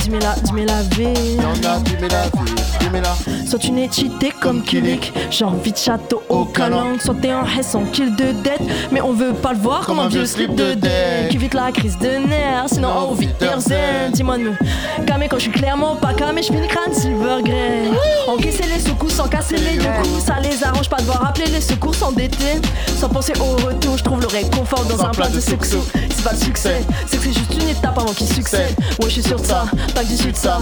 dix 0.00 0.10
mille 0.10 0.24
à, 0.24 0.34
dix 0.36 0.52
mille 0.52 0.70
à 0.70 0.82
vivre. 0.94 1.42
Y'en 1.42 1.70
a 1.70 1.78
dix 1.80 1.96
mille 1.96 2.14
à 2.14 2.22
vie, 2.24 2.54
à. 2.98 3.48
Soit 3.48 3.58
tu 3.58 3.70
n'es 3.70 3.88
cheaté 3.90 4.32
comme 4.40 4.62
Kilik, 4.62 5.12
genre 5.30 5.54
vite 5.54 5.78
château 5.78 6.22
au 6.28 6.44
calang. 6.44 6.98
Soit 6.98 7.14
t'es 7.20 7.32
en 7.32 7.44
haie 7.44 7.62
sans 7.62 7.84
kill 7.84 8.14
de 8.16 8.32
dette, 8.42 8.62
mais 8.90 9.00
on 9.00 9.12
veut 9.12 9.32
pas 9.32 9.52
le 9.52 9.58
voir 9.58 9.86
comme 9.86 9.98
un 9.98 10.08
vieux 10.08 10.26
slip 10.26 10.54
de 10.54 10.74
deck. 10.74 11.28
Qui 11.30 11.38
vite 11.38 11.54
la 11.54 11.72
crise 11.72 11.98
de 11.98 12.08
nerfs, 12.26 12.68
sinon 12.72 12.88
oh 13.10 13.14
vite 13.14 13.30
zen. 13.58 14.12
Dis-moi 14.12 14.38
de 14.38 14.42
me 14.42 14.52
calmer 15.06 15.28
quand 15.28 15.36
je 15.36 15.42
suis 15.42 15.52
clairement 15.52 15.96
pas 15.96 16.14
calmé, 16.14 16.42
je 16.42 16.52
finis 16.52 16.68
crâne 16.68 16.92
silver 16.92 17.42
grey. 17.42 17.84
Encaisser 18.28 18.64
les 18.72 18.80
secousses 18.80 19.14
sans 19.14 19.28
casser 19.28 19.56
les 19.56 19.76
deux 19.76 19.84
coups, 20.02 20.24
ça 20.24 20.36
les 20.40 20.62
arrange 20.64 20.88
pas 20.88 20.98
de 20.98 21.04
voir 21.04 21.24
appeler 21.26 21.46
les 21.46 21.60
secours 21.60 21.94
s'endetter. 21.94 22.60
Sans 22.98 23.08
penser 23.08 23.32
au 23.40 23.66
retour, 23.66 23.96
je 23.96 24.04
trouve 24.04 24.20
le 24.20 24.26
réconfort 24.26 24.84
dans 24.84 25.04
un 25.04 25.10
plat 25.10 25.28
de 25.28 25.40
sexo. 25.40 25.78
C'est 25.94 26.24
pas 26.24 26.32
le 26.32 26.38
succès, 26.38 26.82
c'est 27.06 27.16
que 27.16 27.22
c'est 27.24 27.32
juste 27.32 27.54
une 27.54 27.68
étape 27.68 27.98
avant 27.98 28.12
qu'il 28.12 28.28
succède. 28.28 28.74
Ouais, 29.00 29.06
je 29.06 29.14
suis 29.14 29.22
sûr 29.22 29.40
de 29.40 29.46
ça, 29.46 29.64
pas 29.94 30.02
que 30.02 30.08
du 30.08 30.16
sud 30.16 30.36
ça. 30.36 30.58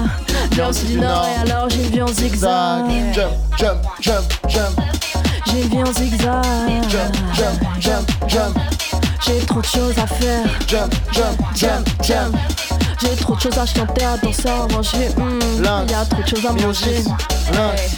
Bien 0.52 0.68
aussi 0.68 0.86
du 0.86 0.98
nord, 0.98 1.26
et 1.26 1.50
alors 1.50 1.68
j'ai 1.68 1.84
une 1.84 2.02
en 2.02 2.06
zigzag. 2.18 2.90
Jump, 3.14 3.32
jump, 3.58 3.78
jump, 4.00 4.24
jump, 4.48 4.80
J'ai 5.46 5.62
vie 5.62 5.82
en 5.82 5.92
zigzag. 5.92 6.44
jump, 6.88 7.16
jump, 7.34 7.80
jump, 7.80 8.10
jump, 8.28 8.58
J'ai 9.24 9.38
trop 9.46 9.60
de 9.60 9.66
choses 9.66 9.98
à 9.98 10.06
faire. 10.06 10.44
jump, 10.66 10.92
jump, 11.12 11.38
jump, 11.54 11.88
jump. 12.02 12.36
J'ai 13.00 13.14
trop 13.16 13.36
de 13.36 13.40
choses 13.40 13.58
à 13.58 13.64
chanter, 13.66 14.04
à 14.04 14.16
danser, 14.16 14.48
à 14.48 14.66
manger. 14.72 15.08
Lynx, 15.60 15.90
y 15.90 15.94
a 15.94 16.04
trop 16.04 16.22
de 16.22 16.28
choses 16.28 16.46
à 16.46 16.52
manger. 16.52 17.04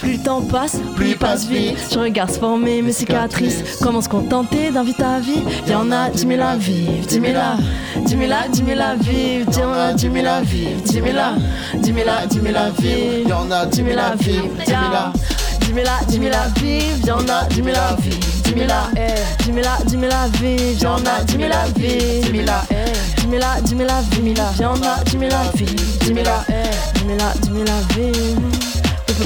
Plus 0.01 0.13
le 0.13 0.19
temps 0.23 0.43
passe, 0.43 0.77
plus 0.95 1.11
il 1.11 1.17
passe 1.19 1.47
vite. 1.47 1.79
Je 1.93 1.99
regarde 1.99 2.31
se 2.31 2.39
former 2.39 2.83
mes 2.83 2.93
cicatrices. 2.93 3.79
Comment 3.83 4.01
se 4.01 4.09
contenter 4.09 4.71
d'un 4.71 4.85
vie 4.85 4.95
ta 4.95 5.19
vie? 5.19 5.43
Y 5.67 5.75
en 5.75 5.91
a 5.91 6.11
dix 6.11 6.27
mille 6.27 6.41
à 6.41 6.57
vivre, 6.57 7.07
dix 7.07 7.19
mille 7.21 7.37
à, 7.37 7.57
dix 8.05 8.17
mille 8.17 8.33
à, 8.33 8.49
dix 8.49 8.63
mille 8.63 8.81
à 8.81 8.95
vivre. 8.95 9.51
Y 9.51 9.65
en 9.65 9.73
a 9.73 9.93
dix 9.93 10.09
mille 10.09 10.27
à 10.27 10.41
vivre, 10.41 10.81
dix 10.85 11.01
mille 11.01 11.19
à, 11.19 11.33
dix 11.75 11.93
mille 11.93 12.09
à, 12.09 12.27
dix 12.27 12.41
mille 12.41 12.57
à 12.57 12.71
vivre. 12.71 13.29
Y'en 13.29 13.51
a 13.51 13.67
Dix 13.67 13.83
mille 13.83 13.99
à 13.99 14.15
vivre, 14.15 14.49
dix 14.65 14.73
mille 14.73 14.95
à. 14.95 15.13
dix 15.61 15.73
mille 15.73 15.87
à, 15.89 16.05
dix 16.07 16.19
mille 16.19 16.35
à 16.35 16.49
vivre. 16.61 17.07
Y 17.07 17.11
en 17.11 17.29
a 17.29 17.45
dix 17.49 17.63
mille 17.63 17.77
à 17.77 17.97
vivre, 17.99 18.19
dix 18.45 18.55
mille 18.55 18.71
à, 18.71 18.89
dix 19.43 19.53
mille 19.53 19.67
à, 19.67 19.79
dix 19.85 19.97
mille 19.97 20.13
à 20.13 20.29
vivre. 20.29 20.83
Y 20.83 20.87
en 20.87 20.97
a 20.97 21.25
dix 21.25 21.37
mille 21.37 21.53
à 21.53 21.67
vivre, 21.77 22.23
dix 22.23 22.33
mille 22.33 22.49
à, 22.49 22.65
dix 23.17 23.27
mille 23.27 23.43
à, 23.43 23.61
dix 23.61 23.75
mille 23.75 23.91
à 23.91 24.01
vivre. 24.03 24.43
Y 24.61 24.65
en 24.65 24.75
a 24.83 24.89
à 24.89 25.17
mille 25.17 25.33
à, 25.33 25.53
dix 25.53 26.13
mille 26.13 26.29
à, 26.29 26.45
dix 27.41 27.51
mille 27.51 27.69
à 27.69 27.95
vivre. 27.95 28.41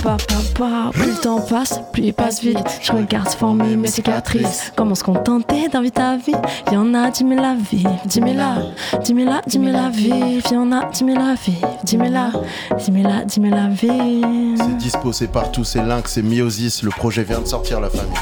Papa, 0.02 0.16
papa, 0.56 0.90
plus 0.92 1.12
le 1.12 1.20
temps 1.20 1.40
passe, 1.40 1.80
plus 1.92 2.02
il 2.02 2.12
passe 2.12 2.42
vite. 2.42 2.58
Je 2.82 2.90
regarde 2.92 3.28
former 3.28 3.76
mes 3.76 3.86
cicatrices. 3.86 4.72
Comment 4.74 4.96
se 4.96 5.04
contenter 5.04 5.68
d'un 5.68 5.82
vie 5.82 5.92
ta 5.92 6.16
vie? 6.16 6.34
Y 6.72 6.76
en 6.76 6.92
a 6.94 7.10
dix 7.10 7.22
mille 7.22 7.38
à 7.38 7.54
vivre, 7.54 7.96
dix 8.04 8.20
mille 8.20 8.40
à, 8.40 8.98
dix 8.98 9.14
mille 9.14 9.28
à, 9.28 9.40
dix 9.46 9.58
mille 9.58 9.76
à 9.76 9.90
vivre. 9.90 10.52
Y 10.52 10.56
en 10.56 10.72
a 10.72 10.86
dix 10.86 11.04
mille 11.04 11.18
à 11.18 11.34
vivre, 11.34 11.68
dix 11.84 11.96
mille 11.96 12.16
à, 12.16 12.32
dix 12.76 12.90
mille 12.90 13.06
à, 13.06 13.24
dix 13.24 13.38
mille 13.38 13.54
à 13.54 13.68
vivre. 13.68 14.56
C'est 14.58 14.76
dispo, 14.78 15.12
c'est 15.12 15.28
partout, 15.28 15.62
c'est 15.62 15.82
Lynx, 15.82 16.12
c'est 16.12 16.22
Miosis. 16.22 16.82
Le 16.82 16.90
projet 16.90 17.22
vient 17.22 17.40
de 17.40 17.46
sortir, 17.46 17.80
la 17.80 17.88
famille. 17.88 18.18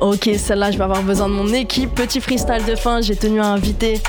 Ok, 0.00 0.28
celle-là, 0.36 0.70
je 0.70 0.78
vais 0.78 0.84
avoir 0.84 1.02
besoin 1.02 1.28
de 1.28 1.34
mon 1.34 1.52
équipe. 1.52 1.94
Petit 1.94 2.20
freestyle 2.20 2.64
de 2.66 2.74
fin, 2.74 3.00
j'ai 3.00 3.16
tenu 3.16 3.40
à 3.40 3.46
inviter 3.46 4.00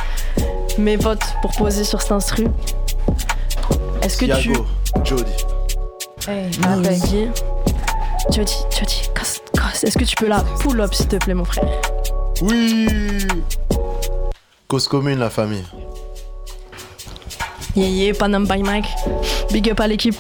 mes 0.78 0.98
potes 0.98 1.24
pour 1.42 1.52
poser 1.52 1.84
sur 1.84 2.02
cet 2.02 2.12
instru. 2.12 2.48
Est-ce 4.02 4.18
que 4.18 4.26
tu. 4.40 4.54
Jody. 5.04 5.32
Hey, 6.28 6.52
Jody, 6.52 7.30
Jody, 8.32 8.56
Jody, 8.72 9.02
casse, 9.14 9.42
casse. 9.54 9.84
Est-ce 9.84 9.98
que 9.98 10.04
tu 10.04 10.16
peux 10.16 10.28
la 10.28 10.44
pull 10.60 10.82
up, 10.82 10.94
s'il 10.94 11.08
te 11.08 11.18
plaît, 11.18 11.34
mon 11.34 11.46
frère? 11.46 11.68
Oui 12.42 12.88
Cause 14.68 14.88
commune, 14.88 15.20
la 15.20 15.30
famille. 15.30 15.64
Yeah, 17.76 17.88
yeah, 17.88 18.14
Panam 18.14 18.48
by 18.48 18.64
Mike. 18.64 18.88
Big 19.52 19.70
up 19.70 19.80
à 19.80 19.88
l'équipe. 19.88 20.16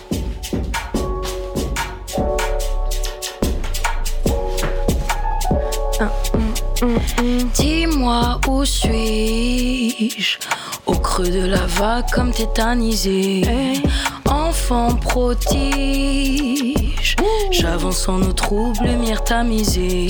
Dis-moi 7.53 8.39
où 8.47 8.63
suis-je? 8.65 10.38
Au 10.86 10.93
creux 10.93 11.29
de 11.29 11.45
la 11.45 11.65
vague 11.65 12.09
comme 12.13 12.31
tétanisé. 12.31 13.43
Enfant 14.29 14.95
prodige 14.95 16.55
J'avance 17.58 18.10
en 18.10 18.22
eau 18.22 18.34
trouble, 18.34 18.86
lumière 18.86 19.24
tamisée. 19.24 20.08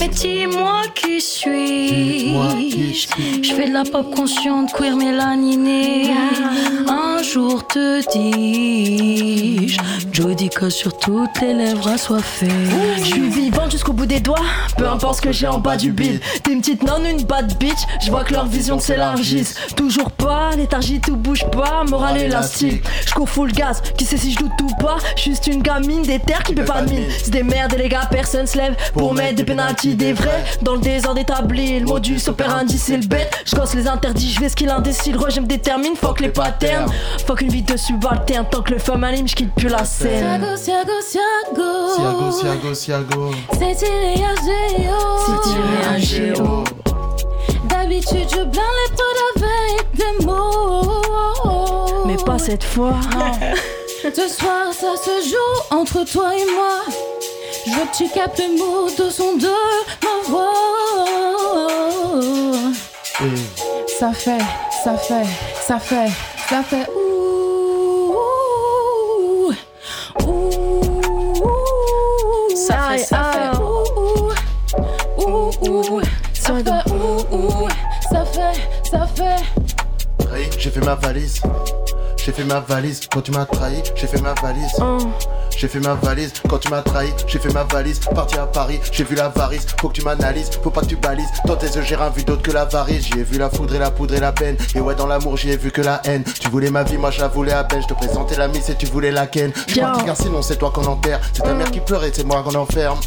Mais 0.00 0.08
dis-moi 0.08 0.82
qui 0.96 1.20
suis-je. 1.20 3.06
Je 3.42 3.54
fais 3.54 3.68
de 3.68 3.72
la 3.72 3.84
pop 3.84 4.12
consciente, 4.12 4.72
queer 4.72 4.96
mélaninée 4.96 6.10
Un 6.88 7.22
jour 7.22 7.64
te 7.68 8.00
dis-je 8.12 9.78
Jodica 10.10 10.70
sur 10.70 10.98
toutes 10.98 11.40
les 11.40 11.54
lèvres 11.54 11.86
assoiffées. 11.88 12.48
Je 12.98 13.04
suis 13.04 13.28
vivante 13.28 13.70
jusqu'au 13.70 13.92
bout 13.92 14.06
des 14.06 14.20
doigts, 14.20 14.44
peu 14.76 14.88
importe 14.88 15.16
ce 15.18 15.22
que 15.22 15.32
j'ai 15.32 15.46
en 15.46 15.58
bas 15.58 15.76
du 15.76 15.92
bide. 15.92 16.20
T'es 16.42 16.52
une 16.52 16.60
petite 16.60 16.82
nonne, 16.82 17.06
une 17.06 17.22
bad 17.22 17.56
bitch, 17.58 17.78
je 18.04 18.10
vois 18.10 18.24
que 18.24 18.32
leur 18.32 18.46
vision 18.46 18.80
s'élargisse. 18.80 19.54
Toujours 19.76 20.10
pas, 20.10 20.50
léthargie, 20.56 21.00
tout 21.00 21.16
bouge 21.16 21.44
pas, 21.52 21.84
morale 21.84 22.18
élastique. 22.18 22.82
Je 23.06 23.14
cours 23.14 23.28
full 23.28 23.52
gaz, 23.52 23.82
qui 23.96 24.04
sait 24.04 24.16
si 24.16 24.32
je 24.32 24.38
doute 24.38 24.52
ou 24.62 24.82
pas? 24.82 24.96
Juste 25.16 25.46
une 25.46 25.62
gamine 25.62 26.02
des 26.02 26.18
terres 26.18 26.42
qui 26.42 26.54
peut 26.54 26.64
pas 26.64 26.71
de 26.80 26.90
mine. 26.90 27.04
C'est 27.22 27.30
des 27.30 27.42
merdes 27.42 27.74
et 27.74 27.78
les 27.78 27.88
gars, 27.88 28.08
personne 28.10 28.46
se 28.46 28.56
lève 28.56 28.74
pour 28.94 29.12
mettre 29.14 29.36
des 29.36 29.44
pénalties 29.44 29.94
des 29.94 30.12
vrais. 30.12 30.44
Dans 30.62 30.74
le 30.74 30.80
désordre 30.80 31.20
établi, 31.20 31.80
le 31.80 31.86
modus 31.86 32.20
operandi 32.28 32.78
c'est 32.78 32.96
le 32.96 33.06
bête. 33.06 33.30
Je 33.44 33.54
gosse 33.54 33.74
les 33.74 33.86
interdits, 33.86 34.32
je 34.32 34.40
vais 34.40 34.48
ce 34.48 34.56
qu'il 34.56 34.70
indécile, 34.70 35.16
je 35.28 35.40
me 35.40 35.46
détermine, 35.46 35.94
fuck 35.96 36.20
les 36.20 36.30
patterns. 36.30 36.90
Fuck 37.26 37.42
une 37.42 37.50
vie 37.50 37.62
de 37.62 37.76
subalterne, 37.76 38.46
tant 38.50 38.62
que 38.62 38.72
le 38.72 38.78
femme 38.78 39.04
anime, 39.04 39.28
je 39.28 39.34
quitte 39.34 39.54
plus 39.54 39.68
la 39.68 39.84
scène. 39.84 40.40
Siago, 40.40 40.56
siago, 40.56 40.92
siago 41.02 41.72
Siago, 41.96 42.30
Siago, 42.32 42.74
Siago. 42.74 43.30
C'est 43.52 43.74
tiré 43.76 44.24
à 44.24 44.34
géo 44.34 44.98
C'est 45.26 45.50
tiré 45.50 45.94
à 45.94 45.98
géo. 45.98 46.64
D'habitude 47.64 48.28
je 48.30 48.42
blinde 48.44 48.54
les 48.54 48.90
potes 48.96 49.22
avec 49.36 49.94
des 49.94 50.26
mots 50.26 51.02
Mais 52.06 52.16
pas 52.16 52.38
cette 52.38 52.64
fois. 52.64 52.94
Ce 54.02 54.28
soir 54.28 54.72
ça 54.72 54.96
se 54.96 55.28
joue 55.28 55.76
entre 55.76 56.02
toi 56.04 56.34
et 56.36 56.44
moi 56.44 56.80
Je 57.64 57.70
veux 57.70 57.86
que 57.86 57.96
tu 57.96 58.08
captes 58.08 58.40
le 58.40 58.58
mot 58.58 58.90
de 58.90 59.08
son 59.10 59.36
de 59.36 59.46
ma 60.02 60.28
voix 60.28 60.52
Et 63.20 63.88
Ça 63.88 64.12
fait, 64.12 64.42
ça 64.82 64.96
fait, 64.96 65.24
ça 65.64 65.78
fait, 65.78 66.10
ça 66.48 66.62
fait. 66.64 66.88
Ouh, 66.96 68.12
ouh, 68.98 69.52
ouh. 70.24 70.72
Ça 72.56 72.74
fait, 72.90 72.98
ça 72.98 73.22
fait 73.32 73.56
ouh, 73.62 73.84
ouh, 75.18 75.50
ouh, 75.62 75.82
ouh. 75.90 76.02
Ça 76.34 76.54
fait 76.54 76.90
ouh, 76.90 77.36
ouh. 77.36 77.68
Ça 78.10 78.24
fait, 78.24 78.56
ça 78.90 79.06
fait 79.14 79.42
trahi, 80.18 80.50
j'ai 80.58 80.70
fait 80.70 80.80
ma 80.80 80.96
valise. 80.96 81.40
J'ai 82.24 82.30
fait 82.30 82.44
ma 82.44 82.60
valise 82.60 83.00
quand 83.12 83.20
tu 83.20 83.32
m'as 83.32 83.46
trahi, 83.46 83.82
j'ai 83.96 84.06
fait 84.06 84.20
ma 84.20 84.32
valise. 84.34 84.70
Oh. 84.80 84.98
J'ai 85.56 85.68
fait 85.68 85.80
ma 85.80 85.94
valise 85.94 86.32
quand 86.48 86.58
tu 86.58 86.68
m'as 86.70 86.82
trahi, 86.82 87.08
j'ai 87.26 87.38
fait 87.38 87.52
ma 87.52 87.64
valise. 87.64 88.00
Parti 88.14 88.36
à 88.36 88.46
Paris, 88.46 88.80
j'ai 88.90 89.04
vu 89.04 89.14
l'avarice. 89.14 89.66
Faut 89.80 89.88
que 89.88 89.94
tu 89.94 90.02
m'analyses, 90.02 90.50
faut 90.62 90.70
pas 90.70 90.80
que 90.80 90.86
tu 90.86 90.96
balises. 90.96 91.28
Dans 91.44 91.56
tes 91.56 91.66
yeux, 91.66 91.82
j'ai 91.82 91.96
rien 91.96 92.10
vu 92.10 92.24
d'autre 92.24 92.42
que 92.42 92.50
l'avarice. 92.50 93.06
J'y 93.06 93.20
ai 93.20 93.22
vu 93.22 93.38
la 93.38 93.48
foudre 93.48 93.74
et 93.74 93.78
la 93.78 93.90
poudre 93.90 94.14
et 94.14 94.20
la 94.20 94.32
peine. 94.32 94.56
Et 94.74 94.80
ouais, 94.80 94.94
dans 94.94 95.06
l'amour, 95.06 95.36
j'y 95.36 95.50
ai 95.50 95.56
vu 95.56 95.70
que 95.70 95.80
la 95.80 96.00
haine. 96.04 96.24
Tu 96.40 96.48
voulais 96.48 96.70
ma 96.70 96.82
vie, 96.82 96.98
moi 96.98 97.10
je 97.10 97.20
la 97.20 97.28
voulais 97.28 97.52
à 97.52 97.64
peine. 97.64 97.82
Je 97.82 97.86
te 97.86 97.94
présentais 97.94 98.36
la 98.36 98.48
mise 98.48 98.68
et 98.70 98.74
tu 98.74 98.86
voulais 98.86 99.10
la 99.10 99.26
ken. 99.26 99.52
Je 99.68 99.80
parti 99.80 100.04
car 100.04 100.16
sinon 100.16 100.42
c'est 100.42 100.56
toi 100.56 100.70
qu'on 100.74 100.84
enterre. 100.84 101.20
C'est 101.32 101.42
ta 101.42 101.54
mère 101.54 101.70
qui 101.70 101.80
pleure 101.80 102.04
et 102.04 102.10
c'est 102.12 102.24
moi 102.24 102.42
qu'on 102.42 102.54
enferme. 102.54 102.98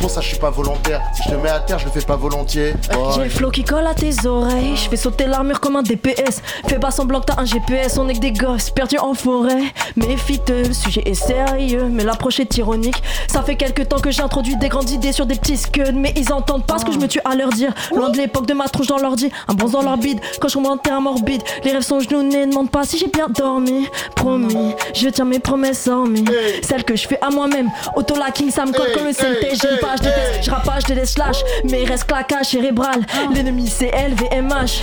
Pour 0.00 0.10
ça, 0.10 0.20
je 0.20 0.28
suis 0.28 0.38
pas 0.38 0.50
volontaire. 0.50 1.00
Si 1.14 1.22
je 1.24 1.30
te 1.30 1.34
mets 1.36 1.48
à 1.50 1.60
terre, 1.60 1.78
je 1.78 1.84
le 1.86 1.90
fais 1.90 2.00
pas 2.00 2.16
volontiers. 2.16 2.74
Oh, 2.96 3.10
J'ai 3.14 3.24
le 3.24 3.30
flow 3.30 3.50
qui 3.50 3.64
colle 3.64 3.86
à 3.86 3.94
tes 3.94 4.26
oreilles. 4.26 4.76
Je 4.76 4.88
fais 4.88 4.96
sauter 4.96 5.26
l'armure 5.26 5.60
comme 5.60 5.76
un 5.76 5.82
DPS. 5.82 6.42
Fais 6.66 6.78
pas 6.78 6.90
semblant 6.90 7.20
que 7.20 7.26
t'as 7.26 7.40
un 7.40 7.44
GPS. 7.44 7.98
On 7.98 8.08
est 8.08 8.14
que 8.14 8.20
des 8.20 8.32
gosses 8.32 8.70
perdus 8.70 8.98
en 8.98 9.14
forêt. 9.14 9.62
Méfie-toi, 9.96 10.62
le 10.68 10.72
sujet 10.72 11.02
est 11.06 11.14
sérieux. 11.14 11.89
Mais 11.90 12.04
l'approche 12.04 12.40
est 12.40 12.56
ironique. 12.56 13.02
Ça 13.28 13.42
fait 13.42 13.56
quelques 13.56 13.88
temps 13.88 13.98
que 13.98 14.10
j'ai 14.10 14.22
introduit 14.22 14.56
des 14.56 14.68
grandes 14.68 14.90
idées 14.90 15.12
sur 15.12 15.26
des 15.26 15.34
petits 15.34 15.56
scuds, 15.56 15.92
mais 15.94 16.12
ils 16.16 16.32
entendent 16.32 16.66
pas 16.66 16.78
ce 16.78 16.84
que 16.84 16.92
je 16.92 16.98
me 16.98 17.08
tue 17.08 17.20
à 17.24 17.34
leur 17.34 17.50
dire. 17.50 17.72
Loin 17.94 18.10
de 18.10 18.16
l'époque 18.16 18.46
de 18.46 18.54
ma 18.54 18.68
tronche 18.68 18.86
dans 18.86 18.98
l'ordi, 18.98 19.30
un 19.48 19.54
bon 19.54 19.68
dans 19.68 19.82
leur 19.82 19.96
bide. 19.96 20.20
Quand 20.40 20.48
je 20.48 20.58
remonte 20.58 20.86
un 20.88 21.00
morbide, 21.00 21.42
les 21.64 21.72
rêves 21.72 21.82
sont 21.82 22.00
genoux, 22.00 22.22
ne 22.22 22.46
demande 22.46 22.70
pas 22.70 22.84
si 22.84 22.98
j'ai 22.98 23.08
bien 23.08 23.28
dormi. 23.28 23.86
Promis, 24.14 24.74
je 24.94 25.08
tiens 25.08 25.24
mes 25.24 25.38
promesses 25.38 25.86
hormis. 25.88 26.24
Celles 26.62 26.84
que 26.84 26.96
je 26.96 27.08
fais 27.08 27.18
à 27.20 27.30
moi-même. 27.30 27.70
Auto-lacking, 27.96 28.50
ça 28.50 28.64
me 28.64 28.72
colle 28.72 28.92
comme 28.92 29.06
le 29.06 29.12
CNT. 29.12 29.56
J'ai 29.60 29.72
une 29.72 29.78
page 29.78 30.00
de 30.00 30.06
test, 30.06 30.44
je 30.44 30.50
rapage 30.50 30.84
de 30.84 30.94
des 30.94 31.06
slash, 31.06 31.38
mais 31.64 31.82
il 31.82 31.88
reste 31.88 32.04
claquage 32.04 32.46
cérébral. 32.46 33.04
L'ennemi 33.32 33.68
c'est 33.68 33.90
LVMH. 33.90 34.82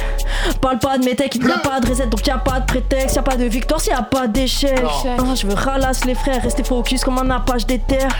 Parle 0.61 0.79
pas 0.79 0.97
de 0.97 1.05
mes 1.05 1.15
techs, 1.15 1.35
y'a 1.35 1.57
pas 1.59 1.79
de 1.79 1.89
reset, 1.89 2.07
donc 2.07 2.25
y'a 2.25 2.37
pas 2.37 2.59
de 2.59 2.65
prétexte, 2.65 3.15
y'a 3.15 3.21
pas 3.21 3.35
de 3.35 3.45
victoire 3.45 3.81
s'il 3.81 3.93
y 3.93 3.95
a 3.95 4.01
pas 4.01 4.27
d'échec. 4.27 4.79
Ah, 4.83 5.35
je 5.35 5.47
veux 5.47 5.53
ralasse 5.53 6.05
les 6.05 6.15
frères, 6.15 6.41
rester 6.41 6.63
focus 6.63 6.96
comme 7.03 7.17
un 7.17 7.29
appage 7.29 7.65
des 7.65 7.79
terres. 7.79 8.15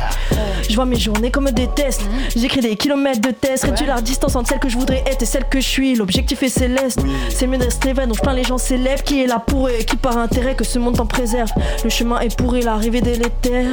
Je 0.70 0.76
vois 0.76 0.86
mes 0.86 0.98
journées 0.98 1.32
comme 1.32 1.50
des 1.52 1.68
tests. 1.68 2.02
J'écris 2.36 2.62
des 2.62 2.76
kilomètres 2.76 3.22
de 3.22 3.32
tests, 3.32 3.66
réduire 3.66 3.96
la 3.96 4.02
distance 4.02 4.36
entre 4.36 4.50
celle 4.50 4.60
que 4.60 4.70
je 4.70 4.78
voudrais 4.78 5.04
être 5.06 5.22
et 5.22 5.26
celle 5.26 5.48
que 5.50 5.60
je 5.60 5.68
suis. 5.68 5.96
L'objectif 5.96 6.44
est 6.44 6.50
céleste. 6.50 7.02
C'est 7.30 7.48
mieux 7.48 7.58
de 7.58 7.64
rester 7.64 7.94
vrai, 7.94 8.08
donc 8.08 8.22
plein 8.22 8.34
les 8.34 8.44
gens 8.44 8.58
célèbres 8.58 9.04
qui 9.04 9.24
est 9.24 9.28
là 9.28 9.40
pour 9.40 9.68
eux 9.68 9.74
et 9.80 9.86
qui 9.86 9.96
par 9.96 10.18
intérêt 10.18 10.56
que 10.56 10.64
ce 10.64 10.80
monde 10.80 10.98
t'en 10.98 11.06
préserve? 11.06 11.52
Le 11.84 11.90
chemin 11.90 12.20
est 12.20 12.36
pourri, 12.36 12.62
l'arrivée 12.62 13.02
délétère. 13.02 13.66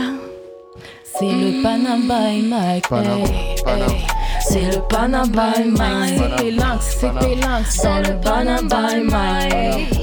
C'est 1.19 1.27
le 1.27 1.63
Panam 1.63 2.03
by 2.03 2.43
Mike. 2.43 2.89
Panam, 2.89 3.21
hey, 3.21 3.55
Panam. 3.65 3.91
hey. 3.91 4.07
C'est 4.49 4.63
le 4.63 4.81
Panam 4.89 5.29
by 5.29 5.71
Mike. 5.71 6.15
C'était 6.19 6.51
lynx, 6.51 6.97
c'était 7.01 7.35
lynx 7.37 7.83
dans 7.83 7.99
le 7.99 8.21
Panam 8.21 8.69
by 8.69 9.05
Mike. 9.05 9.95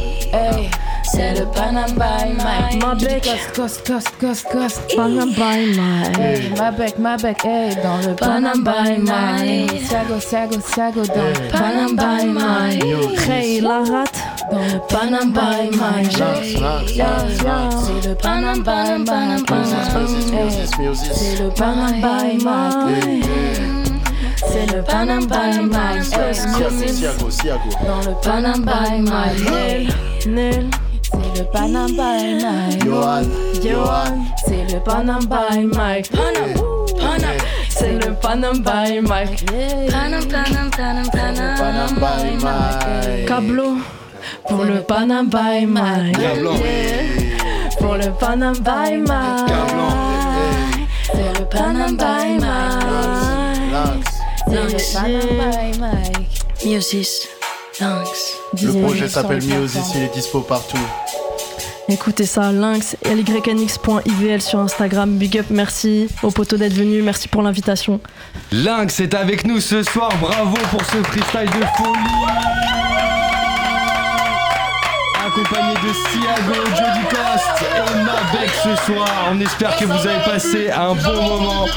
C'est 1.14 1.34
le 1.38 1.46
Panam 1.46 1.92
by 1.96 2.34
Mike. 2.38 2.82
Ma 2.82 2.96
bec. 2.96 3.28
Cost, 3.54 3.86
cost, 3.86 4.12
cost, 4.18 4.48
cost. 4.50 4.82
Panam 4.96 5.34
by 5.34 5.76
Mike. 5.76 6.18
Hey, 6.18 6.50
ma 6.58 6.72
bec, 6.72 6.98
ma 6.98 7.18
bec, 7.18 7.44
hey, 7.44 7.76
dans 7.84 7.98
le 8.08 8.16
Panam 8.16 8.64
by 8.64 8.98
Mike. 8.98 9.82
Sago, 9.90 10.20
sago, 10.22 10.60
sago, 10.62 11.04
dans 11.04 11.28
le 11.28 11.52
Panam 11.52 11.96
by 11.98 12.26
Mike. 12.28 12.84
Hey, 13.28 13.60
la 13.60 13.80
rate. 13.80 14.20
Dans 14.52 14.60
le 14.60 14.80
Panam 14.88 15.34
by 15.34 15.70
Mike. 15.78 16.12
C'est 17.78 18.08
le 18.08 18.16
Panam 18.16 18.64
by 18.64 18.98
Mike. 19.06 19.50
C'est 20.94 21.40
le 21.44 21.50
Panam 21.50 21.94
by 22.02 22.38
Mike. 22.42 23.26
C'est 24.38 24.66
le 24.74 24.82
Panam 24.82 25.26
by 25.28 25.60
Mike. 25.62 26.14
Hey, 26.14 26.34
Siago, 26.34 26.70
music. 26.72 26.96
Siago, 26.96 27.30
Siago. 27.30 27.70
Dans 27.86 28.02
le 28.10 28.16
Panam 28.22 28.62
by 28.64 29.02
Mike. 29.02 29.94
Nel. 30.26 30.70
C'est 31.12 31.40
le 31.40 31.44
Panam 31.52 31.92
by 31.92 32.42
Mike. 32.42 32.86
Johan, 32.86 33.24
Johan. 33.64 34.14
C'est 34.46 34.66
le 34.74 34.80
Panam 34.80 35.26
by 35.26 35.66
Mike. 35.66 36.10
C'est 37.70 37.94
le 37.94 38.14
Panam 38.14 38.60
by 38.64 39.02
Mike. 39.02 39.46
Panam, 39.92 40.24
panam, 40.28 40.70
panam, 40.72 41.10
panam. 41.12 41.56
Panam 41.58 41.96
by 41.96 42.38
Mike. 42.44 43.28
Cablo. 43.28 43.78
Pour 44.48 44.64
le 44.66 44.82
Panam 44.82 45.30
by 45.30 45.66
Mike. 45.66 46.18
Pour 47.80 47.96
le 47.96 48.12
Panam 48.20 48.56
by 48.60 48.98
Mike. 48.98 49.52
C'est 51.14 51.40
le 51.40 51.46
Panam 51.46 51.98
by 51.98 52.40
Mike. 52.40 54.06
C'est 54.48 54.54
le 54.54 54.80
Panam 54.94 55.28
by 55.38 55.80
Mike. 55.80 56.42
Miosis. 56.64 57.28
Thanks. 57.78 58.38
Le 58.62 58.82
projet 58.82 59.08
s'appelle 59.08 59.44
Miosis, 59.44 59.94
il 59.96 60.04
est 60.04 60.14
dispo 60.14 60.42
partout. 60.42 60.78
Écoutez 61.90 62.26
ça, 62.26 62.52
lynx, 62.52 62.96
lynx.ivl 63.06 64.42
sur 64.42 64.60
Instagram. 64.60 65.18
Big 65.18 65.38
up, 65.38 65.48
merci 65.50 66.08
aux 66.24 66.32
poteaux 66.32 66.58
d'être 66.58 66.74
venus, 66.74 67.04
merci 67.04 67.28
pour 67.28 67.42
l'invitation. 67.42 68.00
Lynx 68.52 69.00
est 69.00 69.14
avec 69.14 69.46
nous 69.46 69.60
ce 69.60 69.84
soir, 69.84 70.12
bravo 70.22 70.58
pour 70.70 70.86
ce 70.86 71.04
freestyle 71.04 71.50
de 71.50 71.66
folie 71.78 73.21
Accompagné 75.32 75.74
de 75.76 75.94
Siago, 75.94 76.66
Jody 76.76 77.06
Cost 77.10 77.64
et 77.64 78.04
Mabek 78.04 78.52
ce 78.64 78.76
soir. 78.86 79.08
On 79.32 79.40
espère 79.40 79.78
que 79.78 79.86
vous 79.86 80.08
avez 80.08 80.20
passé 80.26 80.70
un 80.70 80.94
bon 80.94 81.22
moment. 81.22 81.68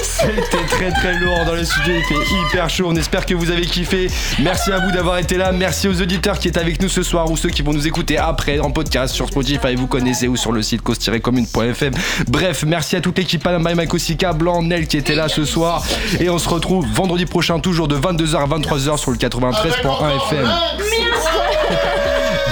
C'était 0.00 0.66
très 0.68 0.90
très 0.92 1.14
lourd 1.18 1.44
dans 1.44 1.54
le 1.54 1.64
studio, 1.64 1.94
il 1.96 2.04
fait 2.04 2.34
hyper 2.34 2.70
chaud. 2.70 2.84
On 2.86 2.94
espère 2.94 3.26
que 3.26 3.34
vous 3.34 3.50
avez 3.50 3.66
kiffé. 3.66 4.08
Merci 4.40 4.70
à 4.70 4.78
vous 4.78 4.92
d'avoir 4.92 5.18
été 5.18 5.36
là. 5.36 5.50
Merci 5.50 5.88
aux 5.88 6.00
auditeurs 6.00 6.38
qui 6.38 6.46
étaient 6.46 6.60
avec 6.60 6.80
nous 6.80 6.88
ce 6.88 7.02
soir 7.02 7.28
ou 7.28 7.36
ceux 7.36 7.48
qui 7.48 7.62
vont 7.62 7.72
nous 7.72 7.88
écouter 7.88 8.18
après 8.18 8.60
en 8.60 8.70
podcast 8.70 9.14
sur 9.14 9.26
Spotify, 9.26 9.74
vous 9.74 9.88
connaissez, 9.88 10.28
ou 10.28 10.36
sur 10.36 10.52
le 10.52 10.62
site 10.62 10.82
cause-commune.fm. 10.82 11.92
Bref, 12.28 12.64
merci 12.64 12.94
à 12.94 13.00
toute 13.00 13.18
l'équipe 13.18 13.42
Panam 13.42 13.64
by 13.64 13.74
Mike 13.74 13.94
Osika, 13.94 14.32
Blanc, 14.32 14.62
Nel 14.62 14.86
qui 14.86 14.96
était 14.96 15.16
là 15.16 15.28
ce 15.28 15.44
soir. 15.44 15.84
Et 16.20 16.30
on 16.30 16.38
se 16.38 16.48
retrouve 16.48 16.86
vendredi 16.86 17.26
prochain, 17.26 17.58
toujours 17.58 17.88
de 17.88 17.96
22h 17.96 18.36
à 18.36 18.46
23h 18.46 18.96
sur 18.96 19.10
le 19.10 19.16
93.1 19.16 20.16
FM. 20.28 20.48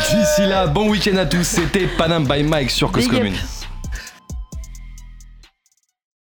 D'ici 0.08 0.46
là, 0.46 0.66
bon 0.66 0.88
week-end 0.88 1.16
à 1.18 1.26
tous. 1.26 1.44
C'était 1.44 1.86
Panam 1.86 2.26
by 2.26 2.42
Mike 2.42 2.70
sur 2.70 2.90
Cause. 2.90 3.06
Commune. 3.06 3.34